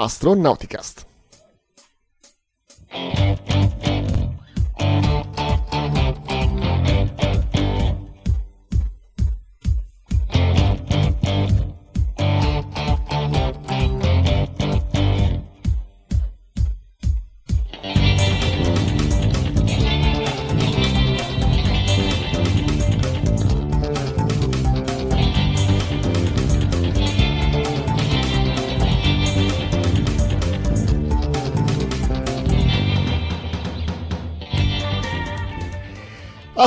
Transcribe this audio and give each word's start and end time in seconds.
Astronauticast. 0.00 1.07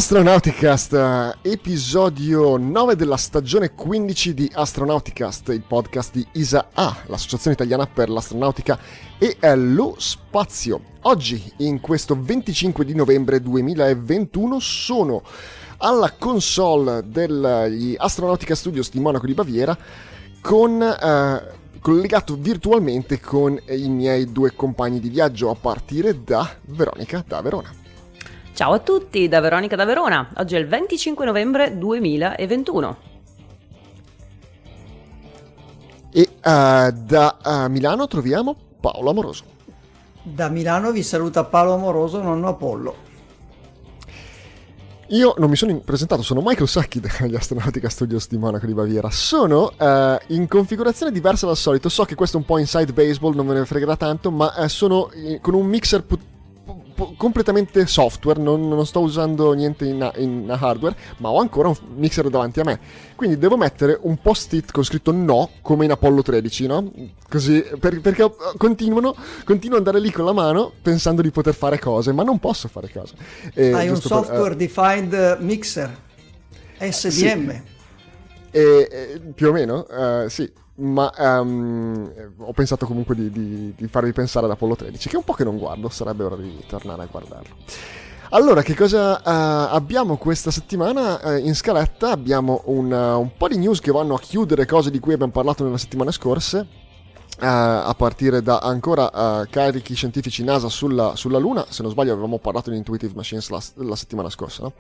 Astronauticast, 0.02 1.38
episodio 1.44 2.58
9 2.58 2.96
della 2.96 3.18
stagione 3.18 3.76
15 3.76 4.34
di 4.34 4.50
Astronauticast, 4.52 5.50
il 5.50 5.62
podcast 5.62 6.14
di 6.14 6.26
ISA 6.32 6.70
A, 6.74 6.98
l'associazione 7.05 7.54
italiana 7.54 7.86
per 7.86 8.10
l'astronautica 8.10 8.80
e 9.20 9.38
lo 9.55 9.94
spazio. 10.00 10.82
Oggi, 11.02 11.54
in 11.58 11.80
questo 11.82 12.18
25 12.20 12.84
di 12.84 12.96
novembre 12.96 13.44
2021, 13.44 14.60
sono 14.60 15.22
alla 15.77 16.12
console 16.18 17.04
degli 17.05 17.94
Astronautica 17.96 18.55
Studios 18.55 18.90
di 18.90 18.99
Monaco 18.99 19.27
di 19.27 19.36
Baviera 19.36 19.77
con... 20.41 20.82
Eh, 20.82 21.60
collegato 21.80 22.36
virtualmente 22.36 23.20
con 23.20 23.60
i 23.68 23.90
miei 23.90 24.32
due 24.32 24.54
compagni 24.54 24.99
di 24.99 25.10
viaggio 25.10 25.49
a 25.49 25.55
partire 25.55 26.24
da 26.24 26.48
Veronica 26.66 27.24
da 27.27 27.41
Verona. 27.41 27.80
Ciao 28.54 28.74
a 28.74 28.80
tutti 28.80 29.30
da 29.30 29.40
Veronica 29.40 29.77
da 29.77 29.85
Verona, 29.85 30.27
oggi 30.35 30.55
è 30.55 30.60
il 30.60 30.68
25 30.68 31.26
novembre 31.26 31.77
2021. 31.77 32.98
E 36.12 36.30
uh, 36.30 36.91
da 36.91 37.38
uh, 37.44 37.72
Milano 37.72 38.07
troviamo 38.07 38.55
Paolo 38.79 39.10
Amoroso. 39.10 39.44
Da 40.22 40.49
Milano 40.49 40.91
vi 40.91 41.02
saluta 41.02 41.46
Paolo 41.46 41.74
Amoroso, 41.76 42.22
nonno 42.22 42.49
Apollo. 42.49 42.96
Io 45.07 45.34
non 45.38 45.49
mi 45.49 45.55
sono 45.55 45.74
presentato, 45.79 46.22
sono 46.22 46.41
Michael 46.44 46.68
Sacchi 46.68 46.99
degli 47.20 47.35
Astronautica 47.35 47.88
Studios 47.88 48.27
di 48.27 48.38
Monaco 48.38 48.66
di 48.66 48.74
Baviera. 48.74 49.10
Sono 49.10 49.72
uh, 49.77 50.34
in 50.34 50.49
configurazione 50.49 51.13
diversa 51.13 51.46
dal 51.46 51.57
solito. 51.57 51.88
So 51.88 52.04
che 52.04 52.16
questo 52.16 52.35
è 52.35 52.40
un 52.41 52.46
po' 52.46 52.57
inside 52.57 52.91
baseball, 52.91 53.34
non 53.34 53.46
me 53.46 53.54
ne 53.54 53.66
fregherà 53.66 53.96
tanto, 53.96 54.29
ma 54.29 54.68
sono 54.68 55.10
con 55.40 55.54
un 55.54 55.66
mixer 55.66 56.04
put- 56.04 56.29
completamente 57.18 57.86
software, 57.88 58.40
non, 58.40 58.68
non, 58.68 58.86
sto 58.86 59.00
usando 59.00 59.54
niente 59.54 59.86
in, 59.86 60.12
in, 60.18 60.58
hardware, 60.60 60.96
ma 61.18 61.30
ho 61.30 61.40
ancora 61.40 61.70
un 61.70 61.76
mixer 61.96 62.30
davanti 62.30 62.60
a 62.60 62.63
me. 62.63 62.80
Quindi 63.16 63.38
devo 63.38 63.58
mettere 63.58 63.98
un 64.02 64.18
post-it 64.18 64.72
con 64.72 64.84
scritto 64.84 65.12
no, 65.12 65.50
come 65.62 65.86
in 65.86 65.91
Apollo 65.91 66.22
13, 66.22 66.68
no? 66.68 66.91
Così, 67.30 67.63
per, 67.80 68.02
perché 68.02 68.30
continuano, 68.58 69.16
continuo 69.46 69.78
ad 69.78 69.88
andare 69.88 70.03
lì 70.03 70.12
con 70.12 70.25
la 70.25 70.34
mano 70.34 70.72
pensando 70.81 71.22
di 71.22 71.31
poter 71.31 71.53
fare 71.53 71.80
cose, 71.80 72.12
ma 72.12 72.24
non 72.24 72.40
posso 72.40 72.68
fare 72.68 72.90
cose. 72.91 73.16
E, 73.53 73.72
Hai 73.72 73.90
un 73.90 74.00
software 74.00 74.41
per, 74.44 74.52
uh, 74.52 74.56
defined 74.56 75.38
mixer, 75.40 75.96
SDM. 76.78 77.52
Sì. 77.52 77.62
E, 78.52 78.88
e, 78.91 79.22
più 79.34 79.50
o 79.50 79.52
meno, 79.52 79.85
uh, 79.90 80.28
sì 80.28 80.52
ma 80.75 81.12
um, 81.18 82.12
ho 82.38 82.53
pensato 82.53 82.86
comunque 82.86 83.16
di, 83.16 83.30
di, 83.30 83.74
di, 83.75 83.88
farvi 83.88 84.14
pensare 84.14 84.46
ad 84.46 84.52
Apollo 84.52 84.75
13, 84.75 85.09
che 85.09 85.16
è 85.16 85.18
un 85.18 85.24
po' 85.24 85.34
che 85.34 85.44
non 85.44 85.58
guardo, 85.58 85.90
sarebbe 85.90 86.24
ora 86.24 86.36
di 86.36 86.63
tornare 86.68 87.03
a 87.03 87.06
guardarlo. 87.06 87.56
Allora, 88.34 88.62
che 88.62 88.75
cosa 88.75 89.18
uh, 89.18 89.75
abbiamo 89.75 90.16
questa 90.16 90.51
settimana 90.51 91.19
uh, 91.22 91.38
in 91.38 91.53
scaletta? 91.53 92.12
Abbiamo 92.12 92.62
un, 92.66 92.90
uh, 92.90 93.19
un, 93.19 93.31
po' 93.35 93.50
di 93.50 93.57
news 93.57 93.81
che 93.81 93.91
vanno 93.91 94.13
a 94.13 94.19
chiudere 94.19 94.66
cose 94.66 94.90
di 94.90 95.00
cui 95.00 95.13
abbiamo 95.13 95.34
parlato 95.34 95.66
nelle 95.66 95.78
settimane 95.78 96.12
scorse. 96.12 96.66
a 97.40 97.94
partire 97.97 98.41
da 98.41 98.59
ancora 98.59 99.47
carichi 99.50 99.95
scientifici 99.95 100.44
NASA 100.44 100.69
sulla, 100.69 101.16
sulla, 101.16 101.40
Luna, 101.40 101.66
se 101.69 101.81
non 101.81 101.91
sbaglio 101.91 102.13
avevamo 102.13 102.38
parlato 102.38 102.69
di 102.69 102.78
Intuitive 102.78 103.13
Machines 103.16 103.50
la, 103.50 103.62
la 103.85 103.95
settimana 103.95 104.29
scorsa, 104.29 104.63
no? 104.63 104.74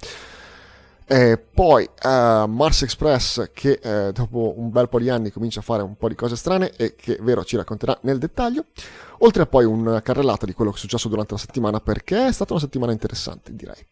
E 1.11 1.37
poi 1.37 1.83
uh, 1.83 2.45
Mars 2.45 2.83
Express 2.83 3.51
che 3.53 3.81
uh, 3.83 4.13
dopo 4.13 4.53
un 4.55 4.69
bel 4.69 4.87
po' 4.87 4.97
di 4.97 5.09
anni 5.09 5.29
comincia 5.29 5.59
a 5.59 5.61
fare 5.61 5.83
un 5.83 5.97
po' 5.97 6.07
di 6.07 6.15
cose 6.15 6.37
strane 6.37 6.71
e 6.77 6.95
che 6.95 7.17
Vero 7.19 7.43
ci 7.43 7.57
racconterà 7.57 7.99
nel 8.03 8.17
dettaglio. 8.17 8.67
Oltre 9.17 9.41
a 9.41 9.45
poi 9.45 9.65
una 9.65 10.01
carrellata 10.01 10.45
di 10.45 10.53
quello 10.53 10.71
che 10.71 10.77
è 10.77 10.79
successo 10.79 11.09
durante 11.09 11.33
la 11.33 11.39
settimana 11.41 11.81
perché 11.81 12.27
è 12.27 12.31
stata 12.31 12.53
una 12.53 12.61
settimana 12.61 12.93
interessante 12.93 13.53
direi. 13.53 13.85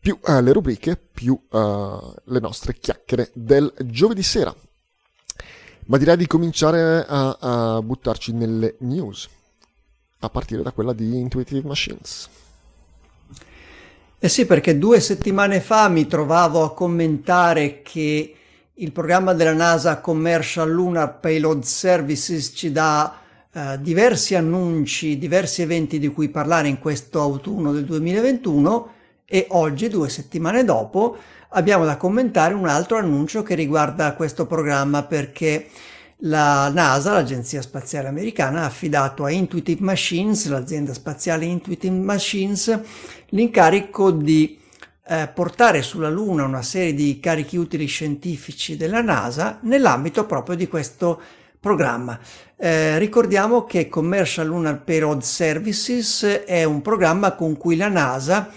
Più 0.00 0.18
uh, 0.22 0.40
le 0.40 0.52
rubriche, 0.54 0.96
più 0.96 1.38
le 1.50 2.40
nostre 2.40 2.72
chiacchiere 2.78 3.30
del 3.34 3.70
giovedì 3.84 4.22
sera. 4.22 4.54
Ma 5.84 5.98
direi 5.98 6.16
di 6.16 6.26
cominciare 6.26 7.04
a, 7.06 7.36
a 7.40 7.82
buttarci 7.82 8.32
nelle 8.32 8.76
news, 8.80 9.28
a 10.20 10.30
partire 10.30 10.62
da 10.62 10.72
quella 10.72 10.94
di 10.94 11.18
Intuitive 11.18 11.68
Machines. 11.68 12.37
Eh 14.20 14.28
sì, 14.28 14.46
perché 14.46 14.76
due 14.78 14.98
settimane 14.98 15.60
fa 15.60 15.88
mi 15.88 16.08
trovavo 16.08 16.64
a 16.64 16.74
commentare 16.74 17.82
che 17.82 18.34
il 18.74 18.90
programma 18.90 19.32
della 19.32 19.52
NASA 19.52 20.00
Commercial 20.00 20.68
Lunar 20.68 21.20
Payload 21.20 21.62
Services 21.62 22.50
ci 22.52 22.72
dà 22.72 23.16
eh, 23.52 23.78
diversi 23.80 24.34
annunci, 24.34 25.18
diversi 25.18 25.62
eventi 25.62 26.00
di 26.00 26.08
cui 26.08 26.30
parlare 26.30 26.66
in 26.66 26.80
questo 26.80 27.20
autunno 27.20 27.72
del 27.72 27.84
2021 27.84 28.90
e 29.24 29.46
oggi, 29.50 29.86
due 29.86 30.08
settimane 30.08 30.64
dopo, 30.64 31.16
abbiamo 31.50 31.84
da 31.84 31.96
commentare 31.96 32.54
un 32.54 32.66
altro 32.66 32.96
annuncio 32.96 33.44
che 33.44 33.54
riguarda 33.54 34.14
questo 34.14 34.46
programma 34.46 35.04
perché 35.04 35.68
la 36.22 36.68
NASA, 36.70 37.12
l'Agenzia 37.12 37.62
Spaziale 37.62 38.08
Americana, 38.08 38.62
ha 38.62 38.66
affidato 38.66 39.24
a 39.24 39.30
Intuitive 39.30 39.84
Machines, 39.84 40.48
l'azienda 40.48 40.92
spaziale 40.92 41.44
Intuitive 41.44 41.94
Machines, 41.94 42.80
l'incarico 43.28 44.10
di 44.10 44.58
eh, 45.06 45.30
portare 45.32 45.82
sulla 45.82 46.10
Luna 46.10 46.44
una 46.44 46.62
serie 46.62 46.94
di 46.94 47.20
carichi 47.20 47.56
utili 47.56 47.86
scientifici 47.86 48.76
della 48.76 49.00
NASA 49.00 49.58
nell'ambito 49.62 50.26
proprio 50.26 50.56
di 50.56 50.66
questo 50.66 51.20
programma. 51.60 52.18
Eh, 52.56 52.98
ricordiamo 52.98 53.64
che 53.64 53.88
Commercial 53.88 54.46
Lunar 54.46 54.82
Payload 54.82 55.22
Services 55.22 56.24
è 56.44 56.64
un 56.64 56.82
programma 56.82 57.32
con 57.32 57.56
cui 57.56 57.76
la 57.76 57.88
NASA 57.88 58.50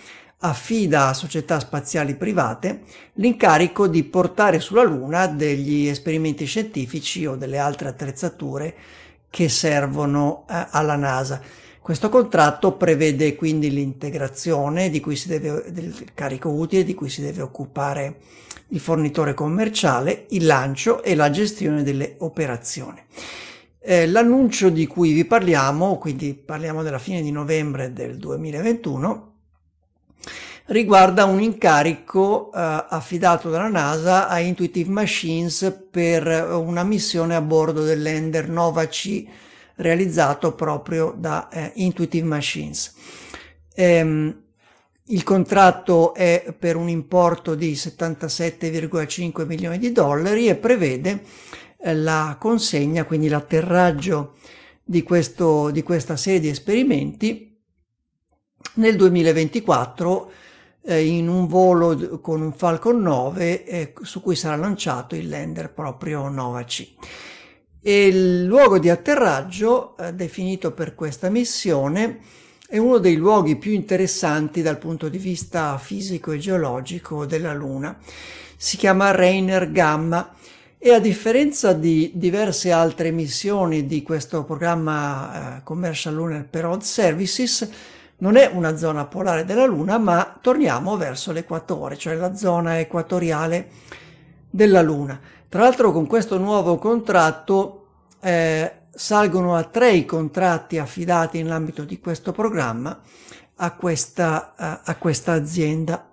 affida 0.43 1.07
a 1.07 1.13
società 1.13 1.59
spaziali 1.59 2.15
private 2.15 2.81
l'incarico 3.13 3.87
di 3.87 4.03
portare 4.03 4.59
sulla 4.59 4.83
Luna 4.83 5.27
degli 5.27 5.87
esperimenti 5.87 6.45
scientifici 6.45 7.25
o 7.25 7.35
delle 7.35 7.57
altre 7.57 7.89
attrezzature 7.89 8.75
che 9.29 9.49
servono 9.49 10.45
eh, 10.49 10.67
alla 10.71 10.95
NASA. 10.95 11.41
Questo 11.79 12.09
contratto 12.09 12.73
prevede 12.73 13.35
quindi 13.35 13.71
l'integrazione 13.71 14.91
deve, 14.91 15.65
del 15.71 16.13
carico 16.13 16.49
utile 16.49 16.83
di 16.83 16.93
cui 16.93 17.09
si 17.09 17.21
deve 17.21 17.41
occupare 17.41 18.17
il 18.69 18.79
fornitore 18.79 19.33
commerciale, 19.33 20.25
il 20.29 20.45
lancio 20.45 21.01
e 21.03 21.15
la 21.15 21.29
gestione 21.29 21.81
delle 21.83 22.15
operazioni. 22.19 23.01
Eh, 23.79 24.07
l'annuncio 24.07 24.69
di 24.69 24.85
cui 24.85 25.11
vi 25.11 25.25
parliamo, 25.25 25.97
quindi 25.97 26.35
parliamo 26.35 26.83
della 26.83 26.99
fine 26.99 27.21
di 27.21 27.31
novembre 27.31 27.91
del 27.93 28.17
2021, 28.17 29.30
riguarda 30.67 31.25
un 31.25 31.41
incarico 31.41 32.51
eh, 32.53 32.85
affidato 32.89 33.49
dalla 33.49 33.67
NASA 33.67 34.27
a 34.27 34.39
Intuitive 34.39 34.89
Machines 34.89 35.81
per 35.89 36.25
una 36.53 36.83
missione 36.83 37.35
a 37.35 37.41
bordo 37.41 37.83
dell'Ender 37.83 38.49
Nova 38.49 38.87
C 38.87 39.25
realizzato 39.75 40.53
proprio 40.53 41.13
da 41.17 41.49
eh, 41.49 41.71
Intuitive 41.75 42.25
Machines. 42.25 42.93
Ehm, 43.75 44.43
il 45.05 45.23
contratto 45.23 46.13
è 46.13 46.55
per 46.57 46.75
un 46.75 46.87
importo 46.87 47.55
di 47.55 47.73
77,5 47.73 49.45
milioni 49.45 49.77
di 49.77 49.91
dollari 49.91 50.47
e 50.47 50.55
prevede 50.55 51.23
eh, 51.77 51.95
la 51.95 52.37
consegna, 52.39 53.03
quindi 53.03 53.27
l'atterraggio 53.27 54.35
di, 54.83 55.03
questo, 55.03 55.69
di 55.71 55.83
questa 55.83 56.15
serie 56.15 56.39
di 56.39 56.49
esperimenti 56.49 57.50
nel 58.75 58.95
2024 58.95 60.31
eh, 60.83 61.05
in 61.05 61.27
un 61.27 61.47
volo 61.47 62.19
con 62.19 62.41
un 62.41 62.53
Falcon 62.53 63.01
9 63.01 63.65
eh, 63.65 63.93
su 64.01 64.21
cui 64.21 64.35
sarà 64.35 64.55
lanciato 64.55 65.15
il 65.15 65.29
lander 65.29 65.71
proprio 65.71 66.27
Nova 66.27 66.63
C. 66.63 66.87
E 67.83 68.07
il 68.07 68.45
luogo 68.45 68.79
di 68.79 68.89
atterraggio 68.89 69.97
eh, 69.97 70.13
definito 70.13 70.71
per 70.71 70.95
questa 70.95 71.29
missione 71.29 72.19
è 72.67 72.77
uno 72.77 72.99
dei 72.99 73.15
luoghi 73.15 73.57
più 73.57 73.71
interessanti 73.73 74.61
dal 74.61 74.77
punto 74.77 75.09
di 75.09 75.17
vista 75.17 75.77
fisico 75.77 76.31
e 76.31 76.37
geologico 76.37 77.25
della 77.25 77.53
Luna. 77.53 77.97
Si 78.55 78.77
chiama 78.77 79.11
Rainer 79.11 79.71
Gamma 79.71 80.33
e 80.77 80.93
a 80.93 80.99
differenza 80.99 81.73
di 81.73 82.11
diverse 82.15 82.71
altre 82.71 83.11
missioni 83.11 83.85
di 83.85 84.01
questo 84.03 84.43
programma 84.45 85.57
eh, 85.57 85.63
Commercial 85.63 86.13
Lunar 86.13 86.47
Perod 86.47 86.81
Services, 86.81 87.69
non 88.21 88.35
è 88.35 88.49
una 88.51 88.77
zona 88.77 89.05
polare 89.05 89.45
della 89.45 89.65
Luna, 89.65 89.97
ma 89.97 90.37
torniamo 90.39 90.95
verso 90.95 91.31
l'equatore, 91.31 91.97
cioè 91.97 92.15
la 92.15 92.35
zona 92.35 92.79
equatoriale 92.79 93.69
della 94.49 94.81
Luna. 94.81 95.19
Tra 95.49 95.61
l'altro 95.61 95.91
con 95.91 96.07
questo 96.07 96.37
nuovo 96.37 96.77
contratto 96.77 97.87
eh, 98.21 98.71
salgono 98.91 99.55
a 99.55 99.63
tre 99.63 99.93
i 99.93 100.05
contratti 100.05 100.77
affidati 100.77 101.41
nell'ambito 101.41 101.83
di 101.83 101.99
questo 101.99 102.31
programma 102.31 102.99
a 103.55 103.73
questa, 103.73 104.53
a, 104.55 104.81
a 104.83 104.95
questa 104.97 105.33
azienda. 105.33 106.09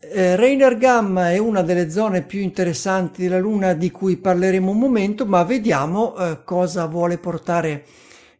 Eh, 0.00 0.36
Rainer 0.36 0.78
Gamma 0.78 1.32
è 1.32 1.38
una 1.38 1.60
delle 1.60 1.90
zone 1.90 2.22
più 2.22 2.40
interessanti 2.40 3.22
della 3.22 3.38
Luna 3.38 3.74
di 3.74 3.90
cui 3.90 4.16
parleremo 4.16 4.70
un 4.70 4.78
momento, 4.78 5.26
ma 5.26 5.42
vediamo 5.44 6.16
eh, 6.16 6.44
cosa 6.44 6.86
vuole 6.86 7.18
portare 7.18 7.84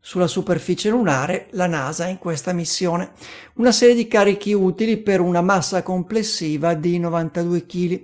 sulla 0.00 0.27
superficie 0.27 0.91
lunare 0.91 1.49
la 1.50 1.67
NASA 1.67 2.06
in 2.06 2.19
questa 2.19 2.53
missione. 2.53 3.11
Una 3.55 3.73
serie 3.73 3.95
di 3.95 4.09
carichi 4.09 4.53
utili 4.53 4.97
per 4.97 5.21
una 5.21 5.43
massa 5.43 5.83
complessiva 5.83 6.75
di 6.75 6.99
92 6.99 7.67
kg. 7.67 8.03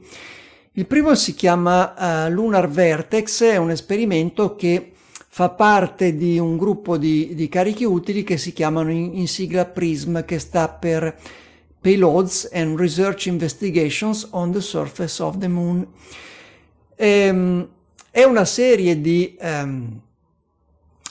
Il 0.73 0.87
primo 0.87 1.15
si 1.15 1.35
chiama 1.35 2.27
uh, 2.27 2.31
Lunar 2.31 2.69
Vertex, 2.69 3.45
è 3.45 3.57
un 3.57 3.71
esperimento 3.71 4.57
che 4.57 4.93
fa 5.29 5.51
parte 5.51 6.17
di 6.17 6.39
un 6.39 6.57
gruppo 6.57 6.97
di, 6.97 7.35
di 7.35 7.49
carichi 7.49 7.85
utili 7.85 8.23
che 8.23 8.37
si 8.37 8.53
chiamano 8.53 8.91
in, 8.91 9.17
in 9.17 9.29
sigla 9.29 9.65
PRISM, 9.65 10.25
che 10.25 10.39
sta 10.39 10.69
per 10.69 11.17
Payloads 11.81 12.51
and 12.53 12.79
Research 12.79 13.27
Investigations 13.27 14.29
on 14.31 14.53
the 14.53 14.61
Surface 14.61 15.23
of 15.23 15.39
the 15.39 15.49
Moon. 15.49 15.87
Ehm, 16.97 17.69
è 18.11 18.23
una 18.23 18.45
serie 18.45 19.01
di 19.01 19.37
um, 19.41 20.01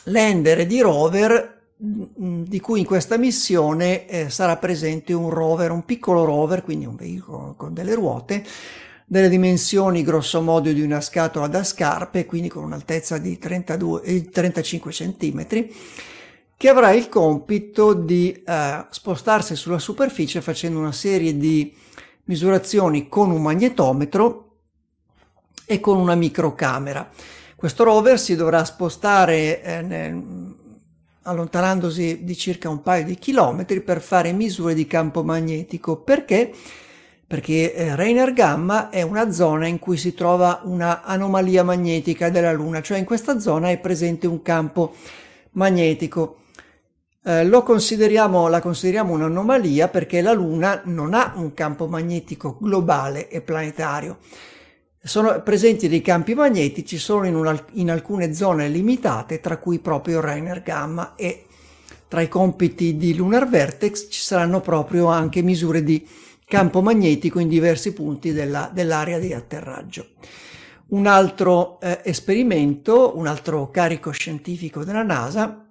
lander 0.05 0.59
e 0.59 0.65
di 0.65 0.81
rover 0.81 1.61
mm, 1.83 2.43
di 2.43 2.59
cui 2.59 2.79
in 2.79 2.85
questa 2.85 3.17
missione 3.17 4.07
eh, 4.07 4.29
sarà 4.29 4.57
presente 4.57 5.13
un 5.13 5.29
rover, 5.29 5.71
un 5.71 5.85
piccolo 5.85 6.23
rover, 6.23 6.63
quindi 6.63 6.85
un 6.85 6.95
veicolo 6.95 7.53
con 7.55 7.73
delle 7.73 7.93
ruote, 7.93 8.43
delle 9.05 9.29
dimensioni 9.29 10.03
grosso 10.03 10.41
modo 10.41 10.71
di 10.71 10.81
una 10.81 11.01
scatola 11.01 11.47
da 11.47 11.63
scarpe, 11.63 12.25
quindi 12.25 12.49
con 12.49 12.63
un'altezza 12.63 13.17
di 13.17 13.37
32, 13.37 14.29
35 14.29 14.91
cm, 14.91 15.67
che 16.55 16.69
avrà 16.69 16.91
il 16.91 17.09
compito 17.09 17.93
di 17.93 18.31
eh, 18.31 18.85
spostarsi 18.89 19.55
sulla 19.55 19.79
superficie 19.79 20.41
facendo 20.41 20.79
una 20.79 20.91
serie 20.91 21.37
di 21.37 21.75
misurazioni 22.25 23.09
con 23.09 23.31
un 23.31 23.41
magnetometro 23.41 24.57
e 25.65 25.79
con 25.79 25.97
una 25.97 26.15
microcamera. 26.15 27.09
Questo 27.63 27.85
rover 27.85 28.19
si 28.19 28.35
dovrà 28.35 28.65
spostare 28.65 29.63
eh, 29.63 29.81
nel, 29.81 30.21
allontanandosi 31.21 32.25
di 32.25 32.35
circa 32.35 32.67
un 32.67 32.81
paio 32.81 33.05
di 33.05 33.15
chilometri 33.15 33.79
per 33.79 34.01
fare 34.01 34.33
misure 34.33 34.73
di 34.73 34.85
campo 34.85 35.23
magnetico. 35.23 35.95
Perché? 35.95 36.51
Perché 37.25 37.73
eh, 37.73 37.95
Rainer 37.95 38.33
Gamma 38.33 38.89
è 38.89 39.01
una 39.01 39.31
zona 39.31 39.67
in 39.67 39.79
cui 39.79 39.95
si 39.95 40.13
trova 40.13 40.59
una 40.65 41.03
anomalia 41.03 41.63
magnetica 41.63 42.29
della 42.29 42.51
Luna, 42.51 42.81
cioè 42.81 42.97
in 42.97 43.05
questa 43.05 43.39
zona 43.39 43.69
è 43.69 43.77
presente 43.77 44.27
un 44.27 44.41
campo 44.41 44.95
magnetico. 45.51 46.39
Eh, 47.23 47.49
consideriamo, 47.63 48.49
la 48.49 48.59
consideriamo 48.59 49.13
un'anomalia 49.13 49.87
perché 49.87 50.19
la 50.19 50.33
Luna 50.33 50.81
non 50.83 51.13
ha 51.13 51.31
un 51.37 51.53
campo 51.53 51.87
magnetico 51.87 52.57
globale 52.59 53.29
e 53.29 53.39
planetario 53.39 54.17
sono 55.03 55.41
presenti 55.41 55.89
dei 55.89 56.01
campi 56.01 56.33
magnetici 56.33 56.97
solo 56.97 57.25
in, 57.25 57.35
una, 57.35 57.61
in 57.73 57.91
alcune 57.91 58.33
zone 58.33 58.69
limitate, 58.69 59.41
tra 59.41 59.57
cui 59.57 59.79
proprio 59.79 60.21
Rainer 60.21 60.61
Gamma 60.61 61.15
e 61.15 61.45
tra 62.07 62.21
i 62.21 62.29
compiti 62.29 62.95
di 62.95 63.15
Lunar 63.15 63.49
Vertex 63.49 64.07
ci 64.09 64.21
saranno 64.21 64.61
proprio 64.61 65.07
anche 65.07 65.41
misure 65.41 65.83
di 65.83 66.07
campo 66.45 66.81
magnetico 66.81 67.39
in 67.39 67.49
diversi 67.49 67.91
punti 67.93 68.31
della, 68.31 68.69
dell'area 68.71 69.19
di 69.19 69.33
atterraggio. 69.33 70.09
Un 70.89 71.07
altro 71.07 71.79
eh, 71.81 71.99
esperimento, 72.03 73.17
un 73.17 73.27
altro 73.27 73.71
carico 73.71 74.11
scientifico 74.11 74.83
della 74.83 75.03
NASA 75.03 75.62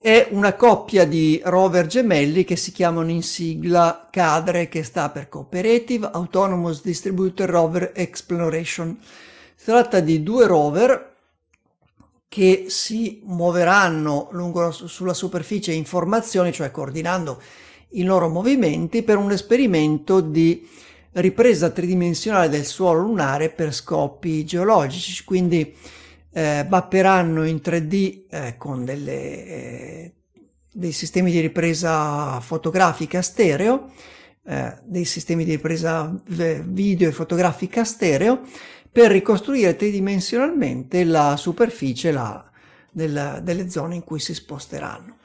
è 0.00 0.28
una 0.30 0.54
coppia 0.54 1.04
di 1.04 1.40
rover 1.44 1.86
gemelli 1.86 2.44
che 2.44 2.54
si 2.54 2.70
chiamano 2.70 3.10
in 3.10 3.22
sigla 3.22 4.08
CADRE, 4.10 4.68
che 4.68 4.84
sta 4.84 5.10
per 5.10 5.28
Cooperative 5.28 6.10
Autonomous 6.12 6.82
Distributed 6.82 7.48
Rover 7.48 7.90
Exploration. 7.94 8.96
Si 9.56 9.64
tratta 9.64 9.98
di 9.98 10.22
due 10.22 10.46
rover 10.46 11.16
che 12.28 12.66
si 12.68 13.22
muoveranno 13.24 14.28
lungo, 14.32 14.70
sulla 14.70 15.14
superficie 15.14 15.72
informazioni, 15.72 16.52
cioè 16.52 16.70
coordinando 16.70 17.42
i 17.92 18.04
loro 18.04 18.28
movimenti 18.28 19.02
per 19.02 19.16
un 19.16 19.32
esperimento 19.32 20.20
di 20.20 20.68
ripresa 21.12 21.70
tridimensionale 21.70 22.48
del 22.48 22.66
suolo 22.66 23.00
lunare 23.00 23.48
per 23.48 23.74
scopi 23.74 24.44
geologici, 24.44 25.24
quindi 25.24 25.74
eh, 26.32 26.66
mapperanno 26.68 27.44
in 27.44 27.56
3D 27.56 28.24
eh, 28.28 28.54
con 28.56 28.84
delle, 28.84 29.46
eh, 29.46 30.12
dei 30.72 30.92
sistemi 30.92 31.30
di 31.30 31.40
ripresa 31.40 32.40
fotografica 32.40 33.22
stereo, 33.22 33.90
eh, 34.44 34.76
dei 34.82 35.04
sistemi 35.04 35.44
di 35.44 35.52
ripresa 35.52 36.14
video 36.24 37.08
e 37.08 37.12
fotografica 37.12 37.84
stereo, 37.84 38.42
per 38.90 39.10
ricostruire 39.10 39.76
tridimensionalmente 39.76 41.04
la 41.04 41.36
superficie 41.36 42.10
la, 42.10 42.44
del, 42.90 43.40
delle 43.42 43.70
zone 43.70 43.94
in 43.94 44.04
cui 44.04 44.18
si 44.18 44.34
sposteranno. 44.34 45.16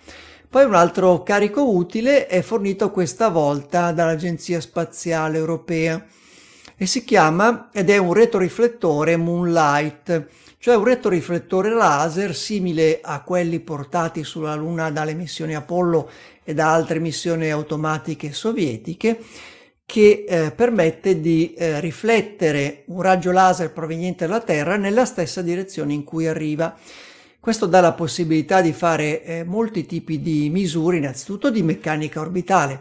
Poi 0.49 0.65
un 0.65 0.75
altro 0.75 1.23
carico 1.23 1.67
utile 1.67 2.27
è 2.27 2.43
fornito 2.43 2.91
questa 2.91 3.29
volta 3.29 3.91
dall'Agenzia 3.91 4.61
Spaziale 4.61 5.37
Europea 5.37 6.05
e 6.75 6.85
si 6.85 7.03
chiama 7.03 7.69
ed 7.73 7.89
è 7.89 7.97
un 7.97 8.13
retroriflettore 8.13 9.17
Moonlight 9.17 10.27
cioè 10.63 10.77
un 10.77 10.85
retroriflettore 10.85 11.71
laser 11.71 12.33
simile 12.33 13.01
a 13.03 13.21
quelli 13.21 13.59
portati 13.59 14.23
sulla 14.23 14.55
Luna 14.55 14.91
dalle 14.91 15.13
missioni 15.13 15.55
Apollo 15.55 16.09
e 16.41 16.53
da 16.53 16.71
altre 16.71 16.99
missioni 16.99 17.51
automatiche 17.51 18.31
sovietiche, 18.31 19.19
che 19.85 20.23
eh, 20.25 20.51
permette 20.51 21.19
di 21.19 21.53
eh, 21.53 21.81
riflettere 21.81 22.83
un 22.85 23.01
raggio 23.01 23.31
laser 23.31 23.73
proveniente 23.73 24.25
dalla 24.25 24.39
Terra 24.39 24.77
nella 24.77 25.03
stessa 25.03 25.41
direzione 25.41 25.91
in 25.91 26.05
cui 26.05 26.27
arriva. 26.27 26.73
Questo 27.41 27.65
dà 27.65 27.81
la 27.81 27.91
possibilità 27.91 28.61
di 28.61 28.71
fare 28.71 29.21
eh, 29.21 29.43
molti 29.43 29.85
tipi 29.85 30.21
di 30.21 30.49
misure, 30.49 30.95
innanzitutto 30.95 31.49
di 31.49 31.61
meccanica 31.61 32.21
orbitale, 32.21 32.79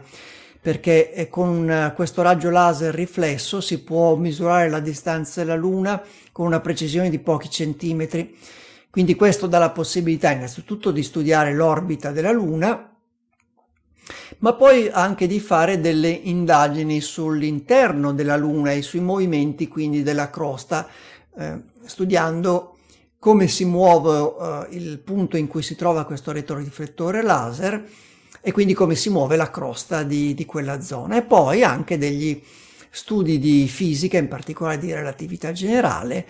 perché 0.61 1.11
eh, 1.11 1.27
con 1.27 1.69
eh, 1.69 1.91
questo 1.93 2.21
raggio 2.21 2.49
laser 2.49 2.95
riflesso 2.95 3.59
si 3.59 3.83
può 3.83 4.15
misurare 4.15 4.69
la 4.69 4.79
distanza 4.79 5.41
della 5.41 5.55
Luna 5.55 6.01
con 6.33 6.47
una 6.47 6.59
precisione 6.59 7.09
di 7.09 7.19
pochi 7.19 7.49
centimetri. 7.49 8.35
Quindi 8.89 9.15
questo 9.15 9.47
dà 9.47 9.59
la 9.59 9.69
possibilità 9.69 10.31
innanzitutto 10.31 10.91
di 10.91 11.01
studiare 11.01 11.53
l'orbita 11.53 12.11
della 12.11 12.31
Luna, 12.31 12.91
ma 14.39 14.53
poi 14.53 14.89
anche 14.89 15.27
di 15.27 15.39
fare 15.39 15.79
delle 15.79 16.09
indagini 16.09 16.99
sull'interno 16.99 18.11
della 18.11 18.35
Luna 18.35 18.71
e 18.73 18.81
sui 18.81 18.99
movimenti 18.99 19.67
quindi 19.67 20.03
della 20.03 20.29
crosta, 20.29 20.87
eh, 21.37 21.61
studiando 21.85 22.77
come 23.19 23.47
si 23.47 23.63
muove 23.63 24.67
eh, 24.69 24.75
il 24.75 24.99
punto 24.99 25.37
in 25.37 25.47
cui 25.47 25.61
si 25.61 25.75
trova 25.75 26.03
questo 26.03 26.31
retroriflettore 26.31 27.21
laser 27.21 27.87
e 28.41 28.51
quindi 28.51 28.73
come 28.73 28.95
si 28.95 29.09
muove 29.09 29.37
la 29.37 29.49
crosta 29.49 30.03
di, 30.03 30.33
di 30.33 30.45
quella 30.45 30.81
zona 30.81 31.17
e 31.17 31.21
poi 31.21 31.63
anche 31.63 31.97
degli 31.97 32.43
studi 32.95 33.39
di 33.39 33.67
fisica, 33.67 34.19
in 34.19 34.27
particolare 34.27 34.77
di 34.77 34.93
relatività 34.93 35.51
generale, 35.51 36.27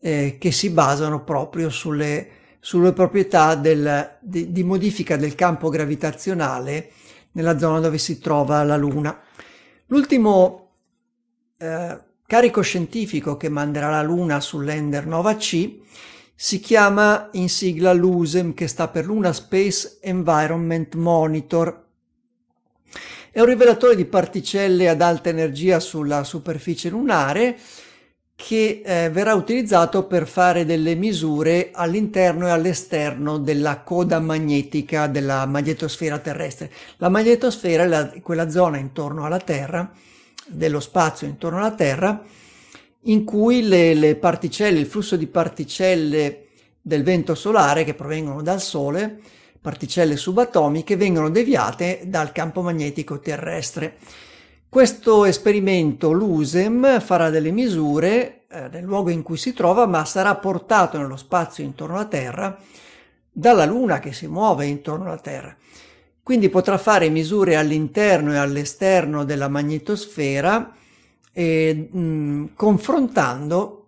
eh, 0.00 0.38
che 0.40 0.50
si 0.52 0.70
basano 0.70 1.22
proprio 1.22 1.68
sulle, 1.68 2.28
sulle 2.60 2.94
proprietà 2.94 3.54
del, 3.54 4.16
di, 4.18 4.50
di, 4.50 4.64
modifica 4.64 5.18
del 5.18 5.34
campo 5.34 5.68
gravitazionale 5.68 6.92
nella 7.32 7.58
zona 7.58 7.80
dove 7.80 7.98
si 7.98 8.18
trova 8.20 8.64
la 8.64 8.78
Luna. 8.78 9.20
L'ultimo 9.88 10.70
eh, 11.58 12.00
carico 12.26 12.62
scientifico 12.62 13.36
che 13.36 13.50
manderà 13.50 13.90
la 13.90 14.02
Luna 14.02 14.40
sull'Ender 14.40 15.06
Nova 15.06 15.36
C 15.36 15.76
si 16.34 16.58
chiama 16.58 17.28
in 17.32 17.50
sigla 17.50 17.92
LUSEM, 17.92 18.54
che 18.54 18.66
sta 18.66 18.88
per 18.88 19.04
Luna 19.04 19.34
Space 19.34 19.98
Environment 20.00 20.94
Monitor. 20.94 21.87
È 23.30 23.40
un 23.40 23.46
rivelatore 23.46 23.94
di 23.94 24.06
particelle 24.06 24.88
ad 24.88 25.02
alta 25.02 25.28
energia 25.28 25.80
sulla 25.80 26.24
superficie 26.24 26.88
lunare 26.88 27.58
che 28.34 28.82
eh, 28.82 29.10
verrà 29.10 29.34
utilizzato 29.34 30.04
per 30.06 30.26
fare 30.26 30.64
delle 30.64 30.94
misure 30.94 31.70
all'interno 31.72 32.46
e 32.46 32.50
all'esterno 32.50 33.36
della 33.36 33.80
coda 33.80 34.18
magnetica 34.18 35.08
della 35.08 35.44
magnetosfera 35.44 36.18
terrestre. 36.18 36.70
La 36.96 37.10
magnetosfera 37.10 37.82
è 37.82 37.86
la, 37.86 38.12
quella 38.22 38.48
zona 38.48 38.78
intorno 38.78 39.26
alla 39.26 39.40
Terra, 39.40 39.92
dello 40.46 40.80
spazio 40.80 41.26
intorno 41.26 41.58
alla 41.58 41.74
Terra, 41.74 42.22
in 43.02 43.24
cui 43.24 43.66
le, 43.66 43.92
le 43.92 44.16
particelle, 44.16 44.78
il 44.78 44.86
flusso 44.86 45.16
di 45.16 45.26
particelle 45.26 46.46
del 46.80 47.02
vento 47.02 47.34
solare 47.34 47.84
che 47.84 47.92
provengono 47.92 48.40
dal 48.40 48.62
Sole, 48.62 49.20
particelle 49.60 50.16
subatomiche, 50.16 50.96
vengono 50.96 51.30
deviate 51.30 52.02
dal 52.04 52.32
campo 52.32 52.62
magnetico 52.62 53.20
terrestre. 53.20 53.96
Questo 54.68 55.24
esperimento 55.24 56.12
l'USEM 56.12 57.00
farà 57.00 57.30
delle 57.30 57.50
misure 57.50 58.44
eh, 58.50 58.68
nel 58.70 58.84
luogo 58.84 59.10
in 59.10 59.22
cui 59.22 59.36
si 59.36 59.52
trova, 59.52 59.86
ma 59.86 60.04
sarà 60.04 60.34
portato 60.36 60.98
nello 60.98 61.16
spazio 61.16 61.64
intorno 61.64 61.96
alla 61.96 62.06
Terra 62.06 62.58
dalla 63.30 63.64
Luna 63.64 64.00
che 64.00 64.12
si 64.12 64.26
muove 64.26 64.66
intorno 64.66 65.06
alla 65.06 65.18
Terra. 65.18 65.56
Quindi 66.22 66.48
potrà 66.50 66.76
fare 66.76 67.08
misure 67.08 67.56
all'interno 67.56 68.32
e 68.32 68.36
all'esterno 68.36 69.24
della 69.24 69.48
magnetosfera 69.48 70.74
eh, 71.32 71.88
mh, 71.90 72.54
confrontando 72.54 73.86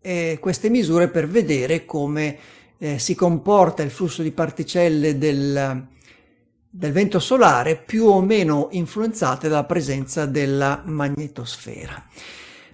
eh, 0.00 0.38
queste 0.40 0.68
misure 0.68 1.08
per 1.08 1.26
vedere 1.26 1.84
come 1.84 2.38
eh, 2.78 2.98
si 2.98 3.14
comporta 3.14 3.82
il 3.82 3.90
flusso 3.90 4.22
di 4.22 4.32
particelle 4.32 5.18
del, 5.18 5.86
del 6.68 6.92
vento 6.92 7.18
solare 7.18 7.76
più 7.76 8.06
o 8.06 8.20
meno 8.20 8.68
influenzate 8.72 9.48
dalla 9.48 9.64
presenza 9.64 10.26
della 10.26 10.82
magnetosfera. 10.84 12.04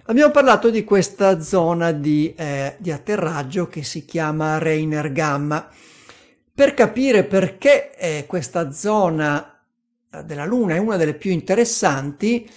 Abbiamo 0.05 0.31
parlato 0.31 0.69
di 0.69 0.83
questa 0.83 1.39
zona 1.39 1.91
di, 1.93 2.33
eh, 2.35 2.75
di 2.77 2.91
atterraggio 2.91 3.67
che 3.67 3.83
si 3.83 4.03
chiama 4.03 4.57
Reiner 4.57 5.11
Gamma. 5.13 5.69
Per 6.53 6.73
capire 6.73 7.23
perché 7.23 7.95
eh, 7.95 8.25
questa 8.27 8.71
zona 8.71 9.53
della 10.21 10.45
Luna 10.45 10.75
è 10.75 10.77
una 10.77 10.97
delle 10.97 11.15
più 11.15 11.31
interessanti, 11.31 12.47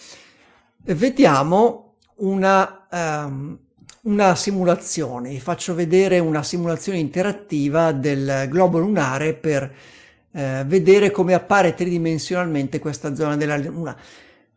vediamo 0.82 1.94
una, 2.16 2.86
um, 2.90 3.58
una 4.06 4.34
simulazione. 4.36 5.30
Vi 5.30 5.40
faccio 5.40 5.74
vedere 5.74 6.18
una 6.18 6.42
simulazione 6.42 6.98
interattiva 6.98 7.92
del 7.92 8.46
globo 8.48 8.78
lunare 8.78 9.34
per 9.34 9.74
eh, 10.30 10.62
vedere 10.66 11.10
come 11.10 11.34
appare 11.34 11.74
tridimensionalmente 11.74 12.78
questa 12.78 13.14
zona 13.14 13.36
della 13.36 13.56
Luna. 13.56 13.96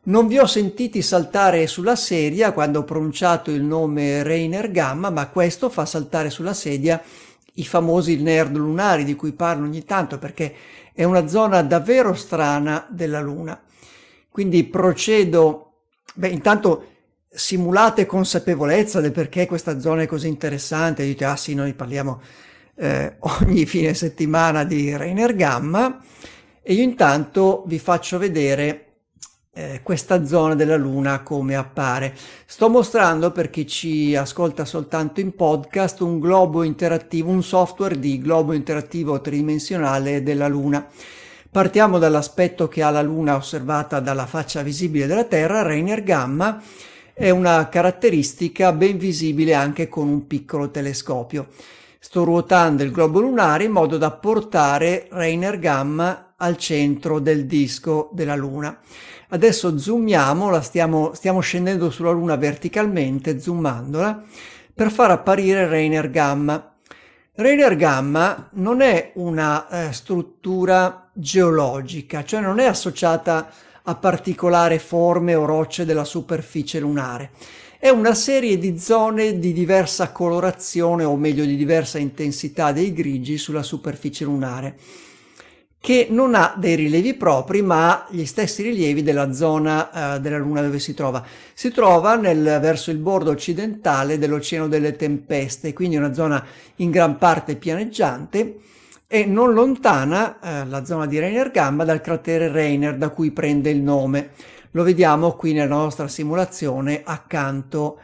Non 0.01 0.27
vi 0.27 0.37
ho 0.37 0.45
sentiti 0.45 1.01
saltare 1.01 1.65
sulla 1.67 1.95
sedia 1.95 2.51
quando 2.51 2.79
ho 2.79 2.83
pronunciato 2.83 3.49
il 3.49 3.63
nome 3.63 4.23
Reiner 4.23 4.71
Gamma, 4.71 5.09
ma 5.09 5.27
questo 5.27 5.69
fa 5.69 5.85
saltare 5.85 6.29
sulla 6.29 6.53
sedia 6.53 7.01
i 7.53 7.65
famosi 7.65 8.21
nerd 8.21 8.55
lunari 8.55 9.03
di 9.03 9.15
cui 9.15 9.31
parlo 9.33 9.65
ogni 9.65 9.83
tanto 9.83 10.19
perché 10.19 10.53
è 10.93 11.03
una 11.03 11.27
zona 11.27 11.63
davvero 11.63 12.13
strana 12.13 12.85
della 12.87 13.19
Luna. 13.19 13.59
Quindi 14.29 14.63
procedo, 14.65 15.73
beh 16.13 16.29
intanto 16.29 16.83
simulate 17.29 18.05
consapevolezza 18.05 18.99
del 18.99 19.11
perché 19.11 19.45
questa 19.45 19.79
zona 19.79 20.01
è 20.01 20.07
così 20.07 20.27
interessante, 20.27 21.05
dite 21.05 21.25
ah 21.25 21.35
sì 21.35 21.53
noi 21.53 21.73
parliamo 21.73 22.21
eh, 22.75 23.17
ogni 23.19 23.65
fine 23.65 23.93
settimana 23.93 24.63
di 24.63 24.95
Rainer 24.95 25.35
Gamma 25.35 26.01
e 26.61 26.73
io 26.73 26.81
intanto 26.83 27.63
vi 27.67 27.77
faccio 27.77 28.17
vedere 28.17 28.85
eh, 29.53 29.81
questa 29.83 30.25
zona 30.25 30.55
della 30.55 30.77
Luna 30.77 31.21
come 31.21 31.55
appare. 31.55 32.15
Sto 32.45 32.69
mostrando 32.69 33.31
per 33.31 33.49
chi 33.49 33.67
ci 33.67 34.15
ascolta 34.15 34.65
soltanto 34.65 35.19
in 35.19 35.35
podcast 35.35 36.01
un 36.01 36.19
globo 36.19 36.63
interattivo, 36.63 37.29
un 37.29 37.43
software 37.43 37.99
di 37.99 38.19
globo 38.19 38.53
interattivo 38.53 39.19
tridimensionale 39.21 40.23
della 40.23 40.47
Luna. 40.47 40.87
Partiamo 41.51 41.97
dall'aspetto 41.97 42.67
che 42.67 42.83
ha 42.83 42.89
la 42.91 43.01
Luna 43.01 43.35
osservata 43.35 43.99
dalla 43.99 44.27
faccia 44.27 44.61
visibile 44.61 45.07
della 45.07 45.25
Terra, 45.25 45.63
Rainer 45.63 46.03
Gamma 46.03 46.61
è 47.19 47.31
una 47.31 47.67
caratteristica 47.67 48.71
ben 48.71 48.97
visibile 48.97 49.53
anche 49.53 49.89
con 49.89 50.07
un 50.07 50.25
piccolo 50.25 50.71
telescopio. 50.71 51.47
Sto 51.99 52.23
ruotando 52.23 52.81
il 52.81 52.93
globo 52.93 53.19
lunare 53.19 53.65
in 53.65 53.71
modo 53.71 53.97
da 53.97 54.09
portare 54.09 55.09
Rainer 55.11 55.59
Gamma 55.59 56.35
al 56.37 56.55
centro 56.55 57.19
del 57.19 57.45
disco 57.45 58.09
della 58.13 58.37
Luna. 58.37 58.79
Adesso 59.31 59.77
zoomiamo, 59.77 60.49
la 60.49 60.61
stiamo, 60.61 61.13
stiamo 61.13 61.41
scendendo 61.41 61.89
sulla 61.89 62.11
Luna 62.11 62.37
verticalmente, 62.37 63.37
zoomandola, 63.37 64.23
per 64.73 64.89
far 64.89 65.11
apparire 65.11 65.67
Rainer 65.67 66.09
Gamma. 66.09 66.73
Rainer 67.33 67.75
Gamma 67.75 68.47
non 68.53 68.79
è 68.79 69.11
una 69.15 69.67
eh, 69.67 69.91
struttura 69.91 71.09
geologica, 71.11 72.23
cioè 72.23 72.39
non 72.39 72.59
è 72.59 72.65
associata 72.65 73.35
a 73.35 73.47
particolari 73.95 74.79
forme 74.79 75.35
o 75.35 75.45
rocce 75.45 75.85
della 75.85 76.03
superficie 76.03 76.79
lunare. 76.79 77.31
È 77.77 77.89
una 77.89 78.13
serie 78.13 78.57
di 78.57 78.77
zone 78.77 79.39
di 79.39 79.53
diversa 79.53 80.11
colorazione 80.11 81.03
o 81.03 81.15
meglio 81.15 81.45
di 81.45 81.55
diversa 81.55 81.97
intensità 81.97 82.71
dei 82.71 82.91
grigi 82.91 83.37
sulla 83.37 83.63
superficie 83.63 84.25
lunare 84.25 84.75
che 85.81 86.07
non 86.09 86.35
ha 86.35 86.53
dei 86.57 86.75
rilievi 86.75 87.13
propri 87.13 87.61
ma 87.61 87.89
ha 87.89 88.07
gli 88.09 88.25
stessi 88.25 88.63
rilievi 88.63 89.01
della 89.01 89.31
zona 89.31 90.15
uh, 90.15 90.19
della 90.19 90.37
Luna 90.37 90.61
dove 90.61 90.79
si 90.79 90.93
trova. 90.93 91.25
Si 91.53 91.71
trova 91.71 92.15
nel, 92.15 92.59
verso 92.61 92.91
il 92.91 92.97
bordo 92.97 93.31
occidentale 93.31 94.17
dell'Oceano 94.17 94.67
delle 94.67 94.97
Tempeste, 94.97 95.71
quindi 95.71 95.95
una 95.95 96.13
zona 96.13 96.45
in 96.77 96.91
gran 96.91 97.17
parte 97.17 97.55
pianeggiante 97.55 98.57
e 99.11 99.25
non 99.25 99.53
lontana 99.53 100.37
uh, 100.39 100.69
la 100.69 100.85
zona 100.85 101.07
di 101.07 101.17
Reiner 101.17 101.49
Gamma 101.49 101.83
dal 101.83 101.99
cratere 101.99 102.51
Reiner 102.51 102.95
da 102.95 103.09
cui 103.09 103.31
prende 103.31 103.71
il 103.71 103.81
nome. 103.81 104.29
Lo 104.71 104.83
vediamo 104.83 105.31
qui 105.31 105.51
nella 105.51 105.75
nostra 105.75 106.07
simulazione 106.07 107.01
accanto 107.03 107.97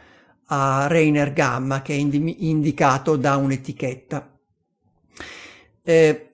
a 0.46 0.88
Reiner 0.88 1.32
Gamma 1.32 1.80
che 1.80 1.92
è 1.92 1.96
indi- 1.96 2.48
indicato 2.48 3.14
da 3.14 3.36
un'etichetta. 3.36 4.32
Eh, 5.84 6.30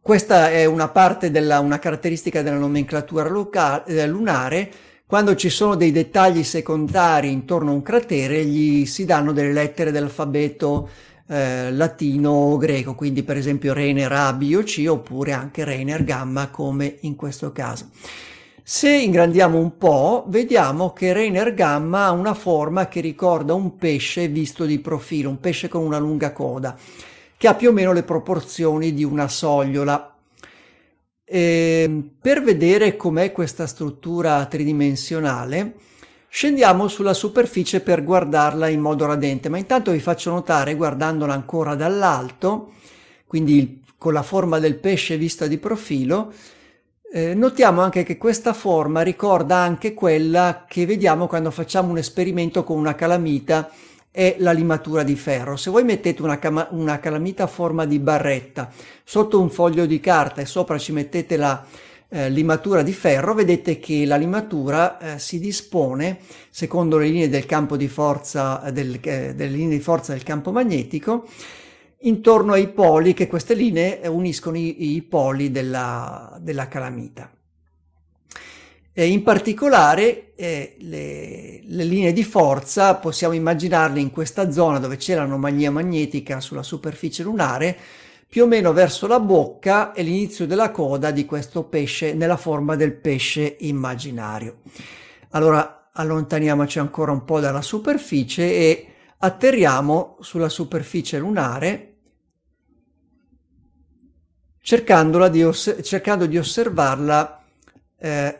questa 0.00 0.50
è 0.50 0.64
una 0.64 0.88
parte 0.88 1.32
della, 1.32 1.58
una 1.58 1.80
caratteristica 1.80 2.42
della 2.42 2.56
nomenclatura 2.56 3.28
locale, 3.28 3.84
eh, 3.86 4.06
lunare. 4.06 4.70
Quando 5.04 5.34
ci 5.34 5.50
sono 5.50 5.74
dei 5.74 5.90
dettagli 5.90 6.44
secondari 6.44 7.32
intorno 7.32 7.70
a 7.70 7.74
un 7.74 7.82
cratere, 7.82 8.44
gli 8.44 8.86
si 8.86 9.04
danno 9.04 9.32
delle 9.32 9.52
lettere 9.52 9.90
dell'alfabeto 9.90 10.88
eh, 11.30 11.70
latino 11.70 12.30
o 12.30 12.56
greco, 12.56 12.96
quindi 12.96 13.22
per 13.22 13.36
esempio 13.36 13.72
Reiner 13.72 14.10
A, 14.10 14.32
B 14.32 14.52
o 14.56 14.64
C, 14.64 14.84
oppure 14.88 15.30
anche 15.30 15.62
Reiner 15.62 16.02
Gamma, 16.02 16.48
come 16.48 16.96
in 17.02 17.14
questo 17.14 17.52
caso. 17.52 17.90
Se 18.64 18.90
ingrandiamo 18.90 19.56
un 19.56 19.78
po', 19.78 20.24
vediamo 20.26 20.92
che 20.92 21.12
Reiner 21.12 21.54
Gamma 21.54 22.06
ha 22.06 22.10
una 22.10 22.34
forma 22.34 22.88
che 22.88 23.00
ricorda 23.00 23.54
un 23.54 23.76
pesce 23.76 24.26
visto 24.26 24.64
di 24.64 24.80
profilo, 24.80 25.28
un 25.28 25.38
pesce 25.38 25.68
con 25.68 25.84
una 25.84 25.98
lunga 25.98 26.32
coda 26.32 26.76
che 27.36 27.48
ha 27.48 27.54
più 27.54 27.70
o 27.70 27.72
meno 27.72 27.92
le 27.92 28.02
proporzioni 28.02 28.92
di 28.92 29.04
una 29.04 29.28
sogliola. 29.28 30.14
E 31.24 31.82
ehm, 31.84 32.10
per 32.20 32.42
vedere 32.42 32.96
com'è 32.96 33.30
questa 33.30 33.66
struttura 33.68 34.44
tridimensionale, 34.46 35.74
scendiamo 36.30 36.86
sulla 36.86 37.12
superficie 37.12 37.80
per 37.80 38.04
guardarla 38.04 38.68
in 38.68 38.80
modo 38.80 39.04
radente, 39.04 39.48
ma 39.48 39.58
intanto 39.58 39.90
vi 39.90 39.98
faccio 39.98 40.30
notare, 40.30 40.76
guardandola 40.76 41.34
ancora 41.34 41.74
dall'alto, 41.74 42.72
quindi 43.26 43.82
con 43.98 44.12
la 44.12 44.22
forma 44.22 44.60
del 44.60 44.76
pesce 44.76 45.16
vista 45.16 45.48
di 45.48 45.58
profilo, 45.58 46.32
eh, 47.12 47.34
notiamo 47.34 47.80
anche 47.82 48.04
che 48.04 48.16
questa 48.16 48.52
forma 48.52 49.02
ricorda 49.02 49.56
anche 49.56 49.92
quella 49.92 50.64
che 50.68 50.86
vediamo 50.86 51.26
quando 51.26 51.50
facciamo 51.50 51.90
un 51.90 51.98
esperimento 51.98 52.62
con 52.62 52.78
una 52.78 52.94
calamita 52.94 53.68
è 54.12 54.36
la 54.38 54.52
limatura 54.52 55.02
di 55.02 55.16
ferro. 55.16 55.56
Se 55.56 55.70
voi 55.70 55.82
mettete 55.82 56.22
una, 56.22 56.38
una 56.70 57.00
calamita 57.00 57.44
a 57.44 57.48
forma 57.48 57.84
di 57.84 57.98
barretta 57.98 58.70
sotto 59.02 59.40
un 59.40 59.50
foglio 59.50 59.86
di 59.86 59.98
carta 59.98 60.40
e 60.40 60.46
sopra 60.46 60.78
ci 60.78 60.92
mettete 60.92 61.36
la 61.36 61.64
eh, 62.12 62.28
limatura 62.28 62.82
di 62.82 62.92
ferro, 62.92 63.34
vedete 63.34 63.78
che 63.78 64.04
la 64.04 64.16
limatura 64.16 64.98
eh, 64.98 65.18
si 65.18 65.38
dispone 65.38 66.18
secondo 66.50 66.98
le 66.98 67.06
linee 67.06 67.28
del 67.28 67.46
campo 67.46 67.76
di 67.76 67.88
forza, 67.88 68.68
del, 68.72 68.98
eh, 69.00 69.34
delle 69.34 69.56
linee 69.56 69.76
di 69.76 69.82
forza 69.82 70.12
del 70.12 70.24
campo 70.24 70.50
magnetico 70.50 71.28
intorno 72.02 72.54
ai 72.54 72.68
poli 72.68 73.14
che 73.14 73.26
queste 73.26 73.54
linee 73.54 74.06
uniscono 74.08 74.56
i, 74.56 74.94
i 74.94 75.02
poli 75.02 75.50
della, 75.50 76.36
della 76.40 76.66
calamita. 76.66 77.30
Eh, 78.92 79.06
in 79.06 79.22
particolare 79.22 80.32
eh, 80.34 80.74
le, 80.80 81.60
le, 81.62 81.84
linee 81.84 82.12
di 82.12 82.24
forza 82.24 82.96
possiamo 82.96 83.34
immaginarle 83.34 84.00
in 84.00 84.10
questa 84.10 84.50
zona 84.50 84.80
dove 84.80 84.96
c'è 84.96 85.14
l'anomalia 85.14 85.70
magnetica 85.70 86.40
sulla 86.40 86.64
superficie 86.64 87.22
lunare, 87.22 87.78
più 88.30 88.44
o 88.44 88.46
meno 88.46 88.72
verso 88.72 89.08
la 89.08 89.18
bocca 89.18 89.92
e 89.92 90.04
l'inizio 90.04 90.46
della 90.46 90.70
coda 90.70 91.10
di 91.10 91.24
questo 91.24 91.64
pesce 91.64 92.14
nella 92.14 92.36
forma 92.36 92.76
del 92.76 92.94
pesce 92.94 93.56
immaginario. 93.58 94.60
Allora 95.30 95.90
allontaniamoci 95.92 96.78
ancora 96.78 97.10
un 97.10 97.24
po' 97.24 97.40
dalla 97.40 97.60
superficie 97.60 98.44
e 98.44 98.86
atterriamo 99.18 100.18
sulla 100.20 100.48
superficie 100.48 101.18
lunare 101.18 101.86
di 105.30 105.42
oss- 105.42 105.82
cercando 105.82 106.26
di 106.26 106.38
osservarla 106.38 107.42
eh, 107.98 108.38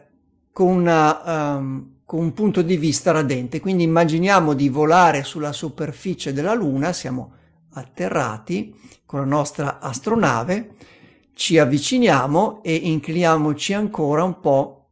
con 0.53 0.69
una, 0.69 1.57
um, 1.57 1.95
con 2.05 2.21
un 2.21 2.33
punto 2.33 2.63
di 2.63 2.77
vista 2.77 3.11
radente. 3.11 3.59
Quindi 3.59 3.83
immaginiamo 3.83 4.55
di 4.55 4.69
volare 4.69 5.25
sulla 5.25 5.53
superficie 5.53 6.33
della 6.33 6.55
Luna, 6.55 6.93
siamo 6.93 7.33
atterrati 7.73 8.73
con 9.11 9.19
la 9.19 9.27
nostra 9.27 9.81
astronave, 9.81 10.71
ci 11.35 11.59
avviciniamo 11.59 12.63
e 12.63 12.77
incliniamoci 12.77 13.73
ancora 13.73 14.23
un 14.23 14.39
po' 14.39 14.91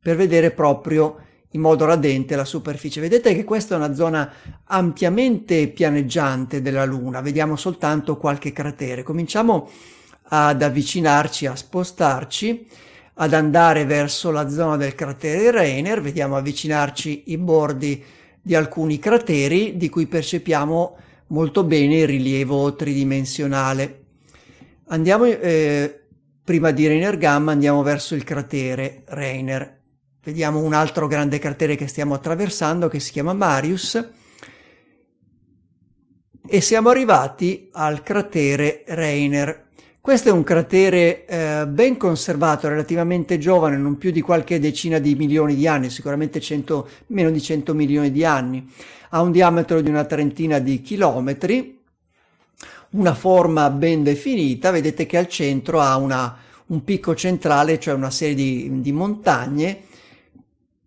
per 0.00 0.16
vedere 0.16 0.50
proprio 0.50 1.20
in 1.52 1.60
modo 1.60 1.84
radente 1.84 2.34
la 2.34 2.44
superficie. 2.44 3.00
Vedete 3.00 3.36
che 3.36 3.44
questa 3.44 3.74
è 3.74 3.78
una 3.78 3.94
zona 3.94 4.28
ampiamente 4.64 5.68
pianeggiante 5.68 6.60
della 6.62 6.84
Luna, 6.84 7.20
vediamo 7.20 7.54
soltanto 7.54 8.16
qualche 8.16 8.52
cratere. 8.52 9.04
Cominciamo 9.04 9.70
ad 10.30 10.60
avvicinarci, 10.60 11.46
a 11.46 11.54
spostarci 11.54 12.66
ad 13.14 13.34
andare 13.34 13.84
verso 13.84 14.32
la 14.32 14.48
zona 14.48 14.76
del 14.76 14.96
cratere 14.96 15.52
Rainer, 15.52 16.00
vediamo 16.00 16.34
avvicinarci 16.34 17.22
i 17.26 17.38
bordi 17.38 18.04
di 18.42 18.56
alcuni 18.56 18.98
crateri 18.98 19.76
di 19.76 19.88
cui 19.88 20.08
percepiamo 20.08 20.96
molto 21.28 21.64
bene 21.64 21.98
il 21.98 22.06
rilievo 22.06 22.74
tridimensionale. 22.74 24.04
Andiamo, 24.88 25.24
eh, 25.24 26.06
prima 26.42 26.70
di 26.70 26.86
Rainer 26.86 27.18
Gamma, 27.18 27.52
andiamo 27.52 27.82
verso 27.82 28.14
il 28.14 28.24
cratere 28.24 29.02
Rainer. 29.06 29.76
Vediamo 30.22 30.60
un 30.60 30.74
altro 30.74 31.06
grande 31.06 31.38
cratere 31.38 31.76
che 31.76 31.86
stiamo 31.86 32.14
attraversando 32.14 32.88
che 32.88 33.00
si 33.00 33.12
chiama 33.12 33.32
Marius 33.32 34.10
e 36.50 36.60
siamo 36.60 36.88
arrivati 36.88 37.68
al 37.72 38.02
cratere 38.02 38.84
Rainer. 38.86 39.67
Questo 40.08 40.30
è 40.30 40.32
un 40.32 40.42
cratere 40.42 41.26
eh, 41.26 41.66
ben 41.66 41.98
conservato, 41.98 42.66
relativamente 42.66 43.36
giovane, 43.36 43.76
non 43.76 43.98
più 43.98 44.10
di 44.10 44.22
qualche 44.22 44.58
decina 44.58 44.98
di 44.98 45.14
milioni 45.14 45.54
di 45.54 45.66
anni, 45.66 45.90
sicuramente 45.90 46.40
100, 46.40 46.88
meno 47.08 47.28
di 47.28 47.42
100 47.42 47.74
milioni 47.74 48.10
di 48.10 48.24
anni. 48.24 48.66
Ha 49.10 49.20
un 49.20 49.30
diametro 49.32 49.82
di 49.82 49.90
una 49.90 50.06
trentina 50.06 50.60
di 50.60 50.80
chilometri, 50.80 51.78
una 52.92 53.12
forma 53.12 53.68
ben 53.68 54.02
definita, 54.02 54.70
vedete 54.70 55.04
che 55.04 55.18
al 55.18 55.28
centro 55.28 55.78
ha 55.80 55.98
una, 55.98 56.38
un 56.68 56.82
picco 56.84 57.14
centrale, 57.14 57.78
cioè 57.78 57.92
una 57.92 58.10
serie 58.10 58.34
di, 58.34 58.80
di 58.80 58.92
montagne 58.92 59.82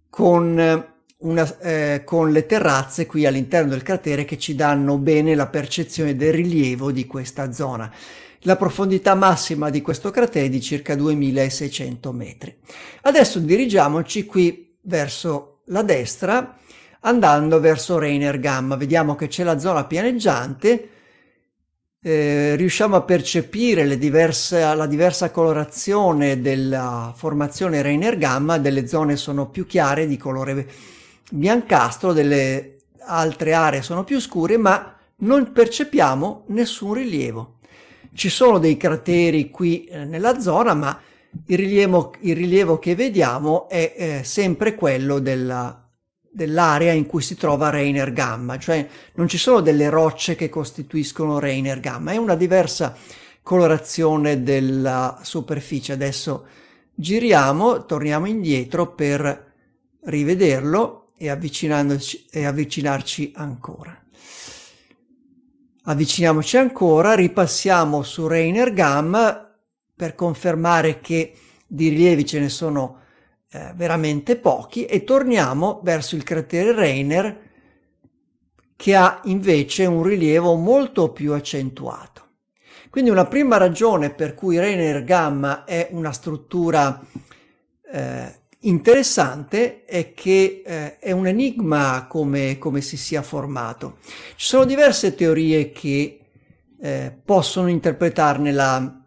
con, 0.09 0.85
una, 1.17 1.59
eh, 1.59 2.01
con 2.03 2.31
le 2.31 2.47
terrazze 2.47 3.05
qui 3.05 3.27
all'interno 3.27 3.69
del 3.69 3.83
cratere 3.83 4.25
che 4.25 4.39
ci 4.39 4.55
danno 4.55 4.97
bene 4.97 5.35
la 5.35 5.45
percezione 5.45 6.15
del 6.15 6.33
rilievo 6.33 6.91
di 6.91 7.05
questa 7.05 7.51
zona. 7.51 7.93
La 8.45 8.55
profondità 8.55 9.13
massima 9.13 9.69
di 9.69 9.81
questo 9.81 10.10
cratere 10.10 10.45
è 10.45 10.50
di 10.50 10.62
circa 10.62 10.95
2600 10.95 12.12
metri. 12.12 12.57
Adesso 13.03 13.38
dirigiamoci 13.38 14.25
qui 14.25 14.77
verso 14.81 15.60
la 15.65 15.83
destra 15.83 16.57
andando 17.01 17.60
verso 17.60 18.00
Rainer 18.00 18.39
Gamma. 18.39 18.75
Vediamo 18.75 19.15
che 19.15 19.27
c'è 19.27 19.43
la 19.43 19.60
zona 19.60 19.86
pianeggiante, 19.86 20.89
eh, 22.01 22.55
riusciamo 22.55 22.95
a 22.95 23.03
percepire 23.03 23.98
diverse, 23.98 24.60
la 24.74 24.88
diversa 24.88 25.29
colorazione 25.29 26.41
della 26.41 27.13
formazione 27.15 27.83
Rainer 27.83 28.17
Gamma, 28.17 28.57
delle 28.57 28.88
zone 28.88 29.17
sono 29.17 29.50
più 29.50 29.67
chiare 29.67 30.07
di 30.07 30.17
colore 30.17 30.67
biancastro, 31.29 32.12
delle 32.12 32.77
altre 33.05 33.53
aree 33.53 33.83
sono 33.83 34.03
più 34.03 34.19
scure, 34.19 34.57
ma 34.57 34.95
non 35.17 35.51
percepiamo 35.51 36.45
nessun 36.48 36.93
rilievo. 36.93 37.60
Ci 38.13 38.30
sono 38.30 38.60
dei 38.60 38.77
crateri 38.77 39.50
qui 39.50 39.86
eh, 39.86 40.06
nella 40.06 40.39
zona, 40.39 40.74
ma 40.74 41.00
il 41.46 41.58
rilievo, 41.58 42.13
il 42.22 42.36
rilievo 42.36 42.77
che 42.77 42.96
vediamo 42.96 43.70
è 43.70 43.94
eh, 43.96 44.24
sempre 44.24 44.75
quello 44.75 45.20
della, 45.20 45.89
dell'area 46.30 46.91
in 46.91 47.06
cui 47.06 47.22
si 47.22 47.36
trova 47.36 47.70
Rainer 47.70 48.12
Gamma, 48.12 48.58
cioè 48.58 48.88
non 49.13 49.27
ci 49.27 49.38
sono 49.38 49.62
delle 49.62 49.89
rocce 49.89 50.36
che 50.36 50.50
costituiscono 50.50 51.39
Rainer 51.39 51.80
Gamma, 51.80 52.12
è 52.12 52.18
una 52.18 52.36
diversa 52.36 52.95
colorazione 53.41 54.43
della 54.43 55.19
superficie. 55.24 55.93
Adesso 55.93 56.45
giriamo, 56.93 57.86
torniamo 57.86 58.28
indietro 58.28 58.93
per 58.93 59.54
rivederlo 60.04 61.13
e, 61.17 61.26
e 61.26 62.45
avvicinarci 62.45 63.34
ancora. 63.36 64.00
Avviciniamoci 65.84 66.58
ancora, 66.58 67.15
ripassiamo 67.15 68.04
su 68.04 68.28
Rainer 68.28 68.72
Gam 68.72 69.50
per 69.96 70.13
confermare 70.13 71.00
che 71.00 71.34
di 71.65 71.89
rilievi 71.89 72.24
ce 72.24 72.39
ne 72.39 72.50
sono 72.50 73.00
eh, 73.50 73.74
veramente 73.76 74.36
pochi 74.36 74.86
e 74.86 75.04
torniamo 75.04 75.80
verso 75.84 76.15
il 76.15 76.22
cratere 76.22 76.74
Rainer 76.74 77.50
che 78.76 78.96
ha 78.96 79.22
invece 79.24 79.88
un 79.88 80.04
rilievo 80.04 80.54
molto 80.54 81.12
più 81.12 81.34
accentuato. 81.34 82.28
Quindi 82.91 83.10
una 83.10 83.26
prima 83.26 83.58
ragione 83.58 84.12
per 84.12 84.36
cui 84.36 84.60
Rainer 84.60 85.04
Gamma 85.04 85.63
è 85.63 85.88
una 85.94 86.12
struttura 86.12 87.04
eh, 87.91 88.40
interessante 88.62 89.86
è 89.86 90.13
che 90.13 90.62
eh, 90.65 91.00
è 91.00 91.12
un 91.12 91.28
enigma 91.28 92.06
come, 92.08 92.58
come, 92.58 92.82
si 92.82 92.97
sia 92.97 93.21
formato. 93.21 93.97
Ci 94.36 94.45
sono 94.45 94.65
diverse 94.65 95.15
teorie 95.15 95.71
che 95.71 96.19
eh, 96.80 97.15
possono 97.24 97.69
interpretarne 97.69 98.52
la, 98.52 99.02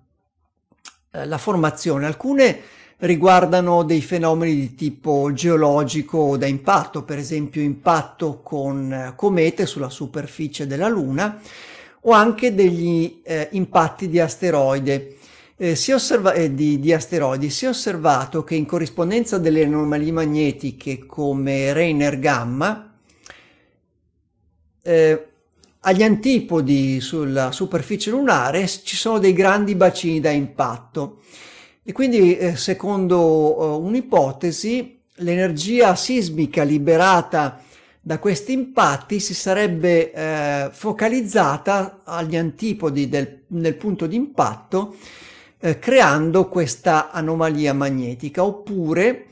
eh, 1.12 1.26
la, 1.26 1.38
formazione. 1.38 2.06
Alcune 2.06 2.60
riguardano 2.98 3.82
dei 3.82 4.00
fenomeni 4.00 4.54
di 4.54 4.74
tipo 4.74 5.30
geologico 5.32 6.18
o 6.18 6.36
da 6.36 6.46
impatto, 6.46 7.02
per 7.02 7.18
esempio 7.18 7.62
impatto 7.62 8.40
con 8.42 8.92
eh, 8.92 9.12
comete 9.14 9.66
sulla 9.66 9.90
superficie 9.90 10.66
della 10.66 10.88
Luna 10.88 11.40
o 12.06 12.12
anche 12.12 12.54
degli 12.54 13.20
eh, 13.22 13.48
impatti 13.52 14.08
di 14.08 14.20
asteroide 14.20 15.16
eh, 15.56 15.76
osserva, 15.92 16.32
eh, 16.32 16.54
di, 16.54 16.80
di, 16.80 16.92
asteroidi, 16.92 17.48
si 17.50 17.64
è 17.64 17.68
osservato 17.68 18.42
che 18.42 18.54
in 18.54 18.66
corrispondenza 18.66 19.38
delle 19.38 19.64
anomalie 19.64 20.12
magnetiche 20.12 21.06
come 21.06 21.72
Rainer 21.72 22.18
Gamma, 22.18 22.94
eh, 24.82 25.26
agli 25.86 26.02
antipodi 26.02 27.00
sulla 27.00 27.52
superficie 27.52 28.10
lunare 28.10 28.66
ci 28.66 28.96
sono 28.96 29.18
dei 29.18 29.32
grandi 29.32 29.74
bacini 29.74 30.20
da 30.20 30.30
impatto. 30.30 31.20
E 31.82 31.92
quindi 31.92 32.36
eh, 32.36 32.56
secondo 32.56 33.76
uh, 33.76 33.84
un'ipotesi 33.84 34.98
l'energia 35.16 35.94
sismica 35.94 36.62
liberata 36.62 37.62
da 38.00 38.18
questi 38.18 38.52
impatti 38.52 39.20
si 39.20 39.34
sarebbe 39.34 40.12
eh, 40.12 40.68
focalizzata 40.72 42.00
agli 42.04 42.36
antipodi 42.36 43.08
del, 43.08 43.42
del 43.46 43.76
punto 43.76 44.06
di 44.06 44.16
impatto 44.16 44.96
eh, 45.64 45.78
creando 45.78 46.46
questa 46.46 47.10
anomalia 47.10 47.72
magnetica 47.72 48.44
oppure 48.44 49.28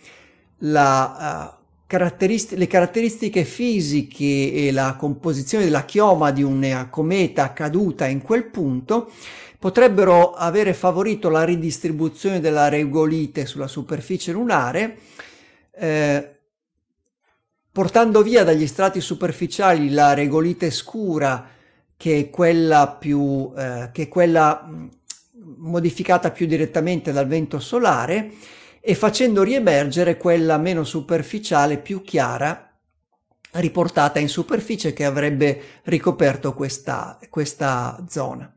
la, 0.61 1.53
uh, 1.53 1.65
caratterist- 1.87 2.55
le 2.55 2.67
caratteristiche 2.67 3.45
fisiche 3.45 4.51
e 4.51 4.73
la 4.73 4.97
composizione 4.99 5.65
della 5.65 5.85
chioma 5.85 6.31
di 6.31 6.43
una 6.43 6.89
cometa 6.89 7.53
caduta 7.53 8.07
in 8.07 8.23
quel 8.23 8.47
punto 8.47 9.11
potrebbero 9.59 10.33
avere 10.33 10.73
favorito 10.73 11.29
la 11.29 11.45
ridistribuzione 11.45 12.41
della 12.41 12.71
regolite 12.71 13.45
sulla 13.45 13.69
superficie 13.69 14.33
lunare 14.33 14.97
eh, 15.71 16.37
portando 17.71 18.23
via 18.23 18.43
dagli 18.43 18.67
strati 18.67 19.03
superficiali 19.03 19.91
la 19.91 20.15
regolite 20.15 20.71
scura 20.71 21.47
che 21.95 22.19
è 22.19 22.31
quella 22.31 22.89
più 22.89 23.53
eh, 23.55 23.91
che 23.93 24.05
è 24.05 24.09
quella 24.09 24.67
modificata 25.59 26.31
più 26.31 26.47
direttamente 26.47 27.13
dal 27.13 27.27
vento 27.27 27.59
solare 27.59 28.31
e 28.81 28.95
facendo 28.95 29.43
riemergere 29.43 30.17
quella 30.17 30.59
meno 30.59 30.85
superficiale 30.85 31.79
più 31.79 32.03
chiara 32.03 32.69
riportata 33.53 34.19
in 34.19 34.29
superficie 34.29 34.93
che 34.93 35.05
avrebbe 35.05 35.61
ricoperto 35.85 36.55
questa, 36.55 37.19
questa 37.29 38.03
zona. 38.09 38.53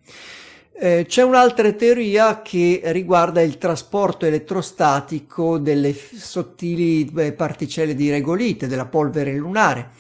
Eh, 0.77 1.05
c'è 1.07 1.21
un'altra 1.21 1.71
teoria 1.71 2.41
che 2.41 2.81
riguarda 2.85 3.41
il 3.41 3.57
trasporto 3.57 4.25
elettrostatico 4.25 5.57
delle 5.57 5.93
sottili 5.93 7.09
eh, 7.15 7.31
particelle 7.31 7.95
di 7.95 8.09
regolite, 8.09 8.67
della 8.67 8.85
polvere 8.85 9.33
lunare 9.35 9.91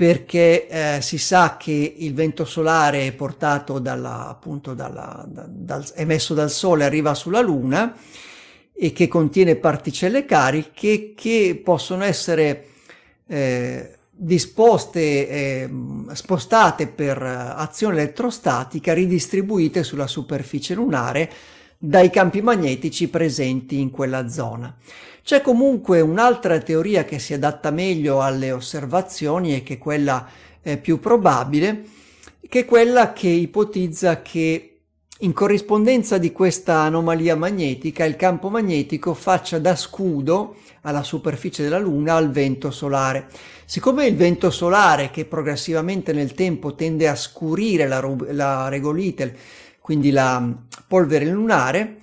perché 0.00 0.66
eh, 0.66 1.02
si 1.02 1.18
sa 1.18 1.58
che 1.58 1.94
il 1.98 2.14
vento 2.14 2.46
solare 2.46 3.06
è 3.06 3.12
portato 3.12 3.78
dalla, 3.78 4.28
appunto 4.28 4.72
dalla, 4.72 5.26
da, 5.28 5.44
dal, 5.46 5.84
emesso 5.94 6.32
dal 6.32 6.50
Sole, 6.50 6.86
arriva 6.86 7.12
sulla 7.12 7.42
Luna 7.42 7.94
e 8.72 8.92
che 8.92 9.08
contiene 9.08 9.56
particelle 9.56 10.24
cariche 10.24 11.12
che 11.14 11.60
possono 11.62 12.04
essere 12.04 12.68
eh, 13.26 13.98
disposte, 14.10 15.28
eh, 15.28 15.70
spostate 16.12 16.86
per 16.86 17.22
azione 17.22 17.96
elettrostatica, 17.96 18.94
ridistribuite 18.94 19.82
sulla 19.82 20.06
superficie 20.06 20.72
lunare 20.72 21.30
dai 21.82 22.10
campi 22.10 22.42
magnetici 22.42 23.08
presenti 23.08 23.80
in 23.80 23.90
quella 23.90 24.28
zona. 24.28 24.76
C'è 25.22 25.40
comunque 25.40 26.02
un'altra 26.02 26.58
teoria 26.58 27.04
che 27.04 27.18
si 27.18 27.32
adatta 27.32 27.70
meglio 27.70 28.20
alle 28.20 28.52
osservazioni 28.52 29.54
e 29.54 29.62
che 29.62 29.74
è 29.74 29.78
quella 29.78 30.28
eh, 30.60 30.76
più 30.76 31.00
probabile, 31.00 31.84
che 32.46 32.60
è 32.60 32.64
quella 32.66 33.14
che 33.14 33.28
ipotizza 33.28 34.20
che 34.20 34.66
in 35.20 35.32
corrispondenza 35.32 36.18
di 36.18 36.32
questa 36.32 36.80
anomalia 36.80 37.34
magnetica 37.34 38.04
il 38.04 38.16
campo 38.16 38.50
magnetico 38.50 39.14
faccia 39.14 39.58
da 39.58 39.74
scudo 39.74 40.56
alla 40.82 41.02
superficie 41.02 41.62
della 41.62 41.78
Luna 41.78 42.14
al 42.14 42.30
vento 42.30 42.70
solare. 42.70 43.28
Siccome 43.64 44.04
il 44.06 44.16
vento 44.16 44.50
solare 44.50 45.10
che 45.10 45.24
progressivamente 45.24 46.12
nel 46.12 46.34
tempo 46.34 46.74
tende 46.74 47.08
a 47.08 47.14
scurire 47.14 47.86
la, 47.86 48.06
la 48.32 48.68
regolite, 48.68 49.36
quindi 49.90 50.12
la 50.12 50.40
polvere 50.86 51.24
lunare, 51.24 51.96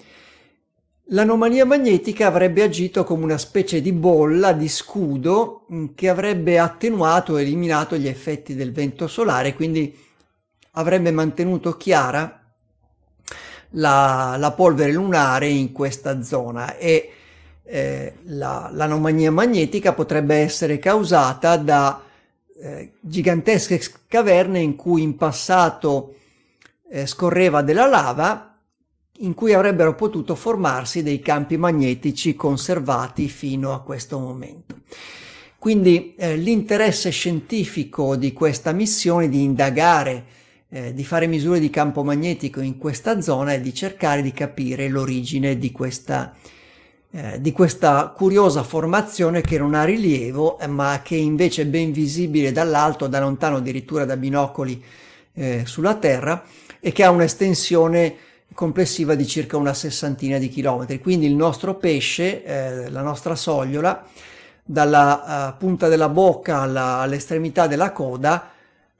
L'anomalia 1.12 1.64
magnetica 1.64 2.28
avrebbe 2.28 2.64
agito 2.64 3.06
come 3.06 3.24
una 3.24 3.38
specie 3.38 3.80
di 3.80 3.94
bolla 3.94 4.52
di 4.52 4.68
scudo 4.68 5.66
mm, 5.72 5.86
che 5.96 6.10
avrebbe 6.10 6.60
attenuato 6.60 7.38
e 7.38 7.44
eliminato 7.44 7.96
gli 7.96 8.10
effetti 8.10 8.56
del 8.56 8.74
vento 8.74 9.08
solare, 9.08 9.54
quindi 9.54 9.98
avrebbe 10.72 11.12
mantenuto 11.12 11.78
chiara 11.78 12.42
la, 13.70 14.36
la 14.38 14.52
polvere 14.52 14.92
lunare 14.92 15.48
in 15.48 15.72
questa 15.72 16.22
zona 16.24 16.76
e 16.76 17.10
eh, 17.64 18.16
la, 18.24 18.70
l'anomalia 18.74 19.32
magnetica 19.32 19.94
potrebbe 19.94 20.36
essere 20.36 20.78
causata 20.78 21.56
da 21.56 22.02
eh, 22.62 22.92
gigantesche 23.00 23.80
caverne 24.10 24.60
in 24.60 24.76
cui 24.76 25.04
in 25.04 25.16
passato 25.16 26.16
eh, 26.90 27.06
scorreva 27.06 27.62
della 27.62 27.88
lava 27.88 28.58
in 29.20 29.34
cui 29.34 29.54
avrebbero 29.54 29.96
potuto 29.96 30.36
formarsi 30.36 31.02
dei 31.02 31.20
campi 31.20 31.58
magnetici 31.58 32.36
conservati 32.36 33.28
fino 33.30 33.74
a 33.74 33.82
questo 33.82 34.20
momento. 34.20 34.82
Quindi 35.58 36.14
eh, 36.16 36.36
l'interesse 36.38 37.10
scientifico 37.10 38.16
di 38.16 38.32
questa 38.32 38.72
missione 38.74 39.28
di 39.28 39.42
indagare, 39.42 40.26
eh, 40.70 40.94
di 40.94 41.04
fare 41.04 41.26
misure 41.26 41.60
di 41.60 41.70
campo 41.70 42.04
magnetico 42.04 42.62
in 42.62 42.78
questa 42.78 43.22
zona 43.22 43.54
è 43.54 43.62
di 43.62 43.74
cercare 43.74 44.22
di 44.22 44.32
capire 44.32 44.88
l'origine 44.88 45.58
di 45.58 45.72
questa, 45.72 46.36
eh, 47.10 47.42
di 47.42 47.52
questa 47.52 48.14
curiosa 48.16 48.62
formazione 48.62 49.42
che 49.42 49.58
non 49.58 49.74
ha 49.74 49.84
rilievo, 49.84 50.60
ma 50.68 51.02
che 51.04 51.16
invece 51.16 51.64
è 51.64 51.66
ben 51.66 51.92
visibile 51.92 52.52
dall'alto, 52.52 53.08
da 53.08 53.20
lontano 53.20 53.58
addirittura 53.58 54.06
da 54.06 54.16
binocoli 54.16 54.82
eh, 55.34 55.64
sulla 55.66 55.96
Terra 55.96 56.44
e 56.80 56.92
che 56.92 57.04
ha 57.04 57.10
un'estensione 57.10 58.16
complessiva 58.54 59.16
di 59.16 59.28
circa 59.28 59.58
una 59.58 59.74
sessantina 59.74 60.38
di 60.38 60.50
chilometri. 60.50 61.00
Quindi 61.00 61.26
il 61.26 61.36
nostro 61.36 61.76
pesce, 61.76 62.44
eh, 62.44 62.90
la 62.90 63.02
nostra 63.02 63.36
sogliola, 63.36 64.06
dalla 64.70 65.54
uh, 65.54 65.58
punta 65.58 65.88
della 65.88 66.10
bocca 66.10 66.60
alla, 66.60 66.98
all'estremità 66.98 67.68
della 67.68 67.94
coda, 67.94 68.52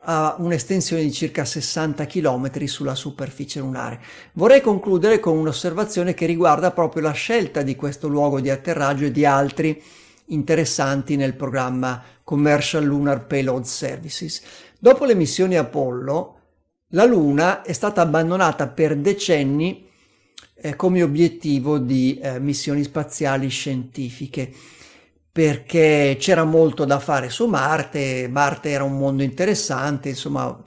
ha 0.10 0.36
un'estensione 0.38 1.02
di 1.02 1.12
circa 1.12 1.44
60 1.44 2.06
km 2.06 2.64
sulla 2.66 2.96
superficie 2.96 3.60
lunare. 3.60 4.00
Vorrei 4.34 4.62
concludere 4.62 5.20
con 5.20 5.38
un'osservazione 5.38 6.14
che 6.14 6.26
riguarda 6.26 6.72
proprio 6.72 7.02
la 7.02 7.12
scelta 7.12 7.62
di 7.62 7.76
questo 7.76 8.08
luogo 8.08 8.40
di 8.40 8.50
atterraggio 8.50 9.06
e 9.06 9.12
di 9.12 9.26
altri 9.26 9.82
interessanti 10.28 11.18
nel 11.18 11.34
programma 11.34 12.02
Commercial 12.24 12.86
Lunar 12.86 13.26
Payload 13.26 13.64
Services. 13.64 14.42
Dopo 14.80 15.04
le 15.04 15.16
missioni 15.16 15.58
Apollo, 15.58 16.37
la 16.92 17.06
Luna 17.06 17.64
è 17.64 17.74
stata 17.74 18.02
abbandonata 18.02 18.68
per 18.68 18.96
decenni 18.96 19.86
eh, 20.56 20.76
come 20.76 21.04
obiettivo 21.04 21.78
di 21.78 22.18
eh, 22.18 22.40
missioni 22.40 22.84
spaziali 22.84 23.50
scientifiche 23.50 24.52
perché 25.32 26.16
c'era 26.18 26.46
molto 26.46 26.86
da 26.86 27.00
fare 27.00 27.30
su 27.30 27.46
Marte, 27.46 28.28
Marte 28.28 28.70
era 28.70 28.84
un 28.84 28.98
mondo 28.98 29.22
interessante, 29.22 30.10
insomma 30.10 30.60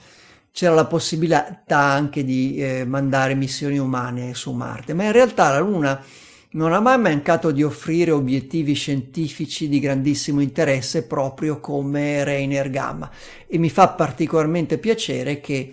c'era 0.52 0.74
la 0.74 0.84
possibilità 0.84 1.78
anche 1.78 2.22
di 2.22 2.56
eh, 2.56 2.84
mandare 2.84 3.34
missioni 3.34 3.78
umane 3.78 4.34
su 4.34 4.52
Marte, 4.52 4.94
ma 4.94 5.04
in 5.04 5.12
realtà 5.12 5.50
la 5.50 5.58
Luna 5.58 6.04
non 6.52 6.72
ha 6.72 6.80
mai 6.80 6.98
mancato 6.98 7.50
di 7.50 7.64
offrire 7.64 8.12
obiettivi 8.12 8.74
scientifici 8.74 9.68
di 9.68 9.80
grandissimo 9.80 10.40
interesse 10.40 11.04
proprio 11.04 11.58
come 11.58 12.22
Rainer 12.22 12.70
Gamma. 12.70 13.10
E 13.48 13.58
mi 13.58 13.70
fa 13.70 13.88
particolarmente 13.88 14.78
piacere 14.78 15.40
che 15.40 15.72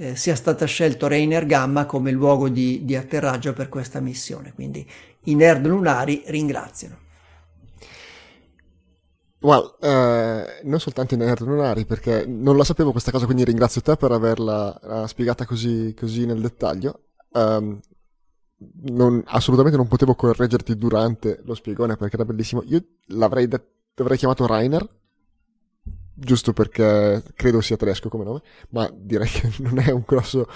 eh, 0.00 0.14
sia 0.14 0.36
stata 0.36 0.64
scelto 0.64 1.08
Rainer 1.08 1.44
Gamma 1.44 1.84
come 1.84 2.12
luogo 2.12 2.48
di, 2.48 2.84
di 2.84 2.94
atterraggio 2.94 3.52
per 3.52 3.68
questa 3.68 3.98
missione. 3.98 4.52
Quindi 4.54 4.88
i 5.24 5.34
nerd 5.34 5.66
lunari 5.66 6.22
ringraziano. 6.26 7.06
Well, 9.40 9.76
eh, 9.80 10.60
non 10.62 10.80
soltanto 10.80 11.14
i 11.14 11.16
nerd 11.16 11.40
lunari, 11.40 11.84
perché 11.84 12.24
non 12.26 12.56
la 12.56 12.64
sapevo 12.64 12.92
questa 12.92 13.10
cosa, 13.10 13.24
quindi 13.24 13.44
ringrazio 13.44 13.80
te 13.80 13.96
per 13.96 14.12
averla 14.12 14.78
uh, 14.80 15.06
spiegata 15.06 15.44
così, 15.44 15.94
così, 15.98 16.26
nel 16.26 16.40
dettaglio. 16.40 17.02
Um, 17.32 17.78
non, 18.82 19.22
assolutamente 19.26 19.76
non 19.76 19.86
potevo 19.86 20.14
correggerti 20.14 20.76
durante 20.76 21.40
lo 21.44 21.54
spiegone 21.54 21.96
perché 21.96 22.16
era 22.16 22.24
bellissimo. 22.24 22.62
Io 22.66 22.82
l'avrei, 23.06 23.46
de- 23.48 23.64
l'avrei 23.94 24.16
chiamato 24.16 24.46
Rainer 24.46 24.88
giusto 26.18 26.52
perché 26.52 27.22
credo 27.34 27.60
sia 27.60 27.76
tedesco 27.76 28.08
come 28.08 28.24
nome, 28.24 28.42
ma 28.70 28.90
direi 28.92 29.28
che 29.28 29.50
non 29.62 29.78
è 29.78 29.90
un 29.90 30.02
grosso, 30.04 30.46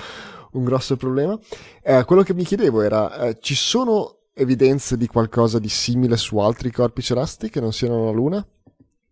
un 0.52 0.64
grosso 0.64 0.96
problema. 0.96 1.38
Eh, 1.82 2.04
quello 2.04 2.22
che 2.22 2.34
mi 2.34 2.44
chiedevo 2.44 2.82
era, 2.82 3.28
eh, 3.28 3.38
ci 3.40 3.54
sono 3.54 4.16
evidenze 4.34 4.96
di 4.96 5.06
qualcosa 5.06 5.58
di 5.58 5.68
simile 5.68 6.16
su 6.16 6.38
altri 6.38 6.70
corpi 6.70 7.02
celesti 7.02 7.50
che 7.50 7.60
non 7.60 7.72
siano 7.72 8.06
la 8.06 8.10
Luna? 8.10 8.46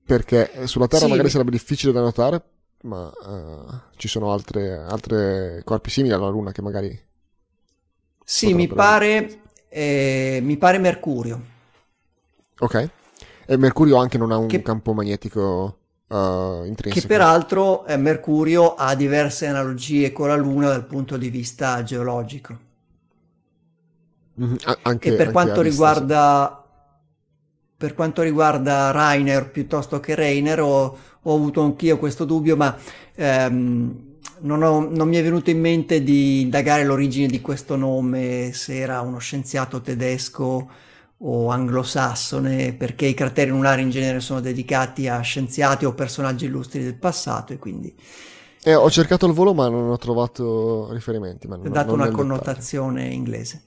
Perché 0.05 0.53
eh, 0.53 0.67
sulla 0.67 0.89
Terra 0.89 1.05
sì. 1.05 1.11
magari 1.11 1.31
sarebbe 1.31 1.51
difficile 1.53 1.93
da 1.93 2.01
notare, 2.01 2.43
ma 2.83 3.07
uh, 3.07 3.81
ci 3.97 4.09
sono 4.09 4.33
altre, 4.33 4.77
altre 4.77 5.63
corpi 5.65 5.91
simili 5.91 6.15
alla 6.15 6.29
Luna 6.29 6.53
che 6.53 6.63
magari... 6.63 7.09
Sì, 8.25 8.55
mi 8.55 8.69
pare, 8.69 9.43
eh, 9.69 10.41
mi 10.43 10.57
pare 10.57 10.79
Mercurio. 10.79 11.41
Ok. 12.59 12.91
E 13.47 13.57
Mercurio 13.57 13.97
anche 13.97 14.19
non 14.19 14.31
ha 14.31 14.37
un 14.37 14.47
che... 14.47 14.63
campo 14.63 14.93
magnetico 14.93 15.80
uh, 16.11 16.65
intrinseca. 16.65 17.01
Che 17.01 17.07
peraltro 17.07 17.87
eh, 17.87 17.97
Mercurio 17.97 18.75
ha 18.75 18.95
diverse 18.95 19.47
analogie 19.47 20.13
con 20.13 20.29
la 20.29 20.37
Luna 20.37 20.69
dal 20.69 20.85
punto 20.85 21.17
di 21.17 21.31
vista 21.31 21.83
geologico. 21.83 22.69
Mm-hmm. 24.41 24.57
Anche, 24.83 25.13
e 25.13 25.17
per 25.17 25.31
quanto 25.33 25.61
riguarda 25.61 26.65
per 27.77 27.95
quanto 27.95 28.21
riguarda 28.21 28.91
Rainer 28.91 29.51
piuttosto 29.51 30.01
che 30.01 30.15
Rainer 30.15 30.61
ho, 30.61 30.99
ho 31.21 31.35
avuto 31.35 31.63
anch'io 31.63 31.99
questo 31.99 32.27
dubbio 32.27 32.57
ma 32.57 32.77
ehm, 33.15 34.19
non, 34.41 34.63
ho, 34.63 34.87
non, 34.87 35.09
mi 35.09 35.17
è 35.17 35.23
venuto 35.23 35.49
in 35.49 35.61
mente 35.61 36.03
di 36.03 36.43
indagare 36.43 36.85
l'origine 36.85 37.27
di 37.27 37.41
questo 37.41 37.77
nome 37.77 38.53
se 38.53 38.79
era 38.79 39.01
uno 39.01 39.19
scienziato 39.19 39.81
tedesco 39.81 40.69
o 41.23 41.51
anglosassone, 41.51 42.73
perché 42.73 43.07
i 43.07 43.15
crateri 43.15 43.51
lunari 43.51 43.83
in 43.83 43.91
genere 43.91 44.21
sono 44.21 44.41
dedicati 44.41 45.09
a 45.09 45.21
scienziati 45.21 45.85
o 45.85 45.93
personaggi 45.93 46.47
illustri 46.47 46.83
del 46.83 46.95
passato 46.95 47.53
e 47.53 47.59
quindi... 47.59 47.95
Eh, 48.63 48.75
ho 48.75 48.91
cercato 48.91 49.27
il 49.27 49.33
volo 49.33 49.55
ma 49.55 49.69
non 49.69 49.89
ho 49.89 49.97
trovato 49.97 50.93
riferimenti. 50.93 51.47
Ma 51.49 51.57
non, 51.57 51.67
ho 51.67 51.71
dato 51.71 51.95
una 51.95 52.11
connotazione 52.11 53.03
dettaglio. 53.03 53.17
inglese. 53.17 53.63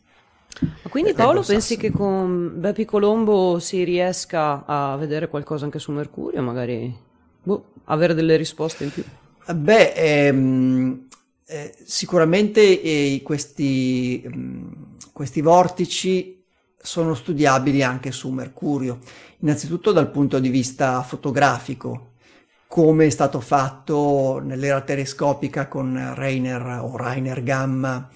Ma 0.61 0.89
quindi 0.89 1.11
eh, 1.11 1.13
Paolo 1.13 1.41
pensi 1.41 1.77
che 1.77 1.91
con 1.91 2.53
Bepi 2.55 2.85
Colombo 2.85 3.59
si 3.59 3.83
riesca 3.83 4.65
a 4.65 4.95
vedere 4.97 5.27
qualcosa 5.27 5.65
anche 5.65 5.79
su 5.79 5.91
Mercurio, 5.91 6.41
magari 6.41 6.95
boh, 7.41 7.65
avere 7.85 8.13
delle 8.13 8.35
risposte 8.35 8.83
in 8.83 8.91
più? 8.91 9.03
Beh, 9.51 9.93
ehm, 9.93 11.07
eh, 11.45 11.75
sicuramente 11.83 12.81
eh, 12.81 13.21
questi, 13.23 14.21
ehm, 14.23 14.95
questi 15.11 15.41
vortici 15.41 16.42
sono 16.83 17.13
studiabili 17.13 17.81
anche 17.81 18.11
su 18.11 18.29
Mercurio, 18.29 18.99
innanzitutto 19.39 19.93
dal 19.93 20.11
punto 20.11 20.37
di 20.39 20.49
vista 20.49 21.01
fotografico, 21.01 22.11
come 22.67 23.05
è 23.05 23.09
stato 23.09 23.39
fatto 23.39 24.41
nell'era 24.43 24.81
telescopica 24.81 25.69
con 25.69 26.11
Rainer 26.13 26.81
o 26.81 26.97
Rainer 26.97 27.41
Gamma 27.41 28.09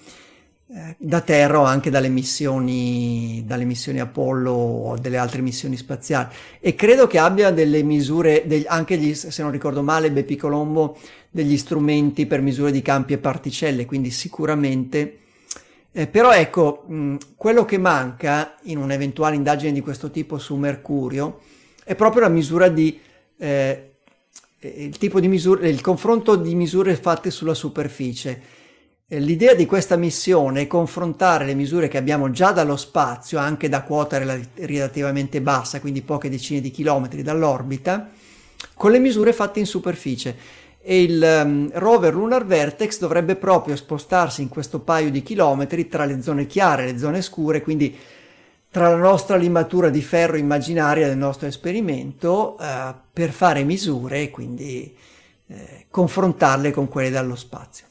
eh, 0.70 0.96
da 0.98 1.22
Terra 1.22 1.62
o 1.62 1.64
anche 1.64 1.90
dalle 1.90 2.10
missioni, 2.10 3.42
dalle 3.46 3.64
missioni 3.64 4.02
Apollo 4.02 4.52
o 4.52 4.98
delle 4.98 5.18
altre 5.18 5.42
missioni 5.42 5.78
spaziali. 5.78 6.28
E 6.60 6.76
credo 6.76 7.08
che 7.08 7.20
abbia 7.20 7.52
delle 7.52 7.84
misure, 7.84 8.44
degli, 8.46 8.66
anche 8.68 8.98
gli, 8.98 9.14
se 9.14 9.42
non 9.42 9.52
ricordo 9.52 9.82
male 9.82 10.12
Bepi 10.12 10.36
Colombo, 10.36 10.98
degli 11.32 11.56
strumenti 11.56 12.26
per 12.26 12.42
misure 12.42 12.72
di 12.72 12.82
campi 12.82 13.14
e 13.14 13.18
particelle, 13.18 13.86
quindi 13.86 14.12
sicuramente 14.12 15.20
eh, 15.92 16.08
però 16.08 16.32
ecco, 16.34 16.84
mh, 16.88 17.16
quello 17.36 17.66
che 17.66 17.78
manca 17.78 18.56
in 18.64 18.78
un'eventuale 18.78 19.36
indagine 19.36 19.72
di 19.72 19.82
questo 19.82 20.12
tipo 20.12 20.38
su 20.38 20.56
Mercurio 20.56 21.42
è 21.84 21.96
proprio 21.96 22.22
la 22.22 22.30
misura 22.30 22.68
di 22.68 23.00
eh, 23.38 23.88
il 24.60 24.98
tipo 24.98 25.20
di 25.20 25.28
misure, 25.28 25.70
il 25.70 25.82
confronto 25.82 26.36
di 26.36 26.56
misure 26.56 26.96
fatte 26.96 27.30
sulla 27.30 27.54
superficie. 27.54 28.56
Eh, 29.08 29.20
l'idea 29.20 29.54
di 29.54 29.66
questa 29.66 29.96
missione 29.96 30.62
è 30.62 30.68
confrontare 30.68 31.46
le 31.46 31.54
misure 31.54 31.88
che 31.88 31.98
abbiamo 31.98 32.32
già 32.32 32.52
dallo 32.52 32.76
spazio, 32.76 33.38
anche 33.38 33.70
da 33.70 33.84
quota 33.84 34.18
relativamente 34.56 35.42
bassa, 35.42 35.80
quindi 35.80 36.02
poche 36.02 36.30
decine 36.30 36.60
di 36.60 36.72
chilometri 36.72 37.22
dall'orbita, 37.22 38.10
con 38.76 38.92
le 38.92 39.00
misure 39.00 39.32
fatte 39.32 39.60
in 39.60 39.68
superficie. 39.68 40.36
E 40.90 41.02
il 41.02 41.42
um, 41.44 41.70
rover 41.74 42.14
Lunar 42.14 42.46
Vertex 42.46 43.00
dovrebbe 43.00 43.36
proprio 43.36 43.76
spostarsi 43.76 44.42
in 44.42 44.48
questo 44.48 44.80
paio 44.80 45.12
di 45.12 45.22
chilometri 45.22 45.90
tra 45.90 46.06
le 46.06 46.22
zone 46.22 46.48
chiare 46.48 46.84
e 46.84 46.92
le 46.94 46.98
zone 46.98 47.22
scure, 47.22 47.62
quindi 47.62 47.94
tra 48.70 48.90
la 48.90 48.96
nostra 48.96 49.36
limatura 49.36 49.90
di 49.90 50.02
ferro 50.02 50.38
immaginaria 50.38 51.08
del 51.08 51.18
nostro 51.18 51.48
esperimento, 51.48 52.56
uh, 52.58 52.94
per 53.12 53.32
fare 53.32 53.64
misure 53.64 54.22
e 54.22 54.32
quindi 54.32 54.96
eh, 55.48 55.86
confrontarle 55.90 56.72
con 56.72 56.88
quelle 56.88 57.10
dallo 57.10 57.36
spazio. 57.36 57.87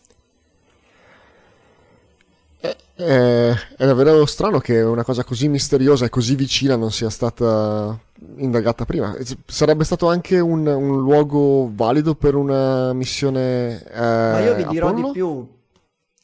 È, 2.97 3.53
è 3.77 3.85
davvero 3.85 4.25
strano 4.25 4.59
che 4.59 4.81
una 4.81 5.05
cosa 5.05 5.23
così 5.23 5.49
misteriosa 5.49 6.07
e 6.07 6.09
così 6.09 6.35
vicina 6.35 6.77
non 6.77 6.91
sia 6.91 7.11
stata 7.11 7.99
indagata 8.39 8.87
prima. 8.87 9.15
Sarebbe 9.45 9.85
stato 9.85 10.09
anche 10.09 10.39
un, 10.41 10.67
un 10.67 11.03
luogo 11.03 11.71
valido 11.75 12.15
per 12.15 12.35
una 12.35 12.95
missione. 12.95 13.85
Eh, 13.85 14.01
Ma 14.01 14.41
io 14.41 14.55
vi 14.55 14.67
dirò 14.69 14.89
Apollo? 14.89 15.07
di 15.09 15.13
più. 15.13 15.47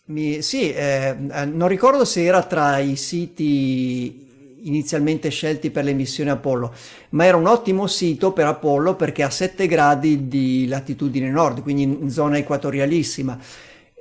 Mi, 0.05 0.41
sì, 0.41 0.73
eh, 0.73 1.15
eh, 1.31 1.45
non 1.45 1.69
ricordo 1.69 2.07
se 2.07 2.25
era 2.25 2.43
tra 2.43 2.79
i 2.79 2.97
siti 2.97 4.61
inizialmente 4.65 5.29
scelti 5.29 5.71
per 5.71 5.85
le 5.85 5.93
missioni 5.93 6.31
Apollo, 6.31 6.73
ma 7.11 7.27
era 7.27 7.37
un 7.37 7.47
ottimo 7.47 7.87
sito 7.87 8.33
per 8.33 8.47
Apollo 8.47 8.97
perché 8.97 9.23
a 9.23 9.31
7 9.31 9.67
gradi 9.67 10.27
di 10.29 10.67
latitudine 10.69 11.29
nord, 11.31 11.63
quindi 11.63 11.83
in 11.83 12.11
zona 12.11 12.39
equatorialissima 12.39 13.39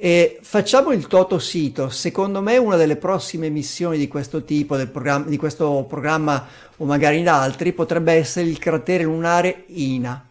e 0.04 0.40
facciamo 0.42 0.94
il 0.94 1.06
Toto 1.06 1.38
Sito, 1.38 1.90
secondo 1.90 2.42
me 2.42 2.58
una 2.58 2.76
delle 2.76 2.96
prossime 2.96 3.50
missioni 3.50 4.00
di 4.00 4.08
questo 4.08 4.44
tipo, 4.44 4.76
di 4.76 5.38
questo 5.38 5.86
programma 5.88 6.44
o 6.78 6.86
magari 6.86 7.20
in 7.20 7.30
altri, 7.30 7.72
potrebbe 7.72 8.14
essere 8.14 8.48
il 8.48 8.58
cratere 8.58 9.04
lunare 9.04 9.66
Ina. 9.68 10.26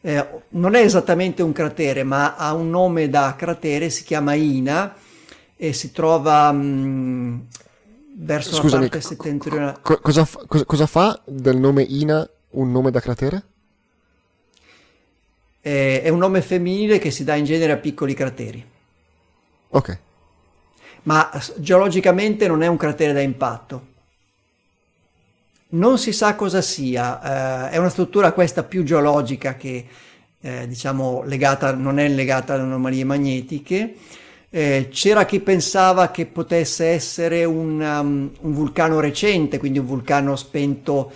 Eh, 0.00 0.26
non 0.50 0.76
è 0.76 0.82
esattamente 0.82 1.42
un 1.42 1.50
cratere, 1.50 2.04
ma 2.04 2.36
ha 2.36 2.54
un 2.54 2.70
nome 2.70 3.08
da 3.08 3.34
cratere, 3.36 3.90
si 3.90 4.04
chiama 4.04 4.34
Ina 4.34 4.94
e 5.56 5.72
si 5.72 5.90
trova 5.90 6.52
mh, 6.52 6.62
mm, 6.64 7.38
verso 8.18 8.54
Scusami, 8.54 8.84
la 8.84 8.88
parte 8.88 9.00
settentrionale. 9.00 9.78
Co- 9.82 9.98
cosa, 10.00 10.24
fa, 10.24 10.44
cosa, 10.46 10.64
cosa 10.64 10.86
fa 10.86 11.20
del 11.26 11.56
nome 11.56 11.82
Ina 11.82 12.24
un 12.50 12.70
nome 12.70 12.92
da 12.92 13.00
cratere? 13.00 13.42
è 15.60 16.08
un 16.08 16.18
nome 16.18 16.40
femminile 16.40 16.98
che 16.98 17.10
si 17.10 17.22
dà 17.24 17.34
in 17.34 17.44
genere 17.44 17.72
a 17.72 17.76
piccoli 17.78 18.14
crateri. 18.14 18.70
Ok. 19.74 19.98
Ma 21.04 21.30
geologicamente 21.56 22.46
non 22.46 22.62
è 22.62 22.66
un 22.66 22.76
cratere 22.76 23.12
da 23.12 23.20
impatto. 23.20 23.90
Non 25.70 25.98
si 25.98 26.12
sa 26.12 26.34
cosa 26.34 26.60
sia, 26.60 27.68
eh, 27.68 27.70
è 27.70 27.76
una 27.78 27.88
struttura 27.88 28.32
questa 28.32 28.62
più 28.62 28.84
geologica 28.84 29.56
che 29.56 29.86
eh, 30.40 30.68
diciamo 30.68 31.22
legata, 31.24 31.72
non 31.74 31.98
è 31.98 32.08
legata 32.08 32.52
alle 32.52 32.64
anomalie 32.64 33.04
magnetiche. 33.04 33.94
Eh, 34.50 34.88
c'era 34.92 35.24
chi 35.24 35.40
pensava 35.40 36.10
che 36.10 36.26
potesse 36.26 36.88
essere 36.88 37.44
un, 37.44 37.80
um, 37.80 38.30
un 38.40 38.52
vulcano 38.52 39.00
recente, 39.00 39.58
quindi 39.58 39.78
un 39.78 39.86
vulcano 39.86 40.36
spento 40.36 41.10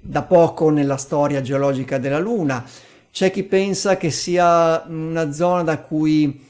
da 0.00 0.22
poco 0.22 0.70
nella 0.70 0.96
storia 0.96 1.40
geologica 1.40 1.98
della 1.98 2.18
Luna. 2.18 2.64
C'è 3.12 3.30
chi 3.30 3.44
pensa 3.44 3.96
che 3.96 4.10
sia 4.10 4.82
una 4.88 5.30
zona 5.30 5.62
da 5.62 5.78
cui 5.78 6.48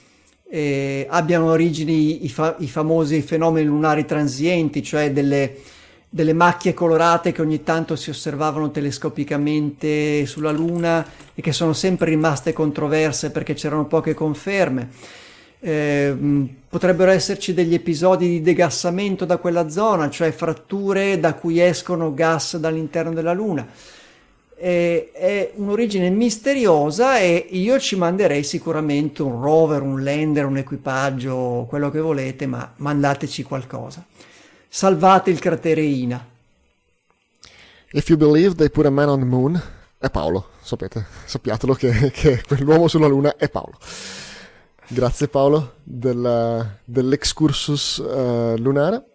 eh, 0.53 1.07
abbiano 1.09 1.51
origini 1.51 2.25
i, 2.25 2.29
fa- 2.29 2.57
i, 2.59 2.67
famosi 2.67 3.23
fenomeni 3.23 3.67
lunari 3.67 4.05
transienti, 4.05 4.83
cioè 4.83 5.13
delle, 5.13 5.57
delle, 6.09 6.33
macchie 6.33 6.75
colorate 6.75 7.31
che 7.31 7.41
ogni 7.41 7.63
tanto 7.63 7.95
si 7.95 8.11
osservavano 8.11 8.73
telescopicamente 8.73 10.27
sulla 10.27 10.51
Luna 10.51 11.07
e 11.35 11.41
che 11.41 11.53
sono 11.53 11.73
sempre 11.73 12.11
rimaste 12.11 12.53
controverse 12.53 13.31
perché 13.31 13.55
c'erano 13.55 13.87
poche 13.87 14.13
conferme. 14.13 14.89
Eh, 15.63 16.17
potrebbero 16.69 17.11
esserci 17.11 17.55
degli 17.55 17.75
episodi 17.75 18.27
di 18.27 18.43
degassamento 18.43 19.25
da 19.25 19.37
quella 19.37 19.69
zona, 19.69 20.11
cioè 20.11 20.33
fratture 20.33 21.21
da 21.21 21.35
cui 21.35 21.61
escono 21.61 22.13
gas 22.13 22.57
dall'interno 22.57 23.13
della 23.13 23.33
Luna 23.33 23.67
è, 24.61 25.11
è 25.13 25.53
un'origine 25.55 26.11
misteriosa 26.11 27.19
e 27.19 27.47
io 27.51 27.79
ci 27.81 27.97
manderei 27.97 28.45
sicuramente 28.45 29.23
un 29.23 29.41
rover, 29.41 29.81
un 29.81 30.05
lander, 30.05 30.45
un 30.45 30.59
equipaggio, 30.59 31.65
quello 31.67 31.91
che 31.91 32.01
volete, 32.01 32.45
ma 32.47 32.71
mandateci 32.77 33.43
qualcosa. 33.43 34.05
Salvate 34.69 35.31
il 35.31 35.39
cratere 35.39 35.81
Ina. 35.81 36.27
If 37.93 38.09
you 38.11 38.19
believe 38.19 38.55
they 38.55 38.69
put 38.69 38.85
a 38.85 38.91
man 38.91 39.09
on 39.09 39.21
the 39.21 39.25
moon, 39.25 39.61
è 39.99 40.11
Paolo, 40.11 40.51
sapete, 40.61 41.07
sappiatelo 41.25 41.75
che, 41.75 42.11
che 42.13 42.43
quell'uomo 42.47 42.87
sulla 42.87 43.09
luna 43.09 43.37
è 43.37 43.49
Paolo. 43.49 43.79
Grazie 44.87 45.29
Paolo 45.29 45.77
del, 45.83 46.79
dell'excursus 46.85 47.97
uh, 47.97 48.57
lunare. 48.59 49.10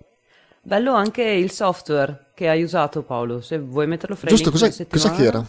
Bello 0.68 0.94
anche 0.96 1.22
il 1.22 1.52
software 1.52 2.32
che 2.34 2.50
hai 2.50 2.64
usato 2.64 3.04
Paolo, 3.04 3.40
se 3.40 3.60
vuoi 3.60 3.86
metterlo 3.86 4.16
fra 4.16 4.28
Giusto, 4.30 4.50
cos'è, 4.50 4.88
cos'è 4.88 5.12
che 5.12 5.24
era? 5.24 5.46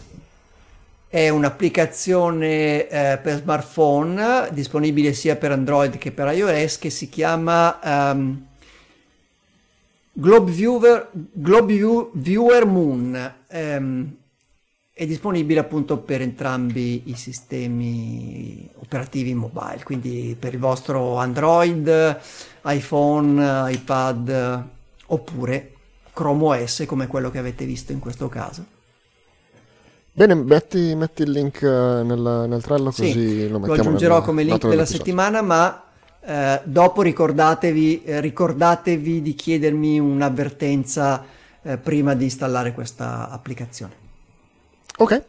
È 1.07 1.29
un'applicazione 1.29 2.87
eh, 2.87 3.17
per 3.17 3.39
smartphone 3.39 4.49
disponibile 4.51 5.13
sia 5.13 5.35
per 5.35 5.53
Android 5.53 5.97
che 5.97 6.11
per 6.11 6.31
iOS 6.31 6.77
che 6.77 6.91
si 6.91 7.09
chiama 7.09 7.79
um, 8.11 8.45
Globe, 10.11 10.51
Viewer, 10.51 11.09
Globe 11.11 11.73
View, 11.73 12.11
Viewer 12.13 12.65
Moon. 12.67 13.33
Um, 13.49 14.15
è 14.93 15.05
disponibile 15.07 15.59
appunto 15.59 15.97
per 15.97 16.21
entrambi 16.21 17.09
i 17.09 17.15
sistemi 17.15 18.69
operativi 18.75 19.33
mobile, 19.33 19.81
quindi 19.83 20.35
per 20.39 20.53
il 20.53 20.59
vostro 20.59 21.15
Android, 21.15 22.19
iPhone, 22.61 23.71
iPad 23.71 24.75
oppure 25.07 25.73
Chrome 26.13 26.43
OS 26.43 26.83
come 26.87 27.07
quello 27.07 27.29
che 27.29 27.37
avete 27.37 27.65
visto 27.65 27.91
in 27.91 27.99
questo 27.99 28.27
caso. 28.27 28.65
Bene, 30.11 30.33
metti, 30.33 30.95
metti 30.95 31.21
il 31.21 31.29
link 31.29 31.61
eh, 31.61 31.67
nel, 31.67 32.45
nel 32.49 32.63
trello 32.63 32.85
così 32.85 33.11
sì, 33.11 33.47
lo 33.47 33.59
mettiamo. 33.59 33.65
Lo 33.67 33.73
aggiungerò 33.73 34.15
nel, 34.15 34.23
come 34.23 34.43
link 34.43 34.67
della 34.67 34.85
settimana, 34.85 35.43
ma 35.43 35.83
eh, 36.21 36.61
dopo 36.63 37.03
ricordatevi, 37.03 38.03
eh, 38.03 38.19
ricordatevi, 38.19 39.21
di 39.21 39.35
chiedermi 39.35 39.99
un'avvertenza 39.99 41.23
eh, 41.61 41.77
prima 41.77 42.15
di 42.15 42.23
installare 42.23 42.73
questa 42.73 43.29
applicazione. 43.29 43.93
Ok. 44.97 45.23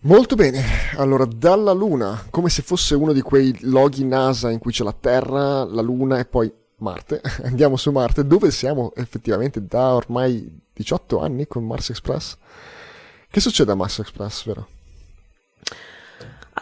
Molto 0.00 0.34
bene, 0.34 0.62
allora 0.96 1.24
dalla 1.24 1.72
Luna, 1.72 2.26
come 2.30 2.50
se 2.50 2.62
fosse 2.62 2.96
uno 2.96 3.12
di 3.12 3.22
quei 3.22 3.56
loghi 3.60 4.04
NASA 4.04 4.50
in 4.50 4.58
cui 4.58 4.72
c'è 4.72 4.82
la 4.82 4.92
Terra, 4.98 5.64
la 5.64 5.80
Luna 5.82 6.18
e 6.18 6.24
poi 6.24 6.52
Marte, 6.84 7.20
andiamo 7.42 7.76
su 7.76 7.90
Marte, 7.90 8.26
dove 8.26 8.50
siamo 8.50 8.92
effettivamente 8.94 9.66
da 9.66 9.94
ormai 9.94 10.60
18 10.72 11.20
anni 11.20 11.46
con 11.46 11.64
Mars 11.64 11.90
Express. 11.90 12.36
Che 13.28 13.40
succede 13.40 13.72
a 13.72 13.74
Mars 13.74 13.98
Express, 13.98 14.44
vero? 14.44 14.68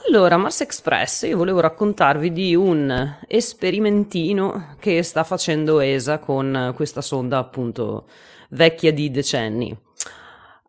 Allora, 0.07 0.37
Mars 0.39 0.63
Express, 0.63 1.23
io 1.23 1.37
volevo 1.37 1.61
raccontarvi 1.61 2.33
di 2.33 2.55
un 2.55 3.17
esperimentino 3.27 4.77
che 4.79 5.03
sta 5.03 5.25
facendo 5.25 5.81
ESA 5.81 6.19
con 6.19 6.73
questa 6.75 7.03
sonda 7.03 7.39
appunto 7.39 8.07
vecchia 8.51 8.93
di 8.93 9.11
decenni. 9.11 9.77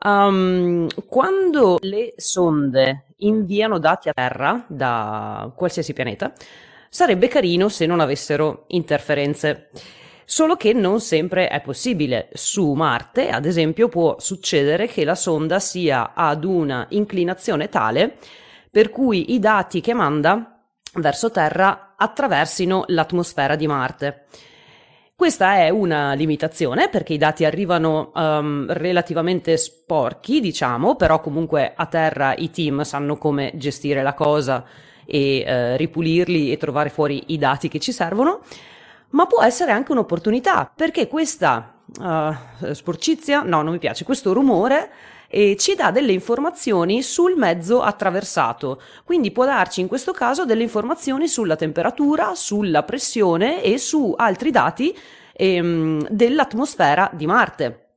Um, 0.03 0.87
quando 1.07 1.77
le 1.79 2.13
sonde 2.17 3.05
inviano 3.17 3.79
dati 3.79 4.09
a 4.09 4.13
Terra 4.13 4.65
da 4.67 5.49
qualsiasi 5.55 5.93
pianeta, 5.93 6.33
Sarebbe 6.93 7.27
carino 7.27 7.69
se 7.69 7.87
non 7.87 8.01
avessero 8.01 8.65
interferenze. 8.67 9.69
Solo 10.25 10.55
che 10.55 10.73
non 10.73 10.99
sempre 11.01 11.47
è 11.47 11.59
possibile. 11.59 12.29
Su 12.33 12.73
Marte, 12.73 13.29
ad 13.29 13.45
esempio, 13.45 13.89
può 13.89 14.17
succedere 14.19 14.85
che 14.85 15.03
la 15.03 15.15
sonda 15.15 15.57
sia 15.59 16.13
ad 16.13 16.43
una 16.43 16.85
inclinazione 16.89 17.67
tale 17.67 18.17
per 18.69 18.91
cui 18.91 19.33
i 19.33 19.39
dati 19.39 19.81
che 19.81 19.95
manda 19.95 20.63
verso 20.97 21.31
Terra 21.31 21.95
attraversino 21.97 22.83
l'atmosfera 22.85 23.55
di 23.55 23.65
Marte. 23.65 24.25
Questa 25.15 25.55
è 25.55 25.69
una 25.69 26.13
limitazione 26.13 26.89
perché 26.89 27.13
i 27.13 27.17
dati 27.17 27.43
arrivano 27.43 28.11
um, 28.13 28.71
relativamente 28.71 29.57
sporchi, 29.57 30.39
diciamo, 30.39 30.95
però 30.95 31.21
comunque 31.21 31.73
a 31.75 31.87
terra 31.87 32.35
i 32.35 32.51
team 32.51 32.83
sanno 32.83 33.17
come 33.17 33.51
gestire 33.55 34.03
la 34.03 34.13
cosa 34.13 34.63
e 35.05 35.39
eh, 35.39 35.77
ripulirli 35.77 36.51
e 36.51 36.57
trovare 36.57 36.89
fuori 36.89 37.23
i 37.27 37.37
dati 37.37 37.67
che 37.67 37.79
ci 37.79 37.91
servono, 37.91 38.41
ma 39.09 39.25
può 39.25 39.41
essere 39.43 39.71
anche 39.71 39.91
un'opportunità 39.91 40.71
perché 40.73 41.07
questa 41.07 41.75
uh, 41.99 42.71
sporcizia, 42.73 43.41
no, 43.41 43.61
non 43.61 43.73
mi 43.73 43.79
piace, 43.79 44.05
questo 44.05 44.33
rumore 44.33 44.89
e 45.27 45.55
ci 45.57 45.73
dà 45.73 45.89
delle 45.89 46.11
informazioni 46.11 47.01
sul 47.01 47.35
mezzo 47.35 47.81
attraversato. 47.81 48.81
Quindi 49.03 49.31
può 49.31 49.45
darci 49.45 49.81
in 49.81 49.87
questo 49.87 50.11
caso 50.11 50.45
delle 50.45 50.61
informazioni 50.61 51.27
sulla 51.27 51.55
temperatura, 51.55 52.35
sulla 52.35 52.83
pressione 52.83 53.63
e 53.63 53.79
su 53.79 54.13
altri 54.15 54.51
dati 54.51 54.95
ehm, 55.33 56.07
dell'atmosfera 56.09 57.09
di 57.13 57.25
Marte. 57.25 57.87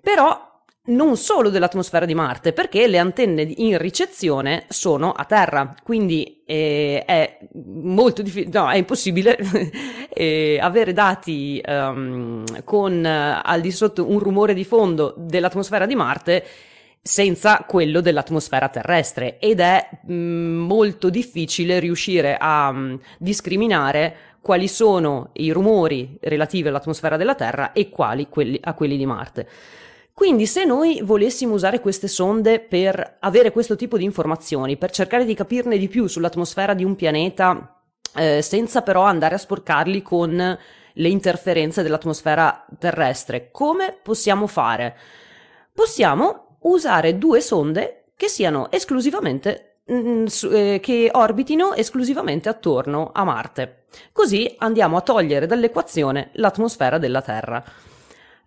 Però 0.00 0.51
non 0.84 1.16
solo 1.16 1.48
dell'atmosfera 1.48 2.04
di 2.04 2.14
Marte, 2.14 2.52
perché 2.52 2.88
le 2.88 2.98
antenne 2.98 3.42
in 3.42 3.78
ricezione 3.78 4.64
sono 4.68 5.12
a 5.12 5.24
terra, 5.24 5.74
quindi 5.82 6.42
eh, 6.44 7.04
è 7.06 7.38
molto 7.54 8.22
difficile, 8.22 8.58
no, 8.58 8.68
è 8.68 8.76
impossibile 8.76 9.38
eh, 10.10 10.58
avere 10.60 10.92
dati 10.92 11.62
um, 11.64 12.44
con 12.64 12.98
uh, 12.98 13.40
al 13.42 13.60
di 13.60 13.70
sotto 13.70 14.10
un 14.10 14.18
rumore 14.18 14.54
di 14.54 14.64
fondo 14.64 15.14
dell'atmosfera 15.16 15.86
di 15.86 15.94
Marte 15.94 16.44
senza 17.00 17.64
quello 17.66 18.00
dell'atmosfera 18.00 18.68
terrestre 18.68 19.38
ed 19.38 19.60
è 19.60 19.88
mh, 20.04 20.14
mm, 20.14 20.58
molto 20.66 21.10
difficile 21.10 21.78
riuscire 21.78 22.36
a 22.38 22.72
mh, 22.72 22.78
mm, 22.78 22.94
discriminare 23.18 24.16
quali 24.40 24.66
sono 24.66 25.30
i 25.34 25.52
rumori 25.52 26.16
relativi 26.20 26.66
all'atmosfera 26.66 27.16
della 27.16 27.36
Terra 27.36 27.72
e 27.72 27.88
quali 27.88 28.28
quelli, 28.28 28.58
a 28.60 28.74
quelli 28.74 28.96
di 28.96 29.06
Marte. 29.06 29.48
Quindi 30.22 30.46
se 30.46 30.64
noi 30.64 31.00
volessimo 31.02 31.54
usare 31.54 31.80
queste 31.80 32.06
sonde 32.06 32.60
per 32.60 33.16
avere 33.18 33.50
questo 33.50 33.74
tipo 33.74 33.96
di 33.96 34.04
informazioni, 34.04 34.76
per 34.76 34.92
cercare 34.92 35.24
di 35.24 35.34
capirne 35.34 35.76
di 35.76 35.88
più 35.88 36.06
sull'atmosfera 36.06 36.74
di 36.74 36.84
un 36.84 36.94
pianeta, 36.94 37.82
eh, 38.14 38.40
senza 38.40 38.82
però 38.82 39.02
andare 39.02 39.34
a 39.34 39.38
sporcarli 39.38 40.00
con 40.00 40.58
le 40.92 41.08
interferenze 41.08 41.82
dell'atmosfera 41.82 42.66
terrestre, 42.78 43.50
come 43.50 43.98
possiamo 44.00 44.46
fare? 44.46 44.96
Possiamo 45.74 46.58
usare 46.60 47.18
due 47.18 47.40
sonde 47.40 48.12
che 48.14 48.28
siano 48.28 48.70
esclusivamente 48.70 49.80
mm, 49.90 50.26
eh, 50.52 50.78
che 50.80 51.10
orbitino 51.12 51.74
esclusivamente 51.74 52.48
attorno 52.48 53.10
a 53.12 53.24
Marte. 53.24 53.86
Così 54.12 54.54
andiamo 54.58 54.96
a 54.96 55.00
togliere 55.00 55.46
dall'equazione 55.46 56.30
l'atmosfera 56.34 56.98
della 56.98 57.22
Terra. 57.22 57.90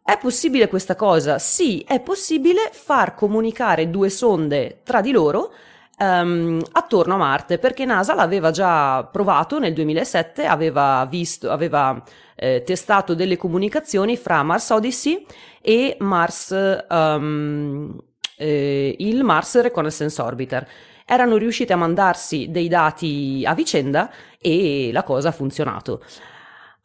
È 0.07 0.19
possibile 0.19 0.67
questa 0.67 0.93
cosa? 0.93 1.39
Sì, 1.39 1.79
è 1.79 1.99
possibile 1.99 2.69
far 2.71 3.15
comunicare 3.15 3.89
due 3.89 4.11
sonde 4.11 4.81
tra 4.83 5.01
di 5.01 5.09
loro 5.09 5.51
um, 5.97 6.61
attorno 6.73 7.15
a 7.15 7.17
Marte, 7.17 7.57
perché 7.57 7.85
NASA 7.85 8.13
l'aveva 8.13 8.51
già 8.51 9.03
provato 9.05 9.57
nel 9.57 9.73
2007, 9.73 10.45
aveva 10.45 11.07
visto, 11.09 11.49
aveva 11.49 11.99
eh, 12.35 12.61
testato 12.63 13.15
delle 13.15 13.35
comunicazioni 13.35 14.15
fra 14.15 14.43
Mars 14.43 14.69
Odyssey 14.69 15.25
e 15.59 15.97
Mars, 16.01 16.85
um, 16.87 17.99
eh, 18.37 18.95
il 18.99 19.23
Mars 19.23 19.59
Reconnaissance 19.59 20.21
Orbiter. 20.21 20.67
Erano 21.03 21.37
riusciti 21.37 21.73
a 21.73 21.77
mandarsi 21.77 22.51
dei 22.51 22.67
dati 22.67 23.43
a 23.43 23.55
vicenda 23.55 24.11
e 24.39 24.91
la 24.93 25.01
cosa 25.01 25.29
ha 25.29 25.31
funzionato. 25.31 26.03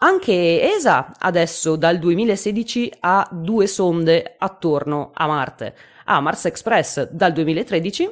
Anche 0.02 0.62
ESA 0.62 1.12
adesso 1.18 1.76
dal 1.76 1.98
2016 1.98 2.90
ha 3.00 3.28
due 3.30 3.66
sonde 3.66 4.36
attorno 4.38 5.10
a 5.12 5.26
Marte. 5.26 5.76
Ha 6.06 6.20
Mars 6.20 6.46
Express 6.46 7.10
dal 7.10 7.34
2013 7.34 8.10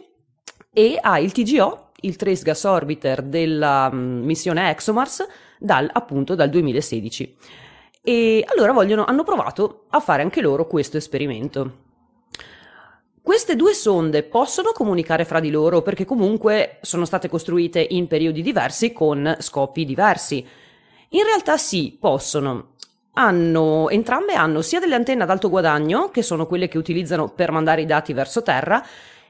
e 0.71 0.99
ha 1.01 1.19
il 1.19 1.33
TGO, 1.33 1.93
il 2.03 2.17
Trace 2.17 2.43
Gas 2.43 2.65
Orbiter 2.65 3.23
della 3.23 3.89
um, 3.91 4.21
missione 4.23 4.69
ExoMars, 4.69 5.27
dal, 5.59 5.89
appunto 5.91 6.35
dal 6.35 6.51
2016. 6.51 7.37
E 8.03 8.45
allora 8.47 8.73
vogliono, 8.73 9.07
hanno 9.07 9.25
provato 9.25 9.85
a 9.89 10.01
fare 10.01 10.21
anche 10.21 10.43
loro 10.43 10.67
questo 10.67 10.99
esperimento. 10.99 11.87
Queste 13.23 13.57
due 13.57 13.73
sonde 13.73 14.25
possono 14.25 14.73
comunicare 14.75 15.25
fra 15.25 15.41
di 15.41 15.51
loro 15.51 15.81
perché 15.81 16.05
comunque 16.05 16.81
sono 16.83 17.07
state 17.07 17.31
costruite 17.31 17.81
in 17.81 18.09
periodi 18.09 18.43
diversi 18.43 18.93
con 18.93 19.37
scopi 19.39 19.87
diversi. 19.87 20.47
In 21.11 21.25
realtà 21.25 21.57
sì, 21.57 21.97
possono. 21.99 22.75
Hanno, 23.15 23.89
entrambe 23.89 24.35
hanno 24.35 24.63
sia 24.63 24.79
delle 24.79 24.95
antenne 24.95 25.23
ad 25.23 25.31
alto 25.31 25.49
guadagno, 25.49 26.11
che 26.11 26.23
sono 26.23 26.47
quelle 26.47 26.69
che 26.69 26.79
utilizzano 26.79 27.29
per 27.29 27.51
mandare 27.51 27.81
i 27.81 27.87
dati 27.87 28.13
verso 28.13 28.43
terra, 28.43 28.85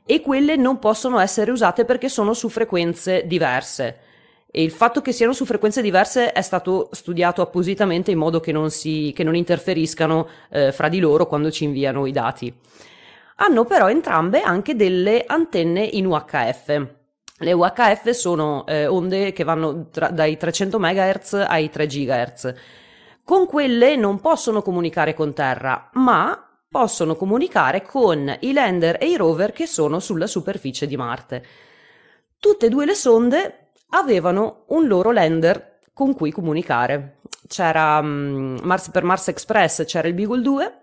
e 0.05 0.21
quelle 0.21 0.57
non 0.57 0.79
possono 0.79 1.19
essere 1.19 1.51
usate 1.51 1.85
perché 1.85 2.09
sono 2.09 2.35
su 2.35 2.49
frequenze 2.49 3.27
diverse. 3.27 4.01
E 4.51 4.63
il 4.63 4.71
fatto 4.71 5.03
che 5.03 5.13
siano 5.13 5.33
su 5.33 5.45
frequenze 5.45 5.83
diverse 5.83 6.33
è 6.33 6.43
stato 6.43 6.89
studiato 6.93 7.43
appositamente 7.43 8.11
in 8.11 8.19
modo 8.19 8.41
che 8.41 8.51
non, 8.51 8.71
si, 8.71 9.13
che 9.15 9.23
non 9.23 9.37
interferiscano 9.37 10.27
eh, 10.51 10.73
fra 10.73 10.89
di 10.89 10.99
loro 10.99 11.27
quando 11.27 11.51
ci 11.51 11.65
inviano 11.65 12.07
i 12.07 12.13
dati. 12.13 12.53
Hanno 13.37 13.65
però 13.65 13.89
entrambe 13.89 14.41
anche 14.41 14.75
delle 14.75 15.25
antenne 15.27 15.85
in 15.85 16.07
UHF. 16.07 16.97
Le 17.41 17.53
UHF 17.53 18.11
sono 18.11 18.67
eh, 18.67 18.87
onde 18.87 19.33
che 19.33 19.45
vanno 19.45 19.89
tra, 19.91 20.09
dai 20.09 20.37
300 20.37 20.79
MHz 20.79 21.45
ai 21.47 21.71
3 21.71 21.87
GHz. 21.87 22.55
Con 23.23 23.47
quelle 23.47 23.95
non 23.95 24.21
possono 24.21 24.61
comunicare 24.61 25.15
con 25.15 25.35
Terra, 25.35 25.89
ma 25.95 26.49
possono 26.69 27.15
comunicare 27.15 27.83
con 27.83 28.37
i 28.41 28.53
lander 28.53 28.97
e 29.01 29.11
i 29.11 29.17
rover 29.17 29.53
che 29.53 29.67
sono 29.67 30.01
sulla 30.01 30.27
superficie 30.27 30.87
di 30.87 30.97
Marte. 30.97 31.45
Tutte 32.41 32.67
e 32.67 32.69
due 32.69 32.85
le 32.85 32.95
sonde 32.95 33.71
avevano 33.91 34.65
un 34.69 34.89
loro 34.89 35.13
lander 35.13 35.79
con 35.93 36.15
cui 36.15 36.33
comunicare. 36.33 37.21
C'era 37.47 37.99
um, 37.99 38.59
Mars, 38.63 38.91
per 38.91 39.05
Mars 39.05 39.29
Express 39.29 39.85
c'era 39.85 40.09
il 40.09 40.15
Beagle 40.15 40.43
2 40.43 40.79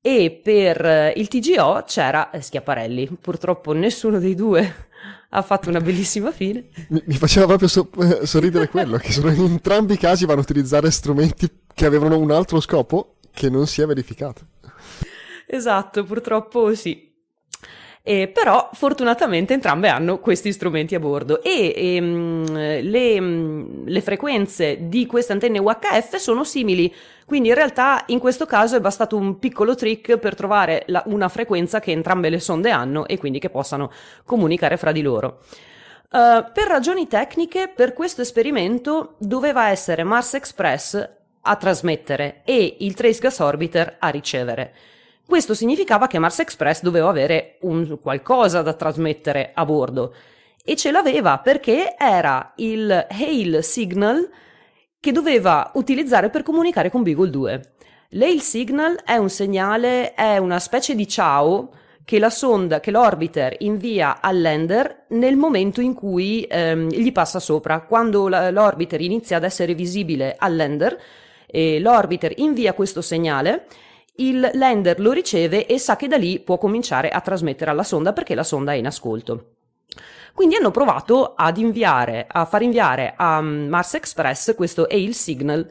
e 0.00 0.40
per 0.42 1.12
il 1.16 1.28
TGO 1.28 1.82
c'era 1.86 2.30
Schiaparelli. 2.38 3.18
Purtroppo 3.20 3.72
nessuno 3.72 4.18
dei 4.18 4.34
due 4.34 4.92
ha 5.36 5.42
fatto 5.42 5.68
una 5.68 5.80
bellissima 5.80 6.30
fine. 6.30 6.68
Mi, 6.88 7.02
mi 7.06 7.14
faceva 7.16 7.46
proprio 7.46 7.66
so- 7.66 7.90
eh, 7.98 8.24
sorridere 8.24 8.68
quello, 8.68 8.98
che 8.98 9.10
sono 9.10 9.32
in 9.32 9.42
entrambi 9.42 9.94
i 9.94 9.98
casi 9.98 10.26
vanno 10.26 10.38
a 10.40 10.42
utilizzare 10.42 10.90
strumenti 10.90 11.50
che 11.74 11.86
avevano 11.86 12.18
un 12.18 12.30
altro 12.30 12.60
scopo 12.60 13.16
che 13.32 13.50
non 13.50 13.66
si 13.66 13.82
è 13.82 13.86
verificato. 13.86 14.46
Esatto, 15.46 16.04
purtroppo 16.04 16.72
sì. 16.74 17.12
Eh, 18.06 18.28
però 18.28 18.68
fortunatamente 18.74 19.54
entrambe 19.54 19.88
hanno 19.88 20.18
questi 20.18 20.52
strumenti 20.52 20.94
a 20.94 21.00
bordo 21.00 21.42
e 21.42 21.72
ehm, 21.74 22.52
le, 22.82 23.18
le, 23.82 24.00
frequenze 24.02 24.76
di 24.90 25.06
queste 25.06 25.32
antenne 25.32 25.58
UHF 25.58 26.16
sono 26.16 26.44
simili, 26.44 26.94
quindi 27.24 27.48
in 27.48 27.54
realtà 27.54 28.04
in 28.08 28.18
questo 28.18 28.44
caso 28.44 28.76
è 28.76 28.80
bastato 28.80 29.16
un 29.16 29.38
piccolo 29.38 29.74
trick 29.74 30.18
per 30.18 30.34
trovare 30.34 30.82
la, 30.88 31.02
una 31.06 31.30
frequenza 31.30 31.80
che 31.80 31.92
entrambe 31.92 32.28
le 32.28 32.40
sonde 32.40 32.68
hanno 32.68 33.06
e 33.06 33.16
quindi 33.16 33.38
che 33.38 33.48
possano 33.48 33.90
comunicare 34.26 34.76
fra 34.76 34.92
di 34.92 35.00
loro. 35.00 35.38
Uh, 36.10 36.44
per 36.52 36.66
ragioni 36.68 37.08
tecniche, 37.08 37.72
per 37.74 37.94
questo 37.94 38.20
esperimento 38.20 39.14
doveva 39.16 39.70
essere 39.70 40.04
Mars 40.04 40.34
Express 40.34 41.08
a 41.40 41.56
trasmettere 41.56 42.42
e 42.44 42.76
il 42.80 42.92
Trace 42.92 43.20
Gas 43.20 43.38
Orbiter 43.38 43.96
a 43.98 44.10
ricevere. 44.10 44.74
Questo 45.26 45.54
significava 45.54 46.06
che 46.06 46.18
Mars 46.18 46.40
Express 46.40 46.82
doveva 46.82 47.08
avere 47.08 47.56
un 47.62 47.98
qualcosa 48.00 48.60
da 48.60 48.74
trasmettere 48.74 49.52
a 49.54 49.64
bordo 49.64 50.14
e 50.62 50.76
ce 50.76 50.90
l'aveva 50.90 51.38
perché 51.38 51.94
era 51.98 52.52
il 52.56 53.06
Hail 53.10 53.64
Signal 53.64 54.28
che 55.00 55.12
doveva 55.12 55.70
utilizzare 55.74 56.28
per 56.28 56.42
comunicare 56.42 56.90
con 56.90 57.02
Beagle 57.02 57.30
2. 57.30 57.72
L'Hail 58.10 58.40
Signal 58.40 59.00
è 59.04 59.16
un 59.16 59.28
segnale, 59.28 60.14
è 60.14 60.36
una 60.36 60.58
specie 60.58 60.94
di 60.94 61.08
ciao 61.08 61.70
che 62.04 62.18
la 62.18 62.30
sonda, 62.30 62.80
che 62.80 62.90
l'orbiter 62.90 63.56
invia 63.60 64.20
al 64.20 64.40
lander 64.40 65.06
nel 65.08 65.36
momento 65.36 65.80
in 65.80 65.94
cui 65.94 66.46
ehm, 66.48 66.88
gli 66.90 67.12
passa 67.12 67.40
sopra. 67.40 67.80
Quando 67.80 68.28
la, 68.28 68.50
l'orbiter 68.50 69.00
inizia 69.00 69.38
ad 69.38 69.44
essere 69.44 69.74
visibile 69.74 70.36
al 70.38 70.54
lander, 70.54 71.00
eh, 71.46 71.80
l'orbiter 71.80 72.32
invia 72.36 72.74
questo 72.74 73.00
segnale 73.00 73.66
il 74.16 74.50
lander 74.54 75.00
lo 75.00 75.12
riceve 75.12 75.66
e 75.66 75.78
sa 75.78 75.96
che 75.96 76.08
da 76.08 76.16
lì 76.16 76.38
può 76.40 76.58
cominciare 76.58 77.08
a 77.08 77.20
trasmettere 77.20 77.70
alla 77.70 77.82
sonda 77.82 78.12
perché 78.12 78.34
la 78.34 78.44
sonda 78.44 78.72
è 78.72 78.76
in 78.76 78.86
ascolto. 78.86 79.54
Quindi 80.34 80.56
hanno 80.56 80.70
provato 80.70 81.34
ad 81.36 81.58
inviare, 81.58 82.26
a 82.28 82.44
far 82.44 82.62
inviare 82.62 83.14
a 83.16 83.40
Mars 83.40 83.94
Express 83.94 84.54
questo 84.54 84.84
Hail 84.90 85.14
Signal 85.14 85.68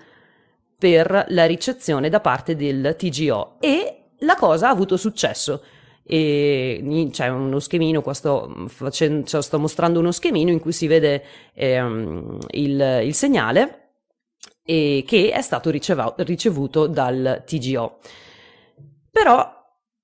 per 0.77 1.25
la 1.29 1.45
ricezione 1.45 2.09
da 2.09 2.19
parte 2.21 2.55
del 2.55 2.95
TGO 2.97 3.57
e 3.59 4.03
la 4.19 4.35
cosa 4.35 4.67
ha 4.67 4.71
avuto 4.71 4.97
successo. 4.97 5.63
E 6.05 7.09
c'è 7.11 7.27
uno 7.29 7.59
schemino, 7.59 8.01
qua 8.01 8.13
sto, 8.13 8.65
facendo, 8.67 9.25
cioè 9.25 9.41
sto 9.41 9.59
mostrando 9.59 9.99
uno 9.99 10.11
schemino 10.11 10.49
in 10.49 10.59
cui 10.59 10.73
si 10.73 10.87
vede 10.87 11.23
ehm, 11.53 12.37
il, 12.51 13.01
il, 13.03 13.13
segnale 13.13 13.79
che 14.65 15.31
è 15.33 15.41
stato 15.41 15.69
ricevuto 15.69 16.87
dal 16.87 17.43
TGO. 17.45 17.99
Però, 19.13 19.47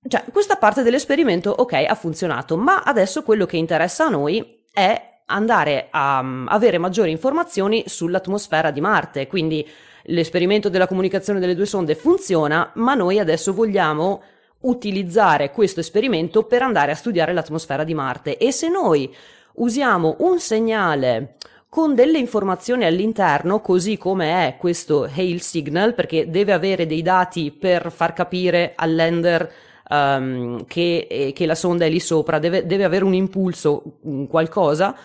cioè, 0.07 0.23
questa 0.31 0.57
parte 0.57 0.83
dell'esperimento, 0.83 1.49
ok, 1.49 1.73
ha 1.73 1.95
funzionato, 1.95 2.55
ma 2.57 2.83
adesso 2.83 3.23
quello 3.23 3.47
che 3.47 3.57
interessa 3.57 4.05
a 4.05 4.09
noi 4.09 4.63
è 4.71 5.21
andare 5.25 5.87
a 5.89 6.19
um, 6.19 6.45
avere 6.47 6.77
maggiori 6.77 7.09
informazioni 7.09 7.83
sull'atmosfera 7.87 8.69
di 8.69 8.81
Marte, 8.81 9.25
quindi 9.25 9.67
l'esperimento 10.03 10.69
della 10.69 10.85
comunicazione 10.85 11.39
delle 11.39 11.55
due 11.55 11.65
sonde 11.65 11.95
funziona, 11.95 12.71
ma 12.75 12.93
noi 12.93 13.17
adesso 13.17 13.51
vogliamo 13.51 14.21
utilizzare 14.61 15.49
questo 15.51 15.79
esperimento 15.79 16.43
per 16.43 16.61
andare 16.61 16.91
a 16.91 16.95
studiare 16.95 17.33
l'atmosfera 17.33 17.83
di 17.83 17.95
Marte. 17.95 18.37
E 18.37 18.51
se 18.51 18.69
noi 18.69 19.11
usiamo 19.55 20.17
un 20.19 20.39
segnale 20.39 21.35
con 21.69 21.93
delle 21.93 22.17
informazioni 22.17 22.83
all'interno, 22.85 23.61
così 23.61 23.97
come 23.97 24.47
è 24.47 24.57
questo 24.57 25.03
hail 25.03 25.39
signal, 25.39 25.93
perché 25.93 26.27
deve 26.29 26.51
avere 26.51 26.87
dei 26.87 27.03
dati 27.03 27.51
per 27.51 27.91
far 27.91 28.13
capire 28.13 28.73
al 28.75 28.95
lander 28.95 29.51
um, 29.89 30.65
che, 30.65 31.05
eh, 31.07 31.31
che, 31.31 31.45
la 31.45 31.53
sonda 31.53 31.85
è 31.85 31.89
lì 31.89 31.99
sopra, 31.99 32.39
deve, 32.39 32.65
deve 32.65 32.83
avere 32.85 33.03
un 33.05 33.13
impulso, 33.13 33.99
qualcosa, 34.27 34.95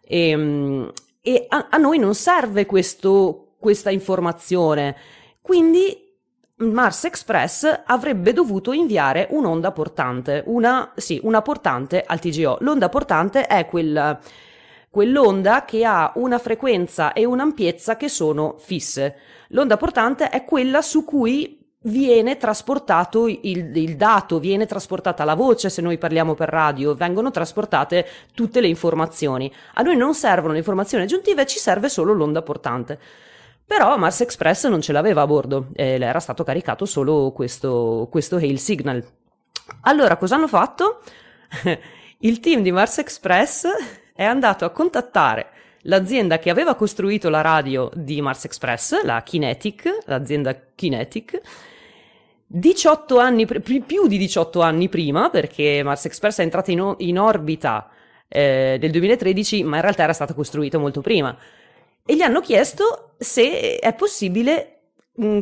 e, 0.00 0.34
um, 0.34 0.92
e 1.20 1.46
a, 1.48 1.66
a, 1.70 1.76
noi 1.76 1.98
non 1.98 2.14
serve 2.14 2.66
questo, 2.66 3.54
questa 3.58 3.90
informazione. 3.90 4.96
Quindi 5.40 6.08
Mars 6.56 7.02
Express 7.02 7.82
avrebbe 7.84 8.32
dovuto 8.32 8.70
inviare 8.70 9.26
un'onda 9.30 9.72
portante, 9.72 10.44
una, 10.46 10.92
sì, 10.94 11.18
una 11.24 11.42
portante 11.42 12.04
al 12.06 12.20
TGO. 12.20 12.58
L'onda 12.60 12.88
portante 12.88 13.46
è 13.46 13.66
quella 13.66 14.20
quell'onda 14.92 15.64
che 15.64 15.86
ha 15.86 16.12
una 16.16 16.38
frequenza 16.38 17.14
e 17.14 17.24
un'ampiezza 17.24 17.96
che 17.96 18.10
sono 18.10 18.56
fisse. 18.58 19.16
L'onda 19.48 19.78
portante 19.78 20.28
è 20.28 20.44
quella 20.44 20.82
su 20.82 21.02
cui 21.06 21.58
viene 21.84 22.36
trasportato 22.36 23.26
il, 23.26 23.74
il, 23.74 23.96
dato, 23.96 24.38
viene 24.38 24.66
trasportata 24.66 25.24
la 25.24 25.32
voce 25.32 25.70
se 25.70 25.80
noi 25.80 25.96
parliamo 25.96 26.34
per 26.34 26.50
radio, 26.50 26.94
vengono 26.94 27.30
trasportate 27.30 28.06
tutte 28.34 28.60
le 28.60 28.68
informazioni. 28.68 29.50
A 29.74 29.82
noi 29.82 29.96
non 29.96 30.12
servono 30.12 30.52
le 30.52 30.58
informazioni 30.58 31.04
aggiuntive, 31.04 31.46
ci 31.46 31.58
serve 31.58 31.88
solo 31.88 32.12
l'onda 32.12 32.42
portante. 32.42 33.00
Però 33.64 33.96
Mars 33.96 34.20
Express 34.20 34.66
non 34.66 34.82
ce 34.82 34.92
l'aveva 34.92 35.22
a 35.22 35.26
bordo, 35.26 35.68
eh, 35.72 35.98
era 35.98 36.20
stato 36.20 36.44
caricato 36.44 36.84
solo 36.84 37.32
questo, 37.32 38.08
questo 38.10 38.36
hail 38.36 38.58
signal. 38.58 39.02
Allora, 39.84 40.18
cosa 40.18 40.34
hanno 40.34 40.48
fatto? 40.48 41.00
il 42.18 42.40
team 42.40 42.60
di 42.60 42.70
Mars 42.70 42.98
Express 42.98 43.66
è 44.22 44.26
andato 44.26 44.64
a 44.64 44.70
contattare 44.70 45.46
l'azienda 45.82 46.38
che 46.38 46.50
aveva 46.50 46.74
costruito 46.74 47.28
la 47.28 47.40
radio 47.40 47.90
di 47.94 48.20
Mars 48.20 48.44
Express, 48.44 49.02
la 49.02 49.22
Kinetic, 49.22 50.04
l'azienda 50.06 50.56
Kinetic, 50.74 51.40
18 52.46 53.18
anni, 53.18 53.46
più 53.46 54.06
di 54.06 54.18
18 54.18 54.60
anni 54.60 54.88
prima, 54.88 55.30
perché 55.30 55.82
Mars 55.82 56.04
Express 56.04 56.38
è 56.38 56.42
entrata 56.42 56.70
in, 56.70 56.94
in 56.98 57.18
orbita 57.18 57.88
eh, 58.28 58.78
nel 58.80 58.90
2013, 58.90 59.64
ma 59.64 59.76
in 59.76 59.82
realtà 59.82 60.02
era 60.02 60.12
stata 60.12 60.34
costruita 60.34 60.78
molto 60.78 61.00
prima. 61.00 61.36
E 62.04 62.14
gli 62.14 62.22
hanno 62.22 62.40
chiesto 62.40 63.14
se 63.18 63.78
è 63.78 63.94
possibile 63.94 64.82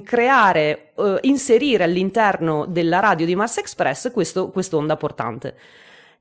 creare, 0.04 0.90
uh, 0.96 1.16
inserire 1.22 1.84
all'interno 1.84 2.66
della 2.66 2.98
radio 2.98 3.24
di 3.24 3.36
Mars 3.36 3.58
Express 3.58 4.10
questo, 4.12 4.50
quest'onda 4.50 4.96
portante. 4.96 5.56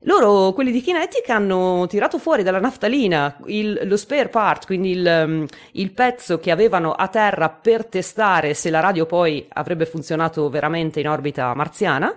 Loro, 0.04 0.54
quelli 0.54 0.72
di 0.72 0.80
Kinetic, 0.80 1.28
hanno 1.28 1.84
tirato 1.86 2.16
fuori 2.18 2.42
dalla 2.42 2.58
naftalina 2.58 3.36
il, 3.46 3.80
lo 3.84 3.98
spare 3.98 4.28
part, 4.28 4.64
quindi 4.64 4.92
il, 4.92 5.24
um, 5.26 5.46
il, 5.72 5.92
pezzo 5.92 6.38
che 6.38 6.50
avevano 6.50 6.92
a 6.92 7.08
terra 7.08 7.50
per 7.50 7.84
testare 7.84 8.54
se 8.54 8.70
la 8.70 8.80
radio 8.80 9.04
poi 9.04 9.46
avrebbe 9.50 9.84
funzionato 9.84 10.48
veramente 10.48 11.00
in 11.00 11.08
orbita 11.08 11.52
marziana 11.52 12.14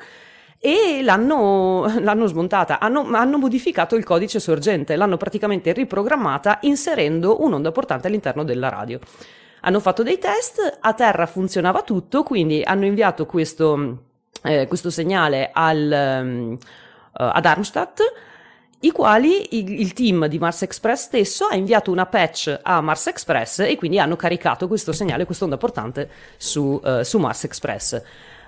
e 0.60 1.02
l'hanno, 1.04 2.00
l'hanno 2.00 2.26
smontata, 2.26 2.80
hanno, 2.80 3.06
hanno, 3.12 3.38
modificato 3.38 3.98
il 3.98 4.06
codice 4.06 4.40
sorgente, 4.40 4.96
l'hanno 4.96 5.18
praticamente 5.18 5.74
riprogrammata 5.74 6.60
inserendo 6.62 7.44
un'onda 7.44 7.74
portante 7.74 8.08
all'interno 8.08 8.46
della 8.46 8.70
radio. 8.70 8.98
Hanno 9.60 9.82
fatto 9.82 10.04
dei 10.04 10.20
test, 10.20 10.78
a 10.80 10.94
terra 10.94 11.26
funzionava 11.26 11.82
tutto, 11.82 12.24
quindi 12.24 12.62
hanno 12.64 12.86
inviato 12.86 13.26
questo, 13.26 14.04
eh, 14.42 14.68
questo 14.68 14.90
segnale 14.90 15.50
al... 15.52 16.22
Um, 16.24 16.58
ad 17.14 17.46
Armstadt, 17.46 18.02
i 18.84 18.92
quali 18.92 19.58
il, 19.58 19.80
il, 19.80 19.94
team 19.94 20.28
di 20.28 20.40
Mars 20.40 20.64
Express 20.64 21.04
stesso 21.04 21.46
ha 21.46 21.56
inviato 21.56 21.90
una 21.90 22.06
patch 22.06 22.60
a 22.62 22.82
Mars 22.82 23.08
Express 23.08 23.60
e 23.60 23.78
quindi 23.78 23.98
hanno 23.98 24.18
caricato 24.18 24.68
questo 24.68 24.92
segnale, 24.92 25.26
quest'onda 25.26 25.56
portante 25.56 26.10
su, 26.36 26.82
uh, 26.84 27.02
su 27.02 27.18
Mars 27.18 27.46
Express. 27.46 28.02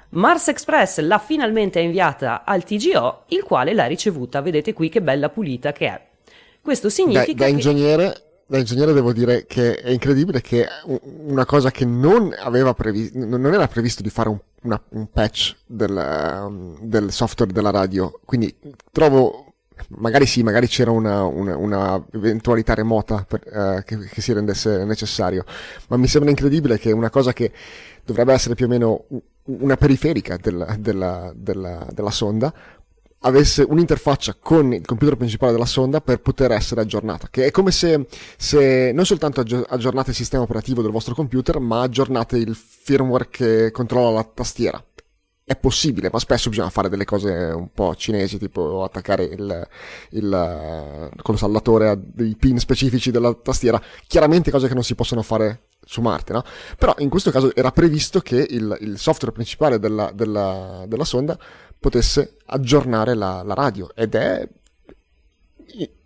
Mars 0.09 0.49
Express 0.49 0.99
l'ha 0.99 1.19
finalmente 1.19 1.79
inviata 1.79 2.43
al 2.45 2.63
TGO, 2.63 3.23
il 3.27 3.43
quale 3.43 3.73
l'ha 3.73 3.85
ricevuta. 3.85 4.41
Vedete 4.41 4.73
qui 4.73 4.89
che 4.89 5.01
bella 5.01 5.29
pulita 5.29 5.71
che 5.71 5.87
è. 5.87 6.01
Questo 6.61 6.89
significa 6.89 7.45
da, 7.45 7.45
da 7.45 7.47
ingegnere, 7.47 8.24
da 8.47 8.57
ingegnere 8.57 8.93
devo 8.93 9.11
dire 9.11 9.45
che 9.45 9.75
è 9.75 9.89
incredibile 9.89 10.41
che 10.41 10.67
una 11.01 11.45
cosa 11.45 11.71
che 11.71 11.85
non 11.85 12.33
aveva 12.37 12.73
previsto, 12.73 13.17
non 13.17 13.53
era 13.53 13.67
previsto 13.67 14.03
di 14.03 14.09
fare 14.09 14.29
un 14.29 14.39
una, 14.65 14.81
un 14.89 15.07
patch 15.11 15.55
del, 15.65 15.91
um, 15.91 16.77
del, 16.81 17.11
software 17.11 17.51
della 17.51 17.69
radio, 17.69 18.19
quindi 18.25 18.53
trovo, 18.91 19.53
magari 19.89 20.25
sì, 20.25 20.43
magari 20.43 20.67
c'era 20.67 20.91
una, 20.91 21.23
una, 21.23 21.55
una 21.55 22.05
eventualità 22.11 22.73
remota 22.73 23.25
per, 23.27 23.41
uh, 23.45 23.83
che, 23.83 23.97
che, 23.99 24.21
si 24.21 24.33
rendesse 24.33 24.83
necessario, 24.83 25.45
ma 25.87 25.97
mi 25.97 26.07
sembra 26.07 26.29
incredibile 26.29 26.77
che 26.77 26.91
una 26.91 27.09
cosa 27.09 27.31
che 27.31 27.51
dovrebbe 28.03 28.33
essere 28.33 28.55
più 28.55 28.65
o 28.65 28.69
meno 28.69 29.05
una 29.47 29.77
periferica 29.77 30.37
della, 30.37 30.75
della, 30.77 31.31
della, 31.35 31.87
della 31.91 32.11
sonda 32.11 32.53
avesse 33.25 33.65
un'interfaccia 33.67 34.37
con 34.39 34.73
il 34.73 34.85
computer 34.85 35.15
principale 35.15 35.51
della 35.51 35.65
sonda 35.65 35.99
per 35.99 36.21
poter 36.21 36.51
essere 36.51 36.81
aggiornata, 36.81 37.27
che 37.29 37.45
è 37.45 37.51
come 37.51 37.71
se, 37.71 38.07
se 38.37 38.91
non 38.93 39.05
soltanto 39.05 39.41
aggiornate 39.41 40.11
il 40.11 40.15
sistema 40.15 40.43
operativo 40.43 40.81
del 40.81 40.91
vostro 40.91 41.15
computer, 41.15 41.59
ma 41.59 41.81
aggiornate 41.81 42.37
il 42.37 42.55
firmware 42.55 43.27
che 43.29 43.71
controlla 43.71 44.11
la 44.11 44.23
tastiera. 44.23 44.83
È 45.47 45.55
possibile, 45.55 46.09
ma 46.11 46.17
spesso 46.17 46.49
bisogna 46.49 46.71
fare 46.71 46.89
delle 46.89 47.05
cose 47.05 47.29
un 47.31 47.69
po' 47.71 47.95
cinesi, 47.95 48.39
tipo 48.39 48.83
attaccare 48.83 49.25
il, 49.25 49.67
il, 50.11 51.11
saldatore 51.35 51.89
a 51.89 51.95
dei 51.95 52.35
pin 52.35 52.57
specifici 52.57 53.11
della 53.11 53.31
tastiera. 53.33 53.79
Chiaramente 54.07 54.49
cose 54.49 54.67
che 54.67 54.73
non 54.73 54.83
si 54.83 54.95
possono 54.95 55.21
fare 55.21 55.67
su 55.85 56.01
Marte, 56.01 56.33
no? 56.33 56.43
Però 56.77 56.95
in 56.97 57.09
questo 57.09 57.29
caso 57.29 57.55
era 57.55 57.71
previsto 57.71 58.21
che 58.21 58.45
il, 58.49 58.75
il 58.81 58.97
software 58.97 59.33
principale 59.33 59.77
della, 59.77 60.11
della, 60.11 60.83
della 60.87 61.05
sonda 61.05 61.37
potesse 61.79 62.37
aggiornare 62.45 63.13
la, 63.13 63.41
la 63.43 63.53
radio 63.53 63.89
ed 63.95 64.15
è 64.15 64.47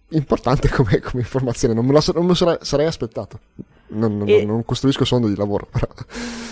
importante 0.09 0.69
come, 0.69 0.99
come 0.99 1.21
informazione, 1.21 1.73
non 1.73 1.85
me 1.85 1.93
lo, 1.93 2.01
non 2.13 2.25
me 2.25 2.35
lo 2.37 2.57
sarei, 2.61 2.85
aspettato. 2.85 3.39
Non, 3.87 4.17
non, 4.17 4.29
e... 4.29 4.45
non 4.45 4.63
costruisco 4.65 5.05
sonda 5.05 5.27
di 5.27 5.35
lavoro, 5.35 5.67
però. 5.69 5.87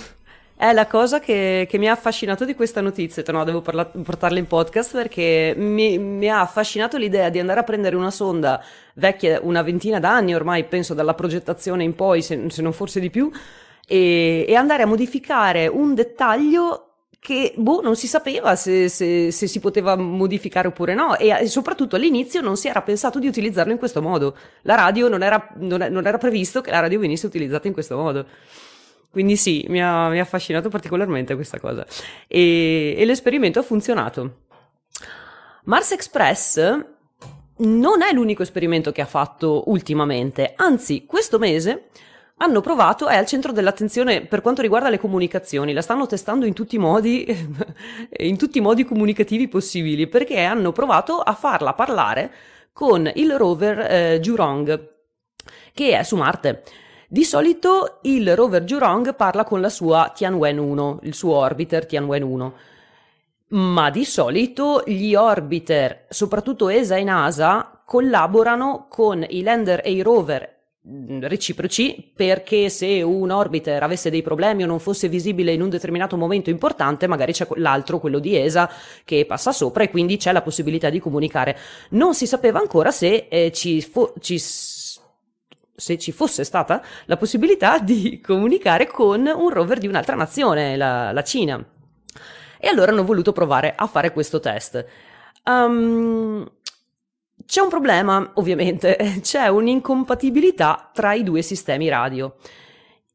È 0.60 0.74
la 0.74 0.88
cosa 0.88 1.20
che, 1.20 1.68
che, 1.70 1.78
mi 1.78 1.88
ha 1.88 1.92
affascinato 1.92 2.44
di 2.44 2.56
questa 2.56 2.82
notizia, 2.82 3.22
no, 3.28 3.44
devo 3.44 3.62
parla- 3.62 3.86
portarla 3.86 4.40
in 4.40 4.48
podcast 4.48 4.92
perché 4.92 5.54
mi, 5.56 6.00
mi, 6.00 6.28
ha 6.32 6.42
affascinato 6.42 6.98
l'idea 6.98 7.30
di 7.30 7.38
andare 7.38 7.60
a 7.60 7.64
prendere 7.64 7.96
una 7.96 8.10
sonda 8.10 8.60
vecchia 8.96 9.40
una 9.44 9.62
ventina 9.62 10.00
d'anni 10.00 10.34
ormai, 10.34 10.64
penso 10.64 10.96
dalla 10.96 11.14
progettazione 11.14 11.84
in 11.84 11.94
poi, 11.94 12.24
se, 12.24 12.50
se 12.50 12.64
non 12.64 12.74
forse 12.74 13.00
di 13.00 13.12
più, 13.12 13.30
e, 13.86 14.46
e 14.48 14.56
andare 14.56 14.82
a 14.82 14.88
modificare 14.88 15.68
un 15.68 15.94
dettaglio 15.94 16.87
che 17.20 17.54
boh, 17.58 17.82
non 17.82 17.96
si 17.96 18.08
sapeva 18.08 18.56
se, 18.56 18.90
se, 18.90 19.32
se, 19.32 19.48
si 19.48 19.60
poteva 19.60 19.96
modificare 19.96 20.68
oppure 20.68 20.94
no 20.94 21.18
e, 21.18 21.30
e, 21.30 21.48
soprattutto 21.48 21.96
all'inizio 21.96 22.42
non 22.42 22.58
si 22.58 22.68
era 22.68 22.82
pensato 22.82 23.20
di 23.20 23.28
utilizzarlo 23.28 23.72
in 23.72 23.78
questo 23.78 24.02
modo. 24.02 24.38
La 24.62 24.76
radio 24.76 25.08
non 25.08 25.24
era, 25.24 25.50
non, 25.58 25.86
non 25.90 26.06
era 26.06 26.18
previsto 26.18 26.62
che 26.62 26.72
la 26.72 26.80
radio 26.80 27.00
venisse 27.00 27.26
utilizzata 27.26 27.68
in 27.68 27.74
questo 27.74 27.98
modo. 27.98 28.26
Quindi 29.10 29.36
sì, 29.36 29.66
mi 29.70 29.82
ha, 29.82 30.10
mi 30.10 30.20
affascinato 30.20 30.70
particolarmente 30.70 31.34
questa 31.36 31.60
cosa. 31.60 31.86
E, 32.28 32.96
e 32.98 33.06
l'esperimento 33.06 33.60
ha 33.60 33.64
funzionato. 33.64 34.44
Mars 35.64 35.92
Express 35.92 36.86
non 37.58 38.02
è 38.04 38.14
l'unico 38.14 38.44
esperimento 38.44 38.92
che 38.92 39.02
ha 39.02 39.06
fatto 39.06 39.64
ultimamente, 39.68 40.54
anzi 40.56 41.06
questo 41.06 41.40
mese 41.40 41.88
hanno 42.40 42.62
provato, 42.62 43.08
è 43.08 43.16
al 43.16 43.26
centro 43.26 43.52
dell'attenzione 43.52 44.22
per 44.22 44.42
quanto 44.42 44.62
riguarda 44.62 44.90
le 44.90 45.00
comunicazioni, 45.00 45.74
la 45.74 45.82
stanno 45.82 46.06
testando 46.06 46.46
in 46.46 46.54
tutti 46.54 46.76
i 46.76 46.80
modi, 46.80 47.26
in 48.18 48.38
tutti 48.38 48.60
i 48.60 48.62
modi 48.62 48.86
comunicativi 48.86 49.48
possibili, 49.48 50.08
perché 50.08 50.44
hanno 50.44 50.72
provato 50.72 51.20
a 51.20 51.34
farla 51.34 51.74
parlare 51.74 52.32
con 52.74 53.10
il 53.16 53.36
rover 53.38 53.80
eh, 53.80 54.20
Jurong, 54.20 54.90
che 55.74 55.98
è 55.98 56.04
su 56.04 56.16
Marte. 56.16 56.64
Di 57.10 57.24
solito 57.24 58.00
il 58.04 58.36
rover 58.36 58.64
Jurong 58.64 59.16
parla 59.16 59.44
con 59.44 59.60
la 59.60 59.70
sua 59.70 60.14
Tianwen-1, 60.16 61.00
il 61.04 61.16
suo 61.16 61.36
orbiter 61.36 61.88
Tianwen-1, 61.88 62.52
ma 63.50 63.90
di 63.90 64.06
solito 64.06 64.84
gli 64.86 65.16
orbiter, 65.16 66.06
soprattutto 66.10 66.70
ESA 66.70 66.98
e 66.98 67.04
NASA, 67.04 67.82
collaborano 67.84 68.86
con 68.90 69.26
i 69.28 69.42
lander 69.42 69.82
e 69.84 69.92
i 69.92 70.02
rover 70.02 70.57
reciproci 71.20 72.12
perché 72.16 72.70
se 72.70 73.02
un 73.02 73.30
orbiter 73.30 73.84
avesse 73.84 74.10
dei 74.10 74.22
problemi 74.22 74.64
o 74.64 74.68
non 74.68 74.80
fosse 74.80 75.10
visibile 75.10 75.52
in 75.52 75.62
un 75.62 75.70
determinato 75.70 76.16
momento 76.18 76.50
importante, 76.50 77.08
magari 77.08 77.34
c'è 77.34 77.48
l'altro, 77.56 78.00
quello 78.00 78.20
di 78.20 78.38
ESA, 78.38 78.70
che 79.04 79.26
passa 79.26 79.52
sopra 79.52 79.84
e 79.84 79.90
quindi 79.90 80.18
c'è 80.18 80.32
la 80.32 80.42
possibilità 80.42 80.90
di 80.90 81.00
comunicare. 81.00 81.58
Non 81.90 82.14
si 82.14 82.26
sapeva 82.26 82.60
ancora 82.60 82.92
se 82.92 83.28
eh, 83.30 83.52
ci, 83.52 83.82
fo- 83.82 84.14
ci 84.20 84.38
se 85.80 85.98
ci 86.00 86.12
fosse 86.12 86.44
stata 86.44 86.82
la 87.06 87.18
possibilità 87.18 87.78
di 87.78 88.20
comunicare 88.26 88.88
con 88.88 89.28
un 89.28 89.50
rover 89.50 89.78
di 89.78 89.88
un'altra 89.88 90.16
nazione, 90.16 90.76
la, 90.76 91.12
la 91.12 91.24
Cina. 91.24 91.64
e 92.60 92.68
allora 92.68 92.92
hanno 92.92 93.06
voluto 93.06 93.32
provare 93.32 93.74
a 93.76 93.86
fare 93.86 94.12
questo 94.12 94.40
test. 94.40 94.86
Um, 95.44 96.46
c'è 97.48 97.62
un 97.62 97.70
problema, 97.70 98.32
ovviamente, 98.36 99.20
c'è 99.24 99.48
un'incompatibilità 99.48 100.92
tra 100.94 101.14
i 101.14 101.24
due 101.24 101.42
sistemi 101.42 101.88
radio. 101.88 102.36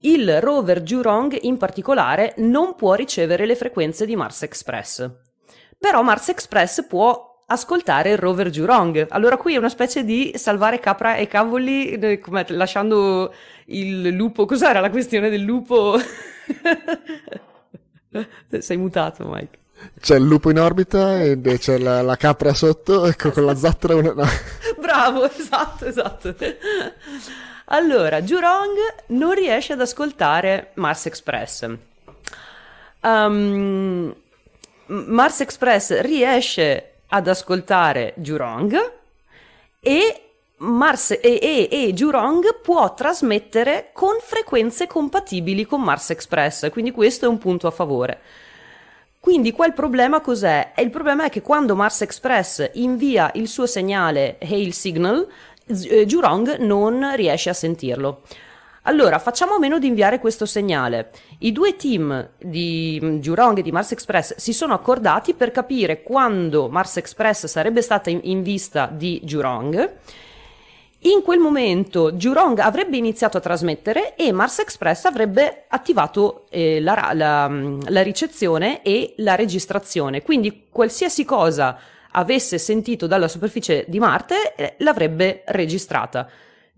Il 0.05 0.41
rover 0.41 0.80
Jurong 0.83 1.37
in 1.43 1.59
particolare 1.59 2.33
non 2.39 2.74
può 2.74 2.95
ricevere 2.95 3.45
le 3.45 3.55
frequenze 3.55 4.07
di 4.07 4.16
Mars 4.16 4.43
Express. 4.43 5.09
Però 5.78 6.03
Mars 6.03 6.30
Express 6.30 6.87
può 6.87 7.41
ascoltare 7.47 8.12
il 8.12 8.16
rover 8.16 8.49
Jurong. 8.49 9.07
Allora 9.11 9.37
qui 9.37 9.55
è 9.55 9.59
una 9.59 9.68
specie 9.68 10.03
di 10.03 10.33
salvare 10.35 10.80
capra 10.80 11.16
e 11.16 11.26
cavoli 11.26 11.91
eh, 11.91 12.18
come, 12.18 12.47
lasciando 12.49 13.35
il 13.66 14.09
lupo. 14.09 14.47
Cos'era 14.47 14.80
la 14.80 14.91
questione 14.91 15.28
del 15.28 15.43
lupo? 15.43 15.99
Sei 18.59 18.76
mutato, 18.78 19.28
Mike. 19.28 19.61
C'è 20.01 20.16
il 20.16 20.24
lupo 20.24 20.51
in 20.51 20.59
orbita 20.59 21.22
e 21.22 21.41
c'è 21.59 21.78
la, 21.78 22.03
la 22.03 22.16
capra 22.16 22.55
sotto 22.55 23.07
ecco, 23.07 23.30
con 23.30 23.45
la 23.45 23.55
zattera. 23.55 23.95
Una... 23.95 24.12
No. 24.12 24.24
Bravo, 24.78 25.30
esatto, 25.30 25.85
esatto. 25.85 26.35
Allora, 27.66 28.20
Jurong 28.22 28.76
non 29.09 29.33
riesce 29.33 29.72
ad 29.72 29.80
ascoltare 29.80 30.70
Mars 30.74 31.07
Express. 31.07 31.68
Um, 33.01 34.14
Mars 34.87 35.41
Express 35.41 36.01
riesce 36.01 36.95
ad 37.09 37.28
ascoltare 37.28 38.14
Jurong 38.16 38.93
e, 39.80 40.22
Mars, 40.59 41.11
e, 41.11 41.18
e, 41.22 41.68
e 41.70 41.93
Jurong 41.93 42.61
può 42.61 42.95
trasmettere 42.95 43.91
con 43.93 44.16
frequenze 44.20 44.87
compatibili 44.87 45.64
con 45.64 45.83
Mars 45.83 46.11
Express, 46.11 46.70
quindi 46.70 46.91
questo 46.91 47.26
è 47.26 47.28
un 47.28 47.39
punto 47.39 47.66
a 47.66 47.70
favore. 47.70 48.20
Quindi 49.23 49.53
qua 49.53 49.66
il 49.66 49.73
problema 49.73 50.20
cos'è? 50.20 50.73
il 50.79 50.91
problema 50.91 51.27
è 51.27 51.31
che 51.31 51.43
quando 51.43 51.77
Mars 51.77 52.01
Express 52.01 52.70
invia 52.73 53.31
il 53.35 53.47
suo 53.47 53.66
segnale 53.66 54.37
Hail 54.41 54.73
Signal, 54.73 55.25
eh, 55.64 56.05
Jurong 56.07 56.57
non 56.57 57.14
riesce 57.14 57.49
a 57.49 57.53
sentirlo. 57.53 58.23
Allora, 58.83 59.20
facciamo 59.20 59.55
a 59.55 59.59
meno 59.61 59.79
di 59.79 59.87
inviare 59.87 60.18
questo 60.18 60.45
segnale. 60.45 61.12
I 61.39 61.53
due 61.53 61.77
team 61.77 62.31
di 62.37 62.99
mm, 63.01 63.18
Jurong 63.18 63.59
e 63.59 63.62
di 63.62 63.70
Mars 63.70 63.93
Express 63.93 64.35
si 64.39 64.53
sono 64.53 64.75
accordati 64.75 65.35
per 65.35 65.53
capire 65.53 66.03
quando 66.03 66.68
Mars 66.68 66.97
Express 66.97 67.47
sarebbe 67.47 67.81
stata 67.81 68.11
in, 68.11 68.18
in 68.25 68.43
vista 68.43 68.91
di 68.93 69.20
Jurong. 69.23 69.99
In 71.05 71.22
quel 71.22 71.40
momento 71.40 72.12
Jurong 72.12 72.61
avrebbe 72.61 72.96
iniziato 72.96 73.36
a 73.36 73.40
trasmettere 73.40 74.14
e 74.14 74.30
Mars 74.30 74.61
Express 74.61 75.05
avrebbe 75.07 75.64
attivato 75.66 76.46
eh, 76.48 76.80
la, 76.80 77.11
la, 77.12 77.48
mm, 77.48 77.80
la 77.88 78.03
ricezione 78.03 78.82
e 78.82 79.14
la 79.16 79.34
registrazione. 79.34 80.22
Quindi 80.22 80.66
qualsiasi 80.70 81.24
cosa 81.24 81.76
avesse 82.12 82.57
sentito 82.59 83.09
dalla 83.09 83.26
superficie 83.26 83.84
di 83.88 83.98
Marte 83.98 84.55
eh, 84.55 84.74
l'avrebbe 84.78 85.42
registrata. 85.46 86.28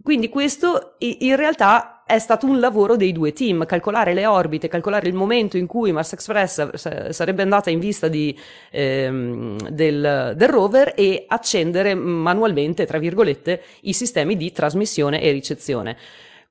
Quindi 0.03 0.31
questo 0.31 0.95
in 0.99 1.37
realtà 1.37 1.94
è 2.07 2.19
stato 2.19 2.47
un 2.47 2.61
lavoro 2.61 2.97
dei 2.97 3.13
due 3.13 3.33
team, 3.33 3.65
calcolare 3.65 4.13
le 4.13 4.27
orbite, 4.27 4.69
calcolare 4.69 5.09
il 5.09 5.15
momento 5.15 5.57
in 5.57 5.67
cui 5.67 5.93
Mars 5.93 6.13
Express 6.13 7.09
sarebbe 7.11 7.43
andata 7.43 7.71
in 7.71 7.79
vista 7.79 8.09
di, 8.09 8.37
ehm, 8.71 9.71
del, 9.71 10.35
del, 10.37 10.49
rover 10.49 10.93
e 10.97 11.25
accendere 11.27 11.95
manualmente, 11.95 12.85
tra 12.85 12.99
virgolette, 12.99 13.63
i 13.83 13.93
sistemi 13.95 14.37
di 14.37 14.53
trasmissione 14.53 15.23
e 15.23 15.31
ricezione. 15.31 15.97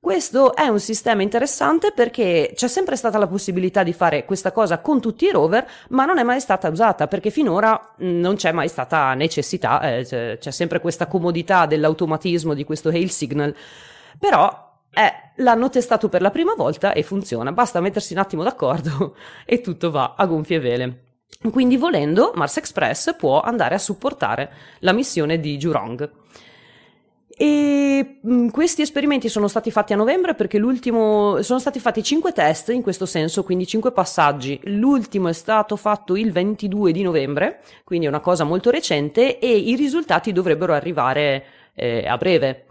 Questo 0.04 0.54
è 0.54 0.68
un 0.68 0.82
sistema 0.82 1.22
interessante 1.22 1.94
perché 1.94 2.52
c'è 2.54 2.68
sempre 2.68 2.98
stata 2.98 3.18
la 3.18 3.28
possibilità 3.28 3.84
di 3.84 3.94
fare 3.94 4.26
questa 4.26 4.52
cosa 4.52 4.80
con 4.80 5.00
tutti 5.00 5.24
i 5.24 5.32
rover, 5.32 5.66
ma 5.92 6.04
non 6.04 6.18
è 6.18 6.24
mai 6.24 6.42
stata 6.42 6.68
usata 6.68 7.08
perché 7.08 7.30
finora 7.30 7.94
non 8.00 8.36
c'è 8.36 8.52
mai 8.52 8.68
stata 8.68 9.14
necessità, 9.14 9.80
eh, 9.96 10.38
c'è, 10.40 10.52
sempre 10.52 10.82
questa 10.82 11.08
comodità 11.08 11.66
dell'automatismo 11.68 12.54
di 12.54 12.66
questo 12.66 12.90
hail 12.90 13.10
signal. 13.10 13.56
Però 14.20 14.72
eh, 14.92 15.23
l'hanno 15.38 15.70
testato 15.70 16.10
per 16.10 16.22
la 16.22 16.32
prima 16.32 16.54
volta 16.56 16.94
e 16.94 17.04
funziona, 17.04 17.52
basta 17.52 17.82
mettersi 17.82 18.14
un 18.14 18.20
attimo 18.20 18.44
d'accordo 18.44 19.16
e 19.46 19.62
tutto 19.62 19.92
va 19.92 20.16
a 20.18 20.26
gonfie 20.26 20.60
vele. 20.60 21.04
Quindi 21.52 21.78
volendo, 21.78 22.32
Mars 22.36 22.58
Express 22.58 23.16
può 23.16 23.42
andare 23.42 23.76
a 23.76 23.80
supportare 23.80 24.52
la 24.80 24.94
missione 24.94 25.40
di 25.40 25.58
Jurong. 25.58 26.10
E 27.36 28.20
mm, 28.26 28.50
questi 28.50 28.84
esperimenti 28.84 29.28
sono 29.28 29.48
stati 29.48 29.72
fatti 29.72 29.92
a 29.92 29.96
novembre 29.96 30.36
perché 30.36 30.60
l'ultimo 30.60 31.42
sono 31.42 31.58
stati 31.58 31.80
fatti 31.80 32.04
cinque 32.04 32.32
test 32.32 32.70
in 32.70 32.84
questo 32.84 33.06
senso, 33.06 33.44
quindi 33.44 33.66
cinque 33.66 33.92
passaggi. 33.92 34.60
L'ultimo 34.66 35.28
è 35.28 35.34
stato 35.34 35.76
fatto 35.76 36.16
il 36.16 36.32
22 36.32 36.92
di 36.92 37.02
novembre, 37.02 37.62
quindi 37.84 38.06
è 38.06 38.10
una 38.10 38.20
cosa 38.20 38.44
molto 38.44 38.70
recente 38.70 39.40
e 39.40 39.50
i 39.50 39.76
risultati 39.76 40.32
dovrebbero 40.32 40.74
arrivare 40.74 41.46
eh, 41.74 42.06
a 42.08 42.18
breve. 42.18 42.66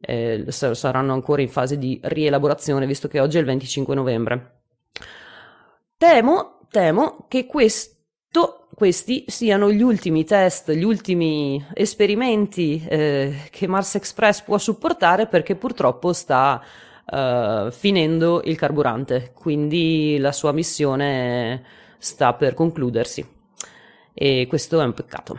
Eh, 0.00 0.46
saranno 0.48 1.12
ancora 1.12 1.42
in 1.42 1.48
fase 1.48 1.76
di 1.76 2.00
rielaborazione 2.02 2.86
visto 2.86 3.06
che 3.06 3.20
oggi 3.20 3.36
è 3.36 3.40
il 3.40 3.46
25 3.46 3.94
novembre. 3.94 4.60
Temo, 5.96 6.60
temo 6.70 7.26
che 7.28 7.46
questo 7.46 7.98
questi 8.80 9.24
siano 9.26 9.70
gli 9.70 9.82
ultimi 9.82 10.24
test, 10.24 10.72
gli 10.72 10.84
ultimi 10.84 11.62
esperimenti 11.74 12.82
eh, 12.88 13.48
che 13.50 13.66
Mars 13.66 13.96
Express 13.96 14.40
può 14.40 14.56
supportare 14.56 15.26
perché 15.26 15.54
purtroppo 15.54 16.14
sta 16.14 16.62
uh, 17.04 17.70
finendo 17.70 18.40
il 18.42 18.56
carburante, 18.56 19.32
quindi 19.34 20.16
la 20.18 20.32
sua 20.32 20.52
missione 20.52 21.62
sta 21.98 22.32
per 22.32 22.54
concludersi 22.54 23.26
e 24.14 24.46
questo 24.48 24.80
è 24.80 24.84
un 24.84 24.94
peccato. 24.94 25.38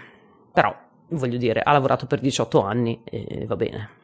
Però, 0.54 0.76
voglio 1.08 1.38
dire, 1.38 1.62
ha 1.62 1.72
lavorato 1.72 2.06
per 2.06 2.20
18 2.20 2.62
anni 2.62 3.02
e 3.04 3.46
va 3.48 3.56
bene. 3.56 4.01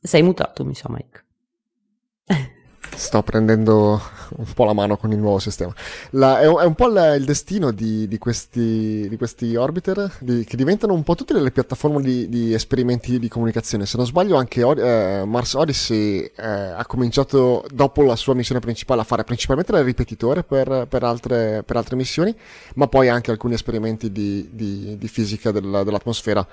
Sei 0.00 0.22
mutato, 0.22 0.64
mi 0.64 0.74
sa, 0.74 0.88
Mike 0.88 1.27
sto 2.98 3.22
prendendo 3.22 4.02
un 4.36 4.52
po' 4.52 4.64
la 4.64 4.72
mano 4.72 4.96
con 4.96 5.12
il 5.12 5.18
nuovo 5.18 5.38
sistema. 5.38 5.72
La, 6.10 6.40
è, 6.40 6.44
è, 6.44 6.64
un, 6.64 6.74
po' 6.74 6.88
la, 6.88 7.14
il 7.14 7.24
destino 7.24 7.70
di, 7.70 8.08
di, 8.08 8.18
questi, 8.18 9.08
di 9.08 9.16
questi, 9.16 9.54
orbiter 9.54 10.16
di, 10.18 10.44
che 10.44 10.56
diventano 10.56 10.92
un 10.92 11.02
po' 11.04 11.14
tutte 11.14 11.32
delle 11.32 11.50
piattaforme 11.50 12.02
di, 12.02 12.52
esperimenti 12.52 13.18
di 13.18 13.28
comunicazione. 13.28 13.86
Se 13.86 13.96
non 13.96 14.04
sbaglio, 14.04 14.36
anche 14.36 14.60
eh, 14.60 15.24
Mars 15.24 15.54
Odyssey 15.54 16.30
eh, 16.36 16.44
ha 16.44 16.84
cominciato 16.86 17.64
dopo 17.72 18.02
la 18.02 18.16
sua 18.16 18.34
missione 18.34 18.60
principale 18.60 19.00
a 19.00 19.04
fare 19.04 19.24
principalmente 19.24 19.72
il 19.72 19.82
ripetitore 19.82 20.42
per, 20.42 20.86
per, 20.88 21.04
altre, 21.04 21.62
per, 21.64 21.76
altre, 21.76 21.96
missioni, 21.96 22.34
ma 22.74 22.88
poi 22.88 23.08
anche 23.08 23.30
alcuni 23.30 23.54
esperimenti 23.54 24.10
di, 24.10 24.98
fisica 25.06 25.52
del, 25.52 25.82
dell'atmosfera. 25.84 26.46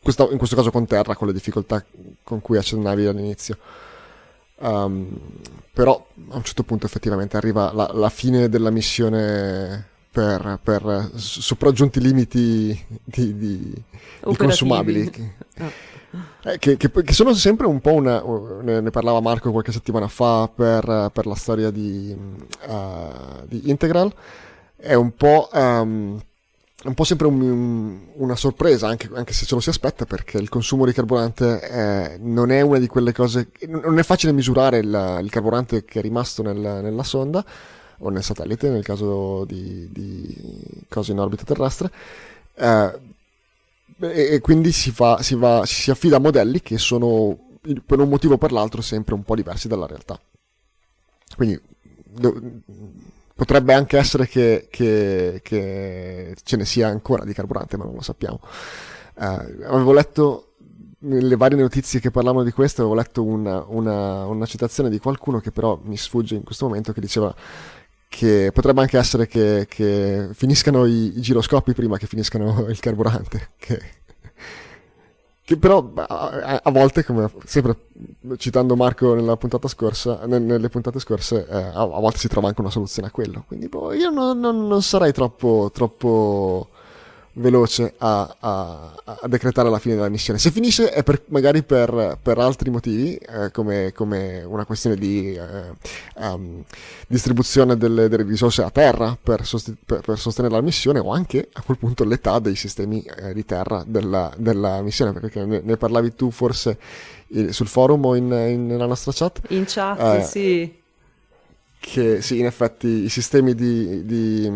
Questo, 0.00 0.30
in 0.30 0.38
questo 0.38 0.54
caso 0.54 0.70
con 0.70 0.86
Terra, 0.86 1.16
con 1.16 1.26
le 1.26 1.32
difficoltà 1.32 1.84
con 2.22 2.40
cui 2.40 2.58
accennavi 2.58 3.06
all'inizio. 3.06 3.56
Um, 4.56 5.18
però 5.72 6.06
a 6.30 6.36
un 6.36 6.44
certo 6.44 6.62
punto 6.62 6.86
effettivamente 6.86 7.36
arriva 7.36 7.72
la, 7.72 7.90
la 7.92 8.08
fine 8.08 8.48
della 8.48 8.70
missione 8.70 9.92
per, 10.10 10.60
per 10.62 11.10
sopraggiunti 11.16 12.00
limiti 12.00 12.86
di, 13.02 13.36
di, 13.36 13.84
di 14.26 14.36
consumabili. 14.36 15.10
Eh, 16.44 16.58
che, 16.58 16.76
che, 16.76 16.90
che, 16.92 17.12
sono 17.12 17.34
sempre 17.34 17.66
un 17.66 17.80
po' 17.80 17.94
una. 17.94 18.22
Ne, 18.62 18.80
ne, 18.80 18.90
parlava 18.90 19.20
Marco 19.20 19.50
qualche 19.50 19.72
settimana 19.72 20.06
fa 20.06 20.48
per, 20.48 21.10
per 21.12 21.26
la 21.26 21.34
storia 21.34 21.70
di, 21.70 22.16
uh, 22.68 23.44
di 23.46 23.68
Integral. 23.68 24.14
È 24.76 24.94
un 24.94 25.12
po'. 25.16 25.48
Um, 25.52 26.20
è 26.84 26.88
un 26.88 26.94
po' 26.94 27.04
sempre 27.04 27.26
un, 27.26 27.40
un, 27.40 27.98
una 28.16 28.36
sorpresa, 28.36 28.88
anche, 28.88 29.08
anche, 29.14 29.32
se 29.32 29.46
ce 29.46 29.54
lo 29.54 29.60
si 29.62 29.70
aspetta, 29.70 30.04
perché 30.04 30.36
il 30.36 30.50
consumo 30.50 30.84
di 30.84 30.92
carburante 30.92 31.58
è, 31.58 32.18
non 32.20 32.50
è 32.50 32.60
una 32.60 32.78
di 32.78 32.86
quelle 32.86 33.14
cose. 33.14 33.48
Non 33.68 33.98
è 33.98 34.02
facile 34.02 34.32
misurare 34.32 34.80
il, 34.80 35.20
il 35.22 35.30
carburante 35.30 35.86
che 35.86 36.00
è 36.00 36.02
rimasto 36.02 36.42
nel, 36.42 36.58
nella 36.58 37.02
sonda 37.02 37.42
o 38.00 38.10
nel 38.10 38.22
satellite, 38.22 38.68
nel 38.68 38.84
caso 38.84 39.46
di, 39.46 39.88
di 39.90 40.84
cose 40.90 41.12
in 41.12 41.20
orbita 41.20 41.44
terrestre. 41.44 41.90
Eh, 42.54 43.00
e, 44.00 44.34
e, 44.34 44.40
quindi 44.40 44.70
si, 44.70 44.90
fa, 44.90 45.22
si, 45.22 45.36
va, 45.36 45.62
si 45.64 45.90
affida 45.90 46.16
a 46.16 46.20
modelli 46.20 46.60
che 46.60 46.76
sono 46.76 47.38
per 47.86 47.98
un 47.98 48.10
motivo 48.10 48.34
o 48.34 48.38
per 48.38 48.52
l'altro 48.52 48.82
sempre 48.82 49.14
un 49.14 49.22
po' 49.22 49.34
diversi 49.34 49.68
dalla 49.68 49.86
realtà. 49.86 50.20
Quindi 51.34 51.58
Potrebbe 53.34 53.74
anche 53.74 53.98
essere 53.98 54.28
che, 54.28 54.68
che, 54.70 55.40
che, 55.42 56.36
ce 56.42 56.56
ne 56.56 56.64
sia 56.64 56.88
ancora 56.88 57.24
di 57.24 57.32
carburante, 57.32 57.76
ma 57.76 57.84
non 57.84 57.94
lo 57.94 58.02
sappiamo. 58.02 58.40
Uh, 59.16 59.64
avevo 59.66 59.92
letto 59.92 60.54
nelle 61.00 61.36
varie 61.36 61.58
notizie 61.58 62.00
che 62.00 62.10
parlavano 62.10 62.44
di 62.44 62.52
questo, 62.52 62.82
avevo 62.82 62.96
letto 62.96 63.24
una, 63.24 63.64
una, 63.66 64.26
una, 64.26 64.46
citazione 64.46 64.88
di 64.88 64.98
qualcuno 64.98 65.40
che 65.40 65.50
però 65.50 65.78
mi 65.82 65.96
sfugge 65.96 66.34
in 66.34 66.44
questo 66.44 66.66
momento 66.66 66.92
che 66.92 67.00
diceva 67.00 67.34
che 68.08 68.50
potrebbe 68.52 68.80
anche 68.80 68.96
essere 68.98 69.26
che, 69.26 69.66
che 69.68 70.28
finiscano 70.32 70.86
i, 70.86 71.16
i, 71.16 71.20
giroscopi 71.20 71.72
prima 71.74 71.98
che 71.98 72.06
finiscano 72.06 72.66
il 72.70 72.78
carburante. 72.78 73.50
Che 73.56 74.03
che 75.44 75.58
però 75.58 75.92
a, 75.94 76.70
volte, 76.70 77.04
come 77.04 77.30
sempre 77.44 77.76
citando 78.38 78.76
Marco 78.76 79.14
nella 79.14 79.36
puntata 79.36 79.68
scorsa, 79.68 80.24
nelle 80.24 80.70
puntate 80.70 80.98
scorse, 80.98 81.46
eh, 81.46 81.54
a, 81.54 81.82
a, 81.82 82.00
volte 82.00 82.16
si 82.16 82.28
trova 82.28 82.48
anche 82.48 82.62
una 82.62 82.70
soluzione 82.70 83.08
a 83.08 83.10
quello. 83.10 83.44
Quindi 83.46 83.68
boh, 83.68 83.92
io 83.92 84.08
non, 84.08 84.40
non, 84.40 84.66
non 84.66 84.82
sarei 84.82 85.12
troppo, 85.12 85.70
troppo 85.70 86.68
veloce 87.34 87.94
a, 87.98 88.36
a, 88.38 88.94
a, 89.04 89.28
decretare 89.28 89.68
la 89.70 89.78
fine 89.78 89.94
della 89.94 90.08
missione. 90.08 90.38
Se 90.38 90.50
finisce 90.50 90.90
è 90.90 91.02
per, 91.02 91.22
magari 91.28 91.62
per, 91.62 92.18
per, 92.20 92.38
altri 92.38 92.70
motivi, 92.70 93.16
eh, 93.16 93.50
come, 93.50 93.92
come, 93.92 94.42
una 94.44 94.64
questione 94.64 94.96
di 94.96 95.34
eh, 95.34 96.22
um, 96.24 96.62
distribuzione 97.08 97.76
delle, 97.76 98.08
delle, 98.08 98.22
risorse 98.22 98.62
a 98.62 98.70
terra 98.70 99.16
per, 99.20 99.44
sost- 99.44 99.74
per, 99.84 100.00
per, 100.00 100.18
sostenere 100.18 100.54
la 100.54 100.60
missione, 100.60 100.98
o 100.98 101.10
anche 101.10 101.48
a 101.52 101.62
quel 101.62 101.78
punto 101.78 102.04
l'età 102.04 102.38
dei 102.38 102.56
sistemi 102.56 103.02
eh, 103.02 103.32
di 103.34 103.44
terra 103.44 103.82
della, 103.86 104.32
della, 104.36 104.80
missione, 104.82 105.12
perché 105.12 105.44
ne, 105.44 105.60
ne 105.62 105.76
parlavi 105.76 106.14
tu 106.14 106.30
forse 106.30 106.78
sul 107.50 107.66
forum 107.66 108.04
o 108.04 108.14
in, 108.14 108.30
in, 108.30 108.66
nella 108.66 108.86
nostra 108.86 109.12
chat? 109.12 109.40
In 109.48 109.64
chat, 109.66 110.20
eh, 110.20 110.22
sì 110.22 110.82
che 111.84 112.22
sì, 112.22 112.38
in 112.38 112.46
effetti 112.46 113.04
i 113.04 113.08
sistemi 113.10 113.54
di, 113.54 114.06
di, 114.06 114.50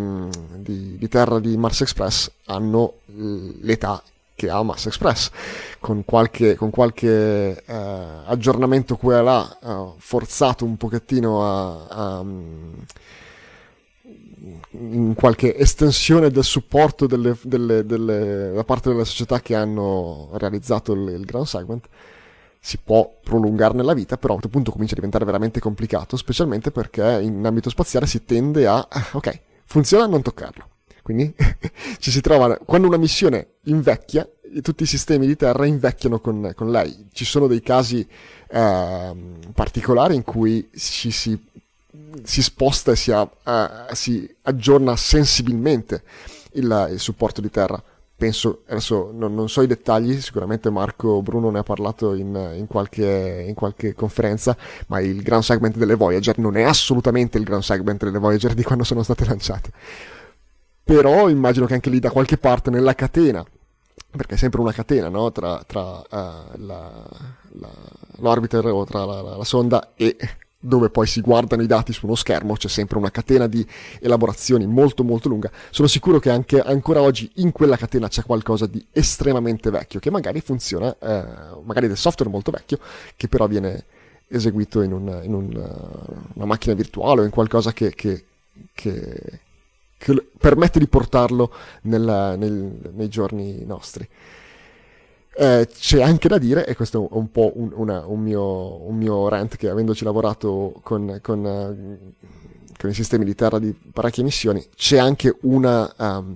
di, 0.56 0.96
di 0.96 1.08
terra 1.08 1.38
di 1.38 1.58
Mars 1.58 1.82
Express 1.82 2.30
hanno 2.46 2.94
l'età 3.60 4.02
che 4.34 4.48
ha 4.48 4.62
Mars 4.62 4.86
Express, 4.86 5.30
con 5.78 6.04
qualche, 6.06 6.54
con 6.54 6.70
qualche 6.70 7.62
eh, 7.66 7.74
aggiornamento 8.24 8.96
qua 8.96 9.18
e 9.18 9.22
là, 9.22 9.58
eh, 9.62 9.92
forzato 9.98 10.64
un 10.64 10.76
pochettino 10.76 11.44
a, 11.44 11.86
a, 11.88 12.24
in 14.70 15.12
qualche 15.14 15.54
estensione 15.56 16.30
del 16.30 16.44
supporto 16.44 17.06
delle, 17.06 17.36
delle, 17.42 17.84
delle, 17.84 18.52
da 18.54 18.64
parte 18.64 18.88
delle 18.88 19.04
società 19.04 19.40
che 19.40 19.54
hanno 19.54 20.30
realizzato 20.34 20.92
il, 20.92 21.08
il 21.08 21.24
ground 21.24 21.46
segment 21.46 21.86
si 22.68 22.76
può 22.76 23.18
prolungarne 23.24 23.82
la 23.82 23.94
vita, 23.94 24.18
però 24.18 24.34
a 24.34 24.36
questo 24.36 24.54
punto 24.54 24.70
comincia 24.70 24.92
a 24.92 24.96
diventare 24.96 25.24
veramente 25.24 25.58
complicato, 25.58 26.18
specialmente 26.18 26.70
perché 26.70 27.18
in 27.22 27.42
ambito 27.46 27.70
spaziale 27.70 28.06
si 28.06 28.26
tende 28.26 28.66
a, 28.66 28.86
ah, 28.86 29.08
ok, 29.12 29.40
funziona, 29.64 30.04
non 30.04 30.20
toccarlo. 30.20 30.68
Quindi 31.00 31.34
ci 31.96 32.10
si 32.10 32.20
trova, 32.20 32.58
quando 32.58 32.86
una 32.86 32.98
missione 32.98 33.52
invecchia, 33.64 34.28
tutti 34.60 34.82
i 34.82 34.86
sistemi 34.86 35.26
di 35.26 35.34
terra 35.34 35.64
invecchiano 35.64 36.20
con, 36.20 36.52
con 36.54 36.70
lei. 36.70 37.06
Ci 37.10 37.24
sono 37.24 37.46
dei 37.46 37.62
casi 37.62 38.06
eh, 38.50 39.14
particolari 39.54 40.14
in 40.14 40.22
cui 40.22 40.68
ci 40.76 41.10
si, 41.10 41.42
si 42.22 42.42
sposta 42.42 42.92
e 42.92 42.96
si, 42.96 43.10
uh, 43.10 43.26
si 43.92 44.36
aggiorna 44.42 44.94
sensibilmente 44.94 46.02
il, 46.52 46.88
il 46.90 47.00
supporto 47.00 47.40
di 47.40 47.48
terra 47.48 47.82
penso, 48.18 48.62
adesso 48.66 49.10
non, 49.14 49.32
non, 49.32 49.48
so 49.48 49.62
i 49.62 49.68
dettagli, 49.68 50.20
sicuramente 50.20 50.70
Marco 50.70 51.22
Bruno 51.22 51.50
ne 51.50 51.60
ha 51.60 51.62
parlato 51.62 52.14
in, 52.14 52.54
in, 52.56 52.66
qualche, 52.66 53.44
in, 53.46 53.54
qualche, 53.54 53.94
conferenza, 53.94 54.56
ma 54.88 54.98
il 55.00 55.22
ground 55.22 55.44
segment 55.44 55.76
delle 55.76 55.94
Voyager 55.94 56.36
non 56.38 56.56
è 56.56 56.64
assolutamente 56.64 57.38
il 57.38 57.44
ground 57.44 57.62
segment 57.62 58.02
delle 58.02 58.18
Voyager 58.18 58.54
di 58.54 58.64
quando 58.64 58.82
sono 58.82 59.04
state 59.04 59.24
lanciate. 59.24 59.70
Però 60.82 61.28
immagino 61.28 61.66
che 61.66 61.74
anche 61.74 61.90
lì 61.90 62.00
da 62.00 62.10
qualche 62.10 62.38
parte 62.38 62.70
nella 62.70 62.96
catena, 62.96 63.44
perché 64.10 64.34
è 64.34 64.38
sempre 64.38 64.60
una 64.60 64.72
catena 64.72 65.08
no? 65.08 65.30
tra, 65.30 65.62
tra 65.64 65.98
uh, 65.98 66.04
la, 66.10 67.06
la, 67.52 67.70
l'orbiter 68.16 68.66
o 68.66 68.84
tra 68.84 69.04
la, 69.04 69.20
la 69.20 69.44
sonda 69.44 69.92
e 69.94 70.16
dove 70.60 70.90
poi 70.90 71.06
si 71.06 71.20
guardano 71.20 71.62
i 71.62 71.66
dati 71.66 71.92
su 71.92 72.06
uno 72.06 72.16
schermo, 72.16 72.54
c'è 72.54 72.68
sempre 72.68 72.98
una 72.98 73.10
catena 73.10 73.46
di 73.46 73.64
elaborazioni 74.00 74.66
molto 74.66 75.04
molto 75.04 75.28
lunga. 75.28 75.50
Sono 75.70 75.86
sicuro 75.86 76.18
che 76.18 76.30
anche 76.30 76.60
ancora 76.60 77.00
oggi 77.00 77.30
in 77.36 77.52
quella 77.52 77.76
catena 77.76 78.08
c'è 78.08 78.24
qualcosa 78.24 78.66
di 78.66 78.84
estremamente 78.90 79.70
vecchio, 79.70 80.00
che 80.00 80.10
magari 80.10 80.40
funziona, 80.40 80.94
eh, 80.98 81.24
magari 81.62 81.86
del 81.86 81.96
software 81.96 82.30
molto 82.30 82.50
vecchio, 82.50 82.78
che 83.16 83.28
però 83.28 83.46
viene 83.46 83.84
eseguito 84.26 84.82
in, 84.82 84.92
un, 84.92 85.20
in 85.22 85.32
un, 85.32 85.46
una 86.34 86.44
macchina 86.44 86.74
virtuale 86.74 87.20
o 87.20 87.24
in 87.24 87.30
qualcosa 87.30 87.72
che, 87.72 87.94
che, 87.94 88.24
che, 88.74 89.40
che 89.96 90.26
permette 90.38 90.80
di 90.80 90.88
portarlo 90.88 91.52
nella, 91.82 92.34
nel, 92.34 92.90
nei 92.92 93.08
giorni 93.08 93.64
nostri. 93.64 94.06
Eh, 95.40 95.68
c'è 95.72 96.02
anche 96.02 96.26
da 96.26 96.36
dire, 96.36 96.66
e 96.66 96.74
questo 96.74 97.08
è 97.08 97.08
un 97.12 97.30
po' 97.30 97.52
un, 97.54 97.70
una, 97.72 98.04
un, 98.04 98.20
mio, 98.20 98.84
un 98.88 98.96
mio, 98.96 99.28
rant, 99.28 99.54
che 99.54 99.68
avendoci 99.68 100.02
lavorato 100.02 100.80
con, 100.82 101.20
con, 101.22 101.44
uh, 101.44 102.14
con, 102.76 102.90
i 102.90 102.92
sistemi 102.92 103.24
di 103.24 103.36
terra 103.36 103.60
di 103.60 103.72
parecchie 103.72 104.24
missioni, 104.24 104.66
c'è 104.74 104.98
anche 104.98 105.36
una, 105.42 105.94
um, 105.96 106.34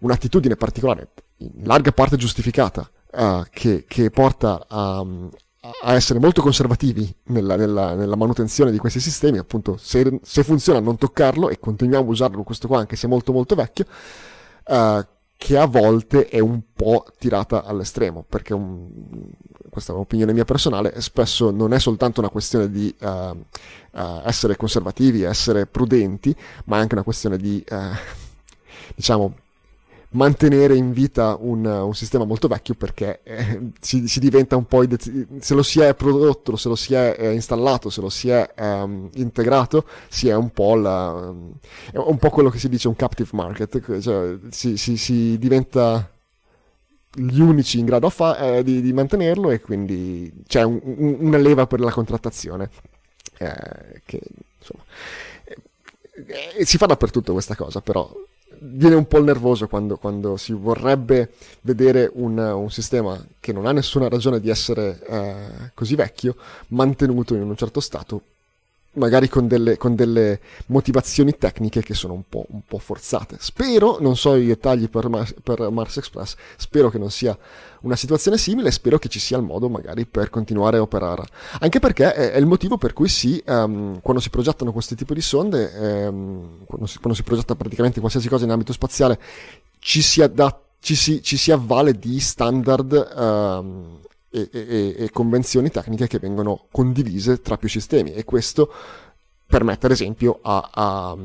un'attitudine 0.00 0.56
particolare, 0.56 1.08
in 1.38 1.62
larga 1.62 1.90
parte 1.92 2.18
giustificata, 2.18 2.90
uh, 3.12 3.44
che, 3.48 3.86
che, 3.88 4.10
porta 4.10 4.66
a, 4.68 4.98
a, 5.84 5.94
essere 5.94 6.18
molto 6.18 6.42
conservativi 6.42 7.10
nella, 7.28 7.56
nella, 7.56 7.94
nella, 7.94 8.16
manutenzione 8.16 8.70
di 8.70 8.76
questi 8.76 9.00
sistemi, 9.00 9.38
appunto 9.38 9.78
se, 9.78 10.20
se, 10.22 10.44
funziona 10.44 10.80
non 10.80 10.98
toccarlo 10.98 11.48
e 11.48 11.58
continuiamo 11.58 12.06
a 12.06 12.10
usarlo 12.10 12.42
questo 12.42 12.68
qua 12.68 12.80
anche 12.80 12.94
se 12.94 13.06
è 13.06 13.08
molto 13.08 13.32
molto 13.32 13.54
vecchio, 13.54 13.86
uh, 14.66 15.02
che 15.38 15.56
a 15.56 15.66
volte 15.66 16.26
è 16.26 16.40
un 16.40 16.60
po' 16.74 17.06
tirata 17.16 17.62
all'estremo, 17.62 18.24
perché 18.28 18.52
un, 18.52 18.90
questa 19.70 19.92
è 19.92 19.94
un'opinione 19.94 20.32
mia 20.32 20.44
personale, 20.44 21.00
spesso 21.00 21.52
non 21.52 21.72
è 21.72 21.78
soltanto 21.78 22.18
una 22.18 22.28
questione 22.28 22.68
di 22.68 22.92
uh, 22.98 23.06
uh, 23.06 23.36
essere 24.24 24.56
conservativi, 24.56 25.22
essere 25.22 25.66
prudenti, 25.66 26.34
ma 26.64 26.78
è 26.78 26.80
anche 26.80 26.94
una 26.94 27.04
questione 27.04 27.36
di, 27.36 27.64
uh, 27.70 27.76
diciamo, 28.96 29.36
mantenere 30.10 30.74
in 30.74 30.92
vita 30.92 31.36
un, 31.38 31.64
un 31.66 31.94
sistema 31.94 32.24
molto 32.24 32.48
vecchio 32.48 32.74
perché 32.74 33.20
eh, 33.24 33.70
si, 33.80 34.08
si, 34.08 34.20
diventa 34.20 34.56
un 34.56 34.64
po' 34.64 34.82
se 35.40 35.54
lo 35.54 35.62
si 35.62 35.80
è 35.80 35.94
prodotto, 35.94 36.56
se 36.56 36.68
lo 36.68 36.76
si 36.76 36.94
è 36.94 37.14
eh, 37.18 37.32
installato, 37.32 37.90
se 37.90 38.00
lo 38.00 38.08
si 38.08 38.30
è 38.30 38.48
um, 38.58 39.10
integrato, 39.14 39.84
si 40.08 40.28
è 40.28 40.34
un 40.34 40.50
po' 40.50 40.76
la, 40.76 41.32
è 41.92 41.98
un 41.98 42.16
po' 42.16 42.30
quello 42.30 42.48
che 42.48 42.58
si 42.58 42.68
dice 42.68 42.88
un 42.88 42.96
captive 42.96 43.28
market, 43.32 44.00
cioè 44.00 44.38
si, 44.50 44.76
si, 44.78 44.96
si 44.96 45.36
diventa 45.38 46.10
gli 47.10 47.40
unici 47.40 47.78
in 47.78 47.86
grado 47.86 48.08
fa, 48.10 48.38
eh, 48.38 48.62
di, 48.62 48.80
di, 48.80 48.92
mantenerlo 48.92 49.50
e 49.50 49.60
quindi 49.60 50.32
c'è 50.46 50.62
un, 50.62 50.80
un, 50.82 51.16
una 51.20 51.38
leva 51.38 51.66
per 51.66 51.80
la 51.80 51.90
contrattazione 51.90 52.70
eh, 53.38 54.02
che 54.04 54.20
insomma 54.58 54.82
eh, 56.26 56.64
si 56.64 56.76
fa 56.76 56.86
dappertutto 56.86 57.32
questa 57.32 57.56
cosa 57.56 57.80
però 57.80 58.10
viene 58.60 58.94
un 58.94 59.06
po' 59.06 59.22
nervoso 59.22 59.68
quando, 59.68 59.96
quando 59.96 60.36
si 60.36 60.52
vorrebbe 60.52 61.32
vedere 61.62 62.10
un, 62.14 62.38
un, 62.38 62.70
sistema 62.70 63.18
che 63.40 63.52
non 63.52 63.66
ha 63.66 63.72
nessuna 63.72 64.08
ragione 64.08 64.40
di 64.40 64.50
essere 64.50 65.00
eh, 65.06 65.70
così 65.74 65.94
vecchio 65.94 66.36
mantenuto 66.68 67.34
in 67.34 67.42
un 67.42 67.56
certo 67.56 67.80
stato 67.80 68.22
magari 68.92 69.28
con 69.28 69.46
delle, 69.46 69.76
con 69.76 69.94
delle, 69.94 70.40
motivazioni 70.66 71.36
tecniche 71.36 71.82
che 71.82 71.94
sono 71.94 72.14
un 72.14 72.22
po', 72.28 72.46
un 72.50 72.62
po', 72.66 72.78
forzate. 72.78 73.36
Spero, 73.38 73.98
non 74.00 74.16
so 74.16 74.34
i 74.34 74.46
dettagli 74.46 74.88
per, 74.88 75.08
Mars, 75.08 75.34
per 75.42 75.70
Mars 75.70 75.98
Express, 75.98 76.34
spero 76.56 76.90
che 76.90 76.98
non 76.98 77.10
sia 77.10 77.36
una 77.82 77.94
situazione 77.94 78.38
simile 78.38 78.72
spero 78.72 78.98
che 78.98 79.08
ci 79.08 79.20
sia 79.20 79.36
il 79.36 79.44
modo 79.44 79.68
magari 79.68 80.04
per 80.04 80.30
continuare 80.30 80.78
a 80.78 80.82
operare. 80.82 81.24
Anche 81.60 81.78
perché 81.78 82.12
è, 82.12 82.32
è 82.32 82.38
il 82.38 82.46
motivo 82.46 82.76
per 82.76 82.92
cui 82.92 83.08
si, 83.08 83.42
um, 83.46 84.00
quando 84.00 84.20
si 84.20 84.30
progettano 84.30 84.72
questi 84.72 84.94
tipi 84.96 85.14
di 85.14 85.20
sonde, 85.20 85.70
um, 86.08 86.64
quando, 86.66 86.86
si, 86.86 86.98
quando, 86.98 87.14
si, 87.14 87.22
progetta 87.22 87.54
praticamente 87.54 88.00
qualsiasi 88.00 88.28
cosa 88.28 88.44
in 88.44 88.50
ambito 88.50 88.72
spaziale, 88.72 89.18
ci 89.78 90.02
si, 90.02 90.22
adatta 90.22 90.62
ci 90.80 90.94
si, 90.94 91.22
ci 91.22 91.36
si, 91.36 91.50
avvale 91.50 91.98
di 91.98 92.20
standard 92.20 93.12
um, 93.16 93.98
e, 94.30 94.48
e, 94.52 94.94
e, 94.98 95.10
convenzioni 95.10 95.70
tecniche 95.70 96.06
che 96.06 96.18
vengono 96.18 96.66
condivise 96.70 97.40
tra 97.40 97.56
più 97.56 97.68
sistemi 97.68 98.12
e 98.12 98.24
questo 98.24 98.70
permette 99.46 99.86
ad 99.86 99.92
esempio 99.92 100.40
a, 100.42 100.68
a, 100.70 101.16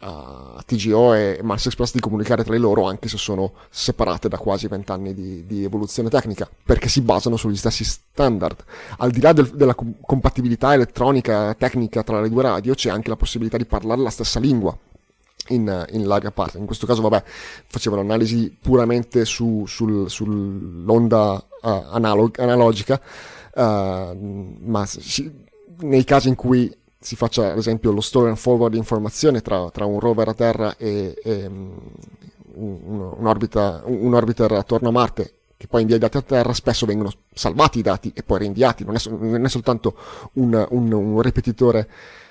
a 0.00 0.62
TGO 0.64 1.14
e 1.14 1.40
Mars 1.42 1.66
Express 1.66 1.92
di 1.92 2.00
comunicare 2.00 2.44
tra 2.44 2.56
loro 2.58 2.84
anche 2.84 3.08
se 3.08 3.16
sono 3.16 3.54
separate 3.70 4.28
da 4.28 4.36
quasi 4.36 4.68
vent'anni 4.68 5.14
di, 5.14 5.46
di, 5.46 5.64
evoluzione 5.64 6.10
tecnica 6.10 6.48
perché 6.62 6.88
si 6.88 7.00
basano 7.00 7.36
sugli 7.36 7.56
stessi 7.56 7.84
standard 7.84 8.62
al 8.98 9.10
di 9.10 9.20
là 9.22 9.32
del, 9.32 9.48
della 9.48 9.74
compatibilità 9.74 10.74
elettronica 10.74 11.54
tecnica 11.54 12.02
tra 12.02 12.20
le 12.20 12.28
due 12.28 12.42
radio 12.42 12.74
c'è 12.74 12.90
anche 12.90 13.08
la 13.08 13.16
possibilità 13.16 13.56
di 13.56 13.64
parlare 13.64 14.02
la 14.02 14.10
stessa 14.10 14.38
lingua 14.38 14.76
in, 15.48 15.86
in, 15.90 16.06
larga 16.06 16.30
parte. 16.30 16.58
In 16.58 16.66
questo 16.66 16.86
caso, 16.86 17.02
vabbè, 17.02 17.24
facevano 17.66 18.02
analisi 18.02 18.56
puramente 18.60 19.24
su, 19.24 19.64
sul, 19.66 20.08
sull'onda 20.08 21.44
uh, 21.62 21.68
analog, 21.90 22.38
analogica, 22.38 23.00
uh, 23.54 24.16
ma 24.60 24.86
si, 24.86 25.30
nei 25.78 26.04
casi 26.04 26.28
in 26.28 26.34
cui 26.34 26.74
si 26.98 27.16
faccia, 27.16 27.52
ad 27.52 27.58
esempio, 27.58 27.92
lo 27.92 28.00
store 28.00 28.28
and 28.28 28.36
forward 28.36 28.72
di 28.72 28.78
informazione 28.78 29.40
tra, 29.40 29.70
tra 29.70 29.86
un 29.86 29.98
rover 29.98 30.28
a 30.28 30.34
terra 30.34 30.76
e, 30.76 31.18
e 31.22 31.46
um, 31.46 31.78
un, 32.54 32.78
un, 32.84 33.26
un 33.84 34.14
orbiter 34.14 34.52
attorno 34.52 34.88
a 34.88 34.92
Marte 34.92 35.34
che 35.60 35.66
poi 35.66 35.82
invia 35.82 35.96
i 35.96 35.98
dati 35.98 36.16
a 36.16 36.22
terra, 36.22 36.54
spesso 36.54 36.86
vengono 36.86 37.12
salvati 37.34 37.80
i 37.80 37.82
dati 37.82 38.10
e 38.14 38.22
poi 38.22 38.38
rinviati, 38.38 38.82
non 38.82 38.94
è, 38.94 39.00
non 39.10 39.44
è 39.44 39.48
soltanto 39.50 39.94
un, 40.34 40.66
un, 40.70 40.90
un 40.90 41.20
ripetitore 41.20 41.86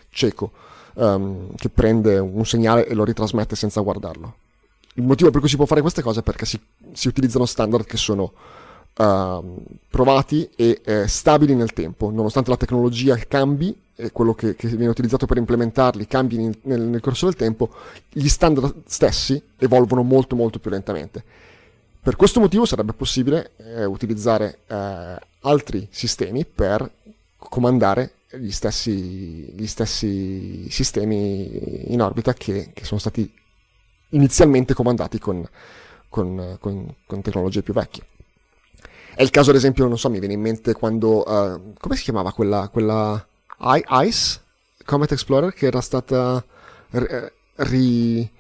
cieco 0.10 0.52
um, 0.96 1.54
che 1.56 1.70
prende 1.70 2.18
un 2.18 2.44
segnale 2.44 2.88
e 2.88 2.96
lo 2.96 3.04
ritrasmette 3.04 3.56
senza 3.56 3.82
guardarlo. 3.82 4.34
Il 4.96 5.04
motivo 5.04 5.30
per 5.30 5.42
cui 5.42 5.50
si 5.50 5.58
può 5.58 5.66
fare 5.66 5.82
queste 5.82 6.02
cose 6.02 6.22
è 6.22 6.24
perché 6.24 6.46
si, 6.46 6.60
si 6.94 7.08
utilizzano 7.08 7.46
standard 7.46 7.86
che 7.86 7.98
sono 7.98 8.34
uh, 8.98 9.64
provati 9.90 10.50
e 10.56 10.82
eh, 10.84 11.08
stabili 11.08 11.56
nel 11.56 11.74
tempo, 11.74 12.10
nonostante 12.10 12.50
la 12.50 12.58
tecnologia 12.58 13.16
cambi 13.28 13.76
e 13.96 14.12
quello 14.12 14.34
che, 14.34 14.56
che 14.56 14.68
viene 14.68 14.88
utilizzato 14.88 15.26
per 15.26 15.38
implementarli 15.38 16.08
cambi 16.08 16.38
nel, 16.38 16.58
nel, 16.64 16.82
nel 16.82 17.02
corso 17.02 17.26
del 17.26 17.36
tempo, 17.36 17.70
gli 18.10 18.28
standard 18.28 18.84
stessi 18.86 19.42
evolvono 19.58 20.04
molto 20.04 20.36
molto 20.36 20.60
più 20.60 20.72
lentamente. 20.72 21.24
Per 22.02 22.16
questo 22.16 22.40
motivo 22.40 22.66
sarebbe 22.66 22.94
possibile 22.94 23.52
eh, 23.58 23.84
utilizzare 23.84 24.60
eh, 24.68 25.18
altri 25.42 25.88
sistemi 25.92 26.46
per 26.46 26.90
comandare 27.38 28.14
gli 28.32 28.52
stessi, 28.52 29.52
gli 29.54 29.68
stessi 29.68 30.70
sistemi 30.70 31.92
in 31.92 32.02
orbita 32.02 32.34
che, 32.34 32.72
che, 32.74 32.86
sono 32.86 33.00
stati 33.00 33.32
inizialmente 34.10 34.74
comandati 34.74 35.20
con, 35.20 35.46
con, 36.08 36.58
con, 36.60 36.96
con, 37.06 37.22
tecnologie 37.22 37.64
più 37.64 37.74
vecchie. 37.74 38.04
È 39.20 39.24
il 39.24 39.32
caso, 39.32 39.50
ad 39.50 39.58
esempio, 39.58 39.86
non 39.86 39.98
so, 39.98 40.10
mi 40.10 40.20
viene 40.20 40.36
in 40.36 40.40
mente 40.40 40.72
quando... 40.72 41.30
Uh, 41.30 41.74
come 41.78 41.98
si 41.98 42.04
chiamava 42.04 42.32
quella... 42.32 42.70
quella 42.72 43.28
I- 43.60 43.84
ICE? 43.86 44.40
Comet 44.86 45.12
Explorer 45.12 45.52
che 45.52 45.66
era 45.66 45.82
stata 45.82 46.42
ri... 47.56 48.32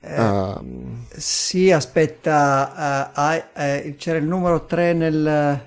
Uh, 0.00 1.04
sì, 1.08 1.70
aspetta, 1.70 3.12
uh, 3.14 3.60
uh, 3.60 3.94
c'era 3.94 4.18
il 4.18 4.24
numero 4.24 4.66
3 4.66 4.92
nel, 4.92 5.60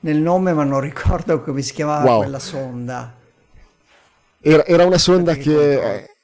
nel, 0.00 0.16
nome, 0.18 0.52
ma 0.52 0.64
non 0.64 0.80
ricordo 0.80 1.40
come 1.40 1.62
si 1.62 1.72
chiamava 1.72 2.04
wow. 2.04 2.18
quella 2.18 2.38
sonda. 2.38 3.14
Era, 4.42 4.66
era 4.66 4.84
una 4.84 4.98
sonda 4.98 5.36
che, 5.36 5.94
eh, 5.94 6.16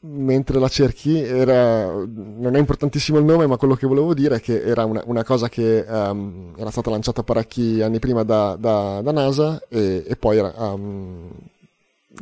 mentre 0.00 0.58
la 0.58 0.68
cerchi, 0.68 1.20
era, 1.20 1.92
non 1.92 2.54
è 2.54 2.58
importantissimo 2.58 3.18
il 3.18 3.24
nome, 3.24 3.46
ma 3.46 3.56
quello 3.56 3.74
che 3.74 3.86
volevo 3.86 4.14
dire 4.14 4.36
è 4.36 4.40
che 4.40 4.62
era 4.62 4.84
una, 4.84 5.02
una 5.06 5.24
cosa 5.24 5.48
che 5.48 5.84
um, 5.88 6.54
era 6.56 6.70
stata 6.70 6.90
lanciata 6.90 7.22
parecchi 7.22 7.82
anni 7.82 7.98
prima 7.98 8.22
da, 8.22 8.56
da, 8.58 9.00
da 9.02 9.12
NASA 9.12 9.62
e, 9.68 10.04
e 10.06 10.16
poi 10.16 10.38
era... 10.38 10.52
Um, 10.56 11.30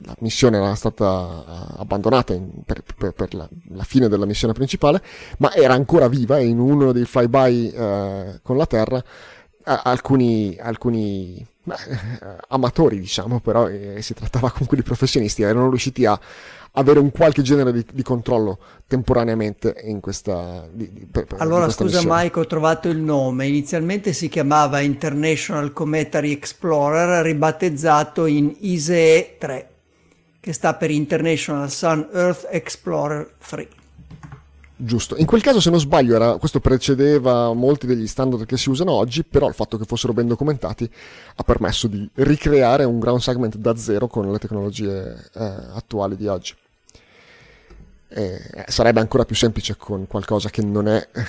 la 0.04 0.16
missione 0.18 0.58
era 0.58 0.74
stata 0.74 1.44
eh, 1.46 1.74
abbandonata 1.78 2.34
in, 2.34 2.50
per, 2.66 2.82
per, 2.96 3.12
per 3.12 3.34
la, 3.34 3.48
la, 3.70 3.82
fine 3.82 4.08
della 4.08 4.26
missione 4.26 4.52
principale, 4.52 5.02
ma 5.38 5.54
era 5.54 5.72
ancora 5.72 6.08
viva 6.08 6.38
in 6.38 6.58
uno 6.58 6.92
dei 6.92 7.06
flyby 7.06 7.70
eh, 7.70 8.40
con 8.42 8.58
la 8.58 8.66
Terra 8.66 8.98
eh, 8.98 9.02
alcuni, 9.84 10.56
alcuni 10.60 11.38
eh, 11.38 12.36
amatori, 12.48 12.98
diciamo, 12.98 13.40
però 13.40 13.68
eh, 13.68 14.02
si 14.02 14.14
trattava 14.14 14.50
comunque 14.50 14.76
di 14.76 14.82
professionisti, 14.82 15.42
erano 15.42 15.68
riusciti 15.68 16.04
a 16.04 16.18
avere 16.78 16.98
un 16.98 17.10
qualche 17.10 17.42
genere 17.42 17.72
di, 17.72 17.84
di 17.92 18.02
controllo 18.02 18.58
temporaneamente 18.86 19.76
in 19.84 20.00
questa 20.00 20.66
di, 20.70 20.90
di, 20.92 21.06
per, 21.06 21.26
allora 21.38 21.64
questa 21.64 21.84
scusa 21.84 21.98
missione. 21.98 22.22
Mike 22.22 22.38
ho 22.38 22.46
trovato 22.46 22.88
il 22.88 22.98
nome 22.98 23.46
inizialmente 23.46 24.12
si 24.12 24.28
chiamava 24.28 24.80
International 24.80 25.72
Cometary 25.72 26.32
Explorer 26.32 27.24
ribattezzato 27.24 28.26
in 28.26 28.54
ISEE 28.60 29.36
3 29.38 29.68
che 30.40 30.52
sta 30.52 30.74
per 30.74 30.90
International 30.90 31.70
Sun 31.70 32.08
Earth 32.12 32.46
Explorer 32.50 33.34
3. 33.48 33.68
Giusto, 34.78 35.16
in 35.16 35.24
quel 35.24 35.40
caso 35.40 35.58
se 35.58 35.70
non 35.70 35.80
sbaglio 35.80 36.14
era, 36.14 36.36
questo 36.36 36.60
precedeva 36.60 37.54
molti 37.54 37.86
degli 37.86 38.06
standard 38.06 38.44
che 38.44 38.58
si 38.58 38.68
usano 38.68 38.92
oggi, 38.92 39.24
però 39.24 39.48
il 39.48 39.54
fatto 39.54 39.78
che 39.78 39.86
fossero 39.86 40.12
ben 40.12 40.28
documentati 40.28 40.88
ha 41.34 41.42
permesso 41.42 41.88
di 41.88 42.08
ricreare 42.16 42.84
un 42.84 42.98
ground 42.98 43.20
segment 43.20 43.56
da 43.56 43.74
zero 43.74 44.06
con 44.06 44.30
le 44.30 44.38
tecnologie 44.38 45.16
eh, 45.32 45.52
attuali 45.72 46.14
di 46.14 46.26
oggi. 46.26 46.54
E 48.08 48.64
sarebbe 48.68 49.00
ancora 49.00 49.24
più 49.24 49.34
semplice 49.34 49.76
con 49.76 50.06
qualcosa 50.06 50.48
che 50.48 50.62
non 50.62 50.88
è 50.88 51.08
eh, 51.12 51.26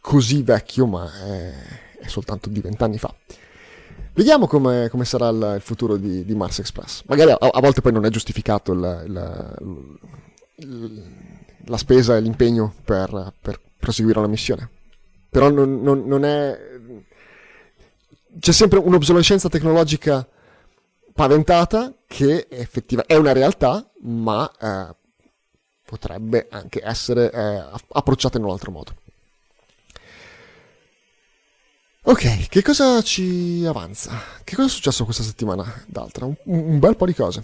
così 0.00 0.42
vecchio, 0.42 0.86
ma 0.86 1.10
è, 1.24 1.52
è 2.00 2.06
soltanto 2.06 2.48
di 2.48 2.60
vent'anni 2.60 2.98
fa. 2.98 3.14
Vediamo 4.12 4.46
come, 4.46 4.88
come 4.90 5.04
sarà 5.04 5.28
il, 5.28 5.52
il, 5.56 5.62
futuro 5.62 5.96
di, 5.96 6.24
di, 6.24 6.34
Mars 6.34 6.58
Express. 6.58 7.04
Magari 7.06 7.30
a, 7.30 7.36
a, 7.38 7.60
volte 7.60 7.80
poi 7.80 7.92
non 7.92 8.04
è 8.04 8.10
giustificato 8.10 8.72
il, 8.72 9.98
il, 10.56 11.02
la 11.66 11.76
spesa 11.76 12.16
e 12.16 12.20
l'impegno 12.20 12.74
per, 12.84 13.32
per, 13.40 13.60
proseguire 13.78 14.20
la 14.20 14.26
missione. 14.26 14.68
Però 15.28 15.48
non, 15.48 15.80
non, 15.80 16.04
non 16.06 16.24
è... 16.24 16.58
C'è 18.38 18.52
sempre 18.52 18.78
un'obsolescenza 18.78 19.48
tecnologica 19.48 20.26
paventata 21.12 21.94
che 22.06 22.46
effettiva, 22.48 23.04
è 23.06 23.14
una 23.14 23.32
realtà, 23.32 23.90
ma 24.02 24.50
eh, 24.60 24.94
potrebbe 25.90 26.46
anche 26.50 26.80
essere 26.84 27.32
eh, 27.32 27.64
approcciata 27.88 28.38
in 28.38 28.44
un 28.44 28.50
altro 28.50 28.70
modo. 28.70 28.94
Ok, 32.02 32.48
che 32.48 32.62
cosa 32.62 33.02
ci 33.02 33.64
avanza? 33.66 34.12
Che 34.44 34.54
cosa 34.54 34.68
è 34.68 34.70
successo 34.70 35.04
questa 35.04 35.24
settimana 35.24 35.84
d'altra? 35.86 36.26
Un, 36.26 36.36
un 36.44 36.78
bel 36.78 36.96
po' 36.96 37.06
di 37.06 37.14
cose 37.14 37.42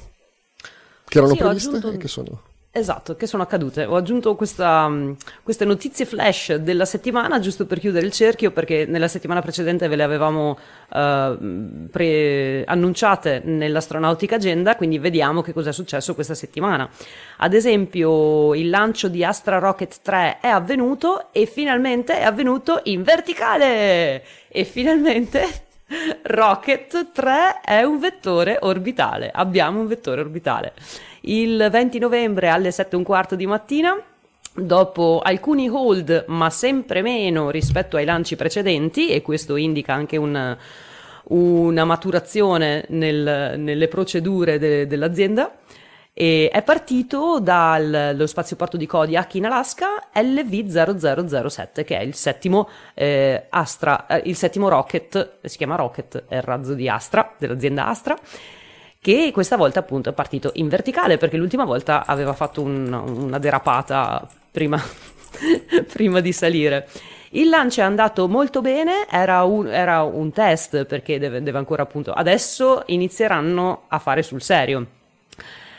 che 1.04 1.18
erano 1.18 1.34
sì, 1.34 1.38
previste 1.40 1.76
aggiunto... 1.76 1.90
e 1.90 1.96
che 1.98 2.08
sono 2.08 2.42
Esatto, 2.76 3.16
che 3.16 3.26
sono 3.26 3.42
accadute. 3.42 3.86
Ho 3.86 3.96
aggiunto 3.96 4.34
questa, 4.34 4.86
mm, 4.86 5.12
queste 5.42 5.64
notizie 5.64 6.04
flash 6.04 6.56
della 6.56 6.84
settimana, 6.84 7.40
giusto 7.40 7.64
per 7.64 7.78
chiudere 7.78 8.04
il 8.04 8.12
cerchio, 8.12 8.50
perché 8.50 8.84
nella 8.84 9.08
settimana 9.08 9.40
precedente 9.40 9.88
ve 9.88 9.96
le 9.96 10.02
avevamo 10.02 10.58
uh, 10.90 10.96
annunciate 12.66 13.40
nell'Astronautica 13.46 14.34
Agenda, 14.34 14.76
quindi 14.76 14.98
vediamo 14.98 15.40
che 15.40 15.54
cosa 15.54 15.70
è 15.70 15.72
successo 15.72 16.14
questa 16.14 16.34
settimana. 16.34 16.86
Ad 17.38 17.54
esempio, 17.54 18.54
il 18.54 18.68
lancio 18.68 19.08
di 19.08 19.24
Astra 19.24 19.58
Rocket 19.58 20.00
3 20.02 20.40
è 20.42 20.48
avvenuto 20.48 21.32
e 21.32 21.46
finalmente 21.46 22.18
è 22.18 22.24
avvenuto 22.24 22.82
in 22.84 23.02
verticale! 23.02 24.22
E 24.48 24.64
finalmente 24.64 25.64
Rocket 26.24 27.12
3 27.12 27.60
è 27.64 27.82
un 27.84 27.98
vettore 27.98 28.58
orbitale. 28.60 29.30
Abbiamo 29.32 29.80
un 29.80 29.86
vettore 29.86 30.20
orbitale 30.20 30.74
il 31.26 31.68
20 31.70 31.98
novembre 31.98 32.48
alle 32.48 32.70
7 32.70 32.94
e 32.94 32.98
un 32.98 33.04
quarto 33.04 33.34
di 33.34 33.46
mattina 33.46 33.96
dopo 34.54 35.20
alcuni 35.22 35.68
hold 35.68 36.24
ma 36.28 36.50
sempre 36.50 37.02
meno 37.02 37.50
rispetto 37.50 37.96
ai 37.96 38.04
lanci 38.04 38.36
precedenti 38.36 39.08
e 39.08 39.22
questo 39.22 39.56
indica 39.56 39.92
anche 39.92 40.16
un, 40.16 40.56
una 41.24 41.84
maturazione 41.84 42.84
nel, 42.88 43.54
nelle 43.58 43.88
procedure 43.88 44.58
de, 44.58 44.86
dell'azienda 44.86 45.58
e 46.18 46.48
è 46.50 46.62
partito 46.62 47.40
dallo 47.40 48.26
spazioporto 48.26 48.78
di 48.78 48.86
Kodiak 48.86 49.34
in 49.34 49.44
Alaska 49.44 50.08
LV0007 50.14 51.84
che 51.84 51.98
è 51.98 52.02
il 52.02 52.14
settimo 52.14 52.68
eh, 52.94 53.46
Astra, 53.50 54.06
eh, 54.06 54.22
il 54.24 54.36
settimo 54.36 54.70
rocket, 54.70 55.40
si 55.42 55.58
chiama 55.58 55.76
Rocket, 55.76 56.24
è 56.26 56.36
il 56.36 56.42
razzo 56.42 56.72
di 56.72 56.88
Astra, 56.88 57.34
dell'azienda 57.36 57.86
Astra 57.86 58.16
che 59.06 59.30
questa 59.30 59.56
volta 59.56 59.78
appunto 59.78 60.10
è 60.10 60.12
partito 60.12 60.50
in 60.54 60.66
verticale 60.66 61.16
perché 61.16 61.36
l'ultima 61.36 61.64
volta 61.64 62.04
aveva 62.04 62.32
fatto 62.32 62.60
un, 62.60 62.92
una 62.92 63.38
derapata 63.38 64.28
prima, 64.50 64.82
prima 65.86 66.18
di 66.18 66.32
salire. 66.32 66.88
Il 67.30 67.48
lancio 67.48 67.82
è 67.82 67.84
andato 67.84 68.26
molto 68.26 68.62
bene, 68.62 69.06
era 69.08 69.44
un, 69.44 69.68
era 69.68 70.02
un 70.02 70.32
test 70.32 70.86
perché 70.86 71.20
deve, 71.20 71.40
deve, 71.40 71.56
ancora 71.56 71.84
appunto... 71.84 72.10
Adesso 72.10 72.82
inizieranno 72.86 73.84
a 73.86 74.00
fare 74.00 74.24
sul 74.24 74.42
serio. 74.42 74.84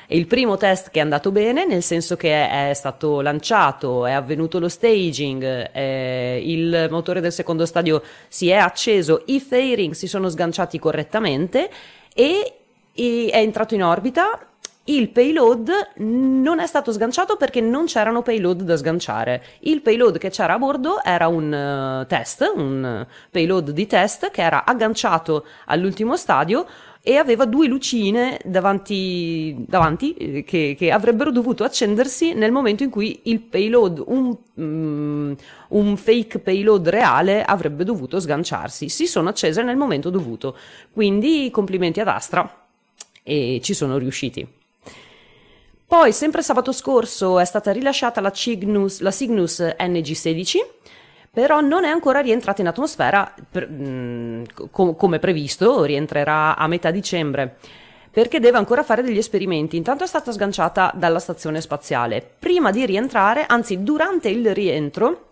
Il 0.07 0.25
primo 0.25 0.55
test 0.55 0.89
che 0.89 0.99
è 0.99 1.01
andato 1.01 1.29
bene, 1.29 1.65
nel 1.65 1.83
senso 1.83 2.15
che 2.15 2.69
è, 2.69 2.73
stato 2.73 3.19
lanciato, 3.19 4.05
è 4.05 4.13
avvenuto 4.13 4.57
lo 4.57 4.69
staging, 4.69 5.69
eh, 5.73 6.41
il 6.45 6.87
motore 6.89 7.19
del 7.19 7.33
secondo 7.33 7.65
stadio 7.65 8.01
si 8.29 8.47
è 8.47 8.55
acceso, 8.55 9.23
i 9.25 9.41
fairing 9.41 9.93
si 9.93 10.07
sono 10.07 10.29
sganciati 10.29 10.79
correttamente 10.79 11.69
e 12.13 12.53
è 13.31 13.37
entrato 13.37 13.75
in 13.75 13.83
orbita. 13.83 14.39
Il 14.89 15.09
payload 15.09 15.69
non 15.97 16.59
è 16.59 16.65
stato 16.65 16.93
sganciato 16.93 17.35
perché 17.35 17.59
non 17.59 17.87
c'erano 17.87 18.21
payload 18.21 18.61
da 18.61 18.77
sganciare. 18.77 19.43
Il 19.61 19.81
payload 19.81 20.17
che 20.17 20.29
c'era 20.29 20.53
a 20.53 20.57
bordo 20.57 21.03
era 21.03 21.27
un 21.27 22.01
uh, 22.03 22.07
test, 22.07 22.53
un 22.55 23.05
payload 23.29 23.71
di 23.71 23.85
test 23.85 24.31
che 24.31 24.41
era 24.41 24.63
agganciato 24.63 25.45
all'ultimo 25.65 26.15
stadio 26.15 26.65
e 27.01 27.17
aveva 27.17 27.45
due 27.45 27.67
lucine 27.67 28.39
davanti, 28.45 29.55
davanti 29.67 30.13
eh, 30.13 30.43
che, 30.45 30.75
che, 30.77 30.91
avrebbero 30.91 31.31
dovuto 31.31 31.65
accendersi 31.65 32.33
nel 32.33 32.53
momento 32.53 32.83
in 32.83 32.89
cui 32.89 33.21
il 33.23 33.41
payload, 33.41 34.03
un, 34.07 34.37
um, 34.53 35.35
un, 35.69 35.97
fake 35.97 36.39
payload 36.39 36.87
reale, 36.87 37.43
avrebbe 37.43 37.83
dovuto 37.83 38.21
sganciarsi. 38.21 38.87
Si 38.87 39.05
sono 39.05 39.27
accese 39.27 39.63
nel 39.63 39.75
momento 39.75 40.09
dovuto. 40.09 40.57
Quindi 40.93 41.49
complimenti 41.51 41.99
ad 41.99 42.07
Astra 42.07 42.66
e 43.27 43.59
ci 43.61 43.73
sono 43.73 43.97
riusciti. 43.97 44.47
Poi, 45.85 46.11
sempre 46.11 46.41
sabato 46.41 46.71
scorso, 46.71 47.39
è 47.39 47.45
stata 47.45 47.71
rilasciata 47.71 48.21
la 48.21 48.31
Cygnus, 48.31 48.99
la 49.01 49.11
Cygnus 49.11 49.59
NG16, 49.59 50.57
però 51.31 51.61
non 51.61 51.83
è 51.83 51.89
ancora 51.89 52.19
rientrata 52.19 52.61
in 52.61 52.67
atmosfera 52.67 53.33
per, 53.49 53.69
mh, 53.69 53.87
mm, 53.87 54.43
com- 54.71 54.95
come 54.95 55.19
previsto, 55.19 55.83
rientrerà 55.83 56.55
a 56.55 56.67
metà 56.67 56.91
dicembre 56.91 57.57
perché 58.17 58.39
deve 58.39 58.57
ancora 58.57 58.81
fare 58.81 59.03
degli 59.03 59.19
esperimenti. 59.19 59.77
Intanto 59.77 60.03
è 60.03 60.07
stata 60.07 60.31
sganciata 60.31 60.91
dalla 60.95 61.19
stazione 61.19 61.61
spaziale. 61.61 62.27
Prima 62.39 62.71
di 62.71 62.83
rientrare, 62.83 63.45
anzi 63.45 63.83
durante 63.83 64.27
il 64.29 64.55
rientro, 64.55 65.26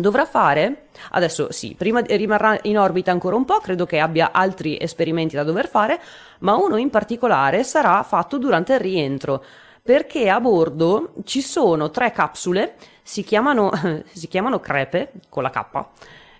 dovrà 0.00 0.24
fare, 0.24 0.88
adesso 1.10 1.52
sì, 1.52 1.74
prima 1.76 2.00
rimarrà 2.00 2.58
in 2.62 2.78
orbita 2.78 3.10
ancora 3.10 3.36
un 3.36 3.44
po', 3.44 3.58
credo 3.58 3.86
che 3.86 3.98
abbia 3.98 4.30
altri 4.32 4.78
esperimenti 4.80 5.36
da 5.36 5.44
dover 5.44 5.68
fare, 5.68 6.00
ma 6.40 6.56
uno 6.56 6.76
in 6.76 6.90
particolare 6.90 7.64
sarà 7.64 8.02
fatto 8.02 8.38
durante 8.38 8.74
il 8.74 8.80
rientro, 8.80 9.44
perché 9.82 10.28
a 10.28 10.40
bordo 10.40 11.14
ci 11.24 11.40
sono 11.40 11.90
tre 11.90 12.12
capsule, 12.12 12.74
si 13.02 13.22
chiamano, 13.22 13.70
si 14.12 14.28
chiamano 14.28 14.60
crepe, 14.60 15.12
con 15.28 15.42
la 15.42 15.50
K, 15.50 15.84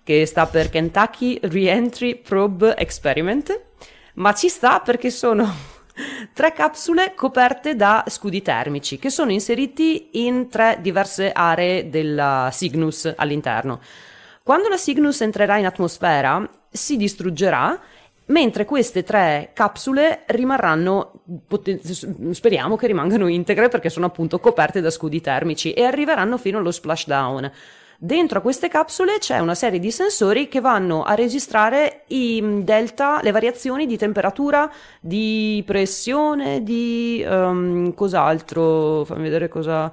che 0.02 0.26
sta 0.26 0.46
per 0.46 0.70
Kentucky 0.70 1.38
Reentry 1.42 2.16
Probe 2.16 2.76
Experiment, 2.76 3.60
ma 4.14 4.34
ci 4.34 4.48
sta 4.48 4.80
perché 4.80 5.10
sono 5.10 5.67
tre 6.38 6.52
capsule 6.52 7.14
coperte 7.16 7.74
da 7.74 8.04
scudi 8.06 8.42
termici 8.42 8.96
che 8.96 9.10
sono 9.10 9.32
inseriti 9.32 10.10
in 10.24 10.48
tre 10.48 10.78
diverse 10.80 11.32
aree 11.32 11.90
della 11.90 12.46
Cygnus 12.52 13.12
all'interno. 13.16 13.80
Quando 14.44 14.68
la 14.68 14.76
Cygnus 14.76 15.20
entrerà 15.22 15.56
in 15.56 15.66
atmosfera 15.66 16.48
si 16.70 16.96
distruggerà 16.96 17.76
mentre 18.26 18.64
queste 18.66 19.02
tre 19.02 19.50
capsule 19.52 20.22
rimarranno, 20.26 21.24
speriamo 22.30 22.76
che 22.76 22.86
rimangano 22.86 23.26
integre 23.26 23.66
perché 23.66 23.90
sono 23.90 24.06
appunto 24.06 24.38
coperte 24.38 24.80
da 24.80 24.90
scudi 24.90 25.20
termici 25.20 25.72
e 25.72 25.82
arriveranno 25.82 26.38
fino 26.38 26.58
allo 26.58 26.70
splashdown. 26.70 27.50
Dentro 28.00 28.38
a 28.38 28.42
queste 28.42 28.68
capsule 28.68 29.18
c'è 29.18 29.40
una 29.40 29.56
serie 29.56 29.80
di 29.80 29.90
sensori 29.90 30.46
che 30.46 30.60
vanno 30.60 31.02
a 31.02 31.14
registrare 31.14 32.04
i 32.08 32.40
mm, 32.40 32.60
delta, 32.60 33.18
le 33.24 33.32
variazioni 33.32 33.86
di 33.86 33.96
temperatura, 33.96 34.70
di 35.00 35.64
pressione, 35.66 36.62
di 36.62 37.26
um, 37.28 37.92
cos'altro, 37.94 39.04
fammi 39.04 39.22
vedere 39.22 39.48
cosa... 39.48 39.92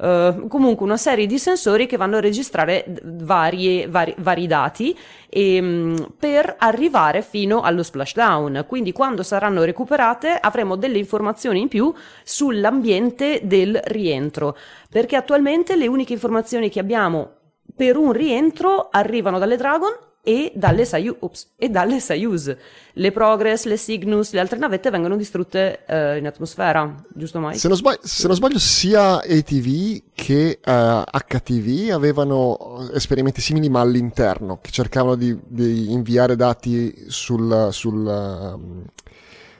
Uh, 0.00 0.46
comunque 0.48 0.86
una 0.86 0.96
serie 0.96 1.26
di 1.26 1.38
sensori 1.38 1.84
che 1.84 1.98
vanno 1.98 2.16
a 2.16 2.20
registrare 2.20 2.86
varie, 3.02 3.86
vari, 3.86 4.14
vari 4.16 4.46
dati 4.46 4.96
e, 5.28 5.58
um, 5.60 6.14
per 6.18 6.54
arrivare 6.56 7.20
fino 7.20 7.62
allo 7.62 7.82
splashdown. 7.82 8.64
Quindi 8.66 8.92
quando 8.92 9.24
saranno 9.24 9.64
recuperate 9.64 10.38
avremo 10.40 10.76
delle 10.76 10.98
informazioni 10.98 11.60
in 11.60 11.68
più 11.68 11.92
sull'ambiente 12.22 13.40
del 13.42 13.78
rientro, 13.86 14.56
perché 14.88 15.16
attualmente 15.16 15.76
le 15.76 15.88
uniche 15.88 16.14
informazioni 16.14 16.70
che 16.70 16.80
abbiamo 16.80 17.38
per 17.80 17.96
un 17.96 18.12
rientro 18.12 18.90
arrivano 18.90 19.38
dalle 19.38 19.56
Dragon 19.56 19.90
e 20.22 20.52
dalle, 20.54 20.84
Soyuz, 20.84 21.16
ups, 21.20 21.52
e 21.56 21.70
dalle 21.70 21.98
Soyuz. 21.98 22.54
Le 22.92 23.10
Progress, 23.10 23.64
le 23.64 23.76
Cygnus, 23.76 24.32
le 24.32 24.40
altre 24.40 24.58
navette 24.58 24.90
vengono 24.90 25.16
distrutte 25.16 25.78
uh, 25.88 26.18
in 26.18 26.26
atmosfera, 26.26 26.94
giusto 27.14 27.40
Mike? 27.40 27.56
Se 27.56 27.68
non, 27.68 27.78
sbaglio, 27.78 28.00
se 28.02 28.26
non 28.26 28.36
sbaglio 28.36 28.58
sia 28.58 29.14
ATV 29.14 30.02
che 30.12 30.58
eh, 30.62 31.04
HTV 31.10 31.90
avevano 31.90 32.86
esperimenti 32.92 33.40
simili 33.40 33.70
ma 33.70 33.80
all'interno, 33.80 34.58
che 34.60 34.70
cercavano 34.70 35.14
di, 35.14 35.34
di 35.46 35.90
inviare 35.90 36.36
dati 36.36 37.06
sul, 37.06 37.68
sul, 37.70 37.96
um, 37.96 38.84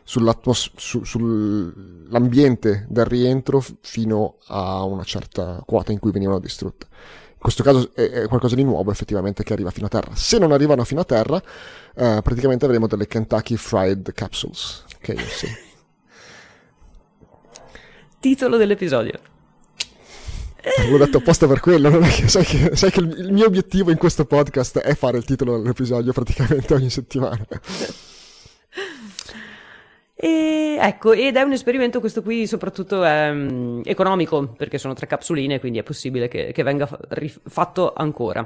su, 0.04 1.02
sull'ambiente 1.04 2.84
del 2.86 3.06
rientro 3.06 3.64
fino 3.80 4.34
a 4.48 4.84
una 4.84 5.04
certa 5.04 5.62
quota 5.64 5.90
in 5.90 5.98
cui 5.98 6.10
venivano 6.10 6.38
distrutte. 6.38 6.86
In 7.40 7.46
questo 7.46 7.62
caso 7.62 7.94
è, 7.94 8.28
qualcosa 8.28 8.54
di 8.54 8.64
nuovo 8.64 8.90
effettivamente 8.90 9.42
che 9.42 9.54
arriva 9.54 9.70
fino 9.70 9.86
a 9.86 9.88
terra. 9.88 10.14
Se 10.14 10.36
non 10.36 10.52
arrivano 10.52 10.84
fino 10.84 11.00
a 11.00 11.04
terra, 11.04 11.42
eh, 11.94 12.20
praticamente 12.22 12.66
avremo 12.66 12.86
delle 12.86 13.06
Kentucky 13.06 13.56
Fried 13.56 14.12
Capsules. 14.12 14.84
Ok, 14.96 15.18
sì. 15.22 15.48
Titolo 18.20 18.58
dell'episodio. 18.58 19.18
L'ho 20.90 20.98
detto 20.98 21.16
apposta 21.16 21.46
per 21.46 21.60
quello, 21.60 21.88
non 21.88 22.02
è 22.02 22.10
che 22.10 22.28
sai, 22.28 22.44
che 22.44 22.76
sai 22.76 22.90
che 22.90 23.00
il 23.00 23.32
mio 23.32 23.46
obiettivo 23.46 23.90
in 23.90 23.96
questo 23.96 24.26
podcast 24.26 24.80
è 24.80 24.94
fare 24.94 25.16
il 25.16 25.24
titolo 25.24 25.62
dell'episodio 25.62 26.12
praticamente 26.12 26.74
ogni 26.74 26.90
settimana. 26.90 27.42
E 30.22 30.76
ecco, 30.78 31.12
ed 31.12 31.36
è 31.36 31.40
un 31.40 31.52
esperimento 31.52 31.98
questo 31.98 32.22
qui 32.22 32.46
soprattutto 32.46 33.00
um, 33.00 33.80
economico, 33.82 34.52
perché 34.54 34.76
sono 34.76 34.92
tre 34.92 35.06
capsuline, 35.06 35.58
quindi 35.60 35.78
è 35.78 35.82
possibile 35.82 36.28
che, 36.28 36.52
che 36.52 36.62
venga 36.62 36.86
fatto 37.46 37.94
ancora. 37.94 38.40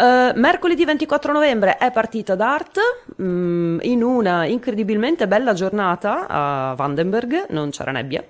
Uh, 0.00 0.32
mercoledì 0.34 0.86
24 0.86 1.30
novembre 1.30 1.76
è 1.76 1.90
partita 1.90 2.36
DART 2.36 2.78
um, 3.18 3.78
in 3.82 4.02
una 4.02 4.46
incredibilmente 4.46 5.28
bella 5.28 5.52
giornata 5.52 6.26
a 6.26 6.74
Vandenberg, 6.74 7.48
non 7.50 7.68
c'era 7.68 7.90
nebbia. 7.90 8.24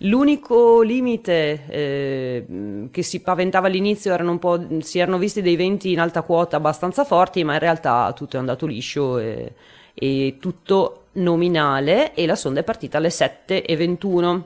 L'unico 0.00 0.82
limite 0.82 1.64
eh, 1.68 2.88
che 2.90 3.02
si 3.02 3.22
paventava 3.22 3.68
all'inizio 3.68 4.12
erano 4.12 4.38
si 4.80 4.98
erano 4.98 5.16
visti 5.16 5.40
dei 5.40 5.56
venti 5.56 5.92
in 5.92 6.00
alta 6.00 6.20
quota 6.20 6.56
abbastanza 6.56 7.04
forti, 7.04 7.44
ma 7.44 7.54
in 7.54 7.60
realtà 7.60 8.12
tutto 8.14 8.36
è 8.36 8.40
andato 8.40 8.66
liscio 8.66 9.18
e, 9.18 9.54
e 9.94 10.36
tutto 10.38 11.03
nominale 11.14 12.14
e 12.14 12.26
la 12.26 12.36
sonda 12.36 12.60
è 12.60 12.64
partita 12.64 12.98
alle 12.98 13.08
7.21. 13.08 14.42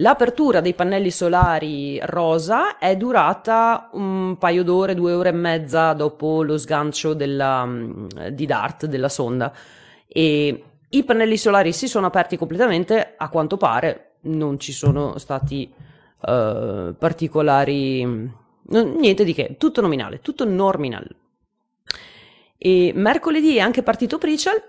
L'apertura 0.00 0.60
dei 0.60 0.74
pannelli 0.74 1.10
solari 1.10 1.98
rosa 2.02 2.76
è 2.78 2.96
durata 2.96 3.88
un 3.92 4.36
paio 4.38 4.62
d'ore, 4.62 4.94
due 4.94 5.12
ore 5.12 5.30
e 5.30 5.32
mezza 5.32 5.94
dopo 5.94 6.42
lo 6.42 6.58
sgancio 6.58 7.14
della, 7.14 7.66
di 8.30 8.44
DART 8.44 8.86
della 8.86 9.08
sonda 9.08 9.54
e 10.06 10.64
i 10.88 11.04
pannelli 11.04 11.36
solari 11.36 11.72
si 11.72 11.88
sono 11.88 12.06
aperti 12.06 12.36
completamente, 12.36 13.14
a 13.16 13.28
quanto 13.28 13.56
pare 13.56 14.12
non 14.22 14.58
ci 14.58 14.72
sono 14.72 15.18
stati 15.18 15.70
uh, 16.20 16.94
particolari, 16.96 18.04
niente 18.62 19.24
di 19.24 19.34
che, 19.34 19.56
tutto 19.58 19.80
nominale, 19.80 20.20
tutto 20.20 20.44
norminal. 20.44 21.08
E 22.58 22.92
mercoledì 22.94 23.56
è 23.56 23.60
anche 23.60 23.82
partito 23.82 24.18
Prichel 24.18 24.62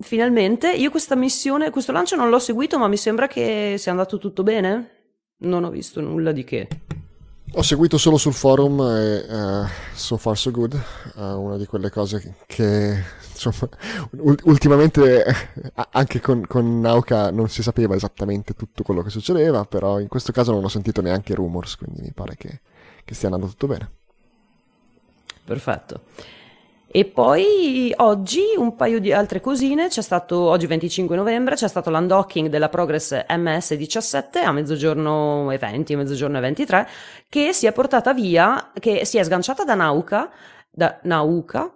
Finalmente, 0.00 0.72
io 0.72 0.90
questa 0.90 1.14
missione, 1.14 1.70
questo 1.70 1.92
lancio 1.92 2.16
non 2.16 2.30
l'ho 2.30 2.38
seguito, 2.38 2.78
ma 2.78 2.88
mi 2.88 2.96
sembra 2.96 3.26
che 3.26 3.76
sia 3.78 3.90
andato 3.90 4.18
tutto 4.18 4.42
bene. 4.42 4.98
Non 5.38 5.64
ho 5.64 5.70
visto 5.70 6.00
nulla 6.00 6.32
di 6.32 6.42
che. 6.42 6.68
Ho 7.54 7.62
seguito 7.62 7.98
solo 7.98 8.16
sul 8.16 8.32
forum 8.32 8.80
e 8.80 9.26
uh, 9.28 9.66
so 9.92 10.16
far 10.16 10.38
so 10.38 10.50
good, 10.50 10.80
uh, 11.16 11.20
una 11.20 11.56
di 11.56 11.66
quelle 11.66 11.90
cose 11.90 12.36
che, 12.46 13.02
insomma, 13.32 13.68
ultimamente 14.44 15.24
anche 15.90 16.20
con, 16.20 16.46
con 16.46 16.80
Nauka 16.80 17.32
non 17.32 17.48
si 17.48 17.62
sapeva 17.62 17.96
esattamente 17.96 18.54
tutto 18.54 18.84
quello 18.84 19.02
che 19.02 19.10
succedeva, 19.10 19.64
però 19.64 19.98
in 19.98 20.06
questo 20.06 20.30
caso 20.30 20.52
non 20.52 20.62
ho 20.62 20.68
sentito 20.68 21.00
neanche 21.02 21.34
rumors, 21.34 21.76
quindi 21.76 22.02
mi 22.02 22.12
pare 22.12 22.36
che, 22.36 22.60
che 23.04 23.14
stia 23.14 23.28
andando 23.28 23.48
tutto 23.48 23.66
bene. 23.66 23.90
Perfetto. 25.44 26.02
E 26.92 27.04
poi 27.04 27.94
oggi 27.98 28.40
un 28.56 28.74
paio 28.74 28.98
di 28.98 29.12
altre 29.12 29.40
cosine, 29.40 29.86
c'è 29.86 30.02
stato 30.02 30.40
oggi 30.40 30.66
25 30.66 31.14
novembre, 31.14 31.54
c'è 31.54 31.68
stato 31.68 31.88
l'undocking 31.88 32.48
della 32.48 32.68
Progress 32.68 33.12
MS17 33.28 34.44
a 34.44 34.50
mezzogiorno 34.50 35.52
e 35.52 35.58
20, 35.58 35.94
mezzogiorno 35.94 36.38
e 36.38 36.40
23, 36.40 36.88
che 37.28 37.52
si 37.52 37.66
è 37.66 37.72
portata 37.72 38.12
via, 38.12 38.72
che 38.74 39.04
si 39.04 39.18
è 39.18 39.22
sganciata 39.22 39.62
da 39.62 39.76
Nauka, 39.76 40.30
da 40.68 40.98
Nauka 41.02 41.72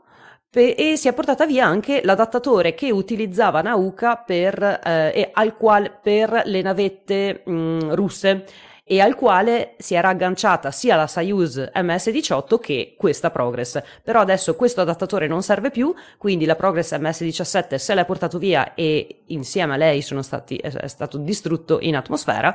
e 0.51 0.95
si 0.97 1.07
è 1.07 1.13
portata 1.13 1.47
via 1.47 1.65
anche 1.65 2.01
l'adattatore 2.03 2.75
che 2.75 2.91
utilizzava 2.91 3.61
Nauka 3.61 4.17
per, 4.17 4.81
eh, 4.85 5.31
al 5.33 5.57
qual, 5.57 5.97
per 6.03 6.43
le 6.45 6.61
navette 6.61 7.43
mh, 7.45 7.95
russe 7.95 8.45
e 8.85 9.01
al 9.01 9.15
quale 9.15 9.75
si 9.79 9.95
era 9.95 10.11
agganciata 10.11 10.71
sia 10.71 10.95
la 10.95 11.07
Soyuz 11.07 11.57
MS-18 11.75 12.59
che 12.59 12.95
questa 12.99 13.31
Progress. 13.31 13.83
Però 14.03 14.21
adesso 14.21 14.55
questo 14.55 14.83
adattatore 14.83 15.27
non 15.27 15.43
serve 15.43 15.71
più, 15.71 15.95
quindi 16.19 16.45
la 16.45 16.55
Progress 16.55 16.93
MS-17 16.93 17.77
se 17.77 17.95
l'è 17.95 18.05
portato 18.05 18.39
via 18.39 18.75
e 18.75 19.23
insieme 19.27 19.75
a 19.75 19.77
lei 19.77 20.03
stati, 20.03 20.57
è 20.57 20.87
stato 20.87 21.17
distrutto 21.17 21.79
in 21.81 21.97
atmosfera 21.97 22.55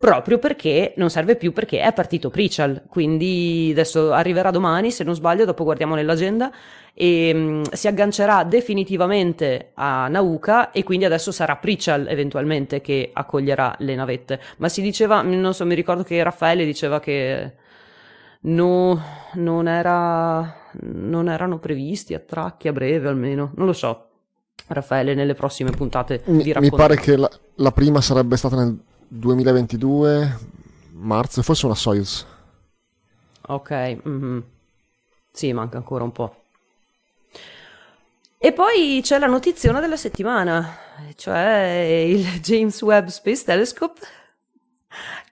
proprio 0.00 0.38
perché 0.38 0.94
non 0.96 1.10
serve 1.10 1.36
più 1.36 1.52
perché 1.52 1.82
è 1.82 1.92
partito 1.92 2.30
Prichal, 2.30 2.84
quindi 2.88 3.68
adesso 3.72 4.12
arriverà 4.12 4.50
domani 4.50 4.90
se 4.90 5.04
non 5.04 5.14
sbaglio, 5.14 5.44
dopo 5.44 5.62
guardiamo 5.62 5.94
nell'agenda 5.94 6.50
e 6.94 7.30
um, 7.34 7.62
si 7.70 7.86
aggancerà 7.86 8.44
definitivamente 8.44 9.72
a 9.74 10.08
Nauka 10.08 10.70
e 10.70 10.84
quindi 10.84 11.04
adesso 11.04 11.32
sarà 11.32 11.56
Prichal 11.56 12.08
eventualmente 12.08 12.80
che 12.80 13.10
accoglierà 13.12 13.74
le 13.80 13.94
navette. 13.94 14.40
Ma 14.56 14.70
si 14.70 14.80
diceva, 14.80 15.20
non 15.20 15.52
so, 15.52 15.66
mi 15.66 15.74
ricordo 15.74 16.02
che 16.02 16.22
Raffaele 16.22 16.64
diceva 16.64 16.98
che 16.98 17.52
no, 18.40 19.02
non, 19.34 19.68
era, 19.68 20.70
non 20.80 21.28
erano 21.28 21.58
previsti 21.58 22.14
attracchi 22.14 22.68
a 22.68 22.72
breve 22.72 23.06
almeno, 23.06 23.52
non 23.54 23.66
lo 23.66 23.74
so. 23.74 24.06
Raffaele 24.66 25.12
nelle 25.12 25.34
prossime 25.34 25.72
puntate 25.72 26.22
mi, 26.24 26.42
vi 26.42 26.52
racconterà. 26.52 26.82
Mi 26.82 26.88
pare 26.88 26.96
che 26.96 27.18
la, 27.18 27.30
la 27.56 27.70
prima 27.70 28.00
sarebbe 28.00 28.38
stata 28.38 28.56
nel 28.56 28.78
2022, 29.12 30.38
marzo, 30.92 31.42
forse 31.42 31.66
una 31.66 31.74
Soyuz. 31.74 32.26
Ok, 33.48 33.98
mm-hmm. 34.06 34.38
sì, 35.32 35.52
manca 35.52 35.76
ancora 35.76 36.04
un 36.04 36.12
po'. 36.12 36.36
E 38.38 38.52
poi 38.52 39.00
c'è 39.02 39.18
la 39.18 39.26
notiziona 39.26 39.80
della 39.80 39.96
settimana, 39.96 40.76
cioè 41.16 42.04
il 42.06 42.40
James 42.40 42.80
Webb 42.82 43.08
Space 43.08 43.44
Telescope 43.44 44.00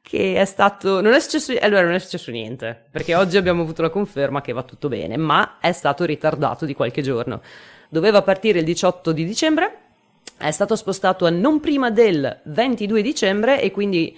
che 0.02 0.40
è 0.40 0.44
stato 0.46 1.02
non 1.02 1.12
è 1.12 1.20
successo 1.20 1.52
allora 1.60 1.82
non 1.82 1.92
è 1.92 1.98
successo 1.98 2.30
niente 2.30 2.86
perché 2.90 3.14
oggi 3.14 3.36
abbiamo 3.36 3.60
avuto 3.60 3.82
la 3.82 3.90
conferma 3.90 4.40
che 4.40 4.54
va 4.54 4.62
tutto 4.62 4.88
bene 4.88 5.18
ma 5.18 5.58
è 5.60 5.72
stato 5.72 6.04
ritardato 6.06 6.64
di 6.64 6.72
qualche 6.72 7.02
giorno 7.02 7.42
doveva 7.90 8.22
partire 8.22 8.60
il 8.60 8.64
18 8.64 9.12
di 9.12 9.26
dicembre 9.26 9.87
è 10.38 10.50
stato 10.50 10.76
spostato 10.76 11.26
a 11.26 11.30
non 11.30 11.60
prima 11.60 11.90
del 11.90 12.40
22 12.44 13.02
dicembre 13.02 13.60
e 13.60 13.70
quindi 13.70 14.16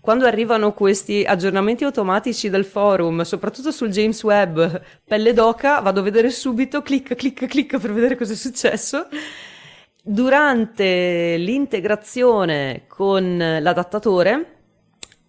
quando 0.00 0.26
arrivano 0.26 0.72
questi 0.72 1.22
aggiornamenti 1.24 1.84
automatici 1.84 2.48
del 2.48 2.64
forum, 2.64 3.22
soprattutto 3.22 3.70
sul 3.70 3.90
James 3.90 4.22
Webb, 4.22 4.60
pelle 5.04 5.32
d'oca, 5.34 5.80
vado 5.80 6.00
a 6.00 6.02
vedere 6.02 6.30
subito, 6.30 6.80
clic, 6.82 7.14
clic, 7.14 7.46
clic 7.46 7.78
per 7.78 7.92
vedere 7.92 8.16
cosa 8.16 8.32
è 8.32 8.36
successo. 8.36 9.06
Durante 10.02 11.36
l'integrazione 11.36 12.84
con 12.88 13.36
l'adattatore, 13.36 14.58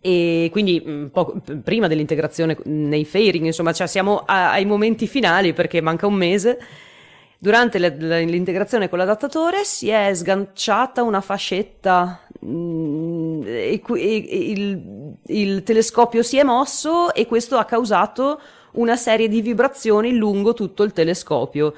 e 0.01 0.47
quindi 0.51 0.81
mm, 0.85 1.05
poco, 1.07 1.41
prima 1.61 1.87
dell'integrazione 1.87 2.57
nei 2.65 3.03
fairing, 3.03 3.45
insomma, 3.45 3.73
cioè 3.73 3.87
siamo 3.87 4.19
a, 4.19 4.51
ai 4.51 4.65
momenti 4.65 5.07
finali 5.07 5.51
perché 5.53 5.81
manca 5.81 6.07
un 6.07 6.13
mese. 6.13 6.57
Durante 7.41 7.79
l'integrazione 7.79 8.89
con 8.89 8.97
l'adattatore 8.97 9.63
si 9.63 9.87
è 9.87 10.13
sganciata 10.13 11.03
una 11.03 11.21
fascetta 11.21 12.19
mh, 12.37 12.49
mm, 12.49 13.41
e, 13.45 13.81
e, 13.87 14.51
il, 14.51 15.15
il 15.27 15.63
telescopio 15.63 16.21
si 16.21 16.37
è 16.37 16.43
mosso 16.43 17.13
e 17.13 17.25
questo 17.25 17.57
ha 17.57 17.63
causato 17.63 18.41
una 18.73 18.97
serie 18.97 19.29
di 19.29 19.41
vibrazioni 19.41 20.17
lungo 20.17 20.53
tutto 20.53 20.83
il 20.83 20.91
telescopio. 20.91 21.73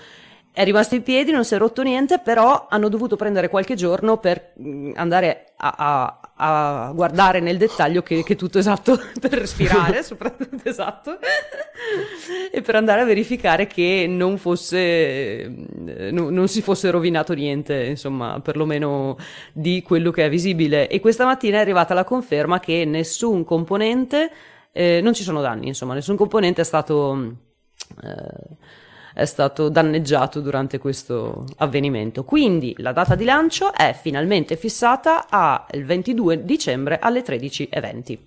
È 0.51 0.63
rimasto 0.63 0.95
in 0.95 1.03
piedi, 1.03 1.29
non 1.29 1.45
si 1.45 1.53
è 1.53 1.59
rotto 1.59 1.83
niente, 1.83 2.17
però 2.17 2.65
hanno 2.67 2.89
dovuto 2.89 3.15
prendere 3.15 3.47
qualche 3.47 3.75
giorno 3.75 4.17
per 4.17 4.53
mm, 4.59 4.93
andare 4.95 5.53
a, 5.57 5.75
a, 5.77 6.19
a 6.43 6.91
guardare 6.95 7.39
nel 7.39 7.57
dettaglio 7.57 8.01
che, 8.01 8.23
che 8.23 8.35
tutto 8.35 8.57
esatto 8.57 8.99
per 9.21 9.33
respirare, 9.33 10.01
soprattutto 10.03 10.67
esatto, 10.67 11.19
e 12.51 12.61
per 12.61 12.75
andare 12.75 13.01
a 13.01 13.05
verificare 13.05 13.67
che 13.67 14.07
non 14.09 14.37
fosse, 14.37 15.47
mm, 15.47 15.89
no, 16.11 16.29
non 16.31 16.47
si 16.47 16.63
fosse 16.63 16.89
rovinato 16.89 17.33
niente, 17.33 17.85
insomma, 17.85 18.39
perlomeno 18.41 19.17
di 19.53 19.83
quello 19.83 20.09
che 20.09 20.25
è 20.25 20.29
visibile. 20.29 20.89
E 20.89 20.99
questa 20.99 21.25
mattina 21.25 21.57
è 21.57 21.61
arrivata 21.61 21.93
la 21.93 22.03
conferma 22.03 22.59
che 22.59 22.85
nessun 22.85 23.43
componente, 23.43 24.31
eh, 24.71 24.99
non 25.01 25.13
ci 25.13 25.21
sono 25.21 25.41
danni, 25.41 25.67
insomma, 25.67 25.93
nessun 25.93 26.15
componente 26.15 26.61
è 26.61 26.65
stato... 26.65 27.13
Mm, 27.13 27.31
eh, 28.03 28.79
è 29.13 29.25
stato 29.25 29.69
danneggiato 29.69 30.39
durante 30.41 30.77
questo 30.77 31.45
avvenimento. 31.57 32.23
Quindi 32.23 32.73
la 32.77 32.91
data 32.91 33.15
di 33.15 33.25
lancio 33.25 33.73
è 33.73 33.97
finalmente 33.99 34.55
fissata 34.55 35.27
al 35.29 35.83
22 35.83 36.43
dicembre 36.43 36.99
alle 36.99 37.23
13.20. 37.23 38.17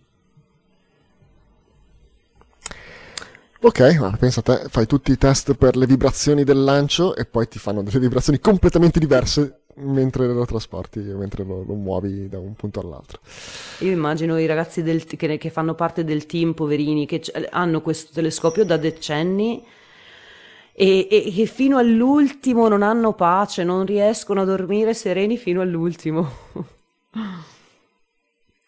Ok, 3.60 3.96
ma 3.98 4.14
pensa 4.18 4.40
a 4.40 4.42
te, 4.42 4.66
fai 4.68 4.84
tutti 4.84 5.10
i 5.10 5.16
test 5.16 5.54
per 5.54 5.74
le 5.76 5.86
vibrazioni 5.86 6.44
del 6.44 6.62
lancio 6.62 7.16
e 7.16 7.24
poi 7.24 7.48
ti 7.48 7.58
fanno 7.58 7.82
delle 7.82 7.98
vibrazioni 7.98 8.38
completamente 8.38 8.98
diverse 8.98 9.60
mentre 9.76 10.26
lo 10.26 10.44
trasporti, 10.44 10.98
mentre 10.98 11.44
lo, 11.44 11.64
lo 11.66 11.72
muovi 11.72 12.28
da 12.28 12.38
un 12.38 12.52
punto 12.54 12.80
all'altro. 12.80 13.20
Io 13.78 13.90
immagino 13.90 14.38
i 14.38 14.44
ragazzi 14.44 14.82
del, 14.82 15.04
che, 15.06 15.38
che, 15.38 15.50
fanno 15.50 15.74
parte 15.74 16.04
del 16.04 16.26
team, 16.26 16.52
poverini, 16.52 17.06
che 17.06 17.22
hanno 17.50 17.80
questo 17.80 18.12
telescopio 18.12 18.66
da 18.66 18.76
decenni 18.76 19.64
e, 20.76 21.06
e 21.08 21.32
che 21.32 21.46
fino 21.46 21.78
all'ultimo 21.78 22.66
non 22.66 22.82
hanno 22.82 23.12
pace, 23.12 23.62
non 23.62 23.86
riescono 23.86 24.42
a 24.42 24.44
dormire 24.44 24.92
sereni 24.92 25.36
fino 25.38 25.60
all'ultimo. 25.60 26.28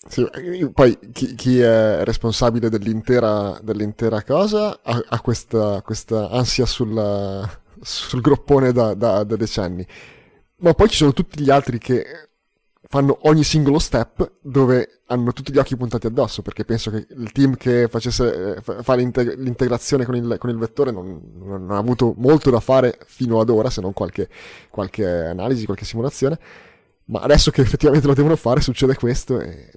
Sì, 0.08 0.24
poi 0.72 0.96
chi, 1.12 1.34
chi, 1.34 1.58
è 1.58 2.04
responsabile 2.04 2.68
dell'intera, 2.68 3.58
dell'intera 3.60 4.22
cosa 4.22 4.78
ha, 4.80 5.04
ha 5.04 5.20
questa, 5.20 5.82
questa, 5.82 6.30
ansia 6.30 6.64
sulla, 6.64 7.44
sul 7.80 8.20
groppone 8.20 8.70
da, 8.70 8.94
da, 8.94 9.24
da, 9.24 9.34
decenni. 9.34 9.84
Ma 10.58 10.74
poi 10.74 10.88
ci 10.88 10.96
sono 10.98 11.12
tutti 11.12 11.42
gli 11.42 11.50
altri 11.50 11.78
che 11.78 12.25
fanno 12.88 13.18
ogni 13.22 13.42
singolo 13.42 13.78
step 13.78 14.32
dove 14.40 15.00
hanno 15.06 15.32
tutti 15.32 15.52
gli 15.52 15.58
occhi 15.58 15.76
puntati 15.76 16.06
addosso, 16.06 16.42
perché 16.42 16.64
penso 16.64 16.90
che 16.90 17.06
il 17.08 17.32
team 17.32 17.56
che 17.56 17.88
facesse 17.88 18.56
eh, 18.56 18.82
fa 18.82 18.94
l'integ- 18.94 19.36
l'integrazione 19.38 20.04
con 20.04 20.14
il, 20.16 20.36
con 20.38 20.50
il 20.50 20.56
vettore 20.56 20.90
non, 20.90 21.20
non, 21.36 21.70
ha 21.70 21.76
avuto 21.76 22.14
molto 22.16 22.50
da 22.50 22.60
fare 22.60 22.98
fino 23.06 23.40
ad 23.40 23.50
ora, 23.50 23.70
se 23.70 23.80
non 23.80 23.92
qualche, 23.92 24.28
qualche 24.70 25.06
analisi, 25.06 25.64
qualche 25.64 25.84
simulazione. 25.84 26.38
Ma 27.06 27.20
adesso 27.20 27.50
che 27.50 27.60
effettivamente 27.60 28.06
lo 28.06 28.14
devono 28.14 28.36
fare, 28.36 28.60
succede 28.60 28.94
questo 28.94 29.40
e... 29.40 29.70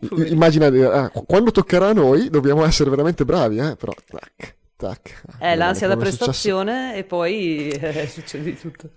Immagina, 0.26 0.66
eh, 0.66 1.10
quando 1.26 1.50
toccherà 1.50 1.88
a 1.88 1.92
noi 1.92 2.28
dobbiamo 2.28 2.64
essere 2.64 2.90
veramente 2.90 3.24
bravi, 3.24 3.58
eh? 3.58 3.74
però... 3.76 3.92
Tac 4.06 4.56
tac. 4.76 5.22
È 5.38 5.54
l'ansia 5.54 5.86
da 5.86 5.96
prestazione 5.96 6.96
e 6.96 7.04
poi 7.04 7.68
eh, 7.68 8.06
succede 8.08 8.44
di 8.44 8.58
tutto. 8.58 8.90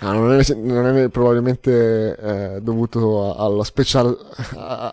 Ah, 0.00 0.12
non, 0.12 0.32
è, 0.32 0.54
non, 0.54 0.96
è, 0.96 1.08
probabilmente 1.08 2.16
eh, 2.16 2.60
dovuto 2.60 3.34
alla, 3.36 3.64
special, 3.64 4.16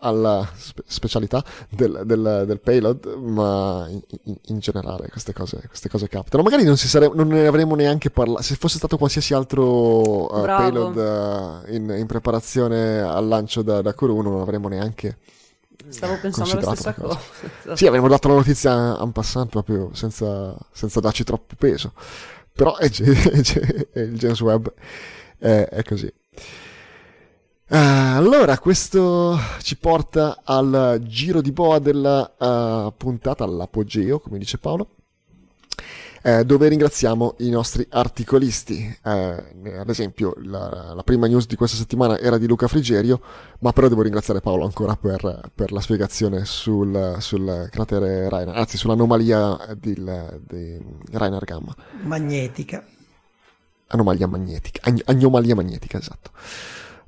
alla 0.01 0.47
spe, 0.55 0.83
specialità 0.85 1.43
del, 1.69 2.03
del, 2.05 2.43
del, 2.45 2.59
payload, 2.59 3.05
ma 3.05 3.87
in, 3.89 4.35
in, 4.45 4.59
generale 4.59 5.09
queste 5.09 5.33
cose, 5.33 5.63
queste 5.67 5.89
cose, 5.89 6.07
capitano. 6.07 6.43
Magari 6.43 6.63
non, 6.63 6.77
sare, 6.77 7.09
non, 7.13 7.27
ne 7.27 7.47
avremmo 7.47 7.75
neanche 7.75 8.09
parlato. 8.09 8.43
Se 8.43 8.55
fosse 8.55 8.77
stato 8.77 8.97
qualsiasi 8.97 9.33
altro 9.33 10.33
uh, 10.33 10.45
payload 10.45 10.95
uh, 10.95 11.73
in, 11.73 11.89
in, 11.97 12.05
preparazione 12.05 13.01
al 13.01 13.27
lancio 13.27 13.61
da, 13.61 13.81
da 13.81 13.93
Kuru, 13.93 14.21
non 14.21 14.39
avremmo 14.39 14.67
neanche 14.67 15.17
Stavo 15.89 16.17
pensando 16.19 16.51
alla 16.51 16.75
stessa 16.75 16.93
cosa. 16.93 17.19
cosa. 17.63 17.75
Sì, 17.75 17.87
avremmo 17.87 18.07
dato 18.07 18.27
la 18.27 18.35
notizia 18.35 18.97
en 18.99 19.11
passant 19.11 19.49
proprio 19.49 19.89
senza, 19.93 20.55
senza 20.71 20.99
darci 20.99 21.23
troppo 21.23 21.55
peso. 21.57 21.93
Però 22.53 22.75
è, 22.77 22.89
è, 22.89 23.99
il 23.99 24.17
James 24.17 24.39
Webb 24.41 24.67
è, 25.37 25.67
è 25.69 25.83
così. 25.83 26.11
Uh, 27.71 28.15
allora, 28.15 28.57
questo 28.57 29.37
ci 29.61 29.77
porta 29.77 30.41
al 30.43 30.99
giro 31.03 31.41
di 31.41 31.51
boa 31.51 31.79
della 31.79 32.33
uh, 32.37 32.93
puntata, 32.97 33.43
all'apogeo, 33.43 34.19
come 34.19 34.39
dice 34.39 34.57
Paolo 34.57 34.89
eh, 36.21 36.43
dove 36.43 36.67
ringraziamo 36.67 37.35
i 37.39 37.49
nostri 37.49 37.85
articolisti. 37.89 38.97
Eh, 39.03 39.09
ad 39.77 39.89
esempio, 39.89 40.33
la, 40.43 40.93
la, 40.93 41.03
prima 41.03 41.27
news 41.27 41.47
di 41.47 41.55
questa 41.55 41.77
settimana 41.77 42.17
era 42.17 42.37
di 42.37 42.47
Luca 42.47 42.67
Frigerio, 42.67 43.21
ma 43.59 43.71
però 43.71 43.87
devo 43.87 44.01
ringraziare 44.01 44.41
Paolo 44.41 44.65
ancora 44.65 44.95
per, 44.95 45.51
per 45.53 45.71
la 45.71 45.81
spiegazione 45.81 46.45
sul, 46.45 47.17
sul, 47.19 47.67
cratere 47.71 48.29
Rainer, 48.29 48.55
anzi 48.55 48.77
sull'anomalia 48.77 49.57
di, 49.77 49.93
di 50.47 50.81
Rainer 51.11 51.43
Gamma. 51.43 51.75
Magnetica. 52.03 52.83
Anomalia 53.91 54.27
magnetica, 54.27 54.81
Agn- 54.83 55.01
anomalia 55.05 55.55
magnetica, 55.55 55.97
esatto. 55.97 56.29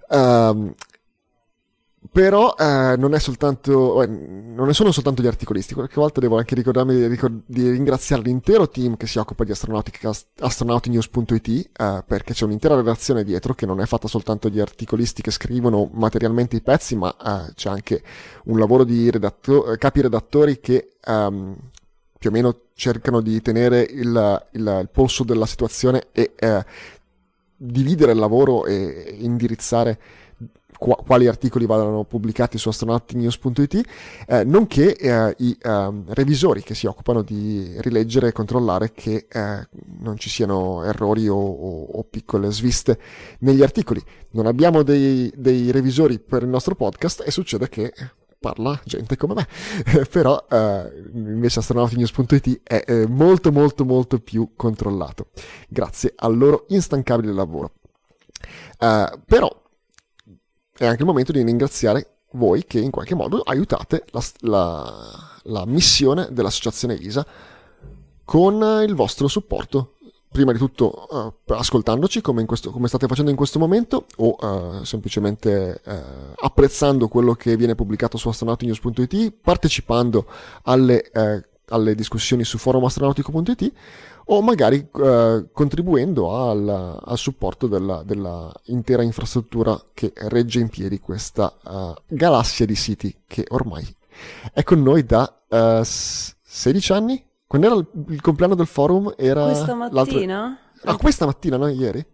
Um, 0.10 0.74
però 2.10 2.56
eh, 2.58 2.96
non, 2.98 3.14
è 3.14 3.20
soltanto, 3.20 4.02
eh, 4.02 4.08
non 4.08 4.74
sono 4.74 4.92
soltanto 4.92 5.22
gli 5.22 5.28
articolisti, 5.28 5.76
qualche 5.76 6.00
volta 6.00 6.20
devo 6.20 6.38
anche 6.38 6.56
ricordarmi 6.56 6.96
di, 6.96 7.06
ricor- 7.06 7.44
di 7.46 7.70
ringraziare 7.70 8.24
l'intero 8.24 8.68
team 8.68 8.98
che 8.98 9.06
si 9.06 9.20
occupa 9.20 9.44
di 9.44 9.52
astronautinews.it 9.52 11.48
eh, 11.48 12.04
perché 12.06 12.34
c'è 12.34 12.46
un'intera 12.46 12.74
redazione 12.76 13.24
dietro 13.24 13.54
che 13.54 13.68
non 13.68 13.80
è 13.80 13.86
fatta 13.86 14.08
soltanto 14.08 14.50
di 14.50 14.60
articolisti 14.60 15.22
che 15.22 15.30
scrivono 15.30 15.90
materialmente 15.94 16.56
i 16.56 16.62
pezzi, 16.62 16.96
ma 16.96 17.16
eh, 17.16 17.54
c'è 17.54 17.70
anche 17.70 18.02
un 18.46 18.58
lavoro 18.58 18.84
di 18.84 19.12
redatto- 19.12 19.76
capi 19.78 20.02
redattori 20.02 20.60
che 20.60 20.94
um, 21.06 21.56
più 22.18 22.30
o 22.30 22.34
meno 22.34 22.62
cercano 22.74 23.22
di 23.22 23.40
tenere 23.42 23.82
il, 23.82 24.48
il, 24.54 24.80
il 24.82 24.90
polso 24.92 25.24
della 25.24 25.46
situazione 25.46 26.08
e 26.12 26.34
eh, 26.36 26.66
dividere 27.56 28.12
il 28.14 28.18
lavoro 28.18 28.66
e 28.66 29.18
indirizzare 29.20 30.00
quali 30.82 31.28
articoli 31.28 31.68
vadano 31.68 32.06
pubblicati 32.06 32.58
su 32.58 32.70
astronautinews.it, 32.70 33.82
eh, 34.28 34.44
nonché 34.44 34.96
eh, 34.96 35.36
i 35.38 35.56
eh, 35.62 35.92
revisori 36.08 36.64
che 36.64 36.74
si 36.74 36.88
occupano 36.88 37.22
di 37.22 37.76
rileggere 37.82 38.30
e 38.30 38.32
controllare 38.32 38.92
che 38.92 39.28
eh, 39.30 39.68
non 40.00 40.18
ci 40.18 40.30
siano 40.30 40.84
errori 40.84 41.28
o, 41.28 41.36
o, 41.36 41.84
o, 41.84 42.04
piccole 42.04 42.52
sviste 42.52 42.98
negli 43.40 43.62
articoli. 43.62 44.02
Non 44.32 44.48
abbiamo 44.48 44.82
dei, 44.82 45.32
dei 45.36 45.70
revisori 45.72 46.18
per 46.18 46.42
il 46.42 46.50
nostro 46.50 46.74
podcast 46.74 47.22
e 47.28 47.30
succede 47.30 47.70
che 47.70 47.94
parla 48.40 48.82
gente 48.84 49.16
come 49.18 49.36
me, 49.36 49.48
però 50.10 50.48
eh, 50.50 51.10
invece 51.14 51.60
astronautinews.it 51.60 52.62
è 52.64 52.84
eh, 52.88 53.08
molto 53.08 53.52
molto 53.52 53.86
molto 53.86 54.18
più 54.18 54.54
controllato, 54.56 55.28
grazie 55.70 56.14
al 56.16 56.36
loro 56.36 56.66
instancabile 56.70 57.32
lavoro. 57.32 57.74
Uh, 58.80 59.22
però 59.28 59.61
è 60.82 60.88
anche 60.88 61.02
il 61.02 61.08
momento 61.08 61.32
di 61.32 61.44
ringraziare 61.44 62.08
voi 62.32 62.66
che 62.66 62.80
in 62.80 62.90
qualche 62.90 63.14
modo 63.14 63.42
aiutate 63.42 64.04
la, 64.12 64.24
la, 64.40 65.08
la 65.44 65.66
missione 65.68 66.30
dell'associazione 66.32 66.96
ISA 66.96 67.24
con 68.26 68.84
il 68.84 68.96
vostro 68.96 69.28
supporto. 69.28 69.98
Prima 70.32 70.54
di 70.54 70.58
tutto 70.58 71.08
uh, 71.10 71.54
ascoltandoci 71.54 72.22
come, 72.22 72.46
questo, 72.46 72.72
come, 72.72 72.88
state 72.88 73.06
facendo 73.06 73.30
in 73.30 73.36
questo 73.36 73.60
momento 73.60 74.06
o 74.18 74.38
uh, 74.40 74.84
semplicemente 74.84 75.82
uh, 75.84 75.92
apprezzando 76.38 77.10
quello 77.10 77.34
che 77.34 77.58
viene 77.58 77.76
pubblicato 77.76 78.18
su 78.18 78.30
astronautinews.it, 78.30 79.34
partecipando 79.42 80.26
alle, 80.64 81.12
alle 81.68 81.96
discussioni 81.96 82.46
su 82.46 82.58
forumastronautico.it 82.58 83.74
o 84.32 84.42
magari 84.42 84.88
contribuendo 84.90 86.34
al, 86.34 87.00
al 87.04 87.18
supporto 87.18 87.68
della, 87.68 88.02
della, 88.04 88.52
intera 88.66 89.04
infrastruttura 89.04 89.80
che 89.94 90.14
regge 90.16 90.60
in 90.60 90.70
piedi 90.70 91.00
questa 91.00 91.54
galassia 92.08 92.66
di 92.66 92.76
siti 92.76 93.14
che 93.28 93.46
ormai 93.50 93.86
è 94.54 94.64
con 94.64 94.82
noi 94.82 95.06
da 95.06 95.34
16 96.52 96.94
anni, 96.94 97.24
quando 97.48 97.68
era 97.68 97.76
il, 97.76 97.88
il 98.10 98.22
compleanno 98.22 98.56
del 98.56 98.68
forum? 98.68 99.14
Era 99.18 99.46
questa 99.46 99.74
mattina? 99.74 100.60
Ah, 100.84 100.96
questa 100.96 101.26
mattina, 101.26 101.58
no? 101.58 101.68
Ieri? 101.68 102.06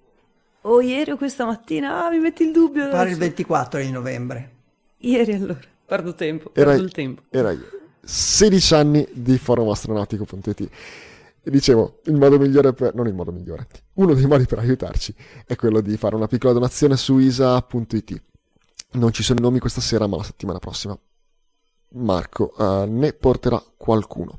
O 0.62 0.82
ieri 0.82 1.12
o 1.12 1.18
questa 1.18 1.46
mattina? 1.46 2.06
Ah, 2.06 2.10
mi 2.10 2.20
metti 2.20 2.44
il 2.44 2.52
dubbio. 2.52 2.90
Pare 2.90 3.12
il 3.12 3.18
24 3.18 3.80
di 3.80 3.92
novembre. 3.92 4.52
Ieri 4.98 5.34
allora. 5.34 5.60
Perdo 5.86 6.16
tempo, 6.16 6.50
perdo 6.50 6.72
era, 6.72 6.82
il 6.82 6.92
tempo. 6.92 7.22
Era 7.30 7.56
16 8.02 8.74
anni 8.74 9.08
di 9.14 9.38
forumastronautico.it. 9.38 10.70
E 11.48 11.50
dicevo, 11.50 12.02
il 12.08 12.16
modo 12.16 12.38
migliore 12.38 12.74
per... 12.74 12.94
non 12.94 13.08
il 13.08 13.14
modo 13.14 13.32
migliore, 13.32 13.68
uno 13.94 14.14
dei 14.14 14.26
modi 14.26 14.44
per 14.44 14.60
aiutarci 14.60 15.16
è 15.46 15.56
quello 15.56 15.80
di 15.80 15.96
fare 15.96 16.14
una 16.14 16.28
piccola 16.28 16.52
donazione 16.52 16.98
su 16.98 17.20
isa.it. 17.20 18.22
Non 18.92 19.14
ci 19.14 19.24
sono 19.24 19.40
nomi 19.40 19.60
questa 19.60 19.80
sera, 19.80 20.08
ma 20.08 20.18
la 20.18 20.24
settimana 20.24 20.60
prossima 20.60 21.00
Marco 21.94 22.54
uh, 22.58 22.84
ne 22.86 23.14
porterà 23.14 23.64
qualcuno. 23.78 24.36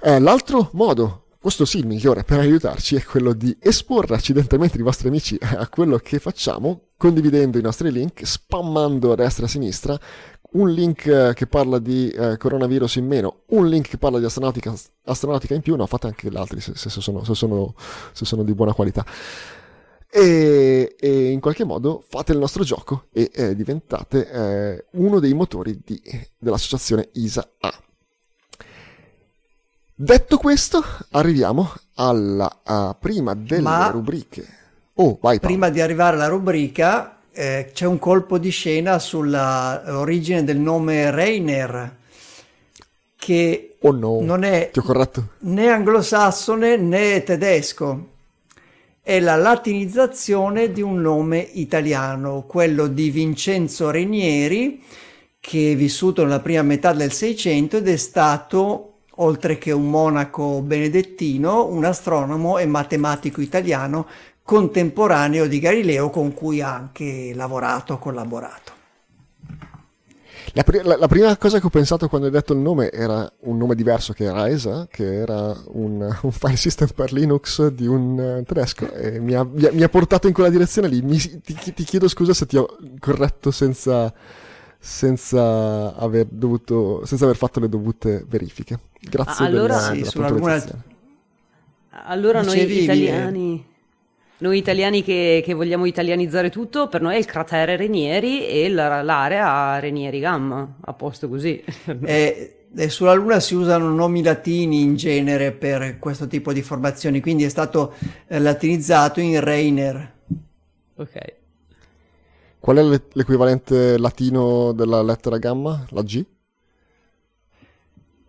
Eh, 0.00 0.18
l'altro 0.18 0.70
modo, 0.72 1.26
questo 1.38 1.66
sì 1.66 1.80
il 1.80 1.86
migliore 1.86 2.24
per 2.24 2.38
aiutarci, 2.38 2.96
è 2.96 3.04
quello 3.04 3.34
di 3.34 3.54
esporre 3.60 4.14
accidentalmente 4.14 4.78
i 4.78 4.82
vostri 4.82 5.08
amici 5.08 5.36
a 5.38 5.68
quello 5.68 5.98
che 5.98 6.20
facciamo, 6.20 6.92
condividendo 6.96 7.58
i 7.58 7.62
nostri 7.62 7.92
link, 7.92 8.26
spammando 8.26 9.12
a 9.12 9.14
destra 9.14 9.42
e 9.42 9.46
a 9.46 9.50
sinistra, 9.50 10.00
un 10.50 10.70
link 10.70 11.06
eh, 11.06 11.32
che 11.34 11.46
parla 11.46 11.78
di 11.78 12.08
eh, 12.08 12.36
coronavirus 12.36 12.96
in 12.96 13.06
meno, 13.06 13.42
un 13.48 13.68
link 13.68 13.88
che 13.88 13.98
parla 13.98 14.18
di 14.18 14.24
astronautica, 14.24 14.72
astronautica 15.04 15.54
in 15.54 15.60
più, 15.60 15.76
no, 15.76 15.86
fate 15.86 16.06
anche 16.06 16.30
gli 16.30 16.36
altri 16.36 16.60
se, 16.60 16.72
se, 16.74 16.88
sono, 16.88 17.24
se, 17.24 17.34
sono, 17.34 17.74
se 18.12 18.24
sono, 18.24 18.42
di 18.42 18.54
buona 18.54 18.72
qualità. 18.72 19.04
E, 20.10 20.96
e, 20.98 21.30
in 21.30 21.40
qualche 21.40 21.64
modo 21.64 22.02
fate 22.08 22.32
il 22.32 22.38
nostro 22.38 22.64
gioco 22.64 23.08
e 23.12 23.30
eh, 23.34 23.54
diventate 23.54 24.30
eh, 24.30 24.84
uno 24.92 25.20
dei 25.20 25.34
motori 25.34 25.78
di, 25.84 26.00
dell'associazione 26.38 27.10
ISA-A. 27.12 27.72
Detto 30.00 30.38
questo, 30.38 30.82
arriviamo 31.10 31.72
alla 31.94 32.96
prima 32.98 33.34
delle 33.34 33.60
Ma 33.60 33.88
rubriche. 33.90 34.46
Oh, 34.94 35.18
vai, 35.20 35.40
prima 35.40 35.68
di 35.68 35.80
arrivare 35.80 36.16
alla 36.16 36.28
rubrica, 36.28 37.17
eh, 37.38 37.70
c'è 37.72 37.86
un 37.86 38.00
colpo 38.00 38.36
di 38.36 38.50
scena 38.50 38.98
sull'origine 38.98 40.42
del 40.42 40.58
nome 40.58 41.12
Rainer, 41.12 41.96
che 43.14 43.76
oh 43.78 43.92
no, 43.92 44.20
non 44.22 44.42
è 44.42 44.72
né 45.38 45.68
anglosassone 45.68 46.76
né 46.76 47.22
tedesco. 47.22 48.06
È 49.00 49.20
la 49.20 49.36
latinizzazione 49.36 50.72
di 50.72 50.82
un 50.82 51.00
nome 51.00 51.38
italiano, 51.38 52.42
quello 52.44 52.88
di 52.88 53.08
Vincenzo 53.10 53.90
Renieri, 53.90 54.82
che 55.38 55.72
è 55.72 55.76
vissuto 55.76 56.24
nella 56.24 56.40
prima 56.40 56.62
metà 56.62 56.92
del 56.92 57.12
Seicento 57.12 57.76
ed 57.76 57.86
è 57.86 57.96
stato 57.96 58.94
oltre 59.20 59.58
che 59.58 59.70
un 59.70 59.88
monaco 59.88 60.60
benedettino, 60.60 61.66
un 61.66 61.84
astronomo 61.84 62.58
e 62.58 62.66
matematico 62.66 63.40
italiano 63.40 64.06
contemporaneo 64.48 65.46
di 65.46 65.58
Galileo 65.58 66.08
con 66.08 66.32
cui 66.32 66.62
ha 66.62 66.72
anche 66.72 67.32
lavorato, 67.34 67.98
collaborato. 67.98 68.72
La, 70.54 70.64
la, 70.84 70.96
la, 70.96 71.06
prima 71.06 71.36
cosa 71.36 71.60
che 71.60 71.66
ho 71.66 71.68
pensato 71.68 72.08
quando 72.08 72.28
hai 72.28 72.32
detto 72.32 72.54
il 72.54 72.58
nome 72.58 72.90
era 72.90 73.30
un 73.40 73.58
nome 73.58 73.74
diverso 73.74 74.14
che 74.14 74.24
era 74.24 74.48
ESA, 74.48 74.88
che 74.90 75.16
era 75.16 75.54
un, 75.72 76.00
un 76.22 76.32
file 76.32 76.56
system 76.56 76.88
per 76.94 77.12
Linux 77.12 77.66
di 77.66 77.86
un 77.86 78.38
uh, 78.38 78.42
tedesco 78.42 78.90
e 78.90 79.20
mi 79.20 79.34
ha, 79.34 79.44
mi 79.44 79.82
ha, 79.82 79.88
portato 79.90 80.28
in 80.28 80.32
quella 80.32 80.48
direzione 80.48 80.88
lì. 80.88 81.02
Mi, 81.02 81.18
ti, 81.18 81.54
ti, 81.74 81.84
chiedo 81.84 82.08
scusa 82.08 82.32
se 82.32 82.46
ti 82.46 82.56
ho 82.56 82.74
corretto 82.98 83.50
senza, 83.50 84.10
senza, 84.78 85.94
aver, 85.94 86.24
dovuto, 86.30 87.04
senza 87.04 87.24
aver 87.24 87.36
fatto 87.36 87.60
le 87.60 87.68
dovute 87.68 88.24
verifiche. 88.26 88.78
Grazie 88.98 89.44
allora, 89.44 89.90
della, 89.90 90.06
sì, 90.06 90.18
della 90.18 90.84
Allora 92.06 92.40
noi 92.40 92.82
italiani, 92.82 93.76
noi 94.38 94.58
italiani 94.58 95.02
che, 95.02 95.42
che, 95.44 95.54
vogliamo 95.54 95.84
italianizzare 95.84 96.50
tutto, 96.50 96.88
per 96.88 97.00
noi 97.00 97.14
è 97.14 97.18
il 97.18 97.24
cratere 97.24 97.76
Renieri 97.76 98.46
e 98.46 98.68
l'area 98.68 99.78
Renieri 99.78 100.20
Gamma, 100.20 100.76
a 100.80 100.92
posto 100.92 101.28
così. 101.28 101.62
e, 102.02 102.66
e 102.74 102.88
sulla 102.88 103.14
Luna 103.14 103.40
si 103.40 103.54
usano 103.54 103.88
nomi 103.88 104.22
latini 104.22 104.80
in 104.80 104.94
genere 104.94 105.52
per 105.52 105.98
questo 105.98 106.26
tipo 106.26 106.52
di 106.52 106.62
formazioni, 106.62 107.20
quindi 107.20 107.44
è 107.44 107.48
stato 107.48 107.94
eh, 108.28 108.38
latinizzato 108.38 109.20
in 109.20 109.40
Reiner. 109.40 110.12
Ok. 110.96 111.36
Qual 112.60 112.76
è 112.76 113.00
l'equivalente 113.12 113.98
latino 113.98 114.72
della 114.72 115.02
lettera 115.02 115.38
gamma? 115.38 115.84
La 115.90 116.02
G? 116.02 116.24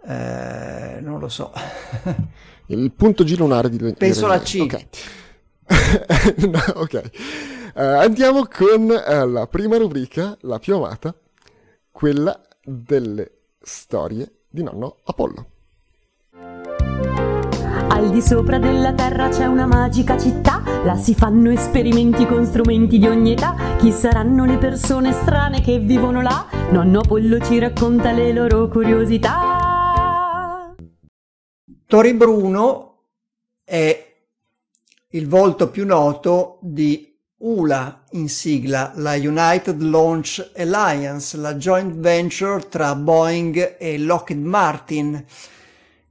Eh, 0.06 1.00
non 1.02 1.20
lo 1.20 1.28
so. 1.28 1.52
Il 2.68 2.92
punto 2.92 3.24
G 3.24 3.36
lunare 3.36 3.70
di 3.70 3.94
Penso 3.94 4.28
la 4.28 4.40
C. 4.40 4.60
Ok. 4.62 4.86
no, 6.48 6.60
ok. 6.76 7.02
Uh, 7.76 7.82
andiamo 7.82 8.46
con 8.46 8.90
uh, 8.90 9.30
la 9.30 9.48
prima 9.48 9.78
rubrica, 9.78 10.38
la 10.42 10.60
più 10.60 10.76
amata, 10.76 11.14
quella 11.92 12.40
delle 12.64 13.32
storie 13.62 14.32
di 14.50 14.64
nonno 14.64 14.98
Apollo. 15.04 15.46
Al 17.92 18.12
di 18.12 18.22
sopra 18.22 18.60
della 18.60 18.94
terra 18.94 19.30
c'è 19.30 19.46
una 19.46 19.66
magica 19.66 20.18
città, 20.18 20.64
là 20.84 20.96
si 20.96 21.14
fanno 21.14 21.52
esperimenti 21.52 22.26
con 22.26 22.46
strumenti 22.46 22.98
di 22.98 23.08
ogni 23.08 23.34
età. 23.34 23.56
Chi 23.78 23.92
saranno 23.92 24.46
le 24.46 24.58
persone 24.58 25.12
strane 25.12 25.62
che 25.62 25.80
vivono 25.80 26.22
là? 26.22 26.48
Nonno 26.72 27.00
Apollo 27.00 27.40
ci 27.40 27.60
racconta 27.60 28.12
le 28.12 28.32
loro 28.32 28.68
curiosità. 28.68 30.76
Tori 31.86 32.14
Bruno 32.14 33.06
è 33.64 34.09
il 35.12 35.28
volto 35.28 35.70
più 35.70 35.86
noto 35.86 36.60
di 36.62 37.08
ULA 37.38 38.04
in 38.12 38.30
sigla, 38.30 38.92
la 38.96 39.16
United 39.16 39.82
Launch 39.82 40.52
Alliance, 40.56 41.36
la 41.38 41.56
joint 41.56 41.96
venture 41.96 42.68
tra 42.68 42.94
Boeing 42.96 43.78
e 43.80 43.98
Lockheed 43.98 44.44
Martin. 44.44 45.26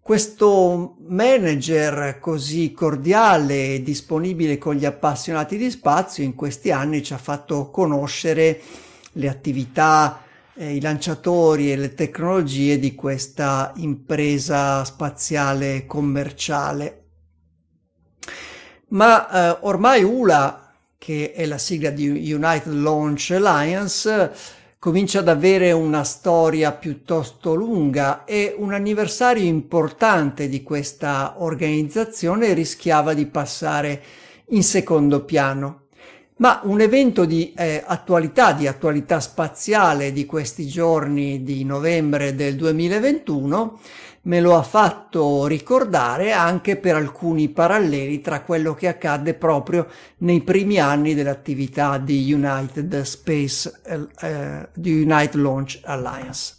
Questo 0.00 0.96
manager 1.06 2.18
così 2.18 2.72
cordiale 2.72 3.74
e 3.74 3.82
disponibile 3.82 4.58
con 4.58 4.74
gli 4.74 4.86
appassionati 4.86 5.56
di 5.56 5.70
spazio 5.70 6.24
in 6.24 6.34
questi 6.34 6.70
anni 6.70 7.02
ci 7.02 7.12
ha 7.12 7.18
fatto 7.18 7.70
conoscere 7.70 8.60
le 9.12 9.28
attività 9.28 10.22
eh, 10.54 10.74
i 10.74 10.80
lanciatori 10.80 11.70
e 11.70 11.76
le 11.76 11.94
tecnologie 11.94 12.78
di 12.78 12.94
questa 12.94 13.72
impresa 13.76 14.84
spaziale 14.84 15.86
commerciale. 15.86 17.07
Ma 18.88 19.28
eh, 19.28 19.58
ormai 19.62 20.02
ULA, 20.02 20.72
che 20.96 21.32
è 21.32 21.44
la 21.44 21.58
sigla 21.58 21.90
di 21.90 22.08
United 22.32 22.72
Launch 22.72 23.30
Alliance, 23.32 24.32
comincia 24.78 25.18
ad 25.18 25.28
avere 25.28 25.72
una 25.72 26.04
storia 26.04 26.72
piuttosto 26.72 27.54
lunga 27.54 28.24
e 28.24 28.54
un 28.56 28.72
anniversario 28.72 29.44
importante 29.44 30.48
di 30.48 30.62
questa 30.62 31.34
organizzazione 31.38 32.54
rischiava 32.54 33.12
di 33.12 33.26
passare 33.26 34.02
in 34.50 34.62
secondo 34.62 35.24
piano. 35.24 35.82
Ma 36.36 36.60
un 36.62 36.80
evento 36.80 37.24
di 37.24 37.52
eh, 37.56 37.82
attualità, 37.84 38.52
di 38.52 38.68
attualità 38.68 39.18
spaziale 39.18 40.12
di 40.12 40.24
questi 40.24 40.68
giorni 40.68 41.42
di 41.42 41.64
novembre 41.64 42.36
del 42.36 42.54
2021 42.54 43.80
me 44.28 44.40
lo 44.40 44.56
ha 44.56 44.62
fatto 44.62 45.46
ricordare 45.46 46.32
anche 46.32 46.76
per 46.76 46.94
alcuni 46.94 47.48
paralleli 47.48 48.20
tra 48.20 48.42
quello 48.42 48.74
che 48.74 48.86
accadde 48.86 49.34
proprio 49.34 49.86
nei 50.18 50.42
primi 50.42 50.78
anni 50.78 51.14
dell'attività 51.14 51.96
di 51.96 52.30
United 52.32 53.00
Space, 53.02 53.72
eh, 54.20 54.68
di 54.74 55.02
United 55.02 55.40
Launch 55.40 55.80
Alliance. 55.82 56.56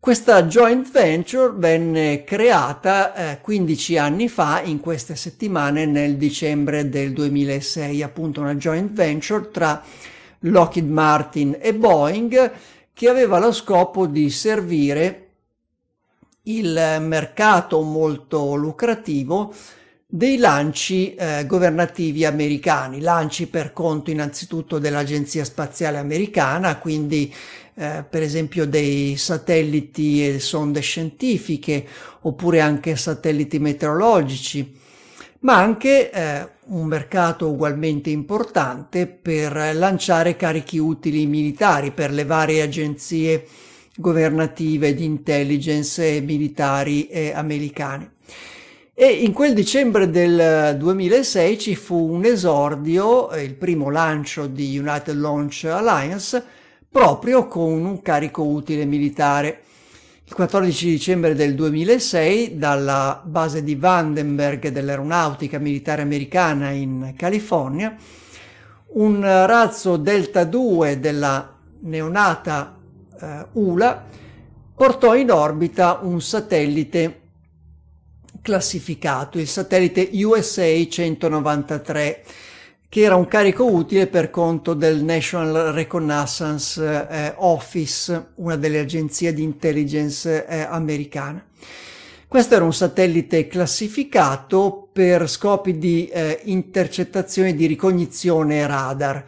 Questa 0.00 0.44
joint 0.44 0.90
venture 0.90 1.52
venne 1.56 2.24
creata 2.24 3.14
eh, 3.14 3.40
15 3.40 3.98
anni 3.98 4.28
fa, 4.28 4.60
in 4.62 4.80
queste 4.80 5.16
settimane, 5.16 5.86
nel 5.86 6.16
dicembre 6.16 6.88
del 6.88 7.12
2006, 7.12 8.02
appunto 8.02 8.40
una 8.40 8.54
joint 8.54 8.92
venture 8.92 9.50
tra 9.50 9.82
Lockheed 10.40 10.88
Martin 10.88 11.56
e 11.60 11.74
Boeing 11.74 12.52
che 12.94 13.08
aveva 13.08 13.38
lo 13.38 13.50
scopo 13.50 14.06
di 14.06 14.30
servire 14.30 15.23
il 16.44 16.98
mercato 17.00 17.80
molto 17.80 18.54
lucrativo 18.54 19.54
dei 20.06 20.36
lanci 20.36 21.14
eh, 21.14 21.44
governativi 21.46 22.24
americani, 22.24 23.00
lanci 23.00 23.48
per 23.48 23.72
conto 23.72 24.10
innanzitutto 24.10 24.78
dell'Agenzia 24.78 25.44
Spaziale 25.44 25.98
Americana, 25.98 26.78
quindi 26.78 27.32
eh, 27.74 28.04
per 28.08 28.22
esempio 28.22 28.66
dei 28.66 29.16
satelliti 29.16 30.24
e 30.26 30.38
sonde 30.38 30.80
scientifiche 30.80 31.84
oppure 32.20 32.60
anche 32.60 32.94
satelliti 32.94 33.58
meteorologici, 33.58 34.78
ma 35.40 35.56
anche 35.56 36.10
eh, 36.10 36.48
un 36.66 36.86
mercato 36.86 37.48
ugualmente 37.48 38.10
importante 38.10 39.06
per 39.06 39.74
lanciare 39.74 40.36
carichi 40.36 40.78
utili 40.78 41.26
militari 41.26 41.90
per 41.90 42.12
le 42.12 42.24
varie 42.24 42.62
agenzie 42.62 43.44
governative 43.96 44.94
di 44.94 45.04
intelligence 45.04 46.20
militari 46.20 47.06
e 47.06 47.32
americane. 47.34 48.12
E 48.96 49.06
in 49.08 49.32
quel 49.32 49.54
dicembre 49.54 50.08
del 50.08 50.76
2006 50.78 51.58
ci 51.58 51.74
fu 51.74 52.12
un 52.12 52.24
esordio, 52.24 53.32
eh, 53.32 53.42
il 53.42 53.54
primo 53.54 53.90
lancio 53.90 54.46
di 54.46 54.78
United 54.78 55.16
Launch 55.16 55.64
Alliance, 55.64 56.44
proprio 56.88 57.48
con 57.48 57.84
un 57.84 58.00
carico 58.02 58.44
utile 58.44 58.84
militare. 58.84 59.62
Il 60.24 60.32
14 60.32 60.86
dicembre 60.90 61.34
del 61.34 61.56
2006, 61.56 62.56
dalla 62.56 63.20
base 63.24 63.64
di 63.64 63.74
Vandenberg 63.74 64.68
dell'Aeronautica 64.68 65.58
Militare 65.58 66.02
Americana 66.02 66.70
in 66.70 67.14
California, 67.16 67.96
un 68.92 69.20
razzo 69.22 69.96
Delta 69.96 70.44
2 70.44 71.00
della 71.00 71.52
neonata 71.80 72.73
eh, 73.20 73.46
ULA 73.52 74.04
portò 74.74 75.14
in 75.14 75.30
orbita 75.30 76.00
un 76.02 76.20
satellite 76.20 77.20
classificato, 78.42 79.38
il 79.38 79.48
satellite 79.48 80.10
USA 80.12 80.66
193, 80.86 82.24
che 82.88 83.00
era 83.00 83.16
un 83.16 83.26
carico 83.26 83.64
utile 83.64 84.06
per 84.06 84.30
conto 84.30 84.74
del 84.74 85.02
National 85.02 85.72
Reconnaissance 85.72 87.08
eh, 87.08 87.32
Office, 87.36 88.32
una 88.36 88.56
delle 88.56 88.80
agenzie 88.80 89.32
di 89.32 89.42
intelligence 89.42 90.46
eh, 90.46 90.60
americane. 90.60 91.46
Questo 92.28 92.54
era 92.56 92.64
un 92.64 92.74
satellite 92.74 93.46
classificato 93.46 94.88
per 94.92 95.28
scopi 95.28 95.78
di 95.78 96.06
eh, 96.08 96.40
intercettazione 96.44 97.54
di 97.54 97.66
ricognizione 97.66 98.66
radar. 98.66 99.24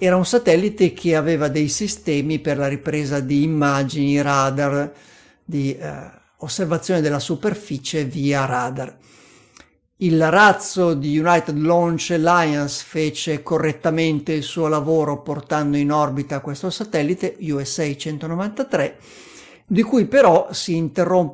Era 0.00 0.14
un 0.14 0.24
satellite 0.24 0.92
che 0.92 1.16
aveva 1.16 1.48
dei 1.48 1.66
sistemi 1.66 2.38
per 2.38 2.56
la 2.56 2.68
ripresa 2.68 3.18
di 3.18 3.42
immagini 3.42 4.22
radar 4.22 4.92
di 5.44 5.76
eh, 5.76 6.10
osservazione 6.36 7.00
della 7.00 7.18
superficie 7.18 8.04
via 8.04 8.44
radar. 8.44 8.96
Il 9.96 10.30
razzo 10.30 10.94
di 10.94 11.18
United 11.18 11.58
Launch 11.58 12.12
Alliance 12.12 12.84
fece 12.86 13.42
correttamente 13.42 14.32
il 14.34 14.44
suo 14.44 14.68
lavoro 14.68 15.20
portando 15.20 15.76
in 15.76 15.90
orbita 15.90 16.38
questo 16.38 16.70
satellite 16.70 17.36
USA 17.40 17.92
193, 17.92 18.98
di 19.66 19.82
cui 19.82 20.04
però 20.04 20.52
si, 20.52 20.92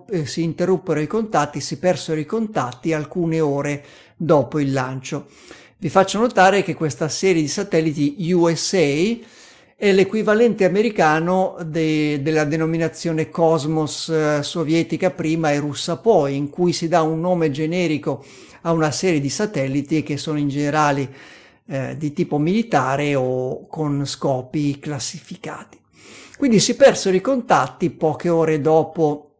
eh, 0.08 0.24
si 0.24 0.42
interruppero 0.42 1.00
i 1.00 1.06
contatti, 1.06 1.60
si 1.60 1.78
persero 1.78 2.18
i 2.18 2.24
contatti 2.24 2.94
alcune 2.94 3.40
ore 3.40 3.84
dopo 4.16 4.58
il 4.58 4.72
lancio. 4.72 5.26
Vi 5.76 5.88
faccio 5.88 6.18
notare 6.18 6.62
che 6.62 6.74
questa 6.74 7.08
serie 7.08 7.42
di 7.42 7.48
satelliti 7.48 8.32
USA 8.32 8.78
è 9.76 9.92
l'equivalente 9.92 10.64
americano 10.64 11.56
de, 11.66 12.22
della 12.22 12.44
denominazione 12.44 13.28
Cosmos 13.28 14.08
eh, 14.08 14.42
sovietica 14.42 15.10
prima 15.10 15.50
e 15.50 15.58
russa 15.58 15.96
poi, 15.96 16.36
in 16.36 16.48
cui 16.48 16.72
si 16.72 16.86
dà 16.86 17.02
un 17.02 17.20
nome 17.20 17.50
generico 17.50 18.24
a 18.62 18.72
una 18.72 18.92
serie 18.92 19.20
di 19.20 19.28
satelliti 19.28 20.04
che 20.04 20.16
sono 20.16 20.38
in 20.38 20.48
generale 20.48 21.12
eh, 21.66 21.96
di 21.98 22.12
tipo 22.12 22.38
militare 22.38 23.16
o 23.16 23.66
con 23.66 24.06
scopi 24.06 24.78
classificati. 24.78 25.78
Quindi 26.38 26.60
si 26.60 26.76
persero 26.76 27.16
i 27.16 27.20
contatti 27.20 27.90
poche 27.90 28.28
ore 28.28 28.60
dopo 28.60 29.33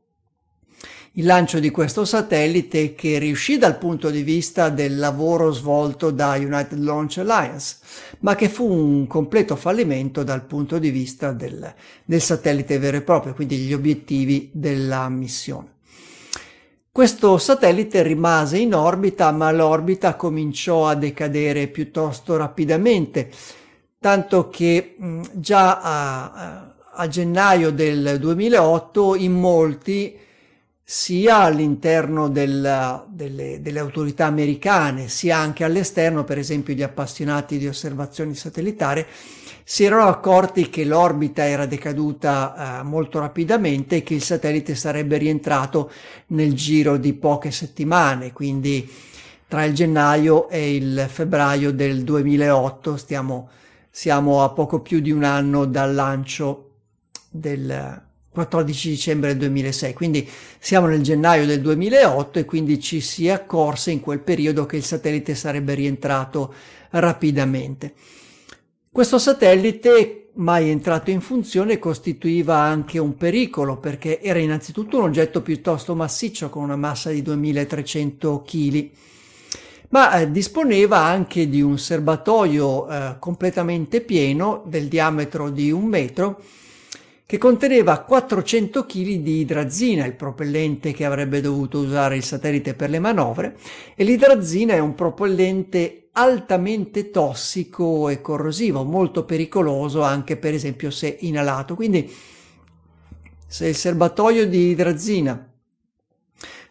il 1.17 1.27
lancio 1.27 1.61
di 1.61 1.71
questo 1.71 2.05
satellite 2.05 2.97
che 2.97 3.19
riuscì 3.19 3.57
dal 3.57 3.79
punto 3.79 4.11
di 4.11 4.23
vista 4.23 4.69
del 4.69 4.99
lavoro 4.99 5.53
svolto 5.53 6.11
da 6.11 6.35
United 6.35 6.79
Launch 6.79 7.19
Alliance, 7.19 7.77
ma 8.21 8.35
che 8.35 8.49
fu 8.49 8.69
un 8.69 9.07
completo 9.07 9.55
fallimento 9.55 10.25
dal 10.25 10.45
punto 10.45 10.79
di 10.79 10.91
vista 10.91 11.31
del, 11.31 11.73
del 12.05 12.21
satellite 12.21 12.79
vero 12.79 12.97
e 12.97 13.03
proprio, 13.03 13.33
quindi 13.33 13.59
gli 13.59 13.73
obiettivi 13.73 14.51
della 14.53 15.09
missione. 15.09 15.73
Questo 16.91 17.39
satellite 17.39 18.03
rimase 18.03 18.59
in 18.59 18.75
orbita, 18.75 19.31
ma 19.31 19.53
l'orbita 19.53 20.17
cominciò 20.17 20.89
a 20.89 20.97
decadere 20.97 21.69
piuttosto 21.69 22.37
rapidamente, 22.37 23.31
tanto 24.01 24.49
che 24.49 24.97
già 25.33 25.81
a, 25.81 26.75
a 26.91 27.09
gennaio 27.09 27.71
del 27.71 28.19
2008 28.19 29.15
in 29.15 29.33
molti 29.33 30.23
sia 30.87 31.39
all'interno 31.39 32.29
del, 32.29 33.07
delle, 33.09 33.63
delle, 33.63 33.79
autorità 33.79 34.27
americane, 34.27 35.09
sia 35.09 35.39
anche 35.39 35.65
all'esterno, 35.65 36.25
per 36.25 36.37
esempio 36.37 36.75
gli 36.75 36.83
appassionati 36.83 37.57
di 37.57 37.67
osservazioni 37.67 38.35
satellitari, 38.35 39.05
si 39.65 39.85
erano 39.85 40.09
accorti 40.09 40.69
che 40.69 40.85
l'orbita 40.85 41.47
era 41.47 41.65
decaduta 41.65 42.81
eh, 42.81 42.83
molto 42.83 43.19
rapidamente 43.19 43.97
e 43.97 44.03
che 44.03 44.13
il 44.13 44.23
satellite 44.23 44.75
sarebbe 44.75 45.17
rientrato 45.17 45.91
nel 46.29 46.53
giro 46.53 46.99
di 46.99 47.15
poche 47.15 47.51
settimane, 47.51 48.35
quindi 48.35 48.87
tra 49.49 49.65
il 49.65 49.73
gennaio 49.73 50.51
e 50.51 50.77
il 50.77 51.07
febbraio 51.09 51.73
del 51.73 52.05
2008, 52.05 52.99
stiamo, 52.99 53.49
siamo 53.89 54.43
a 54.43 54.51
poco 54.51 54.81
più 54.81 55.01
di 55.01 55.11
un 55.11 55.25
anno 55.25 55.65
dal 55.65 55.95
lancio 55.95 56.73
del, 57.31 58.04
14 58.35 58.89
dicembre 58.89 59.37
2006, 59.37 59.93
quindi 59.95 60.29
siamo 60.59 60.89
nel 60.89 61.03
gennaio 61.03 61.47
del 61.47 61.61
2008 61.61 62.41
e 62.41 62.45
quindi 62.45 62.81
ci 62.81 63.01
si 63.01 63.31
accorse 63.31 63.93
in 63.93 64.01
quel 64.01 64.19
periodo 64.19 64.67
che 64.67 64.77
il 64.77 64.83
satellite 64.83 65.37
sarebbe 65.37 65.75
rientrato 65.75 66.53
rapidamente. 66.91 67.95
Questo 68.91 69.19
satellite, 69.19 70.31
mai 70.35 70.69
entrato 70.69 71.13
in 71.13 71.21
funzione, 71.21 71.79
costituiva 71.79 72.57
anche 72.57 72.99
un 72.99 73.17
pericolo 73.17 73.77
perché 73.77 74.21
era 74.21 74.41
innanzitutto 74.41 74.99
un 74.99 75.05
oggetto 75.05 75.41
piuttosto 75.41 75.95
massiccio 75.95 76.51
con 76.51 76.65
una 76.65 76.77
massa 76.77 77.11
di 77.11 77.23
2300 77.23 78.43
kg, 78.45 78.91
ma 79.91 80.19
eh, 80.19 80.31
disponeva 80.33 80.99
anche 80.99 81.49
di 81.49 81.63
un 81.63 81.79
serbatoio 81.79 82.89
eh, 82.89 83.17
completamente 83.21 84.01
pieno 84.01 84.65
del 84.67 84.89
diametro 84.89 85.51
di 85.51 85.71
un 85.71 85.85
metro 85.85 86.41
che 87.27 87.39
conteneva 87.39 88.01
400 88.01 88.85
kg 88.85 89.15
di 89.17 89.39
idrazina, 89.39 90.05
il 90.05 90.15
propellente 90.15 90.93
che 90.93 91.07
avrebbe 91.07 91.41
dovuto 91.41 91.79
usare 91.79 92.17
il 92.17 92.23
satellite 92.23 92.75
per 92.75 92.91
le 92.91 92.99
manovre, 92.99 93.57
e 93.95 94.05
l'idrazina 94.05 94.75
è 94.75 94.79
un 94.79 94.95
propellente 94.95 96.09
altamente 96.13 97.11
tossico 97.11 98.09
e 98.09 98.21
corrosivo, 98.21 98.85
molto 98.85 99.25
pericoloso 99.25 100.03
anche 100.03 100.37
per 100.37 100.53
esempio 100.53 100.91
se 100.91 101.17
inalato. 101.21 101.75
Quindi 101.75 102.13
se 103.47 103.69
il 103.69 103.75
serbatoio 103.75 104.47
di 104.47 104.69
idrazina 104.69 105.51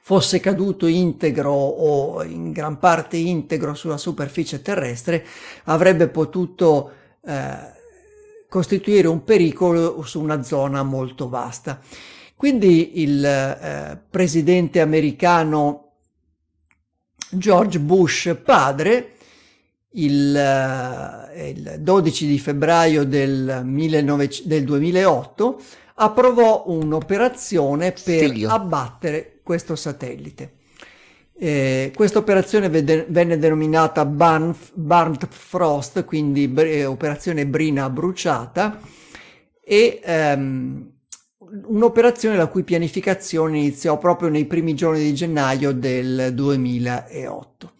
fosse 0.01 0.39
caduto 0.39 0.85
integro 0.85 1.51
o 1.51 2.23
in 2.23 2.51
gran 2.51 2.77
parte 2.77 3.17
integro 3.17 3.73
sulla 3.73 3.97
superficie 3.97 4.61
terrestre, 4.61 5.25
avrebbe 5.63 6.09
potuto 6.09 6.91
eh, 7.25 7.81
costituire 8.53 9.07
un 9.07 9.23
pericolo 9.23 10.03
su 10.03 10.21
una 10.21 10.43
zona 10.43 10.83
molto 10.83 11.27
vasta. 11.27 11.79
Quindi 12.35 13.01
il 13.01 13.25
eh, 13.25 13.99
presidente 14.11 14.79
americano 14.79 15.93
George 17.31 17.79
Bush 17.79 18.37
padre, 18.43 19.13
il, 19.93 20.35
eh, 20.35 21.49
il 21.49 21.77
12 21.79 22.27
di 22.27 22.37
febbraio 22.37 23.05
del, 23.05 23.63
19, 23.65 24.29
del 24.43 24.63
2008, 24.65 25.61
approvò 25.95 26.65
un'operazione 26.67 27.91
per 27.91 28.29
Figlio. 28.29 28.49
abbattere 28.49 29.39
questo 29.41 29.75
satellite. 29.75 30.57
Eh, 31.35 31.91
questa 31.95 32.19
operazione 32.19 32.69
venne 32.69 33.39
denominata 33.39 34.05
Burnt 34.05 35.27
Frost, 35.29 36.05
quindi 36.05 36.47
bre, 36.47 36.85
operazione 36.85 37.47
brina 37.47 37.89
bruciata, 37.89 38.79
e 39.63 39.99
ehm, 40.03 40.91
un'operazione 41.65 42.37
la 42.37 42.47
cui 42.47 42.63
pianificazione 42.63 43.57
iniziò 43.57 43.97
proprio 43.97 44.29
nei 44.29 44.45
primi 44.45 44.75
giorni 44.75 45.01
di 45.01 45.13
gennaio 45.13 45.71
del 45.71 46.33
2008. 46.33 47.71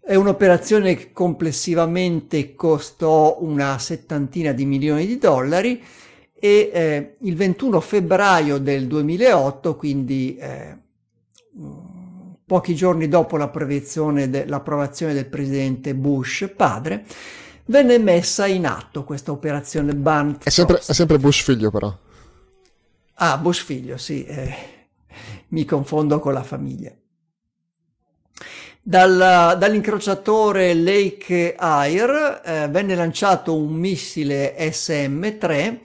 È 0.00 0.14
un'operazione 0.14 0.94
che 0.94 1.12
complessivamente 1.12 2.54
costò 2.54 3.38
una 3.40 3.78
settantina 3.78 4.52
di 4.52 4.66
milioni 4.66 5.06
di 5.06 5.16
dollari 5.16 5.82
e 6.34 6.70
eh, 6.72 7.16
il 7.20 7.34
21 7.36 7.80
febbraio 7.80 8.58
del 8.58 8.86
2008, 8.86 9.76
quindi 9.76 10.36
eh, 10.36 10.76
pochi 12.46 12.74
giorni 12.74 13.08
dopo 13.08 13.36
l'approvazione, 13.36 14.28
de, 14.28 14.46
l'approvazione 14.46 15.14
del 15.14 15.26
presidente 15.26 15.94
Bush 15.94 16.52
padre, 16.54 17.04
venne 17.66 17.98
messa 17.98 18.46
in 18.46 18.66
atto 18.66 19.04
questa 19.04 19.32
operazione 19.32 19.94
Barnt. 19.94 20.44
È 20.44 20.50
sempre, 20.50 20.78
è 20.78 20.92
sempre 20.92 21.18
Bush 21.18 21.42
figlio 21.42 21.70
però. 21.70 21.96
Ah, 23.14 23.38
Bush 23.38 23.62
figlio, 23.62 23.96
sì, 23.96 24.24
eh, 24.24 24.54
mi 25.48 25.64
confondo 25.64 26.18
con 26.18 26.32
la 26.32 26.42
famiglia. 26.42 26.92
Dal, 28.86 29.56
dall'incrociatore 29.58 30.74
Lake 30.74 31.54
Air 31.56 32.42
eh, 32.44 32.68
venne 32.68 32.94
lanciato 32.94 33.56
un 33.56 33.72
missile 33.72 34.54
SM-3 34.58 35.78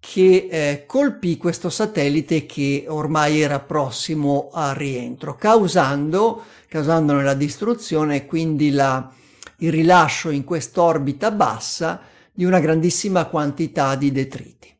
che 0.00 0.48
eh, 0.50 0.84
colpì 0.86 1.36
questo 1.36 1.68
satellite 1.68 2.46
che 2.46 2.86
ormai 2.88 3.40
era 3.40 3.60
prossimo 3.60 4.48
al 4.52 4.74
rientro, 4.74 5.36
causando, 5.36 6.42
causandone 6.66 7.22
la 7.22 7.34
distruzione 7.34 8.16
e 8.16 8.26
quindi 8.26 8.70
la, 8.70 9.12
il 9.58 9.70
rilascio 9.70 10.30
in 10.30 10.42
quest'orbita 10.42 11.30
bassa 11.30 12.00
di 12.32 12.46
una 12.46 12.60
grandissima 12.60 13.26
quantità 13.26 13.94
di 13.94 14.10
detriti. 14.10 14.74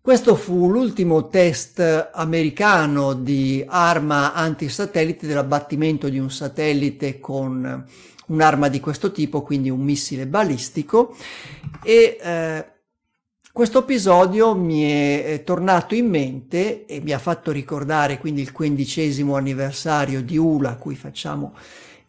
Questo 0.00 0.36
fu 0.36 0.70
l'ultimo 0.70 1.28
test 1.28 2.08
americano 2.14 3.12
di 3.12 3.62
arma 3.68 4.32
antisatellite 4.32 5.26
dell'abbattimento 5.26 6.08
di 6.08 6.18
un 6.18 6.30
satellite 6.30 7.20
con 7.20 7.84
un'arma 8.28 8.68
di 8.68 8.80
questo 8.80 9.12
tipo, 9.12 9.42
quindi 9.42 9.68
un 9.68 9.80
missile 9.80 10.26
balistico 10.26 11.14
e 11.82 12.16
eh, 12.18 12.64
questo 13.58 13.80
episodio 13.80 14.54
mi 14.54 14.84
è 14.84 15.42
tornato 15.44 15.96
in 15.96 16.08
mente 16.08 16.86
e 16.86 17.00
mi 17.00 17.10
ha 17.10 17.18
fatto 17.18 17.50
ricordare 17.50 18.18
quindi 18.18 18.40
il 18.40 18.52
quindicesimo 18.52 19.34
anniversario 19.34 20.22
di 20.22 20.36
ULA 20.36 20.70
a 20.70 20.76
cui 20.76 20.94
facciamo 20.94 21.56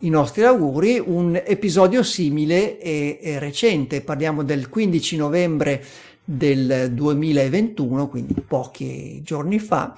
i 0.01 0.09
nostri 0.09 0.43
auguri, 0.43 1.01
un 1.03 1.41
episodio 1.43 2.03
simile 2.03 2.77
e, 2.77 3.17
e 3.19 3.39
recente, 3.39 4.01
parliamo 4.01 4.43
del 4.43 4.69
15 4.69 5.17
novembre 5.17 5.83
del 6.23 6.91
2021, 6.91 8.07
quindi 8.09 8.35
pochi 8.47 9.19
giorni 9.23 9.57
fa, 9.57 9.95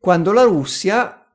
quando 0.00 0.32
la 0.32 0.44
Russia 0.44 1.26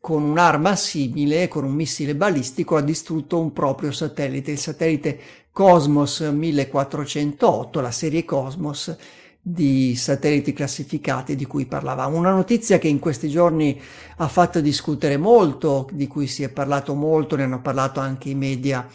con 0.00 0.22
un'arma 0.22 0.76
simile, 0.76 1.46
con 1.48 1.64
un 1.64 1.72
missile 1.72 2.14
balistico, 2.14 2.76
ha 2.76 2.80
distrutto 2.80 3.38
un 3.38 3.52
proprio 3.52 3.92
satellite, 3.92 4.52
il 4.52 4.58
satellite 4.58 5.20
Cosmos 5.52 6.20
1408, 6.20 7.80
la 7.80 7.90
serie 7.90 8.24
Cosmos 8.24 8.96
di 9.42 9.96
satelliti 9.96 10.52
classificati 10.52 11.34
di 11.34 11.46
cui 11.46 11.66
parlavamo. 11.66 12.16
Una 12.16 12.32
notizia 12.32 12.78
che 12.78 12.88
in 12.88 12.98
questi 12.98 13.28
giorni 13.28 13.80
ha 14.16 14.28
fatto 14.28 14.60
discutere 14.60 15.16
molto, 15.16 15.88
di 15.92 16.06
cui 16.06 16.26
si 16.26 16.42
è 16.42 16.50
parlato 16.50 16.94
molto, 16.94 17.36
ne 17.36 17.44
hanno 17.44 17.60
parlato 17.60 18.00
anche 18.00 18.28
i 18.28 18.34
media 18.34 18.86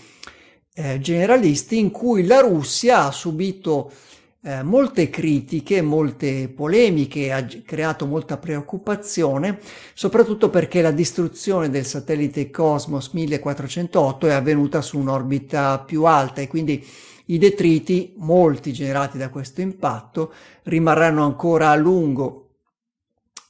eh, 0.73 0.99
generalisti, 0.99 1.79
in 1.79 1.91
cui 1.91 2.25
la 2.25 2.41
Russia 2.41 3.05
ha 3.05 3.11
subito 3.11 3.91
eh, 4.45 4.61
molte 4.61 5.09
critiche, 5.09 5.81
molte 5.81 6.49
polemiche, 6.49 7.31
ha 7.31 7.43
creato 7.65 8.05
molta 8.05 8.37
preoccupazione, 8.37 9.57
soprattutto 9.95 10.51
perché 10.51 10.83
la 10.83 10.91
distruzione 10.91 11.71
del 11.71 11.83
satellite 11.83 12.51
Cosmos 12.51 13.09
1408 13.09 14.27
è 14.27 14.33
avvenuta 14.33 14.83
su 14.83 14.99
un'orbita 14.99 15.79
più 15.79 16.03
alta 16.03 16.41
e 16.41 16.47
quindi 16.47 16.85
i 17.27 17.39
detriti, 17.39 18.13
molti 18.17 18.71
generati 18.71 19.17
da 19.17 19.29
questo 19.29 19.61
impatto, 19.61 20.31
rimarranno 20.63 21.23
ancora 21.23 21.71
a 21.71 21.75
lungo 21.75 22.57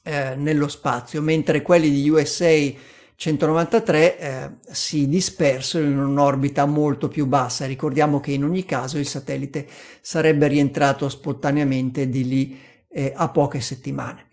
eh, 0.02 0.34
nello 0.34 0.68
spazio, 0.68 1.20
mentre 1.20 1.60
quelli 1.60 1.90
di 1.90 2.08
USA 2.08 2.72
193 3.16 4.18
eh, 4.18 4.50
si 4.70 5.08
dispersero 5.08 5.86
in 5.86 5.98
un'orbita 5.98 6.66
molto 6.66 7.08
più 7.08 7.26
bassa. 7.26 7.64
Ricordiamo 7.64 8.20
che 8.20 8.32
in 8.32 8.44
ogni 8.44 8.66
caso 8.66 8.98
il 8.98 9.06
satellite 9.06 9.66
sarebbe 10.02 10.46
rientrato 10.48 11.08
spontaneamente 11.08 12.10
di 12.10 12.28
lì 12.28 12.58
eh, 12.90 13.12
a 13.16 13.28
poche 13.30 13.60
settimane. 13.60 14.26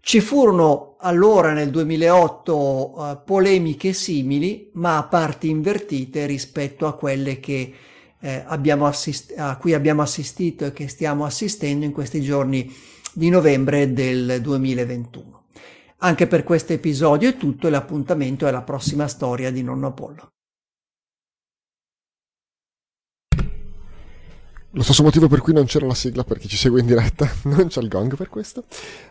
Ci 0.00 0.20
furono 0.20 0.96
allora 1.00 1.52
nel 1.52 1.70
2008 1.70 2.94
eh, 3.10 3.18
polemiche 3.24 3.94
simili, 3.94 4.70
ma 4.74 4.98
a 4.98 5.04
parti 5.04 5.48
invertite 5.48 6.26
rispetto 6.26 6.86
a 6.86 6.94
quelle 6.94 7.40
che, 7.40 7.72
eh, 8.20 8.44
assist- 8.46 9.32
a 9.36 9.56
cui 9.56 9.72
abbiamo 9.72 10.02
assistito 10.02 10.66
e 10.66 10.72
che 10.72 10.88
stiamo 10.88 11.24
assistendo 11.24 11.86
in 11.86 11.92
questi 11.92 12.20
giorni 12.20 12.72
di 13.14 13.30
novembre 13.30 13.94
del 13.94 14.40
2021. 14.42 15.35
Anche 15.98 16.26
per 16.26 16.44
questo 16.44 16.74
episodio 16.74 17.30
è 17.30 17.36
tutto 17.38 17.66
e 17.66 17.70
l'appuntamento 17.70 18.46
è 18.46 18.50
la 18.50 18.60
prossima 18.60 19.08
storia 19.08 19.50
di 19.50 19.62
Nonno 19.62 19.86
Apollo. 19.86 20.28
Lo 24.76 24.82
stesso 24.82 25.02
motivo 25.02 25.26
per 25.26 25.40
cui 25.40 25.54
non 25.54 25.64
c'era 25.64 25.86
la 25.86 25.94
sigla 25.94 26.22
per 26.22 26.38
chi 26.38 26.48
ci 26.48 26.56
segue 26.58 26.80
in 26.80 26.86
diretta, 26.86 27.26
non 27.44 27.68
c'è 27.68 27.80
il 27.80 27.88
gong 27.88 28.14
per 28.14 28.28
questo. 28.28 28.64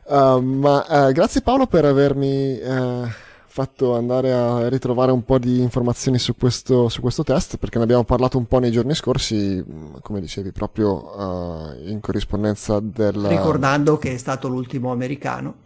Uh, 0.03 0.39
ma 0.39 0.85
uh, 0.87 1.11
grazie 1.11 1.41
Paolo 1.41 1.65
per 1.65 1.85
avermi 1.85 2.59
uh, 2.61 3.07
fatto 3.47 3.95
andare 3.95 4.31
a 4.31 4.69
ritrovare 4.69 5.11
un 5.11 5.23
po' 5.23 5.39
di 5.39 5.61
informazioni 5.61 6.19
su 6.19 6.35
questo, 6.37 6.87
su 6.87 7.01
questo, 7.01 7.23
test, 7.23 7.57
perché 7.57 7.79
ne 7.79 7.85
abbiamo 7.85 8.03
parlato 8.03 8.37
un 8.37 8.45
po' 8.45 8.59
nei 8.59 8.69
giorni 8.69 8.93
scorsi, 8.93 9.63
come 10.01 10.21
dicevi, 10.21 10.51
proprio 10.51 11.73
in 11.85 11.99
corrispondenza 11.99 12.79
del... 12.79 13.15
Ricordando 13.15 13.97
che 13.97 14.13
è 14.13 14.17
stato 14.17 14.49
l'ultimo 14.49 14.91
americano. 14.91 15.64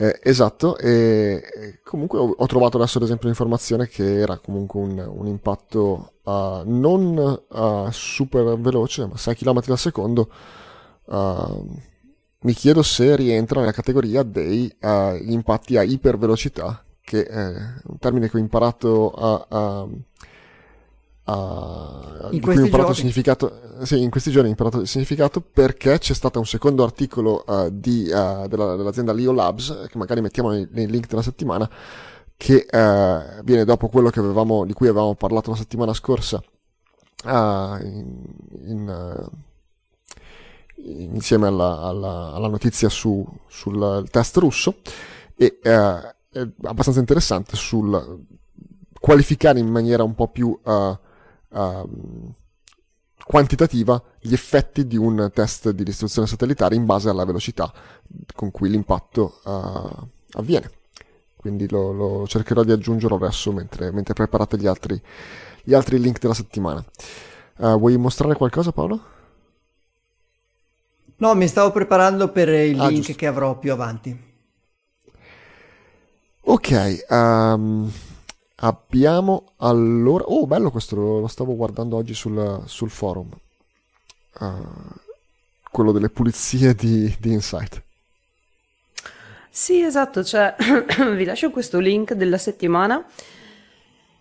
Eh, 0.00 0.20
esatto, 0.22 0.78
e 0.78 1.80
comunque 1.82 2.20
ho, 2.20 2.32
ho, 2.38 2.46
trovato 2.46 2.76
adesso 2.76 2.98
ad 2.98 3.04
esempio 3.04 3.26
l'informazione 3.26 3.88
che 3.88 4.20
era 4.20 4.38
comunque 4.38 4.78
un, 4.78 4.96
un 4.96 5.26
impatto 5.26 6.12
uh, 6.22 6.62
non 6.64 7.42
uh, 7.48 7.90
super 7.90 8.56
veloce, 8.60 9.06
ma 9.06 9.16
6 9.16 9.34
km 9.34 9.60
al 9.66 9.78
secondo. 9.78 10.30
Uh, 11.06 11.66
mi 12.42 12.52
chiedo 12.52 12.84
se 12.84 13.16
rientra 13.16 13.58
nella 13.58 13.72
categoria 13.72 14.22
degli 14.22 14.72
impatti 15.32 15.76
a 15.76 15.82
ipervelocità, 15.82 16.84
che 17.00 17.24
è 17.24 17.46
un 17.86 17.98
termine 17.98 18.30
che 18.30 18.36
ho 18.36 18.40
imparato 18.40 19.10
a, 19.10 19.46
a 19.48 19.88
Uh, 21.28 22.28
in 22.30 22.40
questi 22.40 22.70
giorni. 22.70 22.94
significato 22.94 23.60
sì, 23.82 24.00
in 24.00 24.08
questi 24.08 24.30
giorni 24.30 24.46
ho 24.48 24.52
imparato 24.52 24.80
il 24.80 24.88
significato 24.88 25.42
perché 25.42 25.98
c'è 25.98 26.14
stato 26.14 26.38
un 26.38 26.46
secondo 26.46 26.82
articolo 26.82 27.44
uh, 27.46 27.68
di, 27.70 28.04
uh, 28.10 28.48
della, 28.48 28.76
dell'azienda 28.76 29.12
Leo 29.12 29.32
Labs 29.32 29.88
che 29.90 29.98
magari 29.98 30.22
mettiamo 30.22 30.48
nei, 30.48 30.66
nei 30.70 30.86
link 30.86 31.06
della 31.06 31.20
settimana 31.20 31.68
che 32.34 32.66
viene 33.44 33.64
dopo 33.64 33.88
quello 33.88 34.08
avevamo, 34.14 34.64
di 34.64 34.72
cui 34.72 34.86
avevamo 34.86 35.16
parlato 35.16 35.50
la 35.50 35.56
settimana 35.56 35.92
scorsa 35.92 36.40
in, 37.24 38.14
in, 38.64 39.28
insieme 40.76 41.48
alla, 41.48 41.80
alla, 41.80 42.32
alla, 42.32 42.48
notizia 42.48 42.88
su, 42.88 43.26
sul 43.48 44.06
test 44.08 44.36
russo 44.36 44.76
e 45.36 45.58
è 45.60 45.74
abbastanza 46.62 47.00
interessante 47.00 47.56
sul 47.56 48.24
qualificare 49.00 49.58
in 49.58 49.66
maniera 49.68 50.04
un 50.04 50.14
po' 50.14 50.28
più 50.28 50.56
uh, 50.62 50.98
uh, 51.48 52.32
quantitativa 53.24 54.02
gli 54.20 54.32
effetti 54.32 54.86
di 54.86 54.96
un 54.96 55.30
test 55.34 55.70
di 55.70 55.84
distruzione 55.84 56.26
satellitare 56.26 56.74
in 56.74 56.86
base 56.86 57.08
alla 57.08 57.24
velocità 57.24 57.72
con 58.34 58.50
cui 58.50 58.70
l'impatto 58.70 59.40
uh, 59.44 60.08
avviene. 60.32 60.70
Quindi 61.36 61.68
lo, 61.68 61.92
lo, 61.92 62.26
cercherò 62.26 62.64
di 62.64 62.72
aggiungerlo 62.72 63.16
adesso 63.16 63.52
mentre, 63.52 63.92
mentre 63.92 64.14
preparate 64.14 64.58
gli 64.58 64.66
altri, 64.66 65.00
gli 65.62 65.72
altri, 65.72 66.00
link 66.00 66.18
della 66.18 66.34
settimana. 66.34 66.84
Uh, 67.56 67.78
vuoi 67.78 67.96
mostrare 67.96 68.34
qualcosa 68.34 68.72
Paolo? 68.72 69.16
No, 71.16 71.34
mi 71.34 71.48
stavo 71.48 71.70
preparando 71.72 72.30
per 72.30 72.48
il 72.48 72.80
ah, 72.80 72.88
link 72.88 73.06
giusto. 73.06 73.18
che 73.18 73.26
avrò 73.26 73.58
più 73.58 73.72
avanti. 73.72 74.26
Ok, 76.42 77.04
um, 77.08 77.92
Abbiamo 78.60 79.52
allora... 79.58 80.24
Oh, 80.24 80.46
bello 80.46 80.70
questo, 80.70 80.96
lo 80.96 81.26
stavo 81.28 81.54
guardando 81.54 81.96
oggi 81.96 82.14
sul, 82.14 82.62
sul 82.66 82.90
forum. 82.90 83.28
Uh, 84.40 84.66
quello 85.70 85.92
delle 85.92 86.08
pulizie 86.08 86.74
di, 86.74 87.14
di 87.20 87.32
Insight. 87.32 87.82
Sì, 89.48 89.82
esatto, 89.82 90.24
cioè 90.24 90.54
vi 91.14 91.24
lascio 91.24 91.50
questo 91.50 91.78
link 91.78 92.14
della 92.14 92.38
settimana 92.38 93.04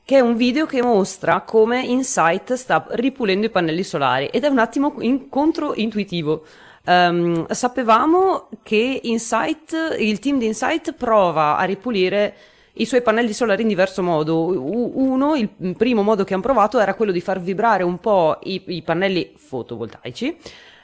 che 0.04 0.18
è 0.18 0.20
un 0.22 0.38
video 0.38 0.66
che 0.66 0.82
mostra 0.82 1.42
come 1.42 1.84
Insight 1.84 2.54
sta 2.54 2.88
ripulendo 2.92 3.48
i 3.48 3.50
pannelli 3.50 3.84
solari 3.84 4.28
ed 4.28 4.46
è 4.46 4.48
un 4.48 4.60
attimo 4.60 4.96
in- 5.00 5.30
controintuitivo. 5.30 6.46
Um, 6.86 7.46
sapevamo 7.50 8.48
che 8.64 9.02
Insight, 9.04 9.98
il 10.00 10.20
team 10.20 10.38
di 10.38 10.46
Insight 10.46 10.94
prova 10.94 11.58
a 11.58 11.64
ripulire 11.66 12.36
i 12.80 12.86
suoi 12.86 13.02
pannelli 13.02 13.34
solari 13.34 13.62
in 13.62 13.68
diverso 13.68 14.02
modo. 14.04 14.44
Uno, 14.46 15.36
il 15.36 15.76
primo 15.78 16.02
modo 16.04 16.24
che 16.24 16.34
hanno 16.34 16.44
provato 16.44 16.80
era 16.80 16.94
quello 16.96 17.12
di 17.12 17.22
far 17.22 17.42
vibrare 17.42 17.84
un 17.84 18.00
po' 18.00 18.40
i, 18.44 18.62
i 18.68 18.82
pannelli 18.82 19.34
fotovoltaici. 19.36 20.38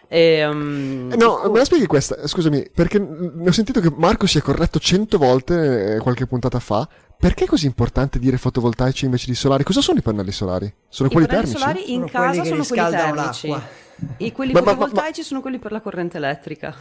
E, 0.08 0.46
um, 0.46 1.12
no, 1.18 1.50
me 1.50 1.58
la 1.58 1.66
spieghi 1.66 1.88
questa? 1.88 2.28
Scusami, 2.28 2.70
perché 2.74 3.00
ne 3.00 3.48
ho 3.48 3.52
sentito 3.52 3.80
che 3.80 3.92
Marco 3.96 4.28
si 4.28 4.38
è 4.38 4.42
corretto 4.42 4.78
cento 4.80 5.18
volte 5.18 5.96
eh, 5.96 6.00
qualche 6.00 6.28
puntata 6.28 6.60
fa 6.60 6.88
perché 7.18 7.46
è 7.46 7.48
così 7.48 7.66
importante 7.68 8.20
dire 8.20 8.38
fotovoltaici 8.38 9.06
invece 9.06 9.28
di 9.28 9.36
solari? 9.36 9.64
Cosa 9.64 9.82
sono 9.82 10.00
i 10.00 10.02
pannelli 10.02 10.32
solari? 10.32 10.72
Sono 10.90 11.08
I 11.08 11.12
quelli 11.12 11.28
pannelli 11.28 11.52
termici? 11.52 11.64
solari 11.68 11.94
in 11.94 12.00
Sono 12.00 12.12
casa 12.12 12.26
quelli 12.28 12.42
che 12.42 12.64
sono 12.64 12.66
quelli 12.66 12.96
termici. 12.98 13.48
l'acqua. 13.48 13.70
E 14.18 14.32
quelli 14.34 14.52
Ma- 14.52 14.60
ma- 14.60 14.66
ma- 14.66 14.72
fotovoltaici 14.74 15.24
sono 15.24 15.42
quelli 15.42 15.58
per 15.58 15.72
la 15.72 15.80
corrente 15.82 16.18
elettrica. 16.18 16.76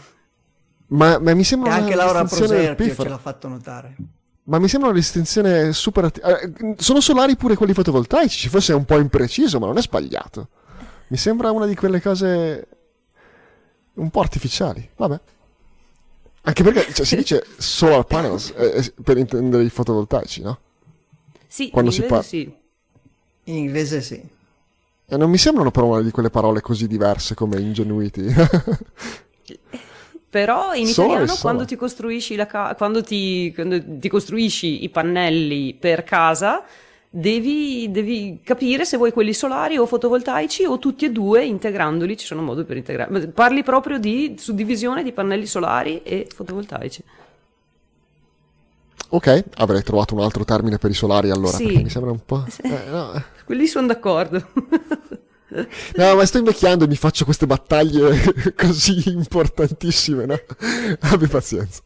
Ma, 0.89 1.19
ma 1.19 1.33
mi 1.33 1.41
E 1.41 1.45
sembra 1.45 1.73
anche 1.73 1.95
una 1.95 2.05
Laura 2.05 2.25
Proserpio 2.25 2.95
ce 2.95 3.09
l'ha 3.09 3.19
fatto 3.19 3.49
notare. 3.49 3.95
Ma 4.45 4.59
mi 4.59 4.69
sembra 4.69 4.91
una 4.91 4.99
distinzione 4.99 5.73
super... 5.73 6.05
atti- 6.05 6.21
eh, 6.21 6.75
sono 6.79 7.01
solari 7.01 7.37
pure 7.37 7.55
quelli 7.55 7.75
fotovoltaici, 7.75 8.49
forse 8.49 8.73
è 8.73 8.77
un 8.77 8.85
po' 8.85 8.99
impreciso, 8.99 9.61
ma 9.61 9.67
non 9.67 9.79
è 9.79 9.83
sbagliato. 9.83 10.49
Mi 11.09 11.17
sembra 11.17 11.51
una 11.53 11.67
di 11.67 11.77
quelle 11.77 12.01
cose 12.01 12.67
un 13.95 14.11
po' 14.11 14.21
artificiali. 14.21 14.89
Vabbè. 14.97 15.21
Anche 16.45 16.63
perché 16.65 16.93
cioè, 16.93 17.07
si 17.07 17.17
dice 17.17 17.47
solar 17.57 18.05
panels 18.05 18.53
eh, 18.57 18.79
eh, 18.79 18.95
per 19.01 19.17
intendere 19.17 19.63
i 19.63 19.71
fotovoltaici, 19.71 20.43
no? 20.43 20.59
Sì, 21.47 21.71
Quando 21.71 21.91
in 21.91 21.97
si 21.97 22.03
inglese 22.03 22.21
par- 22.21 22.29
sì. 22.29 22.55
In 23.45 23.55
inglese 23.55 24.01
sì. 24.01 24.29
E 25.07 25.17
non 25.17 25.31
mi 25.31 25.39
sembrano 25.39 25.71
però 25.71 25.87
una 25.87 26.03
di 26.03 26.11
quelle 26.11 26.31
parole 26.31 26.61
così 26.61 26.89
diverse 26.89 27.35
come 27.35 27.61
ingenuity. 27.61 28.27
Però 30.33 30.73
in 30.73 30.87
Solar 30.87 31.11
italiano 31.11 31.39
quando 31.43 31.67
ti 31.67 31.77
costruisci 31.77 32.37
la 32.37 32.47
ca- 32.47 32.75
quando 32.75 33.03
ti, 33.03 33.53
quando 33.55 33.79
ti 33.99 34.09
costruisci 34.09 34.83
i 34.83 34.89
pannelli 34.89 35.75
per 35.79 36.05
casa, 36.05 36.65
devi, 37.11 37.91
devi 37.91 38.41
capire 38.43 38.87
se 38.87 38.97
vuoi 38.97 39.13
quelli 39.13 39.35
solari 39.35 39.77
o 39.77 39.85
fotovoltaici 39.85 40.65
o 40.65 40.79
tutti 40.79 41.05
e 41.05 41.11
due 41.11 41.45
integrandoli, 41.45 42.17
ci 42.17 42.25
sono 42.25 42.41
modi 42.41 42.65
per 42.65 42.79
integrare. 42.79 43.29
Parli 43.29 43.63
proprio 43.63 43.99
di 43.99 44.37
suddivisione 44.39 45.03
di 45.03 45.13
pannelli 45.13 45.45
solari 45.45 46.01
e 46.03 46.27
fotovoltaici. 46.35 47.05
ok, 49.11 49.45
avrei 49.57 49.83
trovato 49.83 50.15
un 50.15 50.23
altro 50.23 50.45
termine 50.45 50.79
per 50.79 50.91
i 50.91 50.95
solari 50.95 51.29
allora, 51.29 51.59
Sì. 51.59 51.65
perché 51.67 51.83
mi 51.83 51.91
sembra 51.91 52.11
un 52.11 52.21
po'... 52.25 52.47
eh, 52.63 52.81
no. 52.91 53.23
Quelli 53.45 53.67
sono 53.67 53.87
d'accordo. 53.87 54.43
No, 55.97 56.15
ma 56.15 56.25
sto 56.25 56.39
invecchiando 56.39 56.85
e 56.85 56.89
mi 56.89 56.97
faccio 56.97 57.25
queste 57.25 57.47
battaglie 57.47 58.55
così 58.57 59.11
importantissime, 59.11 60.27
no? 60.27 60.41
Abbi 61.01 61.27
pazienza. 61.27 61.83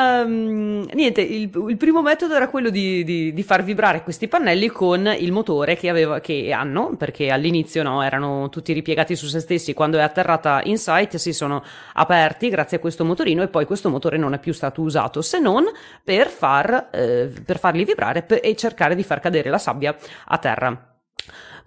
Ehm, 0.00 0.86
niente, 0.92 1.22
il, 1.22 1.50
il 1.68 1.76
primo 1.76 2.02
metodo 2.02 2.34
era 2.34 2.48
quello 2.48 2.70
di, 2.70 3.02
di- 3.04 3.32
di 3.32 3.42
far 3.42 3.64
vibrare 3.64 4.02
questi 4.02 4.28
pannelli 4.28 4.68
con 4.68 5.06
il 5.18 5.32
motore 5.32 5.76
che, 5.76 5.88
aveva- 5.88 6.20
che 6.20 6.52
hanno, 6.52 6.94
perché 6.96 7.30
all'inizio 7.30 7.82
no, 7.82 8.02
erano 8.02 8.48
tutti 8.48 8.72
ripiegati 8.72 9.16
su 9.16 9.26
se 9.26 9.40
stessi. 9.40 9.74
Quando 9.74 9.98
è 9.98 10.02
atterrata 10.02 10.60
Insight 10.64 11.16
si 11.16 11.32
sono 11.32 11.64
aperti 11.94 12.48
grazie 12.48 12.76
a 12.76 12.80
questo 12.80 13.04
motorino 13.04 13.42
e 13.42 13.48
poi 13.48 13.64
questo 13.66 13.88
motore 13.90 14.18
non 14.18 14.34
è 14.34 14.38
più 14.38 14.52
stato 14.52 14.82
usato 14.82 15.20
se 15.22 15.38
non 15.40 15.64
per, 16.04 16.28
far, 16.28 16.90
eh, 16.92 17.32
per 17.44 17.58
farli 17.58 17.84
vibrare 17.84 18.22
per- 18.22 18.40
e 18.42 18.54
cercare 18.54 18.94
di 18.94 19.02
far 19.02 19.20
cadere 19.20 19.50
la 19.50 19.58
sabbia 19.58 19.96
a 20.26 20.38
terra. 20.38 20.82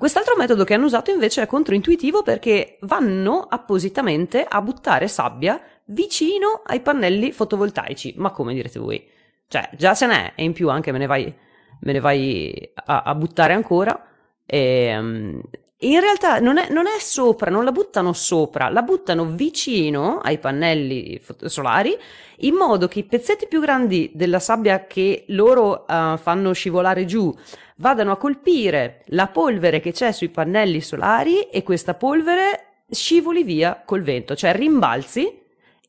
Quest'altro 0.01 0.33
metodo 0.35 0.63
che 0.63 0.73
hanno 0.73 0.85
usato 0.85 1.11
invece 1.11 1.43
è 1.43 1.45
controintuitivo 1.45 2.23
perché 2.23 2.79
vanno 2.81 3.45
appositamente 3.47 4.43
a 4.43 4.59
buttare 4.59 5.07
sabbia 5.07 5.61
vicino 5.85 6.63
ai 6.65 6.79
pannelli 6.79 7.31
fotovoltaici. 7.31 8.15
Ma 8.17 8.31
come 8.31 8.55
direte 8.55 8.79
voi? 8.79 9.07
Cioè, 9.47 9.69
già 9.77 9.93
ce 9.93 10.07
n'è 10.07 10.33
e 10.33 10.43
in 10.43 10.53
più 10.53 10.71
anche 10.71 10.91
me 10.91 10.97
ne 10.97 11.05
vai, 11.05 11.31
me 11.81 11.91
ne 11.91 11.99
vai 11.99 12.71
a, 12.83 13.03
a 13.03 13.13
buttare 13.13 13.53
ancora. 13.53 14.07
E, 14.43 14.99
mm, 14.99 15.39
in 15.83 15.99
realtà 15.99 16.39
non 16.39 16.57
è, 16.57 16.71
non 16.71 16.87
è 16.87 16.97
sopra, 16.99 17.51
non 17.51 17.63
la 17.63 17.71
buttano 17.71 18.11
sopra, 18.13 18.69
la 18.69 18.81
buttano 18.81 19.25
vicino 19.25 20.17
ai 20.17 20.39
pannelli 20.39 21.21
solari 21.45 21.95
in 22.37 22.55
modo 22.55 22.87
che 22.87 22.99
i 22.99 23.03
pezzetti 23.03 23.47
più 23.47 23.59
grandi 23.59 24.11
della 24.15 24.39
sabbia 24.39 24.85
che 24.85 25.25
loro 25.27 25.87
eh, 25.87 26.17
fanno 26.17 26.53
scivolare 26.53 27.05
giù 27.05 27.31
vadano 27.81 28.11
a 28.11 28.17
colpire 28.17 29.01
la 29.07 29.27
polvere 29.27 29.79
che 29.79 29.91
c'è 29.91 30.11
sui 30.11 30.29
pannelli 30.29 30.81
solari 30.81 31.41
e 31.49 31.63
questa 31.63 31.95
polvere 31.95 32.83
scivoli 32.89 33.43
via 33.43 33.81
col 33.83 34.03
vento, 34.03 34.35
cioè 34.35 34.53
rimbalzi 34.53 35.39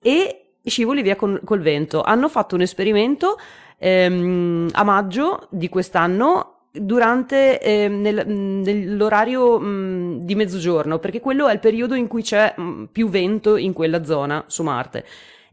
e 0.01 0.45
scivoli 0.65 1.03
via 1.03 1.17
con- 1.17 1.41
col 1.45 1.61
vento. 1.61 2.03
Hanno 2.03 2.31
fatto 2.31 2.55
un 2.55 2.63
esperimento 2.63 3.39
ehm, 3.79 4.71
a 4.73 4.83
maggio 4.85 5.47
di 5.51 5.69
quest'anno 5.69 6.69
durante 6.73 7.61
ehm, 7.61 8.01
nel- 8.01 8.27
nell'orario 8.27 9.59
mh, 9.61 10.21
di 10.21 10.35
mezzogiorno, 10.35 10.99
perché 10.99 11.21
quello 11.21 11.47
è 11.47 11.53
il 11.53 11.61
periodo 11.61 11.95
in 11.95 12.07
cui 12.07 12.23
c'è 12.23 12.55
mh, 12.57 12.85
più 12.91 13.11
vento 13.11 13.57
in 13.57 13.75
quella 13.75 14.03
zona 14.03 14.45
su 14.47 14.63
Marte. 14.63 15.05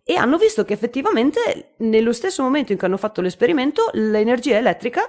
E 0.05 0.15
hanno 0.15 0.37
visto 0.37 0.63
che 0.63 0.71
effettivamente 0.73 1.73
nello 1.77 2.13
stesso 2.13 2.41
momento 2.41 2.71
in 2.71 2.77
cui 2.77 2.87
hanno 2.87 2.97
fatto 2.97 3.19
l'esperimento 3.19 3.89
l'energia 3.91 4.55
elettrica 4.55 5.01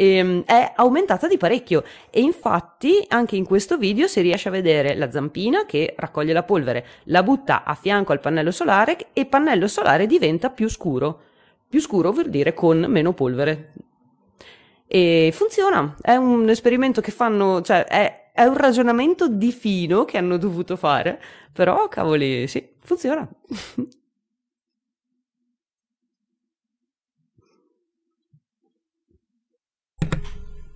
ehm, 0.00 0.44
è 0.44 0.72
aumentata 0.76 1.28
di 1.28 1.36
parecchio 1.36 1.84
e 2.08 2.20
infatti 2.20 3.04
anche 3.08 3.36
in 3.36 3.44
questo 3.44 3.76
video 3.76 4.06
si 4.06 4.22
riesce 4.22 4.48
a 4.48 4.52
vedere 4.52 4.96
la 4.96 5.10
zampina 5.10 5.66
che 5.66 5.94
raccoglie 5.96 6.32
la 6.32 6.42
polvere, 6.42 6.86
la 7.04 7.22
butta 7.22 7.64
a 7.64 7.74
fianco 7.74 8.12
al 8.12 8.20
pannello 8.20 8.50
solare 8.50 8.96
e 9.12 9.20
il 9.20 9.26
pannello 9.28 9.68
solare 9.68 10.06
diventa 10.06 10.48
più 10.48 10.68
scuro. 10.68 11.20
Più 11.68 11.80
scuro 11.80 12.10
vuol 12.12 12.30
dire 12.30 12.54
con 12.54 12.86
meno 12.88 13.12
polvere. 13.12 13.72
E 14.86 15.30
funziona, 15.32 15.94
è 16.00 16.16
un 16.16 16.48
esperimento 16.48 17.00
che 17.00 17.12
fanno, 17.12 17.60
cioè 17.60 17.84
è, 17.84 18.30
è 18.32 18.44
un 18.44 18.56
ragionamento 18.56 19.28
di 19.28 19.52
fino 19.52 20.04
che 20.04 20.18
hanno 20.18 20.36
dovuto 20.36 20.76
fare, 20.76 21.20
però 21.52 21.86
cavoli, 21.88 22.48
sì, 22.48 22.66
funziona. 22.82 23.28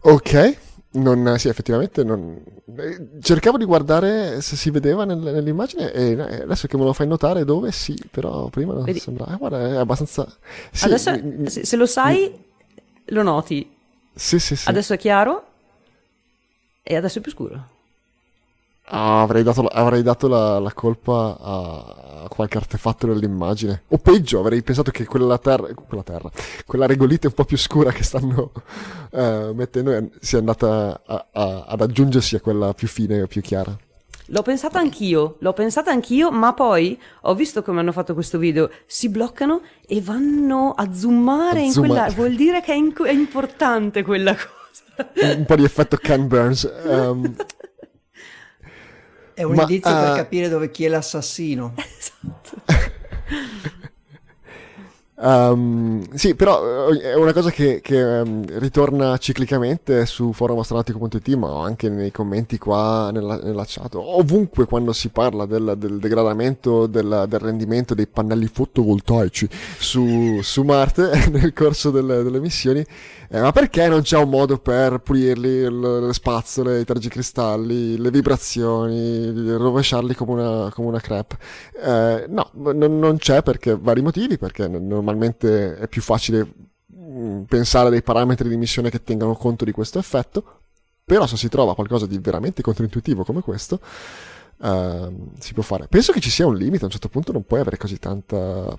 Ok, 0.06 0.58
non, 0.92 1.34
sì, 1.38 1.48
effettivamente 1.48 2.04
non... 2.04 2.38
eh, 2.76 3.08
cercavo 3.20 3.56
di 3.56 3.64
guardare 3.64 4.40
se 4.42 4.54
si 4.56 4.70
vedeva 4.70 5.04
nel- 5.04 5.16
nell'immagine 5.16 5.90
e 5.92 6.10
eh, 6.12 6.42
adesso 6.42 6.66
che 6.66 6.76
me 6.76 6.84
lo 6.84 6.92
fai 6.92 7.06
notare 7.06 7.44
dove 7.44 7.72
sì, 7.72 7.96
però 8.10 8.48
prima 8.48 8.74
non 8.74 8.84
Vedi? 8.84 8.98
sembrava... 8.98 9.32
eh, 9.34 9.36
guarda, 9.38 9.60
è 9.66 9.76
abbastanza... 9.76 10.26
Sì, 10.70 10.84
Adesso, 10.84 11.10
mi- 11.10 11.22
mi- 11.22 11.50
se, 11.50 11.64
se 11.64 11.76
lo 11.76 11.86
sai, 11.86 12.30
lo 13.06 13.22
noti. 13.22 13.68
sì, 14.14 14.38
sì, 14.38 14.56
sì. 14.56 14.68
Adesso 14.68 14.92
è 14.94 14.98
chiaro 14.98 15.44
e 16.82 16.96
adesso 16.96 17.18
è 17.18 17.22
più 17.22 17.32
scuro. 17.32 17.68
Ah, 18.86 19.22
avrei 19.22 19.42
dato, 19.42 19.62
la, 19.62 19.68
avrei 19.72 20.02
dato 20.02 20.28
la, 20.28 20.58
la 20.58 20.72
colpa 20.74 21.36
a 21.40 22.03
qualche 22.28 22.58
artefatto 22.58 23.06
dell'immagine. 23.06 23.82
O 23.88 23.98
peggio, 23.98 24.40
avrei 24.40 24.62
pensato 24.62 24.90
che 24.90 25.04
quella 25.04 25.38
terra, 25.38 25.68
quella 25.74 26.02
terra, 26.02 26.30
quella 26.66 26.86
regolite 26.86 27.26
un 27.28 27.32
po' 27.34 27.44
più 27.44 27.56
scura 27.56 27.90
che 27.92 28.02
stanno 28.02 28.52
eh, 29.10 29.50
mettendo 29.54 30.08
sia 30.20 30.38
andata 30.38 31.00
a- 31.06 31.26
a- 31.32 31.64
ad 31.68 31.80
aggiungersi 31.80 32.36
a 32.36 32.40
quella 32.40 32.72
più 32.74 32.88
fine 32.88 33.20
e 33.20 33.26
più 33.26 33.40
chiara. 33.42 33.76
L'ho 34.28 34.40
pensata 34.42 34.78
anch'io, 34.78 35.36
l'ho 35.40 35.52
pensata 35.52 35.90
anch'io, 35.90 36.30
ma 36.30 36.54
poi 36.54 36.98
ho 37.22 37.34
visto 37.34 37.62
come 37.62 37.80
hanno 37.80 37.92
fatto 37.92 38.14
questo 38.14 38.38
video. 38.38 38.70
Si 38.86 39.10
bloccano 39.10 39.60
e 39.86 40.00
vanno 40.00 40.72
a 40.74 40.94
zoomare 40.94 41.58
A 41.60 41.62
in 41.62 41.72
zoomare. 41.72 41.92
quella. 42.00 42.14
Vuol 42.14 42.34
dire 42.34 42.62
che 42.62 42.72
è, 42.72 42.76
in- 42.76 42.94
è 43.04 43.10
importante 43.12 44.02
quella 44.02 44.34
cosa. 44.34 45.10
Un, 45.32 45.38
un 45.40 45.44
po' 45.44 45.56
di 45.56 45.64
effetto 45.64 45.98
Ken 45.98 46.26
Burns. 46.26 46.64
ehm, 46.86 47.34
È 49.34 49.42
un 49.42 49.54
Ma, 49.54 49.62
indizio 49.62 49.92
per 49.92 50.12
eh, 50.12 50.16
capire 50.16 50.48
dove 50.48 50.70
chi 50.70 50.84
è 50.84 50.88
l'assassino. 50.88 51.74
Ehm, 55.16 56.04
sì, 56.14 56.34
però 56.34 56.90
eh, 56.90 57.12
è 57.12 57.14
una 57.14 57.32
cosa 57.32 57.50
che, 57.50 57.80
che, 57.80 58.18
ehm, 58.18 58.58
ritorna 58.58 59.16
ciclicamente 59.16 60.04
su 60.06 60.32
forumastronautico.it, 60.32 61.28
ma 61.36 61.62
anche 61.62 61.88
nei 61.88 62.10
commenti 62.10 62.58
qua 62.58 63.10
nella, 63.12 63.38
nella 63.38 63.64
chat, 63.66 63.94
ovunque 63.94 64.66
quando 64.66 64.92
si 64.92 65.08
parla 65.08 65.46
del, 65.46 65.74
del 65.78 65.98
degradamento 65.98 66.86
del, 66.86 67.24
del 67.28 67.40
rendimento 67.40 67.94
dei 67.94 68.06
pannelli 68.06 68.48
fotovoltaici 68.48 69.48
su, 69.78 70.40
su 70.42 70.62
Marte 70.62 71.28
nel 71.30 71.52
corso 71.52 71.90
delle, 71.90 72.22
delle 72.22 72.40
missioni. 72.40 72.84
Eh, 73.34 73.40
ma 73.40 73.50
perché 73.50 73.88
non 73.88 74.02
c'è 74.02 74.16
un 74.16 74.28
modo 74.28 74.58
per 74.58 75.00
pulirli, 75.00 75.68
le 75.68 76.12
spazzole, 76.12 76.78
i 76.78 76.84
tergicristalli, 76.84 77.98
le 77.98 78.12
vibrazioni, 78.12 79.32
rovesciarli 79.56 80.14
come 80.14 80.40
una, 80.40 80.70
come 80.72 80.86
una 80.86 81.00
crepe? 81.00 81.38
Eh, 81.82 82.26
no, 82.28 82.50
non, 82.52 82.96
non 83.00 83.16
c'è 83.16 83.42
perché 83.42 83.76
vari 83.76 84.02
motivi, 84.02 84.38
perché 84.38 84.68
n- 84.68 84.86
normalmente 84.86 85.76
è 85.76 85.88
più 85.88 86.00
facile 86.00 86.46
mm, 86.96 87.42
pensare 87.48 87.88
a 87.88 87.90
dei 87.90 88.02
parametri 88.02 88.48
di 88.48 88.56
missione 88.56 88.88
che 88.88 89.02
tengano 89.02 89.34
conto 89.34 89.64
di 89.64 89.72
questo 89.72 89.98
effetto, 89.98 90.60
però 91.04 91.26
se 91.26 91.36
si 91.36 91.48
trova 91.48 91.74
qualcosa 91.74 92.06
di 92.06 92.18
veramente 92.18 92.62
controintuitivo 92.62 93.24
come 93.24 93.40
questo, 93.40 93.80
ehm, 94.62 95.30
si 95.40 95.54
può 95.54 95.64
fare. 95.64 95.88
Penso 95.88 96.12
che 96.12 96.20
ci 96.20 96.30
sia 96.30 96.46
un 96.46 96.54
limite, 96.54 96.82
a 96.82 96.86
un 96.86 96.92
certo 96.92 97.08
punto 97.08 97.32
non 97.32 97.44
puoi 97.44 97.58
avere 97.58 97.78
così 97.78 97.98
tanta... 97.98 98.78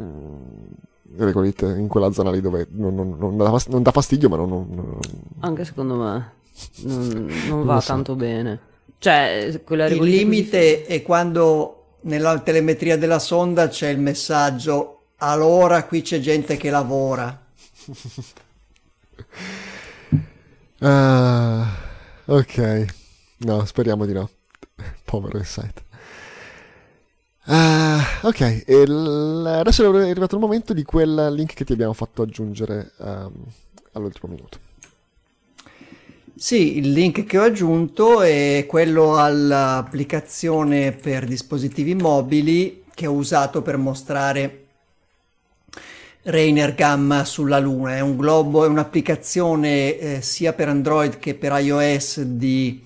mm, 0.00 0.66
regolite 1.16 1.66
in 1.66 1.88
quella 1.88 2.12
zona 2.12 2.30
lì 2.30 2.40
dove 2.40 2.66
non, 2.72 2.94
non- 2.94 3.16
non 3.18 3.36
dà 3.36 3.50
non 3.68 3.82
dà 3.82 3.90
fastidio, 3.92 4.28
ma 4.28 4.36
non- 4.36 4.48
non- 4.48 4.68
non, 4.74 4.98
Anche 5.40 5.64
secondo 5.64 5.94
me 5.96 6.32
non, 6.82 7.64
va 7.64 7.80
so. 7.80 7.86
tanto 7.88 8.14
bene. 8.14 8.60
Cioè, 8.98 9.60
quella 9.64 9.86
Il 9.86 10.02
limite 10.02 10.84
è 10.84 11.02
quando 11.02 11.74
nella 12.02 12.38
telemetria 12.40 12.96
della 12.98 13.18
sonda 13.18 13.68
c'è 13.68 13.88
il 13.88 13.98
messaggio 14.00 14.94
allora 15.18 15.84
qui 15.84 16.02
c'è 16.02 16.20
gente 16.20 16.56
che 16.56 16.70
lavora. 16.70 17.46
uh, 20.80 21.64
ok, 22.26 22.86
no, 23.38 23.64
speriamo 23.64 24.04
di 24.04 24.12
no. 24.12 24.28
Povero 25.04 25.38
Insight. 25.38 25.82
Uh, 27.50 28.26
ok, 28.26 28.64
il, 28.66 29.44
adesso 29.46 29.82
è 29.82 30.10
arrivato 30.10 30.34
il 30.34 30.40
momento 30.42 30.74
di 30.74 30.82
quel 30.82 31.32
link 31.32 31.54
che 31.54 31.64
ti 31.64 31.72
abbiamo 31.72 31.94
fatto 31.94 32.20
aggiungere 32.20 32.92
um, 32.98 33.32
all'ultimo 33.92 34.34
minuto. 34.34 34.58
Sì, 36.36 36.76
il 36.76 36.92
link 36.92 37.24
che 37.24 37.38
ho 37.38 37.42
aggiunto 37.42 38.20
è 38.20 38.66
quello 38.68 39.16
all'applicazione 39.16 40.92
per 40.92 41.24
dispositivi 41.24 41.94
mobili 41.94 42.84
che 42.94 43.06
ho 43.06 43.12
usato 43.12 43.62
per 43.62 43.78
mostrare 43.78 44.66
Rainer 46.24 46.74
Gamma 46.74 47.24
sulla 47.24 47.58
Luna. 47.58 47.96
È 47.96 48.00
un 48.00 48.18
globo, 48.18 48.66
è 48.66 48.68
un'applicazione 48.68 49.98
eh, 49.98 50.20
sia 50.20 50.52
per 50.52 50.68
Android 50.68 51.18
che 51.18 51.34
per 51.34 51.58
iOS 51.58 52.20
di 52.20 52.84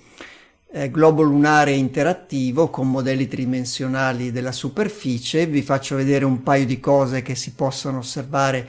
eh, 0.74 0.90
globo 0.90 1.20
lunare 1.20 1.72
interattivo 1.72 2.70
con 2.70 2.90
modelli 2.90 3.28
tridimensionali 3.28 4.32
della 4.32 4.52
superficie. 4.52 5.46
Vi 5.46 5.60
faccio 5.60 5.96
vedere 5.96 6.24
un 6.24 6.42
paio 6.42 6.64
di 6.64 6.80
cose 6.80 7.20
che 7.20 7.34
si 7.34 7.52
possono 7.52 7.98
osservare 7.98 8.66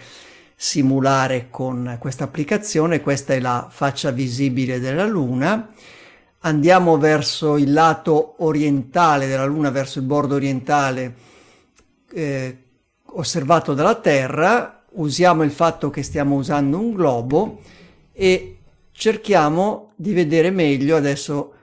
simulare 0.54 1.48
con 1.50 1.96
questa 2.00 2.26
applicazione. 2.26 3.02
Questa 3.02 3.34
è 3.34 3.40
la 3.40 3.68
faccia 3.70 4.12
visibile 4.12 4.82
della 4.82 5.06
Luna. 5.06 5.70
Andiamo 6.40 6.98
verso 6.98 7.56
il 7.56 7.72
lato 7.72 8.36
orientale 8.44 9.28
della 9.28 9.46
Luna, 9.46 9.70
verso 9.70 10.00
il 10.00 10.06
bordo 10.06 10.36
orientale 10.36 11.16
eh, 12.12 12.58
osservato 13.14 13.74
dalla 13.74 13.96
Terra. 13.96 14.84
Usiamo 14.96 15.44
il 15.44 15.52
fatto 15.52 15.90
che 15.90 16.04
stiamo 16.04 16.36
usando 16.36 16.78
un 16.78 16.92
globo 16.92 17.62
e 18.12 18.58
cerchiamo 18.92 19.94
di 19.96 20.12
vedere 20.12 20.52
meglio, 20.52 20.98
adesso 20.98 21.54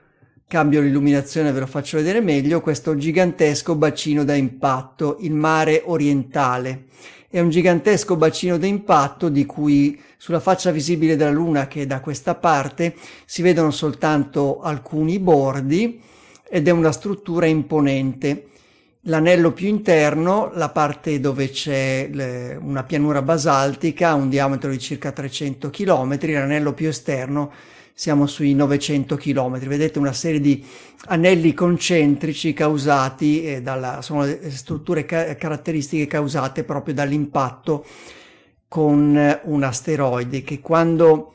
cambio 0.50 0.80
l'illuminazione, 0.80 1.52
ve 1.52 1.60
lo 1.60 1.66
faccio 1.66 1.96
vedere 1.96 2.20
meglio, 2.20 2.60
questo 2.60 2.96
gigantesco 2.96 3.76
bacino 3.76 4.24
da 4.24 4.34
impatto, 4.34 5.18
il 5.20 5.32
mare 5.32 5.82
orientale 5.86 6.88
è 7.32 7.38
un 7.38 7.48
gigantesco 7.48 8.16
bacino 8.16 8.58
d'impatto 8.58 9.28
di 9.28 9.46
cui 9.46 9.96
sulla 10.16 10.40
faccia 10.40 10.72
visibile 10.72 11.14
della 11.14 11.30
Luna, 11.30 11.68
che 11.68 11.82
è 11.82 11.86
da 11.86 12.00
questa 12.00 12.34
parte, 12.34 12.96
si 13.24 13.40
vedono 13.40 13.70
soltanto 13.70 14.60
alcuni 14.60 15.20
bordi 15.20 16.00
ed 16.48 16.66
è 16.66 16.72
una 16.72 16.90
struttura 16.90 17.46
imponente. 17.46 18.48
L'anello 19.02 19.52
più 19.52 19.68
interno, 19.68 20.50
la 20.54 20.70
parte 20.70 21.20
dove 21.20 21.50
c'è 21.50 22.10
le, 22.12 22.58
una 22.60 22.82
pianura 22.82 23.22
basaltica, 23.22 24.08
ha 24.08 24.14
un 24.14 24.28
diametro 24.28 24.68
di 24.68 24.80
circa 24.80 25.12
300 25.12 25.70
km, 25.70 26.18
l'anello 26.32 26.72
più 26.72 26.88
esterno 26.88 27.52
siamo 28.00 28.26
sui 28.26 28.54
900 28.54 29.14
km. 29.16 29.58
Vedete 29.58 29.98
una 29.98 30.14
serie 30.14 30.40
di 30.40 30.64
anelli 31.08 31.52
concentrici 31.52 32.54
causati 32.54 33.44
eh, 33.44 33.60
dalla, 33.60 34.00
sono 34.00 34.26
strutture 34.48 35.04
ca- 35.04 35.36
caratteristiche 35.36 36.06
causate 36.06 36.64
proprio 36.64 36.94
dall'impatto 36.94 37.84
con 38.68 39.38
un 39.42 39.62
asteroide 39.62 40.42
che 40.42 40.60
quando 40.60 41.34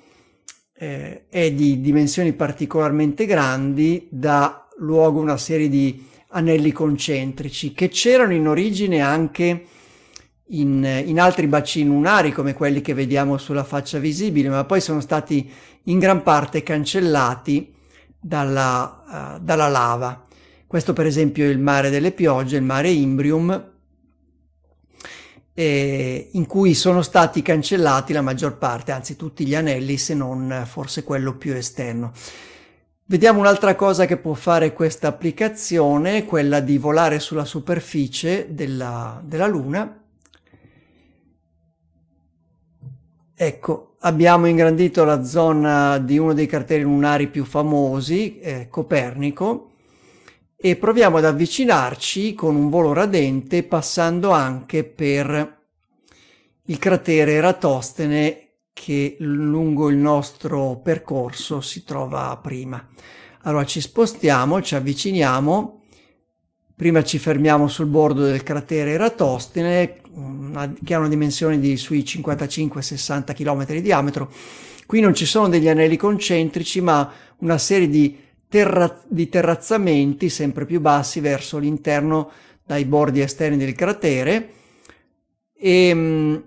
eh, 0.73 1.25
è 1.29 1.51
di 1.51 1.81
dimensioni 1.81 2.33
particolarmente 2.33 3.27
grandi 3.27 4.07
dà 4.09 4.67
luogo 4.77 5.19
a 5.19 5.21
una 5.21 5.37
serie 5.37 5.69
di 5.69 6.03
anelli 6.29 6.71
concentrici 6.71 7.73
che 7.73 7.89
c'erano 7.89 8.33
in 8.33 8.47
origine 8.47 9.01
anche 9.01 9.65
in, 10.49 11.03
in, 11.05 11.19
altri 11.19 11.45
bacini 11.47 11.89
lunari 11.89 12.31
come 12.31 12.53
quelli 12.53 12.81
che 12.81 12.93
vediamo 12.93 13.37
sulla 13.37 13.63
faccia 13.63 13.97
visibile, 13.99 14.49
ma 14.49 14.63
poi 14.63 14.81
sono 14.81 14.99
stati 14.99 15.49
in 15.85 15.99
gran 15.99 16.23
parte 16.23 16.63
cancellati 16.63 17.73
dalla, 18.19 19.35
uh, 19.37 19.43
dalla 19.43 19.67
lava. 19.67 20.25
Questo 20.67 20.93
per 20.93 21.05
esempio 21.05 21.45
è 21.45 21.49
il 21.49 21.59
mare 21.59 21.89
delle 21.89 22.11
piogge, 22.11 22.57
il 22.57 22.63
mare 22.63 22.89
Imbrium, 22.89 23.73
eh, 25.53 26.29
in 26.33 26.45
cui 26.45 26.73
sono 26.73 27.01
stati 27.01 27.41
cancellati 27.41 28.13
la 28.13 28.21
maggior 28.21 28.57
parte, 28.57 28.91
anzi 28.91 29.15
tutti 29.15 29.45
gli 29.45 29.55
anelli, 29.55 29.97
se 29.97 30.13
non 30.13 30.63
forse 30.65 31.03
quello 31.03 31.37
più 31.37 31.53
esterno. 31.53 32.11
Vediamo 33.07 33.39
un'altra 33.39 33.75
cosa 33.75 34.05
che 34.05 34.17
può 34.17 34.33
fare 34.33 34.73
questa 34.73 35.07
applicazione, 35.07 36.25
quella 36.25 36.59
di 36.59 36.77
volare 36.77 37.19
sulla 37.19 37.45
superficie 37.45 38.47
della, 38.49 39.21
della 39.23 39.45
Luna 39.47 39.99
Ecco, 43.37 43.94
abbiamo 44.05 44.45
ingrandito 44.45 45.03
la 45.03 45.23
zona 45.23 45.97
di 45.97 46.17
uno 46.17 46.33
dei 46.33 46.45
crateri 46.45 46.83
lunari 46.83 47.27
più 47.27 47.43
famosi, 47.43 48.39
eh, 48.39 48.67
Copernico, 48.69 49.71
e 50.55 50.75
proviamo 50.75 51.17
ad 51.17 51.25
avvicinarci 51.25 52.33
con 52.33 52.55
un 52.55 52.69
volo 52.69 52.93
radente 52.93 53.63
passando 53.63 54.29
anche 54.29 54.83
per 54.83 55.63
il 56.67 56.77
cratere 56.77 57.33
Eratostene 57.33 58.49
che 58.73 59.15
lungo 59.19 59.89
il 59.89 59.97
nostro 59.97 60.79
percorso 60.83 61.61
si 61.61 61.83
trova 61.83 62.37
prima. 62.41 62.87
Allora 63.43 63.65
ci 63.65 63.81
spostiamo, 63.81 64.61
ci 64.61 64.75
avviciniamo, 64.75 65.84
prima 66.75 67.03
ci 67.03 67.17
fermiamo 67.19 67.67
sul 67.67 67.85
bordo 67.85 68.23
del 68.23 68.43
cratere 68.43 68.91
Eratostene, 68.91 70.01
che 70.83 70.93
ha 70.93 70.99
una 70.99 71.07
dimensione 71.07 71.59
di 71.59 71.77
sui 71.77 72.01
55-60 72.01 73.33
km 73.33 73.65
di 73.65 73.81
diametro. 73.81 74.31
Qui 74.85 74.99
non 74.99 75.13
ci 75.13 75.25
sono 75.25 75.49
degli 75.49 75.67
anelli 75.67 75.97
concentrici, 75.97 76.81
ma 76.81 77.11
una 77.39 77.57
serie 77.57 77.87
di, 77.87 78.17
terra, 78.47 79.01
di 79.07 79.29
terrazzamenti 79.29 80.29
sempre 80.29 80.65
più 80.65 80.79
bassi 80.79 81.19
verso 81.19 81.57
l'interno 81.57 82.29
dai 82.65 82.85
bordi 82.85 83.21
esterni 83.21 83.57
del 83.57 83.73
cratere 83.73 84.49
e, 85.53 85.87
ehm, 85.87 86.43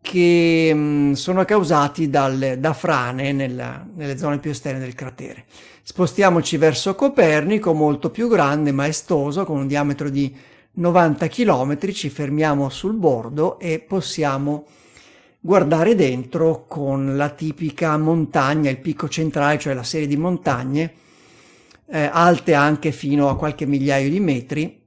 che 0.00 0.70
mm, 0.74 1.12
sono 1.12 1.44
causati 1.44 2.10
dal, 2.10 2.56
da 2.58 2.72
frane 2.74 3.32
nella, 3.32 3.86
nelle 3.94 4.18
zone 4.18 4.38
più 4.38 4.50
esterne 4.50 4.80
del 4.80 4.94
cratere. 4.94 5.46
Spostiamoci 5.86 6.56
verso 6.56 6.94
Copernico, 6.94 7.74
molto 7.74 8.08
più 8.08 8.26
grande, 8.26 8.72
maestoso, 8.72 9.44
con 9.44 9.58
un 9.58 9.66
diametro 9.66 10.08
di 10.08 10.34
90 10.72 11.28
km, 11.28 11.92
ci 11.92 12.08
fermiamo 12.08 12.70
sul 12.70 12.94
bordo 12.94 13.58
e 13.58 13.80
possiamo 13.80 14.64
guardare 15.38 15.94
dentro 15.94 16.64
con 16.66 17.18
la 17.18 17.28
tipica 17.28 17.98
montagna, 17.98 18.70
il 18.70 18.80
picco 18.80 19.10
centrale, 19.10 19.58
cioè 19.58 19.74
la 19.74 19.82
serie 19.82 20.06
di 20.06 20.16
montagne, 20.16 20.94
eh, 21.84 22.08
alte 22.10 22.54
anche 22.54 22.90
fino 22.90 23.28
a 23.28 23.36
qualche 23.36 23.66
migliaio 23.66 24.08
di 24.08 24.20
metri, 24.20 24.80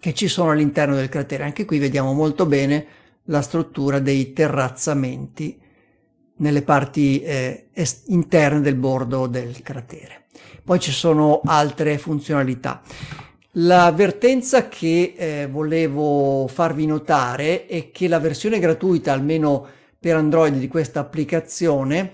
che 0.00 0.14
ci 0.14 0.26
sono 0.26 0.52
all'interno 0.52 0.94
del 0.94 1.10
cratere. 1.10 1.44
Anche 1.44 1.66
qui 1.66 1.78
vediamo 1.78 2.14
molto 2.14 2.46
bene 2.46 2.86
la 3.24 3.42
struttura 3.42 3.98
dei 3.98 4.32
terrazzamenti 4.32 5.60
nelle 6.42 6.62
parti 6.62 7.22
eh, 7.22 7.68
interne 8.06 8.60
del 8.60 8.74
bordo 8.74 9.26
del 9.26 9.62
cratere. 9.62 10.24
Poi 10.64 10.78
ci 10.78 10.92
sono 10.92 11.40
altre 11.44 11.98
funzionalità. 11.98 12.82
L'avvertenza 13.56 14.68
che 14.68 15.14
eh, 15.16 15.48
volevo 15.50 16.46
farvi 16.48 16.86
notare 16.86 17.66
è 17.66 17.90
che 17.90 18.08
la 18.08 18.18
versione 18.18 18.58
gratuita, 18.58 19.12
almeno 19.12 19.66
per 19.98 20.16
Android 20.16 20.56
di 20.56 20.68
questa 20.68 21.00
applicazione, 21.00 22.10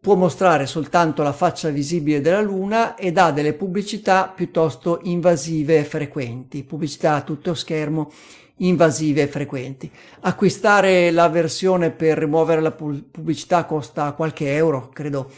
può 0.00 0.14
mostrare 0.14 0.66
soltanto 0.66 1.22
la 1.22 1.32
faccia 1.32 1.68
visibile 1.68 2.20
della 2.20 2.40
Luna 2.40 2.96
ed 2.96 3.18
ha 3.18 3.32
delle 3.32 3.52
pubblicità 3.52 4.32
piuttosto 4.34 5.00
invasive 5.04 5.78
e 5.78 5.84
frequenti, 5.84 6.62
pubblicità 6.62 7.16
a 7.16 7.22
tutto 7.22 7.54
schermo 7.54 8.10
invasive 8.56 9.22
e 9.22 9.26
frequenti. 9.26 9.90
Acquistare 10.20 11.10
la 11.10 11.28
versione 11.28 11.90
per 11.90 12.18
rimuovere 12.18 12.60
la 12.60 12.72
pubblicità 12.72 13.64
costa 13.64 14.12
qualche 14.12 14.54
euro, 14.54 14.90
credo 14.92 15.30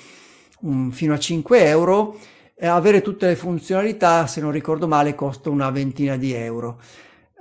um, 0.61 0.91
fino 0.91 1.15
a 1.15 1.19
5 1.19 1.65
euro 1.65 2.17
eh, 2.57 2.67
avere 2.67 3.03
tutte 3.03 3.27
le 3.27 3.37
funzionalità, 3.37 4.27
se 4.27 4.41
non 4.41 4.51
ricordo 4.51 4.87
male, 4.87 5.15
costa 5.15 5.51
una 5.51 5.71
ventina 5.71 6.17
di 6.17 6.33
euro. 6.33 6.81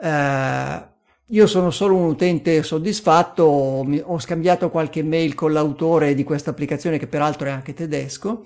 Eh, 0.02 0.92
io 1.28 1.48
sono 1.48 1.72
solo 1.72 1.96
un 1.96 2.06
utente 2.06 2.62
soddisfatto, 2.64 3.44
ho 3.44 4.20
scambiato 4.20 4.70
qualche 4.70 5.04
mail 5.04 5.34
con 5.36 5.54
l'autore 5.54 6.14
di 6.14 6.24
questa 6.24 6.52
applicazione 6.52 6.98
che 6.98 7.08
peraltro 7.08 7.48
è 7.48 7.52
anche 7.52 7.74
tedesco, 7.74 8.46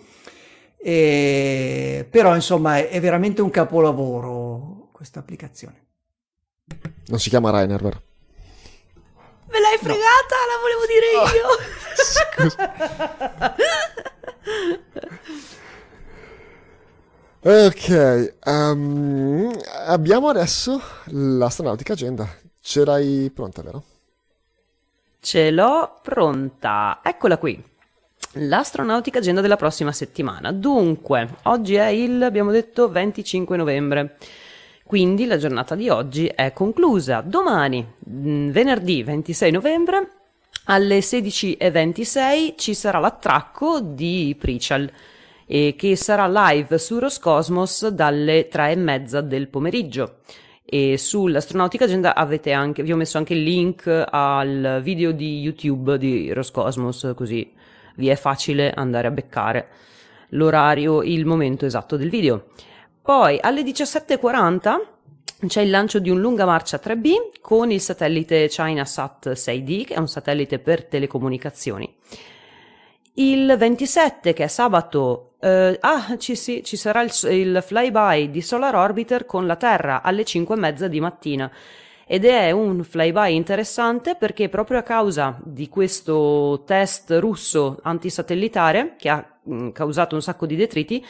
e, 0.78 2.08
però 2.10 2.36
insomma 2.36 2.78
è, 2.78 2.90
è 2.90 3.00
veramente 3.02 3.42
un 3.42 3.50
capolavoro 3.50 4.90
questa 4.92 5.20
applicazione. 5.20 5.87
Non 7.08 7.20
si 7.20 7.30
chiama 7.30 7.50
Rainer, 7.52 7.82
vero? 7.82 8.02
Me 9.50 9.60
l'hai 9.60 9.78
fregata, 9.78 10.36
no. 10.36 10.52
la 10.52 10.58
volevo 10.62 10.86
dire 10.86 11.08
io. 11.36 11.48
Scusa. 12.04 13.56
Ok, 17.40 18.34
um, 18.46 19.50
abbiamo 19.86 20.28
adesso 20.28 20.82
l'astronautica 21.06 21.94
agenda. 21.94 22.28
Ce 22.60 22.84
l'hai 22.84 23.32
pronta, 23.34 23.62
vero? 23.62 23.84
Ce 25.22 25.50
l'ho 25.52 26.00
pronta. 26.02 27.00
Eccola 27.02 27.38
qui. 27.38 27.64
L'astronautica 28.34 29.20
agenda 29.20 29.40
della 29.40 29.56
prossima 29.56 29.94
settimana. 29.94 30.52
Dunque, 30.52 31.36
oggi 31.44 31.76
è 31.76 31.86
il, 31.88 32.22
abbiamo 32.22 32.52
detto, 32.52 32.90
25 32.90 33.56
novembre. 33.56 34.18
Quindi 34.88 35.26
la 35.26 35.36
giornata 35.36 35.76
di 35.76 35.90
oggi 35.90 36.28
è 36.28 36.54
conclusa. 36.54 37.20
Domani, 37.20 37.86
mm, 38.10 38.52
venerdì 38.52 39.04
26 39.04 39.52
novembre, 39.52 40.12
alle 40.68 41.02
16.26 41.02 42.54
ci 42.56 42.74
sarà 42.74 42.98
l'attracco 42.98 43.82
di 43.82 44.34
Prichal 44.40 44.90
eh, 45.46 45.76
che 45.78 45.98
sarà 45.98 46.30
live 46.30 46.78
su 46.78 47.00
Roscosmos 47.00 47.90
dalle 47.90 48.48
3.30 48.48 49.20
del 49.20 49.50
pomeriggio. 49.50 50.20
E 50.64 50.98
sull'Astronautica 50.98 51.84
Agenda 51.84 52.16
anche, 52.16 52.82
vi 52.82 52.94
ho 52.94 52.96
messo 52.96 53.18
anche 53.18 53.34
il 53.34 53.44
link 53.44 53.88
al 54.10 54.80
video 54.82 55.12
di 55.12 55.42
YouTube 55.42 55.98
di 55.98 56.32
Roscosmos, 56.32 57.12
così 57.14 57.52
vi 57.96 58.08
è 58.08 58.16
facile 58.16 58.72
andare 58.72 59.08
a 59.08 59.12
beccare 59.12 59.68
l'orario, 60.30 61.04
il 61.04 61.26
momento 61.26 61.66
esatto 61.66 61.98
del 61.98 62.10
video. 62.10 62.46
Poi 63.08 63.40
alle 63.40 63.62
17.40 63.62 65.48
c'è 65.48 65.62
il 65.62 65.70
lancio 65.70 66.00
di 66.00 66.10
un 66.10 66.20
lunga 66.20 66.44
marcia 66.44 66.78
3B 66.78 67.40
con 67.40 67.72
il 67.72 67.80
satellite 67.80 68.50
ChinaSat 68.50 69.30
6D, 69.30 69.86
che 69.86 69.94
è 69.94 69.98
un 69.98 70.10
satellite 70.10 70.60
per 70.60 70.84
telecomunicazioni. 70.84 71.96
Il 73.14 73.56
27, 73.58 74.34
che 74.34 74.44
è 74.44 74.48
sabato, 74.48 75.36
eh, 75.40 75.78
ah, 75.80 76.18
ci, 76.18 76.36
sì, 76.36 76.62
ci 76.66 76.76
sarà 76.76 77.02
il, 77.02 77.14
il, 77.30 77.64
flyby 77.66 78.30
di 78.30 78.42
Solar 78.42 78.76
Orbiter 78.76 79.26
con 79.26 79.48
la 79.48 79.56
Terra 79.56 80.02
alle 80.02 80.26
5 80.26 80.54
e 80.54 80.60
mezza 80.60 80.90
di 80.90 81.00
mattina. 81.00 81.50
Ed 82.06 82.26
è 82.26 82.52
un 82.52 82.84
flyby 82.84 83.34
interessante 83.36 84.16
perché 84.16 84.50
proprio 84.50 84.80
a 84.80 84.84
causa 84.84 85.40
di 85.42 85.70
questo 85.70 86.64
test 86.66 87.12
russo 87.22 87.80
antisatellitare 87.84 88.96
che 88.98 89.08
ha 89.08 89.26
mh, 89.44 89.56
mm, 89.56 89.70
causato 89.70 90.16
un 90.16 90.22
sacco 90.22 90.46
di 90.46 90.58
detriti, 90.58 91.06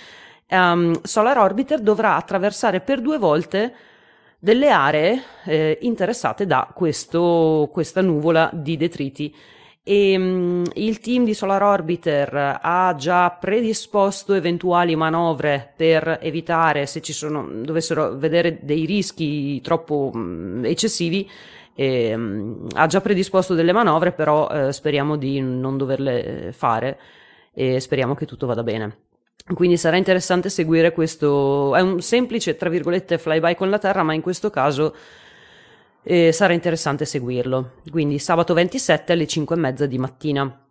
um, 0.50 1.00
Solar 1.04 1.38
Orbiter 1.38 1.80
dovrà 1.82 2.16
attraversare 2.16 2.82
per 2.82 3.02
due 3.02 3.18
volte 3.18 3.74
delle 4.40 4.70
aree 4.70 5.22
eh, 5.46 5.78
interessate 5.82 6.46
da 6.46 6.72
questo, 6.74 7.70
questa 7.72 8.02
nuvola 8.02 8.50
di 8.54 8.78
detriti. 8.78 9.34
E 9.84 10.18
um, 10.18 10.64
il 10.74 11.00
team 11.00 11.24
di 11.24 11.34
Solar 11.34 11.64
Orbiter 11.64 12.60
ha 12.62 12.94
già 12.98 13.30
predisposto 13.32 14.34
eventuali 14.34 14.96
manovre 14.96 15.72
per 15.76 16.20
evitare 16.22 16.86
se 16.86 17.02
ci 17.02 17.14
sono 17.14 17.48
dovessero 17.64 18.18
vedere 18.18 18.60
dei 18.62 18.86
rischi 18.86 19.62
troppo 19.62 20.12
um, 20.14 20.62
eccessivi 20.66 21.30
e, 21.74 22.14
um, 22.14 22.68
ha 22.74 22.86
già 22.88 23.00
predisposto 23.00 23.54
delle 23.54 23.72
manovre 23.72 24.12
però 24.12 24.50
eh, 24.50 24.74
speriamo 24.74 25.16
di 25.16 25.40
non 25.40 25.78
doverle 25.78 26.52
fare 26.52 27.00
e 27.54 27.80
speriamo 27.80 28.14
che 28.14 28.26
tutto 28.26 28.46
vada 28.46 28.64
bene 28.64 29.07
quindi 29.54 29.78
sarà 29.78 29.98
interessante 29.98 30.50
seguire 30.50 30.92
questo 30.92 31.76
è 31.76 31.82
un 31.82 32.02
semplice 32.02 32.56
tra 32.56 32.70
virgolette 32.70 33.18
flyby 33.18 33.56
con 33.56 33.70
la 33.70 33.78
Terra 33.78 34.04
ma 34.04 34.14
in 34.14 34.22
questo 34.22 34.50
caso 34.50 34.94
e 36.10 36.32
sarà 36.32 36.54
interessante 36.54 37.04
seguirlo. 37.04 37.74
Quindi 37.92 38.18
sabato 38.18 38.54
27 38.54 39.12
alle 39.12 39.28
5 39.28 39.56
e 39.56 39.60
mezza 39.60 39.86
di 39.86 39.98
mattina. 39.98 40.62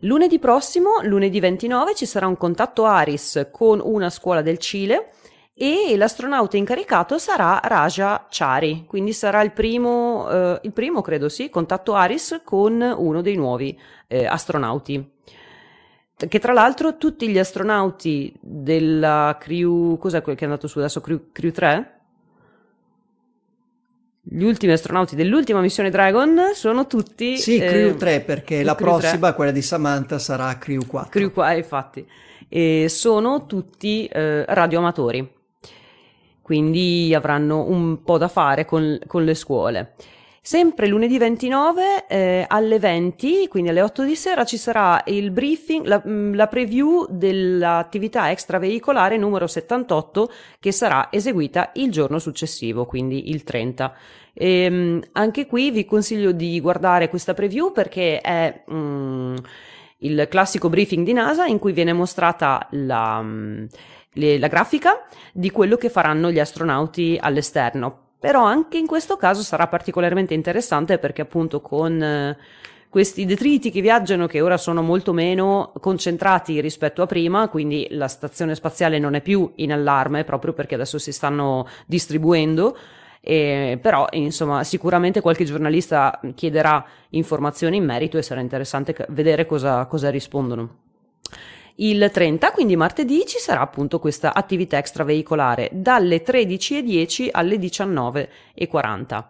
Lunedì 0.00 0.40
prossimo, 0.40 1.00
lunedì 1.02 1.38
29, 1.38 1.94
ci 1.94 2.04
sarà 2.04 2.26
un 2.26 2.36
contatto 2.36 2.84
Aris 2.84 3.48
con 3.52 3.80
una 3.82 4.10
scuola 4.10 4.42
del 4.42 4.58
Cile 4.58 5.12
e 5.54 5.96
l'astronauta 5.96 6.56
incaricato 6.56 7.16
sarà 7.16 7.60
Raja 7.62 8.26
Chari, 8.28 8.86
quindi 8.88 9.12
sarà 9.12 9.40
il 9.42 9.52
primo, 9.52 10.28
eh, 10.28 10.60
il 10.64 10.72
primo 10.72 11.00
credo 11.00 11.28
sì, 11.28 11.48
contatto 11.48 11.94
Aris 11.94 12.40
con 12.44 12.80
uno 12.82 13.22
dei 13.22 13.36
nuovi 13.36 13.78
eh, 14.08 14.26
astronauti. 14.26 15.13
Che 16.28 16.38
tra 16.38 16.52
l'altro 16.52 16.96
tutti 16.96 17.28
gli 17.28 17.38
astronauti 17.38 18.32
della 18.40 19.36
Crew, 19.40 19.98
cos'è 19.98 20.22
quel 20.22 20.36
che 20.36 20.42
è 20.42 20.48
andato 20.48 20.66
su 20.66 20.78
adesso? 20.78 21.00
Crew, 21.00 21.30
crew 21.32 21.50
3? 21.50 21.94
gli 24.26 24.42
ultimi 24.42 24.72
astronauti 24.72 25.16
dell'ultima 25.16 25.60
missione 25.60 25.90
Dragon 25.90 26.52
sono 26.54 26.86
tutti... 26.86 27.36
Sì, 27.36 27.58
Crew 27.58 27.90
eh, 27.90 27.96
3 27.96 28.20
perché 28.20 28.62
la 28.62 28.74
prossima, 28.74 29.28
3. 29.28 29.34
quella 29.34 29.50
di 29.50 29.60
Samantha, 29.60 30.18
sarà 30.18 30.56
Crew 30.56 30.86
4. 30.86 31.10
Crew 31.10 31.30
4, 31.30 31.56
infatti. 31.56 32.06
E 32.48 32.86
sono 32.88 33.44
tutti 33.46 34.06
eh, 34.06 34.44
radioamatori, 34.46 35.30
quindi 36.40 37.12
avranno 37.14 37.68
un 37.68 38.02
po' 38.02 38.16
da 38.16 38.28
fare 38.28 38.64
con, 38.64 38.98
con 39.06 39.24
le 39.24 39.34
scuole. 39.34 39.92
Sempre 40.46 40.88
lunedì 40.88 41.16
29 41.16 42.06
eh, 42.06 42.44
alle 42.46 42.78
20, 42.78 43.48
quindi 43.48 43.70
alle 43.70 43.80
8 43.80 44.04
di 44.04 44.14
sera, 44.14 44.44
ci 44.44 44.58
sarà 44.58 45.02
il 45.06 45.30
briefing, 45.30 45.86
la, 45.86 46.02
mm, 46.06 46.34
la, 46.34 46.46
preview 46.48 47.06
dell'attività 47.08 48.30
extraveicolare 48.30 49.16
numero 49.16 49.46
78 49.46 50.30
che 50.60 50.70
sarà 50.70 51.08
eseguita 51.10 51.70
il 51.76 51.90
giorno 51.90 52.18
successivo, 52.18 52.84
quindi 52.84 53.30
il 53.30 53.42
30. 53.42 53.94
E, 54.34 54.48
ehm, 54.64 55.02
anche 55.12 55.46
qui 55.46 55.70
vi 55.70 55.86
consiglio 55.86 56.32
di 56.32 56.60
guardare 56.60 57.08
questa 57.08 57.32
preview 57.32 57.72
perché 57.72 58.20
è 58.20 58.64
mm, 58.70 59.36
il 60.00 60.26
classico 60.28 60.68
briefing 60.68 61.06
di 61.06 61.14
NASA 61.14 61.46
in 61.46 61.58
cui 61.58 61.72
viene 61.72 61.94
mostrata 61.94 62.68
la, 62.72 63.22
mm, 63.22 63.64
le, 64.12 64.38
la 64.38 64.48
grafica 64.48 65.06
di 65.32 65.50
quello 65.50 65.76
che 65.76 65.88
faranno 65.88 66.30
gli 66.30 66.38
astronauti 66.38 67.16
all'esterno 67.18 68.03
però 68.24 68.42
anche 68.42 68.78
in 68.78 68.86
questo 68.86 69.18
caso 69.18 69.42
sarà 69.42 69.66
particolarmente 69.66 70.32
interessante 70.32 70.96
perché 70.96 71.20
appunto 71.20 71.60
con 71.60 72.02
eh, 72.02 72.38
questi 72.88 73.26
detriti 73.26 73.70
che 73.70 73.82
viaggiano 73.82 74.26
che 74.26 74.40
ora 74.40 74.56
sono 74.56 74.80
molto 74.80 75.12
meno 75.12 75.74
concentrati 75.78 76.58
rispetto 76.62 77.02
a 77.02 77.06
prima, 77.06 77.48
quindi 77.48 77.86
la 77.90 78.08
stazione 78.08 78.54
spaziale 78.54 78.98
non 78.98 79.12
è 79.12 79.20
più 79.20 79.52
in 79.56 79.74
allarme 79.74 80.24
proprio 80.24 80.54
perché 80.54 80.74
adesso 80.74 80.98
si 80.98 81.12
stanno 81.12 81.68
distribuendo. 81.84 82.74
Eh, 83.20 83.78
però 83.82 84.06
insomma 84.12 84.64
sicuramente 84.64 85.20
qualche 85.20 85.44
giornalista 85.44 86.18
chiederà 86.34 86.82
informazioni 87.10 87.76
in 87.76 87.84
merito 87.84 88.16
e 88.16 88.22
sarà 88.22 88.40
interessante 88.40 88.96
vedere 89.10 89.44
cosa, 89.44 89.84
cosa 89.84 90.08
rispondono. 90.08 90.83
Il 91.76 92.08
30, 92.12 92.52
quindi 92.52 92.76
martedì, 92.76 93.24
ci 93.26 93.38
sarà 93.38 93.60
appunto 93.60 93.98
questa 93.98 94.32
attività 94.32 94.78
extraveicolare 94.78 95.70
dalle 95.72 96.22
13.10 96.22 97.30
alle 97.32 97.56
19.40. 97.56 99.24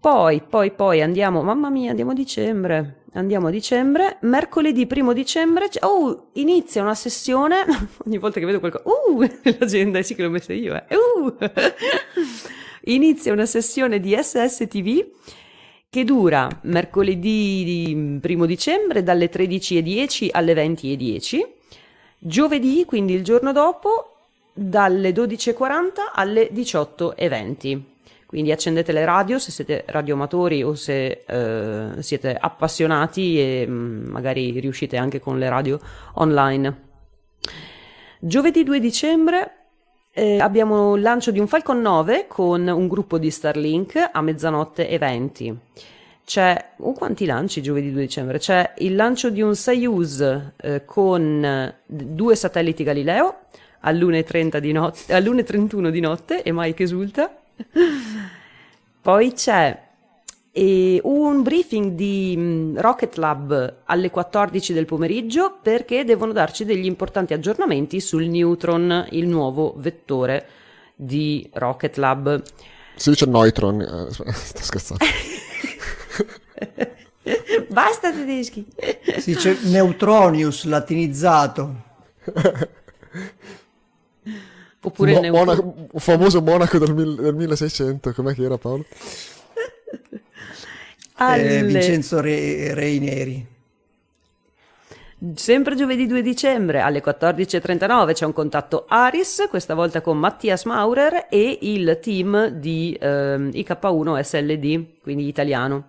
Poi, 0.00 0.40
poi, 0.48 0.70
poi 0.70 1.02
andiamo, 1.02 1.42
mamma 1.42 1.68
mia, 1.68 1.90
andiamo 1.90 2.12
a 2.12 2.14
dicembre. 2.14 3.00
Andiamo 3.12 3.48
a 3.48 3.50
dicembre, 3.50 4.18
mercoledì 4.22 4.86
primo 4.86 5.14
dicembre, 5.14 5.70
oh, 5.80 6.28
inizia 6.34 6.82
una 6.82 6.94
sessione, 6.94 7.64
ogni 8.04 8.18
volta 8.18 8.38
che 8.38 8.44
vedo 8.44 8.60
qualcosa, 8.60 8.84
uh, 8.86 9.20
l'agenda, 9.58 10.02
sì 10.02 10.14
che 10.14 10.22
l'ho 10.22 10.28
messa 10.28 10.52
io, 10.52 10.74
eh, 10.74 10.84
uh, 10.94 11.34
inizia 12.92 13.32
una 13.32 13.46
sessione 13.46 14.00
di 14.00 14.14
SSTV 14.14 15.06
che 15.88 16.04
dura 16.04 16.48
mercoledì 16.62 18.20
1 18.22 18.46
dicembre 18.46 19.02
dalle 19.02 19.30
13.10 19.30 20.28
alle 20.32 20.54
20.10, 20.54 21.46
giovedì, 22.18 22.84
quindi 22.84 23.14
il 23.14 23.24
giorno 23.24 23.52
dopo, 23.52 24.16
dalle 24.52 25.10
12.40 25.10 25.92
alle 26.14 26.50
18.20. 26.52 27.80
Quindi 28.26 28.50
accendete 28.50 28.90
le 28.92 29.04
radio 29.04 29.38
se 29.38 29.52
siete 29.52 29.84
radioamatori 29.86 30.62
o 30.62 30.74
se 30.74 31.22
eh, 31.24 32.02
siete 32.02 32.36
appassionati 32.38 33.38
e 33.38 33.66
mm, 33.68 34.06
magari 34.08 34.58
riuscite 34.58 34.96
anche 34.96 35.20
con 35.20 35.38
le 35.38 35.48
radio 35.48 35.78
online. 36.14 36.84
Giovedì 38.18 38.64
2 38.64 38.80
dicembre 38.80 39.65
eh, 40.18 40.40
abbiamo 40.40 40.96
il 40.96 41.02
lancio 41.02 41.30
di 41.30 41.38
un 41.38 41.46
Falcon 41.46 41.82
9 41.82 42.24
con 42.26 42.66
un 42.66 42.88
gruppo 42.88 43.18
di 43.18 43.30
Starlink 43.30 44.08
a 44.10 44.22
mezzanotte 44.22 44.88
e 44.88 44.96
20. 44.96 45.58
C'è, 46.24 46.70
oh, 46.78 46.92
quanti 46.94 47.26
lanci 47.26 47.60
giovedì 47.60 47.92
2 47.92 48.00
dicembre? 48.00 48.38
C'è 48.38 48.72
il 48.78 48.94
lancio 48.94 49.28
di 49.28 49.42
un 49.42 49.54
Soyuz 49.54 50.22
eh, 50.56 50.86
con 50.86 51.74
due 51.84 52.34
satelliti 52.34 52.82
Galileo 52.82 53.40
all'1.30 53.80 54.56
di 54.56 54.72
notte, 54.72 55.12
all'1.31 55.12 55.90
di 55.90 56.00
notte 56.00 56.42
e 56.42 56.50
Mike 56.50 56.82
esulta. 56.82 57.36
Poi 59.02 59.32
c'è 59.34 59.85
e 60.58 61.02
un 61.04 61.42
briefing 61.42 61.92
di 61.92 62.34
mm, 62.34 62.78
Rocket 62.78 63.16
Lab 63.16 63.74
alle 63.84 64.08
14 64.08 64.72
del 64.72 64.86
pomeriggio 64.86 65.58
perché 65.60 66.02
devono 66.02 66.32
darci 66.32 66.64
degli 66.64 66.86
importanti 66.86 67.34
aggiornamenti 67.34 68.00
sul 68.00 68.24
Neutron, 68.24 69.06
il 69.10 69.28
nuovo 69.28 69.74
vettore 69.76 70.48
di 70.94 71.46
Rocket 71.52 71.98
Lab. 71.98 72.42
Si 72.94 73.10
dice 73.10 73.26
Neutron, 73.26 73.82
eh, 73.82 74.06
sto 74.32 74.62
scherzando. 74.62 75.04
Basta 77.68 78.10
tedeschi. 78.10 78.66
Si 79.18 79.34
dice 79.34 79.58
Neutronius 79.64 80.64
latinizzato. 80.64 81.74
Oppure 84.80 85.20
Mo- 85.20 85.36
Monaco, 85.36 85.74
famoso 85.96 86.40
monaco 86.40 86.78
del, 86.78 86.94
mil- 86.94 87.16
del 87.16 87.34
1600, 87.34 88.14
com'è 88.14 88.32
che 88.32 88.42
era 88.42 88.56
Paolo? 88.56 88.86
Alle... 91.16 91.62
Vincenzo 91.62 92.20
Re- 92.20 92.74
Reineri. 92.74 93.54
Sempre 95.34 95.74
giovedì 95.76 96.06
2 96.06 96.20
dicembre 96.20 96.80
alle 96.80 97.02
14.39 97.02 98.12
c'è 98.12 98.26
un 98.26 98.34
contatto 98.34 98.84
Aris, 98.86 99.46
questa 99.48 99.74
volta 99.74 100.02
con 100.02 100.18
Mattias 100.18 100.64
Maurer 100.64 101.26
e 101.30 101.58
il 101.62 101.98
team 102.02 102.48
di 102.48 102.96
ehm, 103.00 103.48
IK1 103.48 104.20
SLD, 104.20 104.84
quindi 105.02 105.26
italiano. 105.26 105.88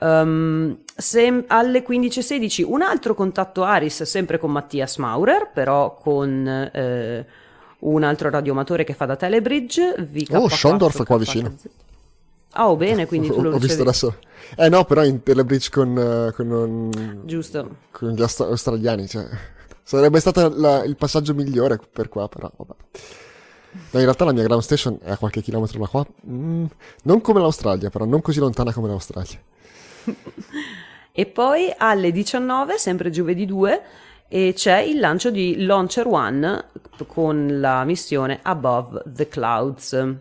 Um, 0.00 0.78
sem- 0.94 1.44
alle 1.48 1.84
15.16 1.84 2.64
un 2.64 2.82
altro 2.82 3.14
contatto 3.14 3.64
Aris, 3.64 4.02
sempre 4.04 4.38
con 4.38 4.52
Mattias 4.52 4.96
Maurer, 4.98 5.50
però 5.52 5.96
con 5.96 6.46
eh, 6.72 7.26
un 7.80 8.02
altro 8.04 8.30
radioamatore 8.30 8.84
che 8.84 8.94
fa 8.94 9.06
da 9.06 9.16
Telebridge. 9.16 9.96
VK4, 9.98 10.36
oh, 10.36 10.48
Schondorf 10.48 11.02
è 11.02 11.04
qua 11.04 11.18
vicino. 11.18 11.48
Ah, 11.48 11.83
oh, 12.56 12.76
bene, 12.76 13.06
quindi 13.06 13.28
tu 13.28 13.40
lo 13.40 13.54
Ho 13.54 13.58
visto 13.58 13.82
adesso. 13.82 14.16
Eh 14.56 14.68
no, 14.68 14.84
però 14.84 15.04
in 15.04 15.22
Telebridge 15.22 15.70
con, 15.70 15.96
uh, 15.96 16.32
con, 16.34 16.50
un, 16.50 17.22
Giusto. 17.24 17.76
con 17.90 18.10
gli 18.10 18.22
aust- 18.22 18.40
australiani, 18.40 19.08
cioè, 19.08 19.26
sarebbe 19.82 20.20
stato 20.20 20.52
la, 20.54 20.84
il 20.84 20.96
passaggio 20.96 21.34
migliore 21.34 21.78
per 21.90 22.08
qua, 22.08 22.28
però 22.28 22.50
vabbè. 22.56 22.74
No, 23.90 23.98
in 23.98 24.04
realtà 24.04 24.24
la 24.24 24.32
mia 24.32 24.44
ground 24.44 24.62
station 24.62 24.98
è 25.02 25.10
a 25.10 25.16
qualche 25.16 25.42
chilometro 25.42 25.78
da 25.80 25.86
qua, 25.86 26.06
mm, 26.28 26.64
non 27.04 27.20
come 27.20 27.40
l'Australia, 27.40 27.90
però 27.90 28.04
non 28.04 28.20
così 28.20 28.38
lontana 28.38 28.72
come 28.72 28.88
l'Australia. 28.88 29.38
e 31.12 31.26
poi 31.26 31.74
alle 31.76 32.12
19, 32.12 32.78
sempre 32.78 33.10
giovedì 33.10 33.46
2, 33.46 33.82
c'è 34.28 34.78
il 34.78 34.98
lancio 34.98 35.30
di 35.30 35.64
Launcher 35.64 36.06
One 36.06 36.64
con 37.06 37.60
la 37.60 37.84
missione 37.84 38.40
Above 38.42 39.02
the 39.06 39.28
Clouds. 39.28 40.16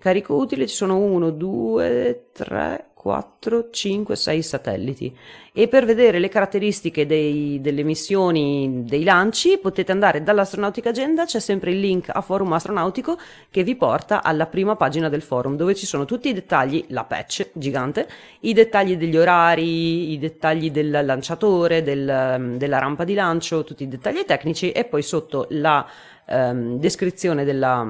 Carico 0.00 0.34
utile 0.34 0.66
ci 0.66 0.74
sono 0.74 0.96
1, 0.96 1.30
2, 1.30 2.28
3, 2.32 2.90
4, 2.94 3.70
5, 3.70 4.16
6 4.16 4.42
satelliti. 4.42 5.16
E 5.52 5.68
per 5.68 5.84
vedere 5.84 6.18
le 6.18 6.28
caratteristiche 6.28 7.06
dei, 7.06 7.58
delle 7.60 7.82
missioni 7.82 8.82
dei 8.84 9.04
lanci 9.04 9.58
potete 9.58 9.90
andare 9.90 10.22
dall'Astronautica 10.22 10.90
Agenda, 10.90 11.24
c'è 11.24 11.40
sempre 11.40 11.70
il 11.72 11.80
link 11.80 12.10
a 12.12 12.20
Forum 12.20 12.52
Astronautico 12.52 13.18
che 13.50 13.62
vi 13.62 13.74
porta 13.74 14.22
alla 14.22 14.46
prima 14.46 14.76
pagina 14.76 15.08
del 15.08 15.22
forum 15.22 15.56
dove 15.56 15.74
ci 15.74 15.86
sono 15.86 16.04
tutti 16.04 16.28
i 16.28 16.34
dettagli, 16.34 16.84
la 16.88 17.04
patch 17.04 17.50
gigante, 17.52 18.06
i 18.40 18.52
dettagli 18.52 18.96
degli 18.96 19.16
orari, 19.16 20.12
i 20.12 20.18
dettagli 20.18 20.70
del 20.70 21.00
lanciatore, 21.02 21.82
del, 21.82 22.54
della 22.56 22.78
rampa 22.78 23.04
di 23.04 23.14
lancio, 23.14 23.64
tutti 23.64 23.82
i 23.82 23.88
dettagli 23.88 24.24
tecnici 24.24 24.72
e 24.72 24.84
poi 24.84 25.02
sotto 25.02 25.46
la 25.50 25.86
ehm, 26.30 26.78
descrizione 26.78 27.44
della, 27.44 27.86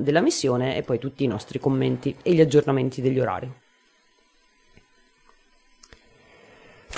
della 0.00 0.20
missione 0.20 0.76
e 0.76 0.82
poi 0.82 0.98
tutti 0.98 1.24
i 1.24 1.28
nostri 1.28 1.58
commenti 1.58 2.16
e 2.22 2.34
gli 2.34 2.40
aggiornamenti 2.40 3.00
degli 3.00 3.20
orari. 3.20 3.52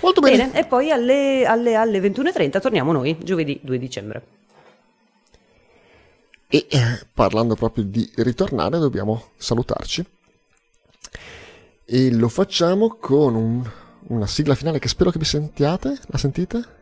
Molto 0.03 0.21
bene. 0.21 0.47
bene. 0.47 0.59
E 0.59 0.67
poi 0.67 0.91
alle, 0.91 1.45
alle, 1.47 1.75
alle 1.75 2.01
21.30 2.01 2.61
torniamo 2.61 2.93
noi, 2.93 3.17
giovedì 3.23 3.61
2 3.63 3.79
dicembre. 3.79 4.27
E 6.49 6.67
eh, 6.71 7.07
parlando 7.13 7.55
proprio 7.55 7.85
di 7.85 8.09
ritornare, 8.17 8.79
dobbiamo 8.79 9.31
salutarci. 9.37 10.05
E 11.85 12.13
lo 12.13 12.29
facciamo 12.29 12.97
con 13.01 13.35
un, 13.35 13.71
una 14.09 14.27
sigla 14.27 14.55
finale 14.55 14.79
che 14.79 14.89
spero 14.89 15.11
che 15.11 15.19
vi 15.19 15.25
sentiate. 15.25 15.99
La 16.07 16.19
sentite? 16.19 16.76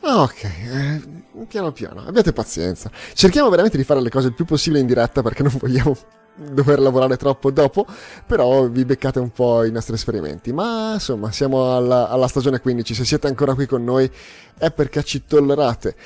Ah, 0.00 0.22
ok, 0.22 0.44
eh, 0.44 1.02
piano 1.48 1.72
piano, 1.72 2.04
abbiate 2.06 2.32
pazienza. 2.32 2.90
Cerchiamo 3.14 3.48
veramente 3.50 3.76
di 3.76 3.84
fare 3.84 4.00
le 4.00 4.10
cose 4.10 4.28
il 4.28 4.34
più 4.34 4.44
possibile 4.44 4.80
in 4.80 4.86
diretta 4.86 5.22
perché 5.22 5.42
non 5.42 5.56
vogliamo 5.58 5.96
dover 6.36 6.78
lavorare 6.78 7.16
troppo 7.16 7.50
dopo, 7.50 7.84
però 8.24 8.68
vi 8.68 8.84
beccate 8.84 9.18
un 9.18 9.30
po' 9.30 9.64
i 9.64 9.72
nostri 9.72 9.94
esperimenti. 9.94 10.52
Ma 10.52 10.94
insomma, 10.94 11.32
siamo 11.32 11.76
alla, 11.76 12.08
alla 12.08 12.28
stagione 12.28 12.60
15, 12.60 12.94
se 12.94 13.04
siete 13.04 13.26
ancora 13.26 13.54
qui 13.54 13.66
con 13.66 13.82
noi 13.82 14.10
è 14.56 14.70
perché 14.70 15.02
ci 15.02 15.24
tollerate. 15.24 15.96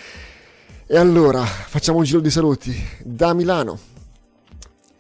E 0.87 0.97
allora, 0.97 1.43
facciamo 1.43 1.99
un 1.99 2.05
giro 2.05 2.21
di 2.21 2.31
saluti 2.31 2.75
da 3.03 3.35
Milano. 3.35 3.79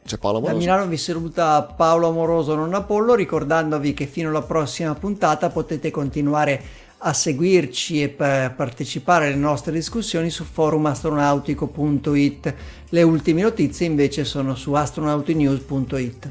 C'è 0.04 0.18
Paolo 0.18 0.38
Amoroso. 0.38 0.58
Da 0.58 0.64
Milano 0.64 0.86
vi 0.88 0.96
saluta 0.96 1.62
Paolo 1.62 2.08
Amoroso, 2.08 2.54
non 2.54 2.74
Apollo, 2.74 3.14
ricordandovi 3.14 3.94
che 3.94 4.06
fino 4.06 4.30
alla 4.30 4.42
prossima 4.42 4.94
puntata 4.94 5.48
potete 5.48 5.90
continuare 5.90 6.60
a 7.04 7.12
seguirci 7.12 8.00
e 8.02 8.08
partecipare 8.08 9.26
alle 9.26 9.34
nostre 9.34 9.72
discussioni 9.72 10.30
su 10.30 10.44
forumastronautico.it. 10.44 12.54
Le 12.90 13.02
ultime 13.02 13.42
notizie 13.42 13.86
invece 13.86 14.24
sono 14.24 14.54
su 14.54 14.72
astronautinews.it. 14.72 16.30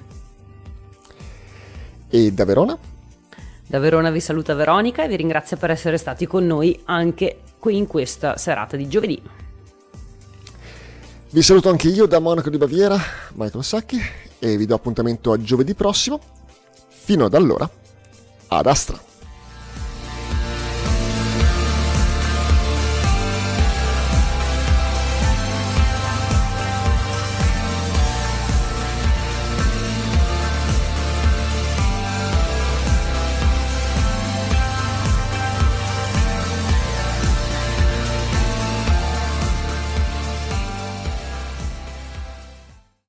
E 2.09 2.31
da 2.31 2.45
Verona? 2.45 2.77
Da 3.67 3.79
Verona 3.79 4.11
vi 4.11 4.21
saluta 4.21 4.53
Veronica 4.53 5.03
e 5.03 5.09
vi 5.09 5.17
ringrazio 5.17 5.57
per 5.57 5.71
essere 5.71 5.97
stati 5.97 6.25
con 6.25 6.45
noi 6.45 6.79
anche 6.85 7.39
qui 7.59 7.75
in 7.77 7.87
questa 7.87 8.37
serata 8.37 8.77
di 8.77 8.87
giovedì. 8.87 9.21
Vi 11.31 11.41
saluto 11.41 11.69
anche 11.69 11.89
io 11.89 12.05
da 12.05 12.19
Monaco 12.19 12.49
di 12.49 12.57
Baviera, 12.57 12.97
Michael 13.33 13.63
Sacchi, 13.63 13.97
e 14.39 14.57
vi 14.57 14.65
do 14.65 14.75
appuntamento 14.75 15.31
a 15.31 15.41
giovedì 15.41 15.73
prossimo. 15.73 16.19
Fino 16.89 17.23
ad 17.25 17.33
allora, 17.33 17.69
ad 18.47 18.65
Astra! 18.65 19.10